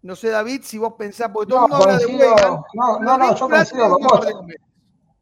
No 0.04 0.16
sé, 0.16 0.30
David, 0.30 0.62
si 0.64 0.78
vos 0.78 0.94
pensás, 0.98 1.30
porque 1.34 1.48
todo 1.48 1.58
el 1.58 1.62
No, 1.62 1.68
mundo 1.70 1.84
habla 1.84 1.98
de 1.98 2.06
Weigand, 2.06 2.64
no, 2.76 3.00
no, 3.00 3.18
no, 3.18 3.36
yo 3.36 3.50
coincido 3.50 3.90
con 3.90 4.04
vos. 4.04 4.28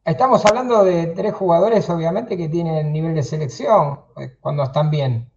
Estamos 0.04 0.46
hablando 0.46 0.84
de 0.84 1.08
tres 1.08 1.34
jugadores, 1.34 1.90
obviamente, 1.90 2.36
que 2.38 2.50
tienen 2.50 2.92
nivel 2.92 3.14
de 3.16 3.24
selección 3.24 4.00
eh, 4.18 4.36
cuando 4.42 4.64
están 4.64 4.90
bien. 4.90 5.30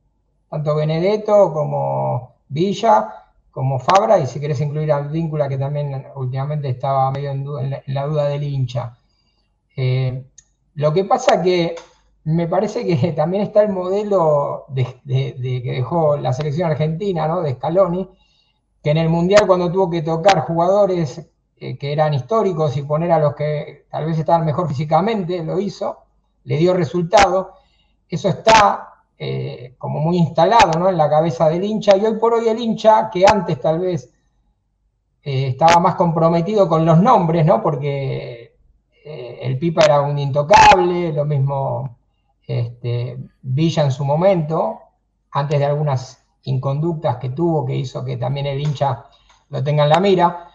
Tanto 0.50 0.74
Benedetto 0.74 1.52
como 1.52 2.34
Villa, 2.48 3.12
como 3.50 3.78
Fabra, 3.78 4.18
y 4.18 4.26
si 4.26 4.40
querés 4.40 4.60
incluir 4.60 4.90
al 4.92 5.08
Víncula, 5.10 5.48
que 5.48 5.58
también 5.58 6.06
últimamente 6.16 6.68
estaba 6.70 7.10
medio 7.10 7.30
en, 7.30 7.44
duda- 7.44 7.62
en 7.62 7.70
la, 7.70 7.82
en 7.86 7.94
la 7.94 8.06
duda 8.06 8.24
del 8.28 8.42
hincha. 8.42 8.96
Eh, 9.76 10.24
lo 10.74 10.92
que 10.92 11.04
pasa 11.04 11.42
que 11.42 11.76
me 12.24 12.48
parece 12.48 12.84
que 12.86 13.12
también 13.12 13.42
está 13.44 13.62
el 13.62 13.70
modelo 13.72 14.64
de, 14.68 14.86
de- 15.04 15.34
de 15.38 15.62
que 15.62 15.72
dejó 15.72 16.16
la 16.16 16.32
selección 16.32 16.70
argentina, 16.70 17.28
¿no? 17.28 17.42
De 17.42 17.54
Scaloni, 17.54 18.08
que 18.84 18.90
en 18.90 18.98
el 18.98 19.08
Mundial 19.08 19.46
cuando 19.46 19.72
tuvo 19.72 19.88
que 19.88 20.02
tocar 20.02 20.40
jugadores 20.40 21.26
eh, 21.56 21.78
que 21.78 21.90
eran 21.90 22.12
históricos 22.12 22.76
y 22.76 22.82
poner 22.82 23.12
a 23.12 23.18
los 23.18 23.34
que 23.34 23.86
tal 23.90 24.04
vez 24.04 24.18
estaban 24.18 24.44
mejor 24.44 24.68
físicamente, 24.68 25.42
lo 25.42 25.58
hizo, 25.58 26.00
le 26.44 26.58
dio 26.58 26.74
resultado. 26.74 27.54
Eso 28.06 28.28
está 28.28 29.04
eh, 29.18 29.74
como 29.78 30.00
muy 30.00 30.18
instalado 30.18 30.78
¿no? 30.78 30.90
en 30.90 30.98
la 30.98 31.08
cabeza 31.08 31.48
del 31.48 31.64
hincha 31.64 31.96
y 31.96 32.04
hoy 32.04 32.18
por 32.18 32.34
hoy 32.34 32.46
el 32.46 32.58
hincha, 32.58 33.08
que 33.10 33.24
antes 33.26 33.58
tal 33.58 33.78
vez 33.78 34.12
eh, 35.22 35.48
estaba 35.48 35.80
más 35.80 35.94
comprometido 35.94 36.68
con 36.68 36.84
los 36.84 37.00
nombres, 37.00 37.46
¿no? 37.46 37.62
porque 37.62 38.52
el 39.06 39.58
Pipa 39.58 39.84
era 39.84 40.00
un 40.00 40.18
intocable, 40.18 41.12
lo 41.12 41.26
mismo 41.26 41.98
este, 42.46 43.18
Villa 43.42 43.84
en 43.84 43.90
su 43.90 44.02
momento, 44.02 44.80
antes 45.30 45.58
de 45.58 45.66
algunas 45.66 46.23
inconductas 46.44 47.16
que 47.16 47.30
tuvo, 47.30 47.64
que 47.66 47.74
hizo 47.76 48.04
que 48.04 48.16
también 48.16 48.46
el 48.46 48.60
hincha 48.60 49.04
lo 49.50 49.62
tenga 49.62 49.84
en 49.84 49.90
la 49.90 50.00
mira, 50.00 50.48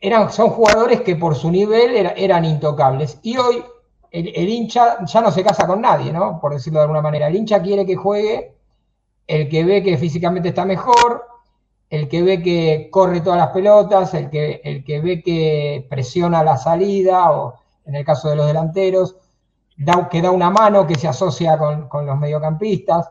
eran, 0.00 0.30
son 0.30 0.50
jugadores 0.50 1.00
que 1.02 1.16
por 1.16 1.34
su 1.34 1.50
nivel 1.50 1.96
era- 1.96 2.10
eran 2.10 2.44
intocables. 2.44 3.18
Y 3.22 3.36
hoy 3.38 3.64
el, 4.10 4.28
el 4.34 4.48
hincha 4.48 5.04
ya 5.04 5.20
no 5.20 5.30
se 5.30 5.42
casa 5.42 5.66
con 5.66 5.80
nadie, 5.80 6.12
¿no? 6.12 6.38
Por 6.40 6.52
decirlo 6.54 6.78
de 6.80 6.84
alguna 6.84 7.02
manera. 7.02 7.28
El 7.28 7.36
hincha 7.36 7.62
quiere 7.62 7.84
que 7.86 7.96
juegue 7.96 8.54
el 9.26 9.48
que 9.48 9.64
ve 9.64 9.82
que 9.82 9.98
físicamente 9.98 10.50
está 10.50 10.64
mejor, 10.64 11.24
el 11.90 12.08
que 12.08 12.22
ve 12.22 12.42
que 12.42 12.88
corre 12.90 13.20
todas 13.20 13.38
las 13.38 13.48
pelotas, 13.48 14.14
el 14.14 14.30
que, 14.30 14.60
el 14.64 14.84
que 14.84 15.00
ve 15.00 15.22
que 15.22 15.86
presiona 15.90 16.44
la 16.44 16.56
salida, 16.56 17.30
o 17.32 17.54
en 17.84 17.96
el 17.96 18.04
caso 18.04 18.28
de 18.28 18.36
los 18.36 18.46
delanteros, 18.46 19.16
da, 19.76 20.08
que 20.08 20.22
da 20.22 20.30
una 20.30 20.50
mano, 20.50 20.86
que 20.86 20.94
se 20.96 21.08
asocia 21.08 21.58
con, 21.58 21.88
con 21.88 22.06
los 22.06 22.16
mediocampistas. 22.18 23.08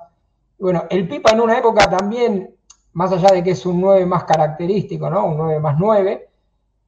Bueno, 0.57 0.84
el 0.90 1.07
Pipa 1.07 1.32
en 1.32 1.41
una 1.41 1.57
época 1.57 1.90
también, 1.90 2.56
más 2.94 3.11
allá 3.11 3.30
de 3.30 3.44
que 3.44 3.52
es 3.52 3.65
un 3.65 3.82
9 3.82 4.06
más 4.06 4.23
característico, 4.23 5.10
¿no? 5.10 5.26
Un 5.26 5.38
9 5.38 5.60
más 5.60 5.76
9, 5.77 6.30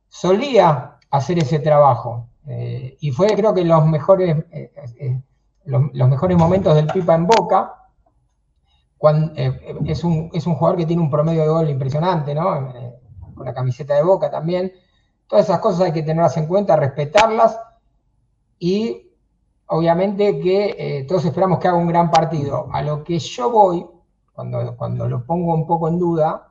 solía 0.08 0.98
hacer 1.10 1.40
ese 1.40 1.60
trabajo. 1.60 2.28
Eh, 2.48 2.98
y 3.02 3.12
fue 3.12 3.28
creo 3.36 3.54
que 3.54 3.66
los 3.66 3.86
mejores, 3.86 4.38
eh, 4.52 4.72
eh, 5.00 5.22
los, 5.66 6.10
mejores 6.10 6.38
momentos 6.38 6.76
del 6.76 6.88
Pipa 6.88 7.16
en 7.16 7.28
Boca. 7.28 7.74
Es, 9.86 10.04
un, 10.04 10.32
es 10.34 10.48
un 10.48 10.56
jugador 10.56 10.78
que 10.80 10.86
tiene 10.88 11.04
un 11.04 11.12
promedio 11.12 11.44
de 11.44 11.50
gol 11.50 11.70
impresionante, 11.70 12.34
¿no? 12.34 12.74
con 13.36 13.46
la 13.46 13.54
camiseta 13.54 13.94
de 13.94 14.02
Boca 14.04 14.32
también. 14.32 14.74
Todas 15.28 15.46
esas 15.46 15.60
cosas 15.60 15.82
hay 15.82 15.94
que 15.94 16.02
tenerlas 16.02 16.36
en 16.38 16.48
cuenta, 16.48 16.76
respetarlas 16.76 17.60
y 18.58 19.07
obviamente 19.68 20.40
que 20.40 21.06
todos 21.08 21.26
esperamos 21.26 21.60
que 21.60 21.68
haga 21.68 21.78
un 21.78 21.88
gran 21.88 22.10
partido. 22.12 22.68
A 22.72 22.82
lo 22.82 23.04
que 23.04 23.20
yo 23.20 23.50
voy, 23.50 23.86
cuando, 24.34 24.76
cuando 24.76 25.08
lo 25.08 25.26
pongo 25.26 25.54
un 25.54 25.66
poco 25.66 25.88
en 25.88 26.00
duda, 26.00 26.50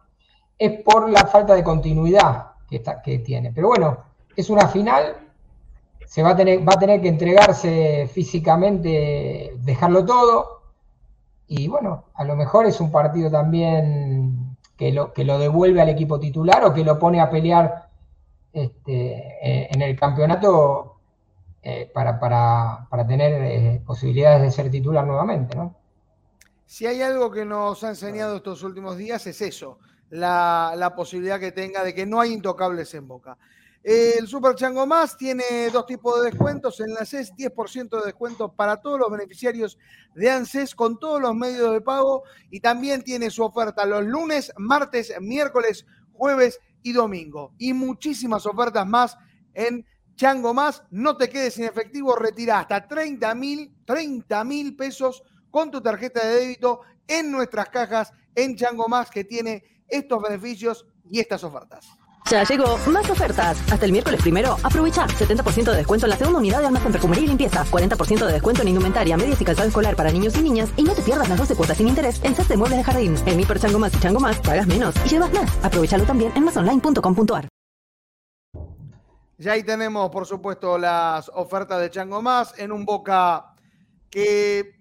es 0.58 0.82
por 0.82 1.10
la 1.10 1.26
falta 1.26 1.54
de 1.54 1.64
continuidad 1.64 2.52
que, 2.68 2.82
que 3.04 3.18
tiene. 3.20 3.52
Pero 3.52 3.68
bueno, 3.68 3.98
es 4.34 4.50
una 4.50 4.68
final, 4.68 5.16
se 6.06 6.22
va 6.22 6.30
a 6.30 6.36
tener, 6.36 6.66
va 6.66 6.74
a 6.74 6.78
tener 6.78 7.00
que 7.00 7.08
entregarse 7.08 8.08
físicamente, 8.12 9.54
dejarlo 9.58 10.04
todo, 10.04 10.56
y 11.48 11.68
bueno, 11.68 12.06
a 12.14 12.24
lo 12.24 12.34
mejor 12.36 12.66
es 12.66 12.80
un 12.80 12.90
partido 12.90 13.30
también 13.30 14.56
que 14.76 14.92
lo, 14.92 15.12
que 15.12 15.24
lo 15.24 15.38
devuelve 15.38 15.80
al 15.80 15.88
equipo 15.88 16.18
titular 16.18 16.64
o 16.64 16.74
que 16.74 16.84
lo 16.84 16.98
pone 16.98 17.20
a 17.20 17.30
pelear 17.30 17.88
este, 18.52 19.38
eh, 19.42 19.68
en 19.70 19.82
el 19.82 19.98
campeonato 19.98 20.95
eh, 21.68 21.90
para, 21.92 22.86
tener 23.08 23.32
eh, 23.42 23.82
posibilidades 23.84 24.40
de 24.40 24.52
ser 24.52 24.70
titular 24.70 25.04
nuevamente, 25.04 25.56
¿no? 25.56 25.74
Si 26.64 26.86
hay 26.86 27.02
algo 27.02 27.28
que 27.32 27.44
nos 27.44 27.82
ha 27.82 27.88
enseñado 27.88 28.36
estos 28.36 28.62
últimos 28.62 28.96
días 28.96 29.26
es 29.26 29.42
eso, 29.42 29.80
la, 30.08 30.74
la 30.76 30.94
posibilidad 30.94 31.40
que 31.40 31.50
tenga 31.50 31.82
de 31.82 31.92
que 31.92 32.06
no 32.06 32.20
hay 32.20 32.32
intocables 32.32 32.94
en 32.94 33.08
Boca. 33.08 33.36
El 33.82 34.28
Super 34.28 34.54
Chango 34.54 34.86
Más 34.86 35.16
tiene 35.16 35.42
dos 35.72 35.86
tipos 35.86 36.20
de 36.20 36.30
descuentos. 36.30 36.78
En 36.78 36.94
la 36.94 37.04
CES, 37.04 37.34
10% 37.34 37.98
de 37.98 38.06
descuento 38.06 38.52
para 38.52 38.76
todos 38.76 39.00
los 39.00 39.10
beneficiarios 39.10 39.76
de 40.14 40.30
ANSES 40.30 40.72
con 40.76 41.00
todos 41.00 41.20
los 41.20 41.34
medios 41.34 41.72
de 41.72 41.80
pago. 41.80 42.22
Y 42.48 42.60
también 42.60 43.02
tiene 43.02 43.28
su 43.28 43.42
oferta 43.42 43.84
los 43.86 44.04
lunes, 44.04 44.52
martes, 44.56 45.12
miércoles, 45.20 45.84
jueves 46.12 46.60
y 46.84 46.92
domingo. 46.92 47.54
Y 47.58 47.72
muchísimas 47.72 48.46
ofertas 48.46 48.86
más 48.86 49.16
en 49.52 49.84
Chango 50.16 50.52
Más. 50.54 50.82
No 50.90 51.16
te 51.16 51.28
quedes 51.28 51.54
sin 51.54 51.64
efectivo, 51.64 52.16
retira 52.16 52.60
hasta 52.60 52.88
30 52.88 53.34
mil, 53.34 53.74
30 53.84 54.44
mil 54.44 54.74
pesos 54.74 55.22
con 55.50 55.70
tu 55.70 55.80
tarjeta 55.80 56.26
de 56.26 56.40
débito 56.40 56.80
en 57.06 57.30
nuestras 57.30 57.68
cajas 57.68 58.12
en 58.34 58.56
Chango 58.56 58.88
Más 58.88 59.10
que 59.10 59.24
tiene 59.24 59.62
estos 59.88 60.20
beneficios 60.20 60.86
y 61.08 61.20
estas 61.20 61.44
ofertas. 61.44 61.86
Ya 62.28 62.42
llegó 62.42 62.76
más 62.88 63.08
ofertas. 63.08 63.56
Hasta 63.70 63.86
el 63.86 63.92
miércoles 63.92 64.20
primero, 64.20 64.56
aprovecha 64.64 65.06
70% 65.06 65.70
de 65.70 65.76
descuento 65.76 66.06
en 66.06 66.10
la 66.10 66.16
segunda 66.16 66.40
unidad 66.40 66.58
de 66.58 66.66
almacén 66.66 66.90
perfumería 66.90 67.24
y 67.24 67.28
limpieza, 67.28 67.64
40% 67.64 68.26
de 68.26 68.32
descuento 68.32 68.62
en 68.62 68.68
indumentaria, 68.68 69.16
medias 69.16 69.40
y 69.40 69.44
calzado 69.44 69.68
escolar 69.68 69.94
para 69.94 70.10
niños 70.10 70.36
y 70.36 70.42
niñas 70.42 70.70
y 70.76 70.82
no 70.82 70.92
te 70.92 71.02
pierdas 71.02 71.28
las 71.28 71.38
12 71.38 71.54
cuotas 71.54 71.76
sin 71.76 71.86
interés 71.86 72.20
en 72.24 72.34
set 72.34 72.48
de 72.48 72.56
muebles 72.56 72.78
de 72.78 72.84
jardín. 72.84 73.14
En 73.26 73.38
Hiper 73.38 73.60
Chango 73.60 73.78
Más 73.78 73.94
y 73.94 74.00
Chango 74.00 74.18
Más 74.18 74.40
pagas 74.40 74.66
menos 74.66 74.94
y 75.04 75.08
llevas 75.08 75.32
más. 75.32 75.64
Aprovechalo 75.64 76.04
también 76.04 76.32
en 76.34 76.44
masonline.com.ar. 76.44 77.48
Ya 79.38 79.52
ahí 79.52 79.62
tenemos, 79.62 80.10
por 80.10 80.26
supuesto, 80.26 80.78
las 80.78 81.30
ofertas 81.34 81.80
de 81.80 81.90
Chango 81.90 82.22
Más 82.22 82.58
en 82.58 82.72
un 82.72 82.84
Boca 82.84 83.52
que 84.10 84.76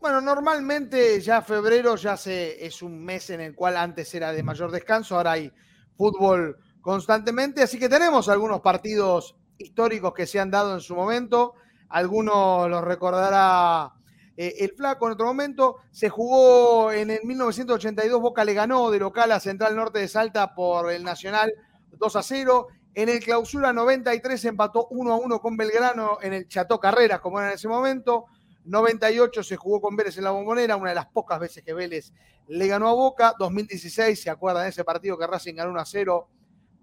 bueno, 0.00 0.20
normalmente 0.20 1.20
ya 1.20 1.42
febrero 1.42 1.96
ya 1.96 2.16
se, 2.16 2.64
es 2.64 2.80
un 2.80 3.04
mes 3.04 3.30
en 3.30 3.40
el 3.40 3.54
cual 3.54 3.76
antes 3.76 4.14
era 4.14 4.32
de 4.32 4.42
mayor 4.42 4.70
descanso, 4.70 5.16
ahora 5.16 5.32
hay 5.32 5.52
fútbol 5.96 6.58
constantemente. 6.80 7.62
Así 7.62 7.78
que 7.78 7.88
tenemos 7.88 8.28
algunos 8.28 8.60
partidos 8.60 9.34
históricos 9.58 10.14
que 10.14 10.26
se 10.26 10.38
han 10.38 10.50
dado 10.50 10.74
en 10.74 10.80
su 10.80 10.94
momento. 10.94 11.54
Algunos 11.88 12.70
los 12.70 12.84
recordará 12.84 13.94
eh, 14.36 14.54
el 14.60 14.70
Flaco 14.76 15.06
en 15.06 15.14
otro 15.14 15.26
momento. 15.26 15.78
Se 15.90 16.08
jugó 16.08 16.92
en 16.92 17.10
el 17.10 17.24
1982, 17.24 18.20
Boca 18.20 18.44
le 18.44 18.54
ganó 18.54 18.90
de 18.90 19.00
local 19.00 19.32
a 19.32 19.40
Central 19.40 19.74
Norte 19.74 19.98
de 19.98 20.08
Salta 20.08 20.54
por 20.54 20.92
el 20.92 21.02
Nacional 21.02 21.52
2 21.98 22.16
a 22.16 22.22
0. 22.22 22.68
En 22.96 23.10
el 23.10 23.22
clausura 23.22 23.74
93 23.74 24.42
empató 24.46 24.86
1 24.88 25.12
a 25.12 25.16
1 25.16 25.38
con 25.42 25.54
Belgrano 25.54 26.16
en 26.22 26.32
el 26.32 26.48
Chateau 26.48 26.80
Carreras, 26.80 27.20
como 27.20 27.38
era 27.38 27.50
en 27.50 27.56
ese 27.56 27.68
momento. 27.68 28.24
98 28.64 29.42
se 29.42 29.56
jugó 29.56 29.82
con 29.82 29.94
Vélez 29.94 30.16
en 30.16 30.24
la 30.24 30.30
bombonera, 30.30 30.76
una 30.76 30.88
de 30.88 30.94
las 30.94 31.04
pocas 31.04 31.38
veces 31.38 31.62
que 31.62 31.74
Vélez 31.74 32.14
le 32.48 32.66
ganó 32.66 32.88
a 32.88 32.94
Boca. 32.94 33.34
2016, 33.38 34.22
¿se 34.22 34.30
acuerdan 34.30 34.62
de 34.62 34.70
ese 34.70 34.82
partido 34.82 35.18
que 35.18 35.26
Racing 35.26 35.56
ganó 35.56 35.72
1 35.72 35.80
a 35.80 35.84
0? 35.84 36.28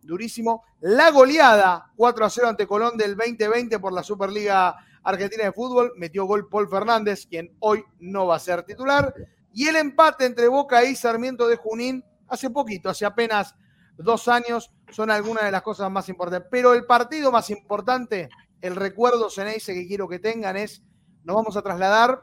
Durísimo. 0.03 0.63
La 0.81 1.09
goleada 1.09 1.91
4 1.95 2.25
a 2.25 2.29
0 2.29 2.47
ante 2.47 2.67
Colón 2.67 2.95
del 2.95 3.15
2020 3.15 3.79
por 3.79 3.91
la 3.91 4.03
Superliga 4.03 4.75
Argentina 5.01 5.45
de 5.45 5.51
Fútbol. 5.51 5.93
Metió 5.97 6.25
gol 6.25 6.47
Paul 6.47 6.69
Fernández, 6.69 7.25
quien 7.25 7.57
hoy 7.57 7.83
no 7.97 8.27
va 8.27 8.35
a 8.35 8.39
ser 8.39 8.61
titular. 8.61 9.11
Y 9.51 9.67
el 9.67 9.77
empate 9.77 10.25
entre 10.25 10.47
Boca 10.47 10.85
y 10.85 10.95
Sarmiento 10.95 11.47
de 11.47 11.55
Junín 11.55 12.05
hace 12.27 12.51
poquito, 12.51 12.91
hace 12.91 13.03
apenas 13.03 13.55
dos 13.97 14.27
años, 14.27 14.71
son 14.93 15.11
algunas 15.11 15.43
de 15.43 15.51
las 15.51 15.61
cosas 15.61 15.91
más 15.91 16.07
importantes. 16.09 16.47
Pero 16.51 16.73
el 16.73 16.85
partido 16.85 17.31
más 17.31 17.49
importante, 17.49 18.29
el 18.61 18.75
recuerdo 18.75 19.29
Ceneice 19.29 19.73
que 19.73 19.87
quiero 19.87 20.07
que 20.07 20.19
tengan 20.19 20.55
es, 20.55 20.83
nos 21.23 21.35
vamos 21.35 21.57
a 21.57 21.61
trasladar 21.61 22.21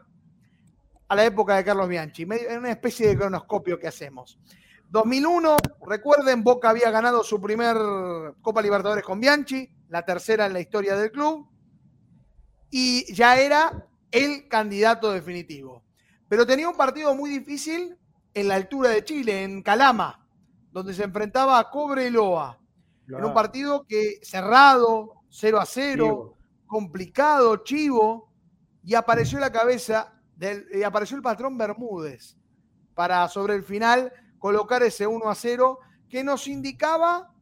a 1.09 1.16
la 1.16 1.24
época 1.24 1.56
de 1.56 1.64
Carlos 1.64 1.88
Bianchi, 1.88 2.22
en 2.22 2.59
una 2.59 2.70
especie 2.70 3.09
de 3.09 3.16
cronoscopio 3.16 3.78
que 3.78 3.88
hacemos. 3.88 4.38
2001, 4.90 5.56
recuerden, 5.86 6.42
Boca 6.42 6.70
había 6.70 6.90
ganado 6.90 7.24
su 7.24 7.40
primer 7.40 7.76
Copa 8.40 8.62
Libertadores 8.62 9.05
con 9.05 9.20
Bianchi, 9.20 9.68
la 9.88 10.05
tercera 10.05 10.47
en 10.47 10.52
la 10.52 10.60
historia 10.60 10.97
del 10.97 11.10
club, 11.10 11.48
y 12.70 13.12
ya 13.12 13.40
era 13.40 13.88
el 14.10 14.48
candidato 14.48 15.12
definitivo. 15.12 15.84
Pero 16.28 16.47
tenía 16.47 16.68
un 16.68 16.76
partido 16.76 17.14
muy 17.14 17.30
difícil 17.30 17.98
en 18.34 18.48
la 18.48 18.55
altura 18.55 18.90
de 18.90 19.05
Chile, 19.05 19.42
en 19.42 19.62
Calama, 19.62 20.26
donde 20.70 20.94
se 20.94 21.05
enfrentaba 21.05 21.59
a 21.59 21.70
Cobre 21.70 22.10
En 23.18 23.24
un 23.24 23.34
partido 23.34 23.86
que 23.86 24.20
cerrado, 24.22 25.22
0 25.30 25.60
a 25.60 25.66
0, 25.66 26.36
complicado, 26.66 27.56
chivo, 27.58 28.30
y 28.84 28.94
apareció 28.94 29.38
la 29.38 29.52
cabeza 29.52 30.14
y 30.72 30.82
apareció 30.82 31.16
el 31.16 31.22
patrón 31.22 31.58
Bermúdez 31.58 32.36
para 32.94 33.28
sobre 33.28 33.54
el 33.54 33.62
final 33.62 34.12
colocar 34.38 34.82
ese 34.82 35.06
1 35.06 35.28
a 35.28 35.34
0 35.34 35.78
que 36.08 36.24
nos 36.24 36.48
indicaba 36.48 37.34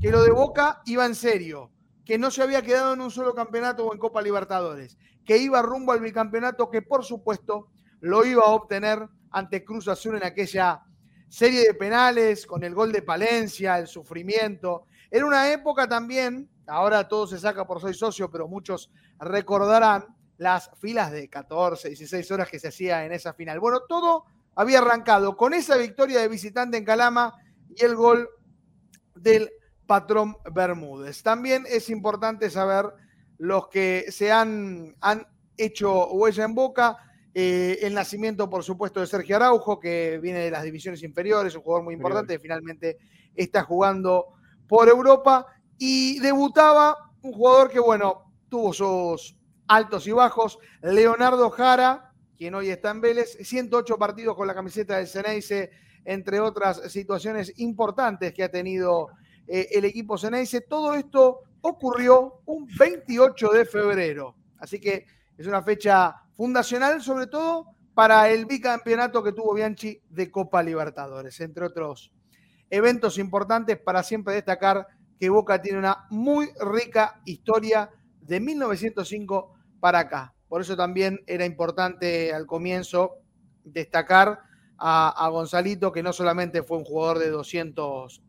que 0.00 0.10
lo 0.10 0.22
de 0.22 0.30
Boca 0.30 0.80
iba 0.86 1.04
en 1.04 1.14
serio, 1.14 1.70
que 2.04 2.18
no 2.18 2.30
se 2.30 2.42
había 2.42 2.62
quedado 2.62 2.94
en 2.94 3.00
un 3.00 3.10
solo 3.10 3.34
campeonato 3.34 3.86
o 3.86 3.92
en 3.92 3.98
Copa 3.98 4.22
Libertadores, 4.22 4.96
que 5.24 5.36
iba 5.36 5.60
rumbo 5.60 5.92
al 5.92 6.00
bicampeonato 6.00 6.70
que 6.70 6.82
por 6.82 7.04
supuesto 7.04 7.68
lo 8.00 8.24
iba 8.24 8.44
a 8.44 8.50
obtener 8.50 9.06
ante 9.30 9.64
Cruz 9.64 9.88
Azul 9.88 10.16
en 10.16 10.24
aquella 10.24 10.82
serie 11.28 11.66
de 11.66 11.74
penales 11.74 12.46
con 12.46 12.64
el 12.64 12.74
gol 12.74 12.92
de 12.92 13.02
Palencia, 13.02 13.78
el 13.78 13.86
sufrimiento. 13.86 14.86
Era 15.10 15.26
una 15.26 15.52
época 15.52 15.88
también, 15.88 16.48
ahora 16.66 17.08
todo 17.08 17.26
se 17.26 17.38
saca 17.38 17.66
por 17.66 17.80
soy 17.80 17.94
socio, 17.94 18.30
pero 18.30 18.48
muchos 18.48 18.90
recordarán 19.18 20.06
las 20.36 20.70
filas 20.78 21.10
de 21.10 21.28
14, 21.28 21.88
16 21.88 22.30
horas 22.30 22.48
que 22.48 22.58
se 22.58 22.68
hacía 22.68 23.04
en 23.04 23.12
esa 23.12 23.34
final. 23.34 23.58
Bueno, 23.60 23.80
todo 23.88 24.24
había 24.54 24.78
arrancado 24.78 25.36
con 25.36 25.54
esa 25.54 25.76
victoria 25.76 26.20
de 26.20 26.28
visitante 26.28 26.76
en 26.76 26.84
Calama 26.84 27.34
y 27.74 27.84
el 27.84 27.96
gol 27.96 28.28
del 29.14 29.50
patrón 29.86 30.36
Bermúdez. 30.52 31.22
También 31.22 31.64
es 31.68 31.90
importante 31.90 32.50
saber 32.50 32.86
los 33.38 33.68
que 33.68 34.06
se 34.10 34.30
han, 34.30 34.96
han 35.00 35.26
hecho 35.56 36.08
huella 36.08 36.44
en 36.44 36.54
boca. 36.54 36.96
Eh, 37.34 37.78
el 37.82 37.94
nacimiento, 37.94 38.48
por 38.48 38.64
supuesto, 38.64 39.00
de 39.00 39.06
Sergio 39.06 39.36
Araujo, 39.36 39.78
que 39.78 40.18
viene 40.20 40.40
de 40.40 40.50
las 40.50 40.62
divisiones 40.62 41.02
inferiores, 41.02 41.54
un 41.54 41.62
jugador 41.62 41.84
muy 41.84 41.94
importante, 41.94 42.34
que 42.34 42.40
finalmente 42.40 42.98
está 43.34 43.62
jugando 43.62 44.37
por 44.68 44.88
Europa. 44.88 45.46
Y 45.78 46.18
debutaba 46.20 47.12
un 47.22 47.32
jugador 47.32 47.70
que, 47.70 47.80
bueno, 47.80 48.32
tuvo 48.48 48.72
sus 48.72 49.36
altos 49.66 50.06
y 50.06 50.12
bajos. 50.12 50.58
Leonardo 50.82 51.50
Jara, 51.50 52.12
quien 52.36 52.54
hoy 52.54 52.70
está 52.70 52.90
en 52.90 53.00
Vélez, 53.00 53.36
108 53.40 53.98
partidos 53.98 54.36
con 54.36 54.46
la 54.46 54.54
camiseta 54.54 54.96
del 54.96 55.08
Ceneice, 55.08 55.70
entre 56.04 56.40
otras 56.40 56.90
situaciones 56.90 57.52
importantes 57.58 58.32
que 58.32 58.44
ha 58.44 58.50
tenido 58.50 59.08
eh, 59.46 59.68
el 59.72 59.84
equipo 59.84 60.16
Ceneice. 60.16 60.62
Todo 60.62 60.94
esto 60.94 61.40
ocurrió 61.60 62.40
un 62.46 62.66
28 62.78 63.50
de 63.50 63.64
febrero. 63.64 64.36
Así 64.58 64.80
que 64.80 65.06
es 65.36 65.46
una 65.46 65.62
fecha 65.62 66.14
fundacional, 66.36 67.02
sobre 67.02 67.26
todo 67.26 67.66
para 67.94 68.30
el 68.30 68.46
bicampeonato 68.46 69.22
que 69.22 69.32
tuvo 69.32 69.54
Bianchi 69.54 70.00
de 70.08 70.30
Copa 70.30 70.62
Libertadores, 70.62 71.40
entre 71.40 71.64
otros 71.64 72.12
eventos 72.70 73.18
importantes 73.18 73.78
para 73.78 74.02
siempre 74.02 74.34
destacar 74.34 74.86
que 75.18 75.30
Boca 75.30 75.60
tiene 75.60 75.78
una 75.78 76.06
muy 76.10 76.50
rica 76.60 77.20
historia 77.24 77.90
de 78.20 78.40
1905 78.40 79.54
para 79.80 80.00
acá. 80.00 80.34
Por 80.48 80.60
eso 80.60 80.76
también 80.76 81.20
era 81.26 81.44
importante 81.44 82.32
al 82.32 82.46
comienzo 82.46 83.16
destacar 83.64 84.40
a, 84.78 85.28
Gonzalito, 85.30 85.92
que 85.92 86.02
no 86.02 86.12
solamente 86.12 86.62
fue 86.62 86.78
un 86.78 86.84
jugador 86.84 87.18
de 87.18 87.30
200 87.30 88.22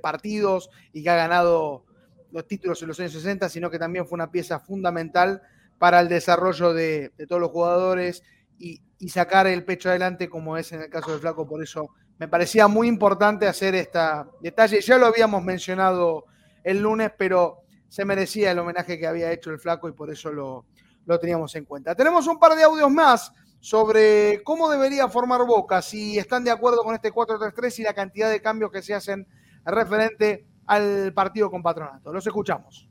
partidos 0.00 0.70
y 0.92 1.02
que 1.02 1.10
ha 1.10 1.16
ganado 1.16 1.84
los 2.30 2.46
títulos 2.46 2.80
en 2.82 2.88
los 2.88 3.00
años 3.00 3.12
60, 3.12 3.48
sino 3.48 3.70
que 3.70 3.78
también 3.78 4.06
fue 4.06 4.16
una 4.16 4.30
pieza 4.30 4.60
fundamental 4.60 5.42
para 5.78 6.00
el 6.00 6.08
desarrollo 6.08 6.72
de, 6.72 7.12
todos 7.28 7.40
los 7.40 7.50
jugadores 7.50 8.22
y, 8.58 8.82
sacar 9.08 9.46
el 9.46 9.64
pecho 9.64 9.90
adelante, 9.90 10.28
como 10.28 10.56
es 10.56 10.72
en 10.72 10.82
el 10.82 10.90
caso 10.90 11.10
del 11.10 11.20
Flaco. 11.20 11.46
Por 11.46 11.62
eso 11.62 11.90
me 12.18 12.28
parecía 12.28 12.66
muy 12.68 12.88
importante 12.88 13.46
hacer 13.46 13.74
este 13.74 13.98
detalle. 14.40 14.80
Ya 14.80 14.98
lo 14.98 15.06
habíamos 15.06 15.42
mencionado 15.42 16.24
el 16.64 16.80
lunes, 16.80 17.12
pero 17.16 17.62
se 17.88 18.04
merecía 18.04 18.50
el 18.50 18.58
homenaje 18.58 18.98
que 18.98 19.06
había 19.06 19.30
hecho 19.32 19.50
el 19.50 19.58
Flaco 19.58 19.88
y 19.88 19.92
por 19.92 20.10
eso 20.10 20.32
lo, 20.32 20.66
lo 21.04 21.18
teníamos 21.20 21.54
en 21.54 21.64
cuenta. 21.64 21.94
Tenemos 21.94 22.26
un 22.26 22.38
par 22.38 22.56
de 22.56 22.64
audios 22.64 22.90
más 22.90 23.32
sobre 23.60 24.42
cómo 24.44 24.68
debería 24.68 25.08
formar 25.08 25.44
Boca, 25.46 25.82
si 25.82 26.18
están 26.18 26.44
de 26.44 26.50
acuerdo 26.50 26.82
con 26.82 26.94
este 26.94 27.12
4-3-3 27.12 27.78
y 27.80 27.82
la 27.82 27.94
cantidad 27.94 28.30
de 28.30 28.40
cambios 28.40 28.70
que 28.70 28.82
se 28.82 28.94
hacen 28.94 29.26
referente 29.64 30.46
al 30.66 31.12
partido 31.12 31.50
con 31.50 31.62
Patronato. 31.62 32.12
Los 32.12 32.26
escuchamos. 32.26 32.88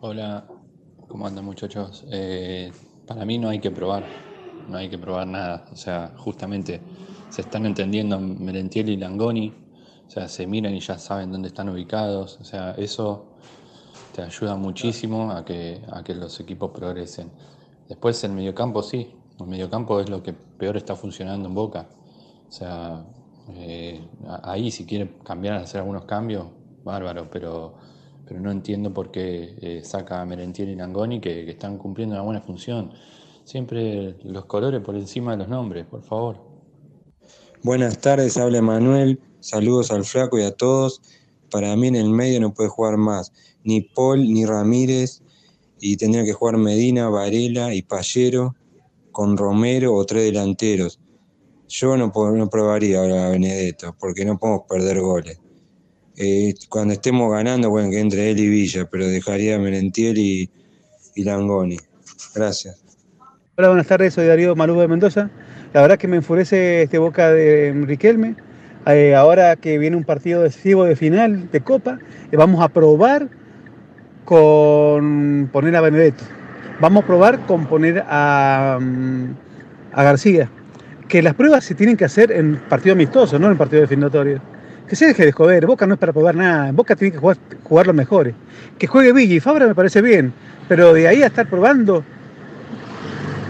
Hola, 0.00 0.46
¿cómo 1.08 1.26
andan 1.26 1.44
muchachos? 1.44 2.04
Eh, 2.10 2.72
para 3.06 3.24
mí 3.24 3.38
no 3.38 3.48
hay 3.48 3.60
que 3.60 3.70
probar, 3.70 4.04
no 4.68 4.78
hay 4.78 4.88
que 4.88 4.98
probar 4.98 5.26
nada. 5.26 5.66
O 5.72 5.76
sea, 5.76 6.12
justamente 6.16 6.80
se 7.36 7.42
están 7.42 7.66
entendiendo 7.66 8.18
Merentiel 8.18 8.88
y 8.88 8.96
Langoni, 8.96 9.52
o 10.08 10.10
sea, 10.10 10.26
se 10.26 10.46
miran 10.46 10.74
y 10.74 10.80
ya 10.80 10.96
saben 10.96 11.30
dónde 11.30 11.48
están 11.48 11.68
ubicados. 11.68 12.38
O 12.40 12.44
sea, 12.44 12.70
eso 12.78 13.26
te 14.14 14.22
ayuda 14.22 14.56
muchísimo 14.56 15.30
a 15.30 15.44
que, 15.44 15.82
a 15.92 16.02
que 16.02 16.14
los 16.14 16.40
equipos 16.40 16.70
progresen. 16.70 17.30
Después 17.90 18.24
el 18.24 18.32
mediocampo 18.32 18.82
sí, 18.82 19.14
el 19.38 19.48
mediocampo 19.48 20.00
es 20.00 20.08
lo 20.08 20.22
que 20.22 20.32
peor 20.32 20.78
está 20.78 20.96
funcionando 20.96 21.46
en 21.46 21.54
Boca. 21.54 21.86
O 22.48 22.50
sea, 22.50 23.04
eh, 23.50 24.00
ahí 24.42 24.70
si 24.70 24.86
quiere 24.86 25.18
cambiar, 25.22 25.56
hacer 25.56 25.82
algunos 25.82 26.06
cambios, 26.06 26.46
bárbaro, 26.84 27.28
pero, 27.30 27.74
pero 28.26 28.40
no 28.40 28.50
entiendo 28.50 28.94
por 28.94 29.10
qué 29.10 29.58
eh, 29.60 29.84
saca 29.84 30.22
a 30.22 30.24
Merentiel 30.24 30.70
y 30.70 30.74
Langoni 30.74 31.20
que, 31.20 31.44
que, 31.44 31.50
están 31.50 31.76
cumpliendo 31.76 32.14
una 32.14 32.24
buena 32.24 32.40
función. 32.40 32.92
Siempre 33.44 34.16
los 34.24 34.46
colores 34.46 34.80
por 34.80 34.94
encima 34.96 35.32
de 35.32 35.36
los 35.36 35.48
nombres, 35.48 35.84
por 35.84 36.02
favor. 36.02 36.45
Buenas 37.66 37.98
tardes, 37.98 38.36
habla 38.36 38.62
Manuel. 38.62 39.18
Saludos 39.40 39.90
al 39.90 40.04
flaco 40.04 40.38
y 40.38 40.44
a 40.44 40.52
todos. 40.52 41.02
Para 41.50 41.74
mí 41.74 41.88
en 41.88 41.96
el 41.96 42.10
medio 42.10 42.40
no 42.40 42.54
puede 42.54 42.68
jugar 42.68 42.96
más 42.96 43.32
ni 43.64 43.80
Paul 43.80 44.32
ni 44.32 44.46
Ramírez 44.46 45.20
y 45.80 45.96
tendría 45.96 46.22
que 46.22 46.32
jugar 46.32 46.58
Medina, 46.58 47.08
Varela 47.08 47.74
y 47.74 47.82
Pallero 47.82 48.54
con 49.10 49.36
Romero 49.36 49.94
o 49.94 50.06
tres 50.06 50.26
delanteros. 50.26 51.00
Yo 51.66 51.96
no, 51.96 52.12
no 52.14 52.48
probaría 52.48 53.00
ahora 53.00 53.26
a 53.26 53.30
Benedetto 53.30 53.96
porque 53.98 54.24
no 54.24 54.38
podemos 54.38 54.62
perder 54.68 55.00
goles. 55.00 55.40
Eh, 56.16 56.54
cuando 56.68 56.94
estemos 56.94 57.32
ganando, 57.32 57.68
bueno, 57.68 57.90
que 57.90 57.98
entre 57.98 58.30
él 58.30 58.38
y 58.38 58.48
Villa, 58.48 58.88
pero 58.88 59.08
dejaría 59.08 59.56
a 59.56 59.58
Merentiel 59.58 60.16
y, 60.18 60.48
Langoni. 61.16 61.78
Gracias. 62.32 62.80
Hola, 63.56 63.70
buenas 63.70 63.88
tardes, 63.88 64.14
soy 64.14 64.26
Darío 64.26 64.54
Malú 64.54 64.78
de 64.78 64.86
Mendoza. 64.86 65.32
La 65.76 65.82
verdad 65.82 65.98
que 65.98 66.08
me 66.08 66.16
enfurece 66.16 66.84
este 66.84 66.96
boca 66.96 67.30
de 67.30 67.70
Riquelme. 67.84 68.34
Eh, 68.86 69.14
ahora 69.14 69.56
que 69.56 69.76
viene 69.76 69.94
un 69.94 70.04
partido 70.04 70.42
decisivo 70.42 70.86
de 70.86 70.96
final 70.96 71.50
de 71.50 71.60
Copa, 71.60 71.98
eh, 72.32 72.36
vamos 72.38 72.62
a 72.64 72.70
probar 72.70 73.28
con 74.24 75.50
poner 75.52 75.76
a 75.76 75.82
Benedetto. 75.82 76.24
Vamos 76.80 77.04
a 77.04 77.06
probar 77.06 77.40
con 77.40 77.66
poner 77.66 78.02
a, 78.08 78.78
mm, 78.80 79.24
a 79.92 80.02
García. 80.02 80.48
Que 81.08 81.20
las 81.20 81.34
pruebas 81.34 81.62
se 81.64 81.74
tienen 81.74 81.98
que 81.98 82.06
hacer 82.06 82.32
en 82.32 82.56
partido 82.56 82.94
amistoso, 82.94 83.38
no 83.38 83.50
en 83.50 83.58
partido 83.58 83.82
definitorio. 83.82 84.40
Que 84.88 84.96
se 84.96 85.08
deje 85.08 85.26
de 85.26 85.32
joder, 85.32 85.66
Boca 85.66 85.86
no 85.86 85.92
es 85.92 86.00
para 86.00 86.14
probar 86.14 86.36
nada, 86.36 86.72
Boca 86.72 86.96
tiene 86.96 87.12
que 87.12 87.18
jugar, 87.18 87.36
jugar 87.64 87.86
los 87.86 87.94
mejores. 87.94 88.34
Que 88.78 88.86
juegue 88.86 89.12
Villa 89.12 89.34
y 89.34 89.40
Fabra 89.40 89.66
me 89.66 89.74
parece 89.74 90.00
bien, 90.00 90.32
pero 90.68 90.94
de 90.94 91.06
ahí 91.06 91.22
a 91.22 91.26
estar 91.26 91.46
probando, 91.50 92.02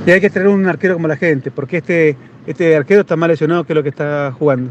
y 0.06 0.10
hay 0.12 0.20
que 0.20 0.30
traer 0.30 0.46
un 0.46 0.64
arquero 0.66 0.94
como 0.94 1.08
la 1.08 1.16
gente, 1.16 1.50
porque 1.50 1.78
este, 1.78 2.16
este 2.46 2.76
arquero 2.76 3.00
está 3.00 3.16
más 3.16 3.28
lesionado 3.28 3.64
que 3.64 3.74
lo 3.74 3.82
que 3.82 3.88
está 3.88 4.32
jugando. 4.38 4.70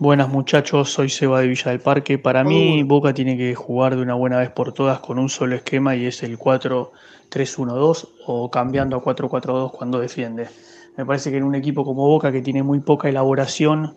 Buenas 0.00 0.28
muchachos, 0.28 0.90
soy 0.92 1.08
Seba 1.08 1.40
de 1.40 1.46
Villa 1.46 1.70
del 1.70 1.80
Parque. 1.80 2.18
Para 2.18 2.42
mí 2.42 2.82
Boca 2.82 3.14
tiene 3.14 3.36
que 3.38 3.54
jugar 3.54 3.94
de 3.94 4.02
una 4.02 4.14
buena 4.14 4.38
vez 4.38 4.50
por 4.50 4.72
todas 4.72 4.98
con 4.98 5.20
un 5.20 5.28
solo 5.28 5.54
esquema 5.54 5.94
y 5.94 6.06
es 6.06 6.24
el 6.24 6.36
4-3-1-2 6.36 8.08
o 8.26 8.50
cambiando 8.50 8.96
a 8.96 9.02
4-4-2 9.02 9.70
cuando 9.70 10.00
defiende. 10.00 10.48
Me 10.96 11.06
parece 11.06 11.30
que 11.30 11.36
en 11.36 11.44
un 11.44 11.54
equipo 11.54 11.84
como 11.84 12.08
Boca 12.08 12.32
que 12.32 12.42
tiene 12.42 12.64
muy 12.64 12.80
poca 12.80 13.08
elaboración, 13.08 13.94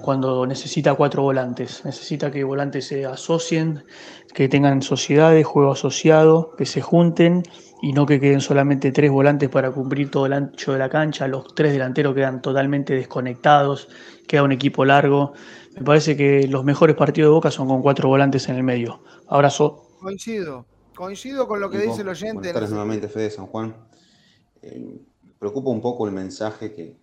cuando 0.00 0.46
necesita 0.46 0.94
cuatro 0.94 1.22
volantes, 1.22 1.84
necesita 1.84 2.30
que 2.30 2.44
volantes 2.44 2.86
se 2.86 3.04
asocien, 3.04 3.84
que 4.32 4.48
tengan 4.48 4.82
sociedades, 4.82 5.44
juego 5.44 5.72
asociado, 5.72 6.52
que 6.56 6.66
se 6.66 6.80
junten 6.80 7.42
y 7.82 7.92
no 7.92 8.06
que 8.06 8.20
queden 8.20 8.40
solamente 8.40 8.92
tres 8.92 9.10
volantes 9.10 9.48
para 9.48 9.70
cumplir 9.70 10.10
todo 10.10 10.26
el 10.26 10.32
ancho 10.32 10.72
de 10.72 10.78
la 10.78 10.88
cancha, 10.88 11.28
los 11.28 11.54
tres 11.54 11.72
delanteros 11.72 12.14
quedan 12.14 12.40
totalmente 12.40 12.94
desconectados, 12.94 13.88
queda 14.26 14.42
un 14.42 14.52
equipo 14.52 14.84
largo. 14.84 15.34
Me 15.76 15.82
parece 15.82 16.16
que 16.16 16.46
los 16.48 16.64
mejores 16.64 16.96
partidos 16.96 17.30
de 17.30 17.34
Boca 17.34 17.50
son 17.50 17.68
con 17.68 17.82
cuatro 17.82 18.08
volantes 18.08 18.48
en 18.48 18.56
el 18.56 18.62
medio. 18.62 19.02
Abrazo. 19.26 19.88
Coincido, 20.00 20.66
coincido 20.94 21.48
con 21.48 21.60
lo 21.60 21.70
que 21.70 21.78
dice 21.78 22.02
el 22.02 22.08
oyente. 22.08 22.34
Buenas 22.34 22.54
tardes 22.54 22.70
nuevamente, 22.70 23.08
Fede 23.08 23.30
San 23.30 23.46
Juan. 23.46 23.74
Eh, 24.62 25.00
preocupa 25.38 25.70
un 25.70 25.80
poco 25.80 26.06
el 26.06 26.12
mensaje 26.12 26.72
que, 26.72 27.02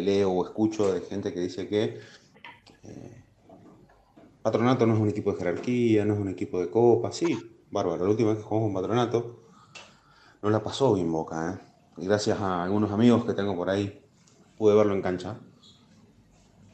leo 0.00 0.30
o 0.30 0.44
escucho 0.44 0.92
de 0.92 1.00
gente 1.00 1.34
que 1.34 1.40
dice 1.40 1.66
que 1.66 1.98
eh, 2.84 3.24
Patronato 4.42 4.86
no 4.86 4.94
es 4.94 5.00
un 5.00 5.08
equipo 5.08 5.32
de 5.32 5.38
jerarquía, 5.38 6.04
no 6.04 6.14
es 6.14 6.20
un 6.20 6.28
equipo 6.28 6.60
de 6.60 6.70
copa. 6.70 7.10
Sí, 7.10 7.36
bárbaro. 7.70 8.04
La 8.04 8.10
última 8.10 8.30
vez 8.30 8.38
que 8.38 8.44
jugamos 8.44 8.68
con 8.68 8.74
Patronato 8.74 9.47
no 10.42 10.50
la 10.50 10.62
pasó 10.62 10.94
bien 10.94 11.10
Boca. 11.10 11.52
¿eh? 11.52 12.02
Y 12.02 12.06
gracias 12.06 12.40
a 12.40 12.62
algunos 12.64 12.90
amigos 12.90 13.24
que 13.24 13.34
tengo 13.34 13.56
por 13.56 13.70
ahí, 13.70 14.00
pude 14.56 14.74
verlo 14.74 14.94
en 14.94 15.02
cancha. 15.02 15.36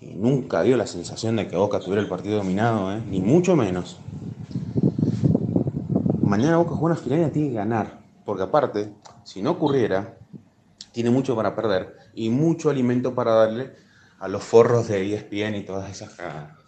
Y 0.01 0.15
nunca 0.15 0.63
dio 0.63 0.77
la 0.77 0.87
sensación 0.87 1.37
de 1.37 1.49
que 1.49 1.57
Boca 1.57 1.81
tuviera 1.81 2.03
el 2.03 2.09
partido 2.09 2.39
dominado, 2.39 2.93
¿eh? 2.93 3.03
ni 3.09 3.21
mucho 3.21 3.57
menos. 3.57 3.99
Mañana 6.21 6.59
Boca 6.59 6.71
juega 6.71 6.95
una 6.95 6.97
final 6.97 7.29
y 7.29 7.31
tiene 7.31 7.49
que 7.49 7.55
ganar. 7.55 7.99
Porque 8.25 8.43
aparte, 8.43 8.93
si 9.23 9.43
no 9.43 9.53
ocurriera, 9.53 10.17
tiene 10.93 11.11
mucho 11.11 11.35
para 11.37 11.55
perder 11.55 11.97
y 12.15 12.31
mucho 12.31 12.71
alimento 12.71 13.15
para 13.15 13.33
darle 13.33 13.73
a 14.21 14.29
los 14.29 14.43
forros 14.43 14.89
de 14.89 15.15
ESPN 15.15 15.57
y 15.57 15.63
todas 15.63 15.91
esas 15.91 16.11
cagadas. 16.15 16.65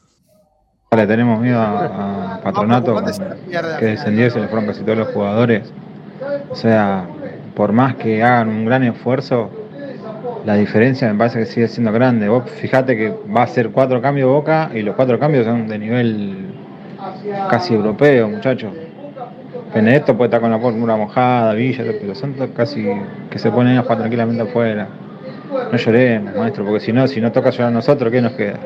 Le 0.94 1.06
tenemos 1.06 1.40
miedo 1.40 1.60
a, 1.60 2.40
Patronato, 2.42 2.96
que 3.78 3.84
descendió 3.84 4.30
se 4.30 4.40
le 4.40 4.48
fueron 4.48 4.66
casi 4.66 4.82
todos 4.82 4.98
los 4.98 5.08
jugadores. 5.08 5.70
O 6.56 6.58
sea, 6.58 7.04
por 7.54 7.72
más 7.72 7.96
que 7.96 8.22
hagan 8.22 8.48
un 8.48 8.64
gran 8.64 8.82
esfuerzo, 8.82 9.50
la 10.46 10.54
diferencia 10.54 11.12
me 11.12 11.18
parece 11.18 11.40
que 11.40 11.44
sigue 11.44 11.68
siendo 11.68 11.92
grande. 11.92 12.30
Vos 12.30 12.48
fíjate 12.48 12.96
que 12.96 13.12
va 13.30 13.42
a 13.42 13.46
ser 13.46 13.68
cuatro 13.72 14.00
cambios 14.00 14.30
Boca 14.30 14.70
y 14.72 14.80
los 14.80 14.96
cuatro 14.96 15.18
cambios 15.18 15.44
son 15.44 15.68
de 15.68 15.78
nivel 15.78 16.46
casi 17.50 17.74
europeo, 17.74 18.30
muchachos. 18.30 18.72
Benedetto 19.74 20.16
puede 20.16 20.28
estar 20.28 20.40
con 20.40 20.50
la 20.50 20.58
fórmula 20.58 20.96
mojada, 20.96 21.52
Villa, 21.52 21.84
pero 22.00 22.14
son 22.14 22.32
casi 22.54 22.86
que 23.28 23.38
se 23.38 23.50
ponen 23.50 23.82
tranquilamente 23.84 24.44
afuera. 24.44 24.88
No 25.70 25.76
lloremos, 25.76 26.36
maestro, 26.36 26.64
porque 26.64 26.80
si 26.80 26.90
no, 26.90 27.06
si 27.06 27.20
no 27.20 27.32
toca 27.32 27.50
llorar 27.50 27.68
a 27.68 27.72
nosotros, 27.72 28.10
¿qué 28.10 28.22
nos 28.22 28.32
queda? 28.32 28.58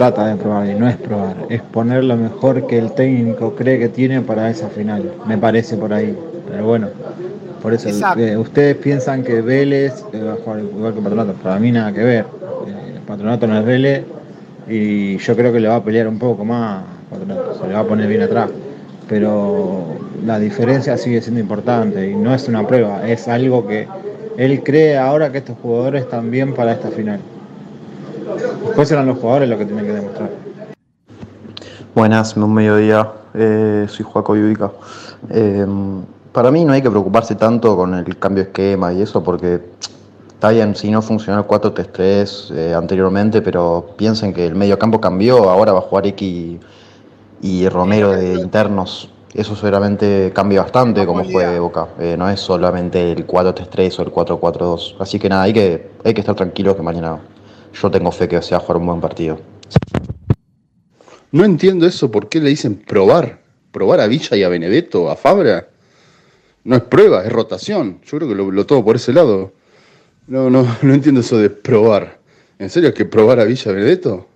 Trata 0.00 0.28
de 0.28 0.36
probar 0.36 0.66
y 0.66 0.74
no 0.74 0.88
es 0.88 0.96
probar, 0.96 1.36
es 1.50 1.60
poner 1.60 2.02
lo 2.04 2.16
mejor 2.16 2.66
que 2.66 2.78
el 2.78 2.92
técnico 2.92 3.54
cree 3.54 3.78
que 3.78 3.90
tiene 3.90 4.22
para 4.22 4.48
esa 4.48 4.70
final, 4.70 5.12
me 5.26 5.36
parece 5.36 5.76
por 5.76 5.92
ahí. 5.92 6.16
Pero 6.48 6.64
bueno, 6.64 6.88
por 7.60 7.74
eso 7.74 7.90
eh, 8.16 8.34
ustedes 8.38 8.76
piensan 8.78 9.22
que 9.22 9.42
Vélez 9.42 10.02
eh, 10.14 10.22
va 10.22 10.32
a 10.32 10.36
jugar 10.36 10.60
igual 10.60 10.94
que 10.94 11.02
Patronato, 11.02 11.34
para 11.34 11.58
mí 11.58 11.70
nada 11.70 11.92
que 11.92 12.02
ver. 12.02 12.24
Eh, 12.66 12.98
Patronato 13.06 13.46
no 13.46 13.58
es 13.58 13.66
Vélez 13.66 14.04
y 14.70 15.18
yo 15.18 15.36
creo 15.36 15.52
que 15.52 15.60
le 15.60 15.68
va 15.68 15.76
a 15.76 15.84
pelear 15.84 16.08
un 16.08 16.18
poco 16.18 16.46
más 16.46 16.82
Patronato, 17.10 17.58
se 17.60 17.68
le 17.68 17.74
va 17.74 17.80
a 17.80 17.84
poner 17.84 18.08
bien 18.08 18.22
atrás. 18.22 18.48
Pero 19.06 19.84
la 20.24 20.38
diferencia 20.38 20.96
sigue 20.96 21.20
siendo 21.20 21.42
importante 21.42 22.10
y 22.10 22.16
no 22.16 22.34
es 22.34 22.48
una 22.48 22.66
prueba, 22.66 23.06
es 23.06 23.28
algo 23.28 23.66
que 23.66 23.86
él 24.38 24.62
cree 24.62 24.96
ahora 24.96 25.30
que 25.30 25.36
estos 25.36 25.58
jugadores 25.60 26.04
están 26.04 26.30
bien 26.30 26.54
para 26.54 26.72
esta 26.72 26.88
final. 26.88 27.20
Después 28.64 28.88
serán 28.88 29.06
los 29.06 29.18
jugadores 29.18 29.48
los 29.48 29.58
que 29.58 29.66
tienen 29.66 29.86
que 29.86 29.92
demostrar. 29.92 30.30
Buenas, 31.94 32.36
un 32.36 32.54
mediodía. 32.54 33.10
Eh, 33.34 33.86
soy 33.88 34.04
Joaco 34.04 34.36
Yudica. 34.36 34.70
Em, 35.28 36.02
para 36.32 36.50
mí 36.50 36.64
no 36.64 36.72
hay 36.72 36.82
que 36.82 36.90
preocuparse 36.90 37.34
tanto 37.34 37.76
con 37.76 37.94
el 37.94 38.18
cambio 38.18 38.44
de 38.44 38.50
esquema 38.50 38.92
y 38.92 39.02
eso 39.02 39.22
porque 39.22 39.60
Está 40.40 40.52
bien, 40.52 40.74
si 40.74 40.90
no 40.90 41.02
funcionó 41.02 41.40
el 41.40 41.46
4-3-3 41.46 42.50
eh, 42.56 42.74
anteriormente, 42.74 43.42
pero 43.42 43.90
piensen 43.98 44.32
que 44.32 44.46
el 44.46 44.54
medio 44.54 44.78
campo 44.78 44.98
cambió, 44.98 45.50
ahora 45.50 45.74
va 45.74 45.80
a 45.80 45.82
jugar 45.82 46.06
X 46.06 46.58
y 47.42 47.68
Romero 47.68 48.12
de 48.12 48.36
internos. 48.36 49.10
Eso 49.34 49.54
seguramente 49.54 50.32
cambia 50.34 50.62
bastante 50.62 51.04
como 51.04 51.24
juegue 51.24 51.58
Boca. 51.58 51.88
Eh, 51.98 52.16
no 52.18 52.26
es 52.30 52.40
solamente 52.40 53.12
el 53.12 53.26
4-3-3 53.26 53.98
o 53.98 54.02
el 54.02 54.10
4-4-2. 54.10 54.94
Así 54.98 55.18
que 55.18 55.28
nada, 55.28 55.42
hay 55.42 55.52
que, 55.52 55.90
hay 56.02 56.14
que 56.14 56.20
estar 56.20 56.34
tranquilos 56.34 56.74
que 56.74 56.80
mañana 56.80 57.18
yo 57.72 57.90
tengo 57.90 58.12
fe 58.12 58.28
que 58.28 58.40
se 58.42 58.52
va 58.52 58.58
a 58.58 58.60
jugar 58.60 58.76
un 58.78 58.86
buen 58.86 59.00
partido. 59.00 59.40
No 61.32 61.44
entiendo 61.44 61.86
eso, 61.86 62.10
¿por 62.10 62.28
qué 62.28 62.40
le 62.40 62.50
dicen 62.50 62.76
probar? 62.76 63.40
¿Probar 63.70 64.00
a 64.00 64.08
Villa 64.08 64.36
y 64.36 64.42
a 64.42 64.48
Benedetto, 64.48 65.10
a 65.10 65.16
Fabra? 65.16 65.68
No 66.64 66.76
es 66.76 66.82
prueba, 66.82 67.24
es 67.24 67.32
rotación. 67.32 68.00
Yo 68.04 68.18
creo 68.18 68.28
que 68.28 68.34
lo, 68.34 68.50
lo 68.50 68.66
tomo 68.66 68.84
por 68.84 68.96
ese 68.96 69.12
lado. 69.12 69.52
No, 70.26 70.50
no, 70.50 70.66
no 70.82 70.94
entiendo 70.94 71.20
eso 71.20 71.38
de 71.38 71.50
probar. 71.50 72.18
¿En 72.58 72.68
serio 72.68 72.92
que 72.92 73.04
probar 73.04 73.40
a 73.40 73.44
Villa 73.44 73.62
y 73.66 73.68
a 73.68 73.72
Benedetto? 73.72 74.26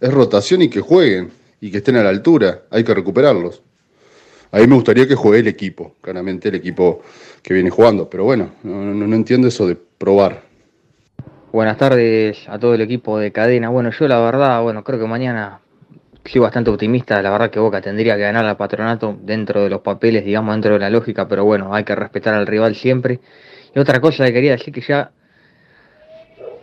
Es 0.00 0.12
rotación 0.12 0.62
y 0.62 0.68
que 0.68 0.80
jueguen 0.80 1.30
y 1.60 1.70
que 1.70 1.78
estén 1.78 1.96
a 1.96 2.02
la 2.02 2.08
altura. 2.08 2.62
Hay 2.70 2.82
que 2.82 2.94
recuperarlos. 2.94 3.62
A 4.50 4.58
mí 4.58 4.66
me 4.66 4.74
gustaría 4.74 5.06
que 5.06 5.14
juegue 5.14 5.40
el 5.40 5.48
equipo, 5.48 5.94
claramente 6.00 6.48
el 6.48 6.54
equipo 6.54 7.02
que 7.42 7.52
viene 7.52 7.68
jugando. 7.68 8.08
Pero 8.08 8.24
bueno, 8.24 8.52
no, 8.62 8.82
no, 8.82 9.06
no 9.06 9.16
entiendo 9.16 9.48
eso 9.48 9.66
de 9.66 9.76
probar. 9.76 10.47
Buenas 11.50 11.78
tardes 11.78 12.46
a 12.46 12.58
todo 12.58 12.74
el 12.74 12.82
equipo 12.82 13.18
de 13.18 13.32
cadena. 13.32 13.70
Bueno, 13.70 13.90
yo 13.90 14.06
la 14.06 14.20
verdad, 14.20 14.60
bueno, 14.60 14.84
creo 14.84 14.98
que 14.98 15.06
mañana 15.06 15.60
soy 16.26 16.42
bastante 16.42 16.68
optimista. 16.68 17.22
La 17.22 17.30
verdad 17.30 17.48
que 17.48 17.58
Boca 17.58 17.80
tendría 17.80 18.16
que 18.16 18.20
ganar 18.20 18.44
al 18.44 18.58
patronato 18.58 19.16
dentro 19.22 19.62
de 19.62 19.70
los 19.70 19.80
papeles, 19.80 20.26
digamos, 20.26 20.54
dentro 20.54 20.74
de 20.74 20.80
la 20.80 20.90
lógica, 20.90 21.26
pero 21.26 21.46
bueno, 21.46 21.74
hay 21.74 21.84
que 21.84 21.94
respetar 21.94 22.34
al 22.34 22.46
rival 22.46 22.74
siempre. 22.74 23.20
Y 23.74 23.78
otra 23.78 23.98
cosa 23.98 24.26
que 24.26 24.34
quería 24.34 24.52
decir 24.52 24.74
que 24.74 24.82
ya 24.82 25.10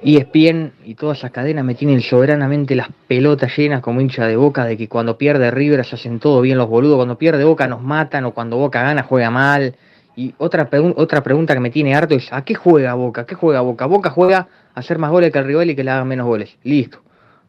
ESPN 0.03 0.73
y 0.83 0.93
todas 0.93 1.17
esas 1.17 1.31
cadenas 1.31 1.65
me 1.65 1.73
tienen 1.73 2.01
soberanamente 2.01 2.75
las 2.75 2.89
pelotas 3.07 3.57
llenas 3.57 3.81
como 3.81 4.01
hincha 4.01 4.27
de 4.27 4.35
Boca 4.35 4.65
de 4.65 4.77
que 4.77 4.87
cuando 4.87 5.17
pierde 5.17 5.49
River 5.49 5.83
se 5.83 5.95
hacen 5.95 6.19
todo 6.19 6.41
bien 6.41 6.59
los 6.59 6.69
boludos, 6.69 6.97
cuando 6.97 7.17
pierde 7.17 7.43
Boca 7.43 7.67
nos 7.67 7.81
matan 7.81 8.25
o 8.25 8.35
cuando 8.35 8.57
Boca 8.57 8.83
gana 8.83 9.01
juega 9.01 9.31
mal. 9.31 9.73
Y 10.15 10.33
otra, 10.37 10.69
otra 10.95 11.21
pregunta 11.21 11.53
que 11.53 11.59
me 11.59 11.69
tiene 11.69 11.95
harto 11.95 12.15
es, 12.15 12.31
¿a 12.31 12.43
qué 12.43 12.55
juega 12.55 12.93
Boca? 12.93 13.21
¿A 13.21 13.25
qué 13.25 13.35
juega 13.35 13.61
Boca? 13.61 13.85
Boca 13.85 14.09
juega 14.09 14.47
a 14.73 14.79
hacer 14.79 14.97
más 14.97 15.11
goles 15.11 15.31
que 15.31 15.39
el 15.39 15.45
rival 15.45 15.69
y 15.69 15.75
que 15.75 15.83
le 15.83 15.91
hagan 15.91 16.07
menos 16.07 16.25
goles. 16.25 16.57
Listo. 16.63 17.03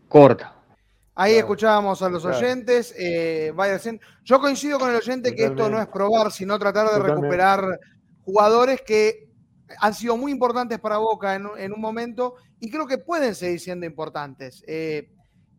Corta. 0.09 0.57
Ahí 1.15 1.35
escuchábamos 1.35 2.03
a 2.03 2.11
los 2.11 2.25
oyentes. 2.25 2.95
Eh, 2.99 3.53
Yo 4.25 4.41
coincido 4.41 4.79
con 4.79 4.91
el 4.91 4.97
oyente 4.97 5.35
que 5.35 5.47
esto 5.47 5.71
no 5.71 5.81
es 5.81 5.87
probar, 5.87 6.31
sino 6.31 6.59
tratar 6.59 6.91
de 6.91 6.99
recuperar 6.99 7.81
jugadores 8.25 8.83
que 8.83 9.31
han 9.81 9.95
sido 9.95 10.17
muy 10.17 10.31
importantes 10.31 10.79
para 10.79 10.99
Boca 10.99 11.35
en, 11.35 11.49
en, 11.57 11.73
un 11.73 11.81
momento 11.81 12.35
y 12.61 12.71
creo 12.71 12.87
que 12.87 12.99
pueden 12.99 13.35
seguir 13.35 13.61
siendo 13.61 13.87
importantes. 13.87 14.63
Eh, 14.67 15.11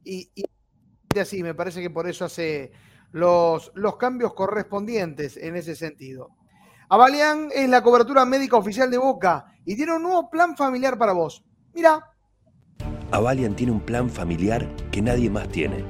y, 0.03 0.29
y, 0.35 1.19
así, 1.19 1.41
me 1.41 1.55
parece 1.55 1.81
que 1.81 1.89
por 1.89 2.07
eso 2.07 2.25
hace 2.25 2.71
los, 3.11 3.71
los 3.73 3.97
cambios 3.97 4.33
correspondientes 4.33 5.37
en 5.37 5.55
ese 5.55 5.75
sentido. 5.75 6.36
Avalian 6.89 7.49
es 7.53 7.67
la 7.67 7.83
cobertura 7.83 8.23
médica 8.23 8.55
oficial 8.55 8.89
de 8.89 8.97
Boca 8.97 9.53
y 9.65 9.75
tiene 9.75 9.93
un 9.93 10.03
nuevo 10.03 10.29
plan 10.29 10.55
familiar 10.55 10.97
para 10.97 11.11
vos. 11.11 11.43
Mira. 11.73 12.13
Avalian 13.11 13.57
tiene 13.57 13.73
un 13.73 13.81
plan 13.81 14.09
familiar 14.09 14.65
que 14.89 15.01
nadie 15.01 15.29
más 15.29 15.49
tiene. 15.49 15.83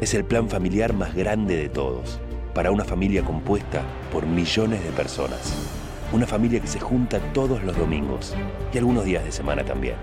Es 0.00 0.14
el 0.14 0.24
plan 0.24 0.48
familiar 0.48 0.94
más 0.94 1.14
grande 1.14 1.58
de 1.58 1.68
todos, 1.68 2.20
para 2.54 2.70
una 2.70 2.84
familia 2.84 3.22
compuesta 3.22 3.82
por 4.10 4.24
millones 4.24 4.82
de 4.82 4.90
personas. 4.92 5.52
Una 6.10 6.26
familia 6.26 6.58
que 6.60 6.68
se 6.68 6.80
junta 6.80 7.20
todos 7.34 7.62
los 7.62 7.76
domingos 7.76 8.34
y 8.72 8.78
algunos 8.78 9.04
días 9.04 9.24
de 9.24 9.32
semana 9.32 9.62
también. 9.62 9.96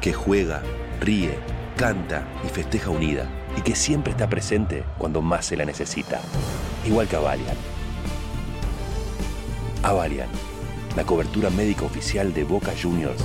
Que 0.00 0.12
juega, 0.12 0.62
ríe, 1.00 1.38
canta 1.76 2.26
y 2.44 2.48
festeja 2.48 2.90
unida 2.90 3.30
y 3.56 3.60
que 3.60 3.76
siempre 3.76 4.10
está 4.10 4.28
presente 4.28 4.82
cuando 4.98 5.22
más 5.22 5.46
se 5.46 5.56
la 5.56 5.64
necesita. 5.64 6.20
Igual 6.84 7.06
que 7.06 7.14
Avalian. 7.14 7.75
Avalian, 9.82 10.28
la 10.96 11.04
cobertura 11.04 11.50
médica 11.50 11.84
oficial 11.84 12.32
de 12.34 12.44
Boca 12.44 12.72
Juniors 12.80 13.22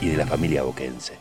y 0.00 0.08
de 0.08 0.16
la 0.16 0.26
familia 0.26 0.62
boquense. 0.62 1.18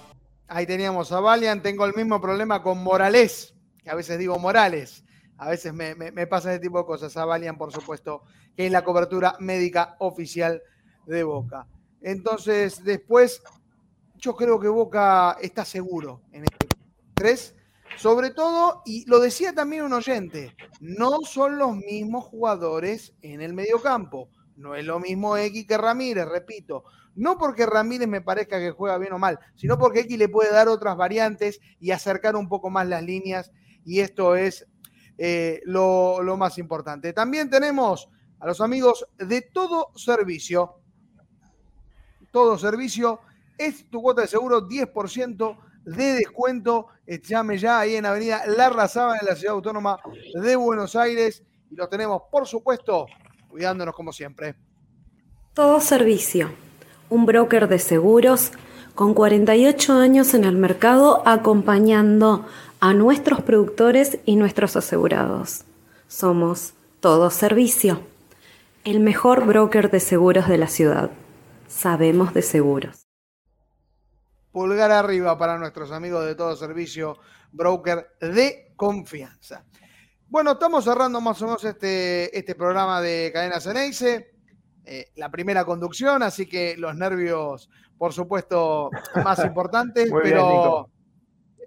Ahí 0.48 0.66
teníamos 0.66 1.12
a 1.12 1.20
Valiant, 1.20 1.62
tengo 1.62 1.86
el 1.86 1.94
mismo 1.94 2.20
problema 2.22 2.62
con 2.62 2.84
Morales, 2.84 3.56
que 3.84 3.90
a 3.90 3.96
veces 3.96 4.18
digo 4.18 4.38
Morales, 4.40 5.04
a 5.38 5.50
veces 5.50 5.74
me, 5.74 5.96
pasa 6.28 6.52
ese 6.52 6.62
tipo 6.62 6.78
de 6.78 6.86
cosas. 6.86 7.16
A 7.18 7.26
Valiant, 7.26 7.58
por 7.58 7.72
supuesto, 7.72 8.24
que 8.56 8.68
es 8.68 8.72
la 8.72 8.84
cobertura 8.84 9.36
médica 9.40 9.96
oficial 10.00 10.62
de 11.06 11.24
Boca. 11.24 11.68
Entonces, 12.02 12.84
después, 12.84 13.42
yo 14.16 14.36
creo 14.36 14.60
que 14.60 14.68
Boca 14.68 15.38
está 15.42 15.66
seguro 15.66 16.22
en 16.32 16.44
este 16.44 16.68
3. 17.16 17.56
Sobre 17.98 18.32
todo, 18.32 18.82
y 18.86 19.06
lo 19.06 19.20
decía 19.20 19.54
también 19.54 19.84
un 19.84 19.94
oyente, 19.94 20.56
no 20.80 21.20
son 21.22 21.58
los 21.58 21.76
mismos 21.76 22.26
jugadores 22.26 23.14
en 23.22 23.42
el 23.42 23.54
mediocampo. 23.54 24.30
No 24.56 24.76
es 24.76 24.86
lo 24.86 25.00
mismo 25.00 25.38
X 25.38 25.66
que 25.66 25.78
Ramírez, 25.78 26.26
repito. 26.28 26.84
No 27.16 27.38
porque 27.38 27.66
Ramírez 27.66 28.08
me 28.08 28.22
parezca 28.22 28.60
que 28.60 28.72
juega 28.72 28.98
bien 28.98 29.14
o 29.14 29.20
mal, 29.20 29.40
sino 29.56 29.78
porque 29.78 30.02
X 30.02 30.18
le 30.18 30.30
puede 30.30 30.52
dar 30.52 30.68
otras 30.68 30.98
variantes 30.98 31.60
y 31.80 31.92
acercar 31.92 32.36
un 32.36 32.50
poco 32.50 32.70
más 32.70 32.88
las 32.88 33.04
líneas. 33.04 33.52
Y 33.86 34.00
esto 34.00 34.36
es 34.36 34.68
eh, 35.18 35.62
lo, 35.66 36.22
más 36.38 36.58
importante. 36.58 37.14
También 37.14 37.50
tenemos 37.50 38.10
a 38.40 38.48
los 38.48 38.62
amigos 38.62 39.08
de 39.18 39.42
todo 39.42 39.92
servicio. 39.96 40.80
Todo 42.32 42.58
servicio 42.58 43.20
es 43.58 43.90
tu 43.90 44.02
cuota 44.02 44.22
de 44.22 44.28
seguro 44.28 44.68
10% 44.68 45.58
de 45.86 46.14
descuento. 46.14 46.88
Llame 47.06 47.58
ya 47.60 47.80
ahí 47.80 47.96
en 47.96 48.06
Avenida 48.06 48.44
La 48.48 48.70
Razaba 48.70 49.18
en 49.18 49.28
la 49.28 49.36
Ciudad 49.36 49.56
Autónoma 49.56 50.00
de 50.42 50.56
Buenos 50.56 50.96
Aires. 50.96 51.44
Y 51.70 51.76
los 51.76 51.90
tenemos, 51.90 52.24
por 52.32 52.48
supuesto, 52.48 53.06
cuidándonos 53.54 53.94
como 53.94 54.12
siempre. 54.12 54.56
Todo 55.54 55.80
servicio. 55.80 56.50
Un 57.08 57.28
broker 57.28 57.68
de 57.68 57.78
seguros 57.78 58.52
con 58.96 59.14
48 59.14 59.94
años 59.94 60.34
en 60.34 60.44
el 60.44 60.56
mercado 60.56 61.22
acompañando 61.28 62.48
a 62.80 62.96
nuestros 62.96 63.44
productores 63.44 64.18
y 64.26 64.38
nuestros 64.38 64.76
asegurados. 64.76 65.66
Somos 66.08 66.74
Todo 67.00 67.30
Servicio, 67.30 68.02
el 68.86 69.00
mejor 69.02 69.46
broker 69.46 69.92
de 69.92 70.00
seguros 70.00 70.48
de 70.48 70.58
la 70.58 70.68
ciudad. 70.68 71.12
Sabemos 71.68 72.34
de 72.34 72.42
seguros. 72.42 73.06
Pulgar 74.52 74.90
arriba 74.90 75.38
para 75.38 75.60
nuestros 75.60 75.92
amigos 75.92 76.26
de 76.26 76.34
Todo 76.34 76.56
Servicio, 76.56 77.20
broker 77.52 78.08
de 78.20 78.74
confianza. 78.76 79.64
Bueno, 80.34 80.54
estamos 80.54 80.84
cerrando 80.84 81.22
más 81.22 81.40
o 81.44 81.46
menos 81.46 81.64
este, 81.64 82.36
este 82.36 82.56
programa 82.56 83.02
de 83.02 83.30
Cadena 83.32 83.60
Ceneice, 83.60 84.32
eh, 84.84 85.12
la 85.16 85.30
primera 85.30 85.64
conducción, 85.64 86.24
así 86.24 86.48
que 86.48 86.76
los 86.76 86.96
nervios, 86.96 87.70
por 88.00 88.14
supuesto, 88.14 88.90
más 89.24 89.38
importantes, 89.46 90.10
pero 90.24 90.90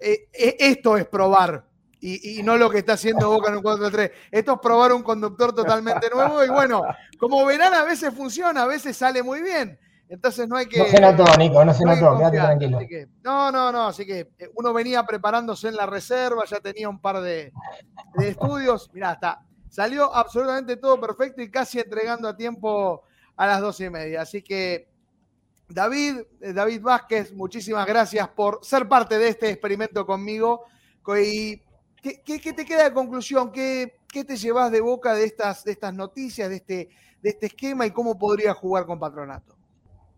eh, 0.01 0.27
eh, 0.33 0.57
esto 0.59 0.97
es 0.97 1.05
probar. 1.07 1.65
Y, 2.01 2.39
y, 2.39 2.43
no 2.43 2.57
lo 2.57 2.69
que 2.69 2.79
está 2.79 2.93
haciendo 2.93 3.29
Boca 3.29 3.51
en 3.51 3.55
un 3.55 3.63
4-3. 3.63 4.11
Esto 4.31 4.55
es 4.55 4.59
probar 4.59 4.91
un 4.91 5.01
conductor 5.01 5.55
totalmente 5.55 6.09
nuevo. 6.13 6.43
Y 6.43 6.49
bueno, 6.49 6.83
como 7.17 7.45
verán, 7.45 7.73
a 7.73 7.85
veces 7.85 8.13
funciona, 8.13 8.63
a 8.63 8.67
veces 8.67 8.97
sale 8.97 9.23
muy 9.23 9.41
bien. 9.41 9.79
Entonces 10.09 10.47
no 10.47 10.55
hay 10.55 10.67
que. 10.67 10.79
No 10.79 10.85
se 10.85 11.01
notó, 11.01 11.25
Nico, 11.37 11.65
no 11.65 11.73
se 11.73 11.83
no 11.83 11.95
notó, 11.95 12.17
quédate 12.17 12.37
tranquilo. 12.37 12.79
Que, 12.79 13.07
no, 13.23 13.51
no, 13.51 13.71
no, 13.71 13.87
así 13.87 14.05
que 14.05 14.31
eh, 14.39 14.49
uno 14.55 14.73
venía 14.73 15.05
preparándose 15.05 15.67
en 15.67 15.75
la 15.75 15.85
reserva, 15.85 16.43
ya 16.45 16.59
tenía 16.59 16.87
un 16.87 16.99
par 16.99 17.21
de, 17.21 17.51
de 18.15 18.29
estudios. 18.29 18.89
Mirá, 18.93 19.13
está. 19.13 19.41
Salió 19.69 20.13
absolutamente 20.13 20.77
todo 20.77 20.99
perfecto 20.99 21.41
y 21.41 21.51
casi 21.51 21.79
entregando 21.79 22.27
a 22.27 22.37
tiempo 22.37 23.03
a 23.35 23.47
las 23.47 23.61
doce 23.61 23.85
y 23.85 23.89
media. 23.89 24.21
Así 24.21 24.41
que, 24.41 24.89
David, 25.67 26.21
eh, 26.41 26.53
David 26.53 26.81
Vázquez, 26.81 27.33
muchísimas 27.33 27.85
gracias 27.85 28.27
por 28.29 28.59
ser 28.63 28.87
parte 28.87 29.17
de 29.17 29.27
este 29.27 29.49
experimento 29.49 30.05
conmigo. 30.05 30.63
Y, 31.21 31.61
¿qué, 32.01 32.21
qué, 32.23 32.39
qué 32.39 32.53
te 32.53 32.65
queda 32.65 32.85
de 32.85 32.93
conclusión? 32.93 33.51
¿Qué, 33.51 33.99
¿Qué, 34.07 34.23
te 34.23 34.37
llevas 34.37 34.71
de 34.71 34.79
boca 34.79 35.13
de 35.13 35.25
estas, 35.25 35.65
de 35.65 35.73
estas 35.73 35.93
noticias, 35.93 36.49
de 36.49 36.55
este, 36.55 36.89
de 37.21 37.29
este 37.29 37.47
esquema 37.47 37.85
y 37.85 37.91
cómo 37.91 38.17
podría 38.17 38.53
jugar 38.53 38.85
con 38.85 38.99
Patronato? 38.99 39.56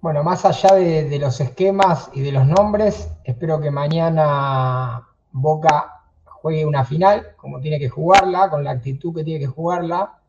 Bueno, 0.01 0.23
más 0.23 0.45
allá 0.45 0.75
de, 0.75 1.19
los 1.19 1.41
esquemas 1.41 2.09
y 2.13 2.21
de 2.21 2.31
los 2.31 2.47
nombres, 2.47 3.09
espero 3.25 3.59
que 3.59 3.69
mañana 3.69 5.09
Boca 5.33 6.03
juegue 6.23 6.65
una 6.65 6.85
final, 6.85 7.35
como 7.35 7.59
tiene 7.59 7.79
que 7.79 7.89
jugarla, 7.89 8.49
con 8.49 8.63
la 8.63 8.71
actitud 8.71 9.13
que 9.13 9.25
tiene 9.25 9.41
que 9.41 9.47
jugarla, 9.47 10.19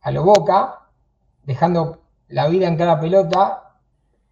a 0.00 0.10
lo 0.10 0.24
Boca, 0.24 0.88
dejando 1.44 2.00
la 2.30 2.48
vida 2.48 2.66
en 2.66 2.76
cada 2.76 2.98
pelota, 2.98 3.76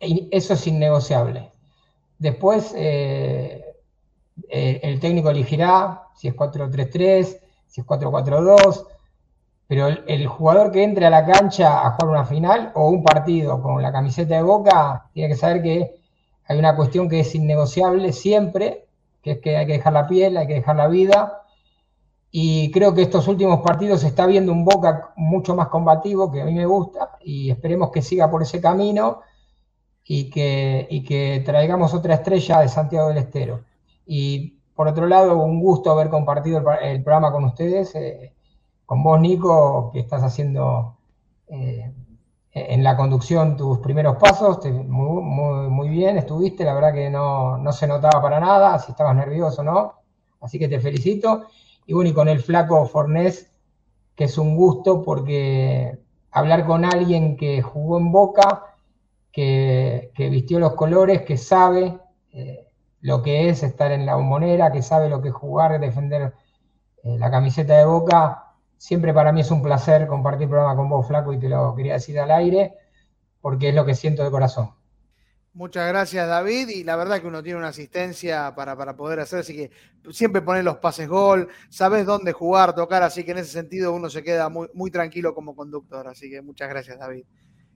e 0.00 0.28
eso 0.32 0.54
es 0.54 0.66
innegociable. 0.66 1.52
Después, 2.18 2.74
eh, 2.76 3.64
el 4.48 4.98
técnico 4.98 5.30
elegirá 5.30 6.08
si 6.16 6.26
es 6.26 6.34
4-3-3, 6.34 7.38
si 7.68 7.80
es 7.80 7.86
4-4-2, 7.86 8.86
pero 9.70 9.86
el, 9.86 10.26
jugador 10.26 10.72
que 10.72 10.82
entre 10.82 11.06
a 11.06 11.10
la 11.10 11.24
cancha 11.24 11.86
a 11.86 11.92
jugar 11.92 12.08
una 12.08 12.24
final 12.24 12.72
o 12.74 12.88
un 12.88 13.04
partido 13.04 13.62
con 13.62 13.80
la 13.80 13.92
camiseta 13.92 14.34
de 14.34 14.42
Boca 14.42 15.08
tiene 15.14 15.28
que 15.28 15.36
saber 15.36 15.62
que 15.62 15.94
hay 16.46 16.58
una 16.58 16.74
cuestión 16.74 17.08
que 17.08 17.20
es 17.20 17.32
innegociable 17.36 18.12
siempre, 18.12 18.88
que 19.22 19.30
es 19.30 19.38
que 19.38 19.56
hay 19.56 19.66
que 19.66 19.74
dejar 19.74 19.92
la 19.92 20.08
piel, 20.08 20.36
hay 20.38 20.48
que 20.48 20.54
dejar 20.54 20.74
la 20.74 20.88
vida. 20.88 21.44
Y 22.32 22.72
creo 22.72 22.96
que 22.96 23.02
estos 23.02 23.28
últimos 23.28 23.60
partidos 23.60 24.00
se 24.00 24.08
está 24.08 24.26
viendo 24.26 24.50
un 24.50 24.64
Boca 24.64 25.12
mucho 25.14 25.54
más 25.54 25.68
combativo, 25.68 26.32
que 26.32 26.42
a 26.42 26.46
mí 26.46 26.52
me 26.52 26.66
gusta, 26.66 27.12
y 27.20 27.48
esperemos 27.52 27.92
que 27.92 28.02
siga 28.02 28.28
por 28.28 28.42
ese 28.42 28.60
camino 28.60 29.20
y 30.04 30.30
que, 30.30 30.88
y 30.90 31.04
que 31.04 31.44
traigamos 31.46 31.94
otra 31.94 32.14
estrella 32.14 32.58
de 32.58 32.68
Santiago 32.68 33.06
del 33.10 33.18
Estero. 33.18 33.60
Y 34.04 34.58
por 34.74 34.88
otro 34.88 35.06
lado, 35.06 35.40
un 35.44 35.60
gusto 35.60 35.92
haber 35.92 36.08
compartido 36.08 36.58
el, 36.82 37.04
programa 37.04 37.30
con 37.30 37.44
ustedes, 37.44 37.94
eh, 37.94 38.34
con 38.90 39.04
vos, 39.04 39.20
Nico, 39.20 39.92
que 39.92 40.00
estás 40.00 40.24
haciendo 40.24 40.96
eh, 41.46 41.92
en 42.50 42.82
la 42.82 42.96
conducción 42.96 43.56
tus 43.56 43.78
primeros 43.78 44.16
pasos, 44.16 44.58
muy, 44.66 45.68
muy, 45.68 45.88
bien, 45.88 46.18
estuviste, 46.18 46.64
la 46.64 46.74
verdad 46.74 46.92
que 46.92 47.08
no, 47.08 47.56
no, 47.56 47.70
se 47.70 47.86
notaba 47.86 48.20
para 48.20 48.40
nada, 48.40 48.76
si 48.80 48.90
estabas 48.90 49.14
nervioso 49.14 49.60
o 49.60 49.64
no, 49.64 49.94
así 50.40 50.58
que 50.58 50.66
te 50.66 50.80
felicito. 50.80 51.46
Y 51.86 51.92
bueno, 51.92 52.10
y 52.10 52.12
con 52.12 52.26
el 52.26 52.40
flaco 52.40 52.84
Fornés, 52.84 53.52
que 54.16 54.24
es 54.24 54.36
un 54.36 54.56
gusto 54.56 55.04
porque 55.04 55.96
hablar 56.32 56.66
con 56.66 56.84
alguien 56.84 57.36
que 57.36 57.62
jugó 57.62 57.96
en 57.96 58.10
Boca, 58.10 58.74
que, 59.30 60.10
que 60.16 60.30
vistió 60.30 60.58
los 60.58 60.74
colores, 60.74 61.22
que 61.22 61.36
sabe 61.36 61.96
eh, 62.32 62.66
lo 63.02 63.22
que 63.22 63.50
es 63.50 63.62
estar 63.62 63.92
en 63.92 64.04
la 64.04 64.16
bombonera, 64.16 64.72
que 64.72 64.82
sabe 64.82 65.08
lo 65.08 65.22
que 65.22 65.28
es 65.28 65.34
jugar, 65.34 65.78
defender 65.78 66.34
eh, 67.04 67.16
la 67.18 67.30
camiseta 67.30 67.78
de 67.78 67.84
Boca, 67.84 68.49
Siempre 68.80 69.12
para 69.12 69.30
mí 69.30 69.42
es 69.42 69.50
un 69.50 69.62
placer 69.62 70.06
compartir 70.06 70.44
el 70.44 70.48
programa 70.48 70.74
con 70.74 70.88
vos, 70.88 71.06
Flaco, 71.06 71.34
y 71.34 71.38
te 71.38 71.50
lo 71.50 71.74
quería 71.76 71.92
decir 71.92 72.18
al 72.18 72.30
aire, 72.30 72.72
porque 73.42 73.68
es 73.68 73.74
lo 73.74 73.84
que 73.84 73.94
siento 73.94 74.24
de 74.24 74.30
corazón. 74.30 74.70
Muchas 75.52 75.86
gracias, 75.86 76.26
David. 76.26 76.70
Y 76.70 76.82
la 76.82 76.96
verdad 76.96 77.20
que 77.20 77.26
uno 77.26 77.42
tiene 77.42 77.58
una 77.58 77.68
asistencia 77.68 78.54
para, 78.54 78.74
para 78.74 78.96
poder 78.96 79.20
hacer, 79.20 79.40
así 79.40 79.54
que 79.54 79.70
siempre 80.10 80.40
poner 80.40 80.64
los 80.64 80.78
pases 80.78 81.06
gol, 81.06 81.48
sabes 81.68 82.06
dónde 82.06 82.32
jugar, 82.32 82.74
tocar, 82.74 83.02
así 83.02 83.22
que 83.22 83.32
en 83.32 83.38
ese 83.38 83.52
sentido 83.52 83.92
uno 83.92 84.08
se 84.08 84.22
queda 84.22 84.48
muy, 84.48 84.70
muy 84.72 84.90
tranquilo 84.90 85.34
como 85.34 85.54
conductor. 85.54 86.08
Así 86.08 86.30
que 86.30 86.40
muchas 86.40 86.70
gracias, 86.70 86.98
David. 86.98 87.26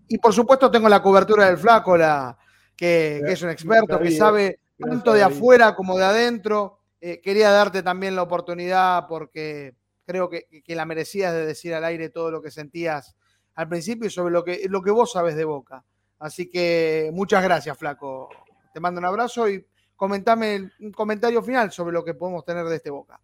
Y 0.09 0.17
por 0.17 0.33
supuesto 0.33 0.71
tengo 0.71 0.89
la 0.89 1.03
cobertura 1.03 1.45
del 1.45 1.59
Flaco, 1.59 1.99
la, 1.99 2.35
que, 2.75 3.19
es 3.19 3.43
un 3.43 3.51
experto, 3.51 4.01
que 4.01 4.11
sabe 4.11 4.59
tanto 4.79 5.13
de 5.13 5.23
afuera 5.23 5.75
como 5.75 5.99
de 5.99 6.05
adentro. 6.05 6.81
Eh, 6.99 7.21
quería 7.21 7.51
darte 7.51 7.83
también 7.83 8.17
la 8.17 8.23
oportunidad 8.23 9.07
porque 9.07 9.75
creo 10.05 10.29
que, 10.29 10.47
la 10.69 10.85
merecías 10.87 11.33
de 11.33 11.47
decir 11.47 11.75
al 11.75 11.85
aire 11.85 12.09
todo 12.09 12.31
lo 12.31 12.43
que 12.43 12.51
sentías 12.51 13.17
al 13.55 13.69
principio 13.69 14.07
y 14.07 14.11
sobre 14.11 14.33
lo 14.33 14.45
que, 14.45 14.67
lo 14.69 14.83
que 14.83 14.91
vos 14.91 15.13
sabes 15.13 15.37
de 15.37 15.45
Boca. 15.45 15.85
Así 16.19 16.51
que 16.51 17.11
muchas 17.13 17.43
gracias, 17.43 17.77
Flaco. 17.77 18.29
Te 18.73 18.81
mando 18.81 18.99
un 18.99 19.07
abrazo 19.07 19.49
y 19.49 19.65
comentame 19.97 20.71
un 20.81 20.93
comentario 20.93 21.43
final 21.43 21.71
sobre 21.71 21.93
lo 21.93 22.05
que 22.05 22.15
podemos 22.15 22.45
tener 22.45 22.65
de 22.67 22.77
este 22.77 22.91
Boca. 22.91 23.21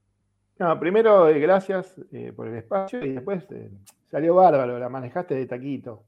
Primero, 0.78 1.26
eh, 1.28 1.38
gracias 1.38 1.98
eh, 2.12 2.34
por 2.36 2.46
el 2.46 2.56
espacio 2.56 3.02
y 3.02 3.14
después 3.14 3.46
eh, 3.50 3.70
salió 4.04 4.34
bárbaro, 4.34 4.78
la 4.78 4.90
manejaste 4.90 5.34
de 5.34 5.46
taquito. 5.46 6.04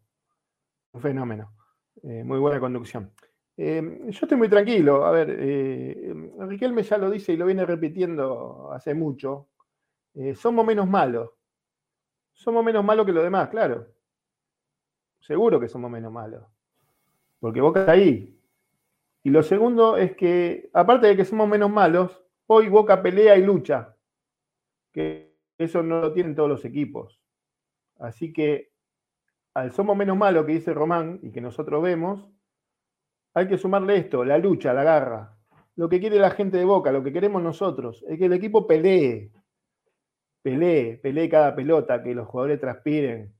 Un 0.92 1.00
fenómeno. 1.00 1.54
muy 2.02 2.38
buena 2.38 2.60
conducción. 2.60 3.10
yo 3.56 4.10
estoy 4.10 4.36
muy 4.36 4.50
tranquilo. 4.50 5.06
A 5.06 5.10
ver, 5.10 5.28
Riquelme 6.38 6.82
ya 6.82 6.98
lo 6.98 7.10
dice 7.10 7.32
y 7.32 7.38
lo 7.38 7.46
viene 7.46 7.64
repitiendo 7.64 8.70
hace 8.72 8.92
mucho. 8.92 9.48
Eh, 10.14 10.34
somos 10.34 10.64
menos 10.64 10.88
malos. 10.88 11.30
Somos 12.32 12.64
menos 12.64 12.84
malos 12.84 13.06
que 13.06 13.12
los 13.12 13.22
demás, 13.22 13.48
claro. 13.48 13.86
Seguro 15.20 15.60
que 15.60 15.68
somos 15.68 15.90
menos 15.90 16.12
malos. 16.12 16.44
Porque 17.38 17.60
Boca 17.60 17.80
está 17.80 17.92
ahí. 17.92 18.38
Y 19.22 19.30
lo 19.30 19.42
segundo 19.42 19.96
es 19.96 20.16
que, 20.16 20.70
aparte 20.72 21.06
de 21.06 21.16
que 21.16 21.24
somos 21.24 21.48
menos 21.48 21.70
malos, 21.70 22.22
hoy 22.46 22.68
Boca 22.68 23.02
pelea 23.02 23.36
y 23.36 23.42
lucha. 23.42 23.96
Que 24.92 25.36
eso 25.58 25.82
no 25.82 26.00
lo 26.00 26.12
tienen 26.12 26.34
todos 26.34 26.48
los 26.48 26.64
equipos. 26.64 27.20
Así 27.98 28.32
que 28.32 28.72
al 29.54 29.72
somos 29.72 29.96
menos 29.96 30.16
malos 30.16 30.46
que 30.46 30.52
dice 30.52 30.72
Román 30.72 31.20
y 31.22 31.30
que 31.30 31.40
nosotros 31.40 31.82
vemos, 31.82 32.28
hay 33.34 33.48
que 33.48 33.58
sumarle 33.58 33.96
esto, 33.96 34.24
la 34.24 34.38
lucha, 34.38 34.72
la 34.72 34.82
garra. 34.82 35.36
Lo 35.76 35.88
que 35.88 36.00
quiere 36.00 36.18
la 36.18 36.30
gente 36.30 36.58
de 36.58 36.64
Boca, 36.64 36.92
lo 36.92 37.02
que 37.02 37.12
queremos 37.12 37.42
nosotros, 37.42 38.04
es 38.08 38.18
que 38.18 38.26
el 38.26 38.32
equipo 38.32 38.66
pelee, 38.66 39.30
pelee, 40.42 40.98
pelee 40.98 41.28
cada 41.28 41.54
pelota, 41.54 42.02
que 42.02 42.14
los 42.14 42.28
jugadores 42.28 42.60
transpiren, 42.60 43.34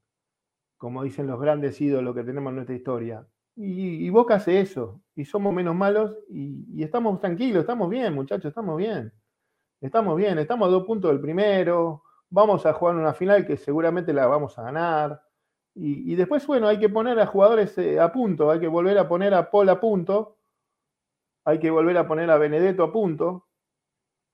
como 0.79 1.03
dicen 1.03 1.27
los 1.27 1.41
grandes 1.41 1.81
ídolos 1.81 2.15
que 2.15 2.25
tenemos 2.25 2.51
en 2.51 2.57
nuestra 2.57 2.77
historia. 2.77 3.27
Y, 3.55 4.09
Boca 4.11 4.37
hace 4.37 4.61
eso, 4.61 5.03
y 5.15 5.25
somos 5.27 5.53
menos 5.53 5.75
malos, 5.75 6.17
y, 6.29 6.83
estamos 6.83 7.21
tranquilos, 7.21 7.61
estamos 7.61 7.91
bien, 7.91 8.15
muchachos, 8.15 8.47
estamos 8.47 8.79
bien. 8.79 9.13
Estamos 9.81 10.17
bien, 10.17 10.39
estamos 10.39 10.69
a 10.69 10.71
dos 10.71 10.85
puntos 10.85 11.11
del 11.11 11.21
primero, 11.21 12.05
vamos 12.31 12.65
a 12.67 12.73
jugar 12.73 12.97
una 12.97 13.13
final 13.13 13.45
que 13.47 13.57
seguramente 13.57 14.13
la 14.13 14.27
vamos 14.27 14.59
a 14.59 14.63
ganar. 14.63 15.23
Y, 15.75 16.15
después, 16.15 16.47
bueno, 16.47 16.69
hay 16.69 16.79
que 16.79 16.89
poner 16.89 17.19
a 17.19 17.27
jugadores 17.27 17.77
eh, 17.79 17.99
a 17.99 18.13
punto, 18.13 18.51
hay 18.51 18.61
que 18.61 18.69
volver 18.69 18.99
a 18.99 19.09
poner 19.09 19.35
a 19.35 19.51
Paul 19.51 19.69
a 19.71 19.81
punto, 19.81 20.37
hay 21.45 21.59
que 21.59 21.71
volver 21.71 21.97
a 21.97 22.07
poner 22.07 22.31
a 22.31 22.39
Benedetto 22.39 22.85
a 22.85 22.93
punto, 22.93 23.47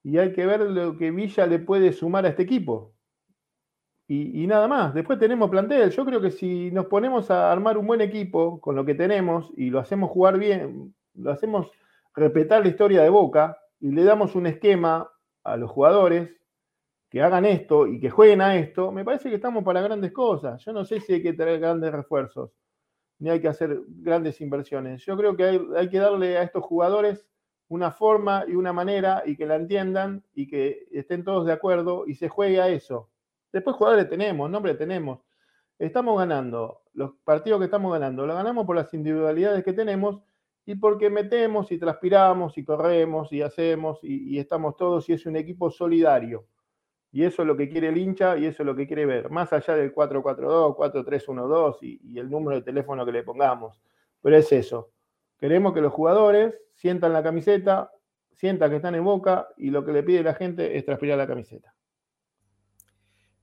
y 0.02 0.18
hay 0.18 0.32
que 0.32 0.46
ver 0.46 0.60
lo 0.60 0.96
que 0.96 1.10
Villa 1.10 1.46
le 1.46 1.58
puede 1.58 1.92
sumar 1.92 2.24
a 2.26 2.30
este 2.30 2.42
equipo. 2.42 2.94
Y, 4.10 4.46
nada 4.46 4.66
más, 4.68 4.94
después 4.94 5.18
tenemos 5.18 5.50
plantel. 5.50 5.90
Yo 5.90 6.02
creo 6.06 6.18
que 6.18 6.30
si 6.30 6.70
nos 6.70 6.86
ponemos 6.86 7.30
a 7.30 7.52
armar 7.52 7.76
un 7.76 7.86
buen 7.86 8.00
equipo 8.00 8.58
con 8.58 8.74
lo 8.74 8.82
que 8.82 8.94
tenemos 8.94 9.52
y 9.54 9.68
lo 9.68 9.80
hacemos 9.80 10.10
jugar 10.10 10.38
bien, 10.38 10.94
lo 11.12 11.30
hacemos 11.30 11.70
respetar 12.14 12.62
la 12.62 12.68
historia 12.68 13.02
de 13.02 13.10
Boca 13.10 13.58
y 13.80 13.90
le 13.90 14.04
damos 14.04 14.34
un 14.34 14.46
esquema 14.46 15.10
a 15.44 15.56
los 15.58 15.70
jugadores 15.70 16.30
que 17.10 17.20
hagan 17.20 17.44
esto 17.44 17.86
y 17.86 18.00
que 18.00 18.08
jueguen 18.08 18.40
a 18.40 18.56
esto, 18.56 18.92
me 18.92 19.04
parece 19.04 19.28
que 19.28 19.36
estamos 19.36 19.62
para 19.62 19.82
grandes 19.82 20.12
cosas. 20.12 20.64
Yo 20.64 20.72
no 20.72 20.86
sé 20.86 21.00
si 21.00 21.14
hay 21.14 21.22
que 21.22 21.34
traer 21.34 21.60
grandes 21.60 21.92
refuerzos, 21.92 22.50
ni 23.18 23.28
hay 23.28 23.40
que 23.40 23.48
hacer 23.48 23.78
grandes 23.88 24.40
inversiones. 24.40 25.04
Yo 25.04 25.16
creo 25.18 25.36
que 25.36 25.44
hay, 25.44 25.60
hay 25.76 25.88
que 25.90 25.98
darle 25.98 26.38
a 26.38 26.42
estos 26.42 26.64
jugadores 26.64 27.26
una 27.68 27.90
forma 27.90 28.44
y 28.48 28.54
una 28.54 28.72
manera 28.72 29.22
y 29.26 29.36
que 29.36 29.46
la 29.46 29.56
entiendan 29.56 30.24
y 30.34 30.48
que 30.48 30.88
estén 30.90 31.22
todos 31.24 31.46
de 31.46 31.52
acuerdo 31.52 32.04
y 32.06 32.14
se 32.14 32.28
juegue 32.28 32.60
a 32.60 32.68
eso. 32.68 33.10
Después 33.52 33.76
jugadores 33.76 34.08
tenemos, 34.08 34.50
nombre 34.50 34.74
tenemos. 34.74 35.20
Estamos 35.78 36.18
ganando, 36.18 36.82
los 36.94 37.12
partidos 37.24 37.60
que 37.60 37.66
estamos 37.66 37.92
ganando, 37.92 38.26
lo 38.26 38.34
ganamos 38.34 38.66
por 38.66 38.74
las 38.74 38.92
individualidades 38.94 39.62
que 39.62 39.72
tenemos 39.72 40.20
y 40.66 40.74
porque 40.74 41.08
metemos 41.08 41.70
y 41.70 41.78
transpiramos 41.78 42.58
y 42.58 42.64
corremos 42.64 43.32
y 43.32 43.42
hacemos 43.42 44.00
y, 44.02 44.38
estamos 44.38 44.76
todos 44.76 45.08
y 45.08 45.12
es 45.12 45.24
un 45.26 45.36
equipo 45.36 45.70
solidario. 45.70 46.46
Y 47.10 47.24
eso 47.24 47.42
es 47.42 47.48
lo 47.48 47.56
que 47.56 47.70
quiere 47.70 47.88
el 47.88 47.96
hincha 47.96 48.36
y 48.36 48.44
eso 48.46 48.62
es 48.62 48.66
lo 48.66 48.76
que 48.76 48.86
quiere 48.86 49.06
ver, 49.06 49.30
más 49.30 49.52
allá 49.52 49.74
del 49.76 49.92
442, 49.92 50.76
4312 50.76 51.86
y, 51.86 52.00
y 52.02 52.18
el 52.18 52.28
número 52.28 52.56
de 52.56 52.62
teléfono 52.62 53.06
que 53.06 53.12
le 53.12 53.22
pongamos. 53.22 53.80
Pero 54.20 54.36
es 54.36 54.52
eso. 54.52 54.90
Queremos 55.38 55.72
que 55.72 55.80
los 55.80 55.92
jugadores 55.92 56.54
sientan 56.74 57.12
la 57.12 57.22
camiseta, 57.22 57.90
sientan 58.32 58.70
que 58.70 58.76
están 58.76 58.94
en 58.94 59.04
boca 59.04 59.48
y 59.56 59.70
lo 59.70 59.84
que 59.84 59.92
le 59.92 60.02
pide 60.02 60.22
la 60.22 60.34
gente 60.34 60.76
es 60.76 60.84
transpirar 60.84 61.18
la 61.18 61.26
camiseta. 61.26 61.74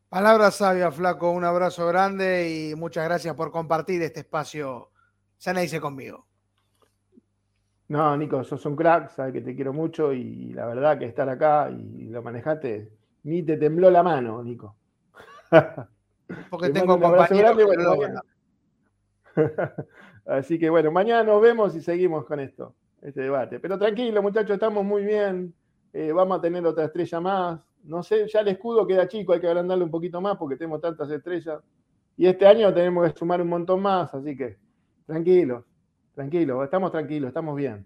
Palabras 0.09 0.55
sabias, 0.55 0.95
Flaco. 0.95 1.31
Un 1.31 1.43
abrazo 1.43 1.87
grande 1.87 2.49
y 2.49 2.75
muchas 2.75 3.05
gracias 3.05 3.35
por 3.35 3.51
compartir 3.51 4.01
este 4.01 4.21
espacio. 4.21 4.91
Sana 5.37 5.61
dice 5.61 5.81
conmigo. 5.81 6.25
No, 7.87 8.15
Nico, 8.17 8.43
sos 8.43 8.65
un 8.65 8.75
crack, 8.75 9.09
sabes 9.09 9.33
que 9.33 9.41
te 9.41 9.55
quiero 9.55 9.73
mucho 9.73 10.11
y 10.11 10.53
la 10.53 10.65
verdad 10.65 10.97
que 10.97 11.05
estar 11.05 11.29
acá 11.29 11.69
y 11.69 12.05
lo 12.05 12.23
manejaste, 12.23 12.91
ni 13.23 13.43
te 13.43 13.57
tembló 13.57 13.91
la 13.91 14.01
mano, 14.01 14.43
Nico. 14.43 14.75
Porque 16.49 16.69
tengo 16.69 16.99
compañeros. 16.99 17.57
Así 20.25 20.57
que 20.57 20.69
bueno, 20.69 20.91
mañana 20.91 21.23
nos 21.23 21.41
vemos 21.41 21.75
y 21.75 21.81
seguimos 21.81 22.25
con 22.25 22.39
esto 22.39 22.75
este 23.01 23.21
debate. 23.21 23.59
Pero 23.59 23.77
tranquilo, 23.77 24.21
muchachos, 24.21 24.51
estamos 24.51 24.83
muy 24.83 25.03
bien. 25.03 25.53
Eh, 25.93 26.11
vamos 26.11 26.39
a 26.39 26.41
tener 26.41 26.65
otra 26.65 26.85
estrella 26.85 27.19
más. 27.19 27.61
No 27.83 28.01
sé, 28.01 28.27
ya 28.27 28.39
el 28.39 28.47
escudo 28.47 28.87
queda 28.87 29.07
chico, 29.07 29.33
hay 29.33 29.39
que 29.39 29.47
agrandarle 29.47 29.83
un 29.83 29.91
poquito 29.91 30.19
más 30.19 30.37
porque 30.37 30.55
tenemos 30.55 30.81
tantas 30.81 31.09
estrellas. 31.11 31.61
Y 32.17 32.25
este 32.25 32.47
año 32.47 32.73
tenemos 32.73 33.11
que 33.11 33.17
sumar 33.17 33.41
un 33.41 33.49
montón 33.49 33.81
más, 33.81 34.13
así 34.13 34.35
que 34.35 34.57
tranquilos, 35.05 35.63
tranquilos, 36.15 36.63
estamos 36.63 36.91
tranquilos, 36.91 37.27
estamos 37.27 37.55
bien. 37.55 37.85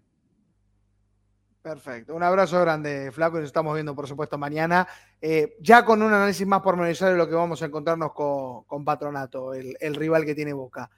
Perfecto. 1.62 2.16
Un 2.16 2.24
abrazo 2.24 2.62
grande, 2.62 3.12
Flaco, 3.12 3.38
nos 3.38 3.48
estamos 3.48 3.74
viendo, 3.74 3.94
por 3.94 4.08
supuesto, 4.08 4.38
mañana, 4.38 4.88
eh, 5.20 5.58
ya 5.60 5.84
con 5.84 6.02
un 6.02 6.14
análisis 6.14 6.48
más 6.48 6.62
pormenorizado 6.62 7.12
de 7.12 7.18
lo 7.18 7.28
que 7.28 7.36
vamos 7.36 7.62
a 7.62 7.66
encontrarnos 7.66 8.14
con, 8.14 8.86
Patronato, 8.86 9.54
el, 9.54 9.76
el, 9.82 9.96
rival 9.96 10.24
que 10.24 10.36
tiene 10.36 10.54
Boca. 10.54 10.90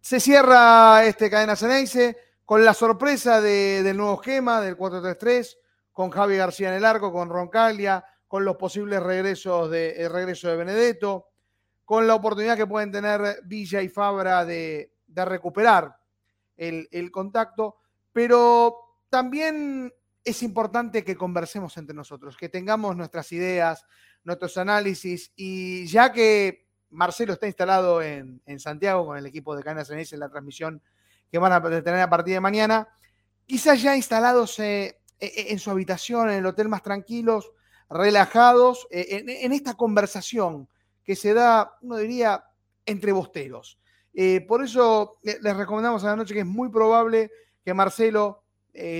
Se 0.00 0.18
cierra 0.18 1.04
este 1.04 1.28
cadena 1.28 1.56
Ceneice 1.56 2.16
con 2.46 2.64
la 2.64 2.72
sorpresa 2.72 3.40
del 3.40 3.96
nuevo 3.96 4.14
esquema 4.14 4.60
del 4.60 4.76
4-3-3, 4.76 5.56
con 5.92 6.10
Javi 6.10 6.36
García 6.36 6.70
en 6.70 6.76
el 6.76 6.84
arco, 6.84 7.12
con 7.12 7.28
Roncalia, 7.28 8.04
con 8.26 8.44
los 8.44 8.56
posibles 8.56 9.02
regresos 9.02 9.70
de, 9.70 9.90
el 9.90 10.10
regreso 10.10 10.48
de 10.48 10.56
Benedetto, 10.56 11.26
con 11.84 12.06
la 12.06 12.14
oportunidad 12.14 12.56
que 12.56 12.66
pueden 12.66 12.90
tener 12.90 13.40
Villa 13.44 13.82
y 13.82 13.88
Fabra 13.88 14.44
de, 14.44 14.94
recuperar 15.08 15.98
el, 16.56 17.10
contacto, 17.10 17.76
pero 18.12 19.02
también 19.10 19.92
es 20.24 20.42
importante 20.42 21.04
que 21.04 21.16
conversemos 21.16 21.76
entre 21.76 21.94
nosotros, 21.94 22.36
que 22.36 22.48
tengamos 22.48 22.96
nuestras 22.96 23.32
ideas, 23.32 23.84
nuestros 24.24 24.56
análisis 24.56 25.32
y 25.36 25.86
ya 25.86 26.12
que 26.12 26.69
Marcelo 26.90 27.32
está 27.32 27.46
instalado 27.46 28.02
en, 28.02 28.40
Santiago 28.58 29.06
con 29.06 29.16
el 29.16 29.26
equipo 29.26 29.56
de 29.56 29.62
Canas 29.62 29.90
en 29.90 30.20
la 30.20 30.28
transmisión 30.28 30.82
que 31.30 31.38
van 31.38 31.52
a 31.52 31.62
tener 31.62 32.00
a 32.00 32.10
partir 32.10 32.34
de 32.34 32.40
mañana, 32.40 32.88
quizás 33.46 33.80
ya 33.80 33.96
instalados 33.96 34.58
eh, 34.58 34.98
eh, 35.20 35.46
en 35.48 35.58
su 35.58 35.70
habitación, 35.70 36.28
en 36.28 36.38
el 36.38 36.46
hotel 36.46 36.68
más 36.68 36.82
tranquilos, 36.82 37.52
relajados, 37.88 38.86
eh, 38.90 39.24
en, 39.42 39.52
esta 39.52 39.74
conversación 39.74 40.68
que 41.04 41.14
se 41.14 41.32
da, 41.34 41.76
uno 41.82 41.96
diría, 41.96 42.44
entre 42.84 43.12
bosteros. 43.12 43.78
por 44.48 44.64
eso 44.64 45.18
les 45.22 45.56
recomendamos 45.56 46.02
a 46.04 46.08
la 46.08 46.16
noche 46.16 46.34
que 46.34 46.40
es 46.40 46.46
muy 46.46 46.68
probable 46.68 47.30
que 47.64 47.74
Marcelo 47.74 48.44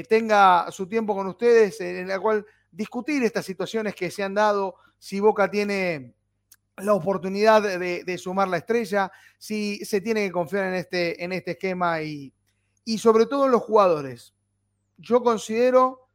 tenga 0.09 0.71
su 0.71 0.87
tiempo 0.87 1.15
con 1.15 1.27
ustedes, 1.27 1.81
en 1.81 2.07
la 2.09 2.21
cual 2.21 2.47
discutir 2.71 3.23
estas 3.25 3.45
situaciones 3.45 3.95
que 3.95 4.11
se 4.11 4.23
han 4.23 4.35
dado, 4.35 4.77
si 4.99 5.19
Boca 5.19 5.51
tiene 5.51 6.15
la 6.77 6.95
oportunidad 6.95 7.63
de, 7.63 8.19
sumar 8.19 8.49
la 8.49 8.59
estrella, 8.59 9.11
si 9.39 9.85
se 9.85 10.01
tiene 10.01 10.27
que 10.27 10.33
confiar 10.33 10.67
en 10.67 10.75
este, 10.75 11.23
en 11.23 11.33
este 11.33 11.53
esquema 11.53 12.03
y, 12.03 12.33
y 12.85 12.99
sobre 12.99 13.27
todo 13.27 13.47
en 13.47 13.53
los 13.53 13.63
jugadores. 13.63 14.35
Yo 14.97 15.23
considero 15.23 16.09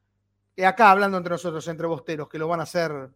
acá 0.63 0.91
hablando 0.91 1.17
entre 1.17 1.31
nosotros, 1.31 1.67
entre 1.67 1.87
bosteros, 1.87 2.29
que 2.29 2.37
lo 2.37 2.47
van 2.47 2.61
a 2.61 2.63
hacer 2.63 3.09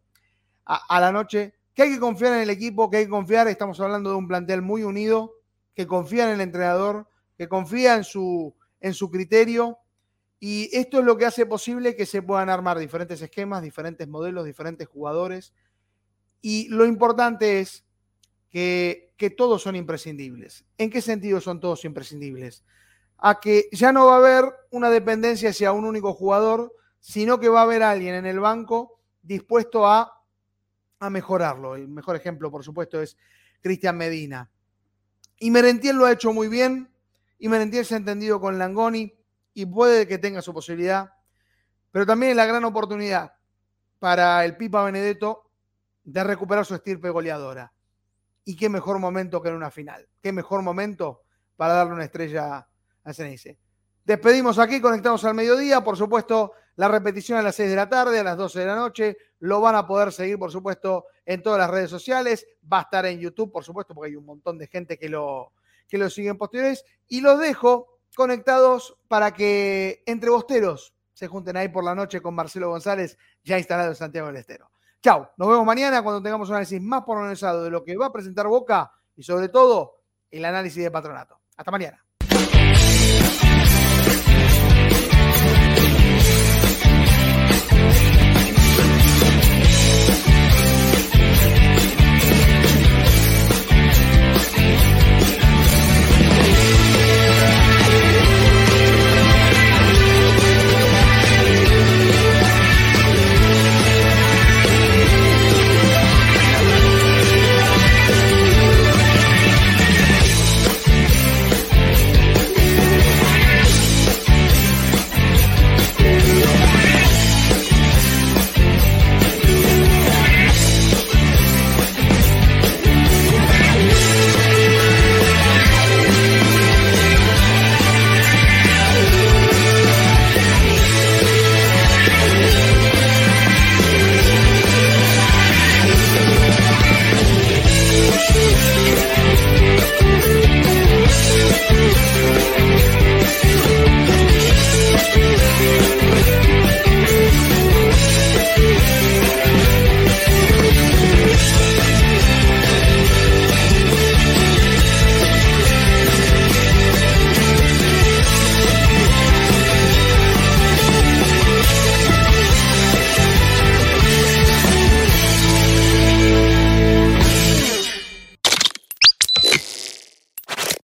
a, 0.65 0.99
la 0.99 1.11
noche, 1.11 1.55
que 1.73 1.83
hay 1.83 1.93
que 1.93 1.99
confiar 1.99 2.33
en 2.33 2.41
el 2.41 2.49
equipo, 2.49 2.89
que 2.89 2.97
hay 2.97 3.05
que 3.05 3.09
confiar, 3.09 3.47
estamos 3.47 3.79
hablando 3.79 4.09
de 4.11 4.17
un 4.17 4.27
plantel 4.27 4.61
muy 4.61 4.83
unido, 4.83 5.35
que 5.73 5.87
confía 5.87 6.25
en 6.25 6.35
el 6.35 6.41
entrenador, 6.41 7.07
que 7.37 7.47
confía 7.47 7.95
en 7.95 8.03
su, 8.03 8.53
en 8.81 8.93
su 8.93 9.09
criterio. 9.09 9.79
Y 10.39 10.69
esto 10.77 10.99
es 10.99 11.05
lo 11.05 11.17
que 11.17 11.25
hace 11.25 11.45
posible 11.45 11.95
que 11.95 12.05
se 12.05 12.21
puedan 12.21 12.49
armar 12.49 12.77
diferentes 12.77 13.21
esquemas, 13.21 13.61
diferentes 13.61 14.07
modelos, 14.07 14.45
diferentes 14.45 14.87
jugadores 14.87 15.53
y 16.41 16.67
lo 16.69 16.85
importante 16.85 17.59
es 17.59 17.83
que, 18.49 19.07
todos 19.37 19.61
son 19.61 19.75
imprescindibles. 19.75 20.65
¿En 20.77 20.89
qué 20.89 21.01
sentido 21.01 21.41
son 21.41 21.59
todos 21.59 21.83
imprescindibles? 21.85 22.63
A 23.17 23.39
que 23.39 23.67
ya 23.71 23.91
no 23.91 24.05
va 24.07 24.15
a 24.15 24.17
haber 24.17 24.45
una 24.71 24.89
dependencia 24.89 25.49
hacia 25.49 25.73
un 25.73 25.85
único 25.85 26.13
jugador, 26.13 26.73
sino 26.99 27.39
que 27.39 27.49
va 27.49 27.59
a 27.59 27.63
haber 27.63 27.83
alguien 27.83 28.15
en 28.15 28.25
el 28.25 28.39
banco 28.39 28.99
dispuesto 29.21 29.85
a, 29.85 30.23
a 30.99 31.09
mejorarlo. 31.09 31.75
El 31.75 31.89
mejor 31.89 32.15
ejemplo, 32.15 32.49
por 32.49 32.63
supuesto, 32.63 33.01
es 33.01 33.17
Cristian 33.61 33.97
Medina. 33.97 34.49
Y 35.37 35.51
Merentiel 35.51 35.97
lo 35.97 36.05
ha 36.05 36.13
hecho 36.13 36.33
muy 36.33 36.47
bien, 36.47 36.89
y 37.37 37.49
Merentiel 37.49 37.85
se 37.85 37.95
ha 37.95 37.97
entendido 37.97 38.39
con 38.39 38.57
Langoni, 38.57 39.13
y 39.53 39.65
puede 39.65 40.07
que 40.07 40.17
tenga 40.17 40.41
su 40.41 40.53
posibilidad, 40.53 41.11
pero 41.91 42.05
también 42.05 42.31
es 42.31 42.37
la 42.37 42.45
gran 42.45 42.63
oportunidad 42.63 43.33
para 43.99 44.45
el 44.45 44.55
Pipa 44.55 44.83
Benedetto 44.83 45.48
de 46.11 46.23
recuperar 46.23 46.65
su 46.65 46.73
estirpe 46.73 47.09
goleadora. 47.09 47.71
Y 48.43 48.55
qué 48.55 48.67
mejor 48.67 48.97
momento 48.97 49.41
que 49.41 49.49
en 49.49 49.55
una 49.55 49.69
final. 49.69 50.07
Qué 50.21 50.31
mejor 50.33 50.63
momento 50.63 51.21
para 51.55 51.73
darle 51.73 51.93
una 51.93 52.05
estrella 52.05 52.67
a 53.03 53.13
CNS. 53.13 53.55
Despedimos 54.03 54.57
aquí, 54.57 54.81
conectamos 54.81 55.23
al 55.25 55.35
mediodía. 55.35 55.83
Por 55.83 55.97
supuesto, 55.97 56.53
la 56.77 56.87
repetición 56.87 57.37
a 57.37 57.43
las 57.43 57.55
6 57.55 57.69
de 57.69 57.75
la 57.75 57.87
tarde, 57.87 58.17
a 58.17 58.23
las 58.23 58.37
12 58.37 58.59
de 58.59 58.65
la 58.65 58.75
noche. 58.75 59.17
Lo 59.39 59.61
van 59.61 59.75
a 59.75 59.85
poder 59.85 60.11
seguir, 60.11 60.39
por 60.39 60.51
supuesto, 60.51 61.05
en 61.25 61.43
todas 61.43 61.59
las 61.59 61.69
redes 61.69 61.91
sociales. 61.91 62.47
Va 62.71 62.79
a 62.79 62.83
estar 62.83 63.05
en 63.05 63.19
YouTube, 63.19 63.51
por 63.51 63.63
supuesto, 63.63 63.93
porque 63.93 64.09
hay 64.09 64.15
un 64.15 64.25
montón 64.25 64.57
de 64.57 64.65
gente 64.65 64.97
que 64.97 65.09
lo, 65.09 65.53
que 65.87 65.99
lo 65.99 66.09
sigue 66.09 66.29
en 66.29 66.37
posteriores. 66.39 66.83
Y 67.07 67.21
los 67.21 67.37
dejo 67.37 67.99
conectados 68.15 68.97
para 69.07 69.31
que 69.31 70.01
entre 70.07 70.31
bosteros 70.31 70.95
se 71.13 71.27
junten 71.27 71.55
ahí 71.57 71.67
por 71.67 71.83
la 71.83 71.93
noche 71.93 72.19
con 72.19 72.33
Marcelo 72.33 72.69
González, 72.69 73.15
ya 73.43 73.59
instalado 73.59 73.89
en 73.89 73.95
Santiago 73.95 74.27
del 74.27 74.37
Estero. 74.37 74.71
Chao, 75.01 75.31
nos 75.37 75.47
vemos 75.47 75.65
mañana 75.65 76.03
cuando 76.03 76.21
tengamos 76.21 76.49
un 76.49 76.55
análisis 76.55 76.81
más 76.81 77.03
pormenorizado 77.03 77.63
de 77.63 77.69
lo 77.69 77.83
que 77.85 77.95
va 77.95 78.07
a 78.07 78.11
presentar 78.11 78.47
Boca 78.47 78.91
y 79.15 79.23
sobre 79.23 79.47
todo 79.47 80.01
el 80.29 80.43
análisis 80.43 80.83
de 80.83 80.91
patronato. 80.91 81.39
Hasta 81.55 81.71
mañana. 81.71 82.05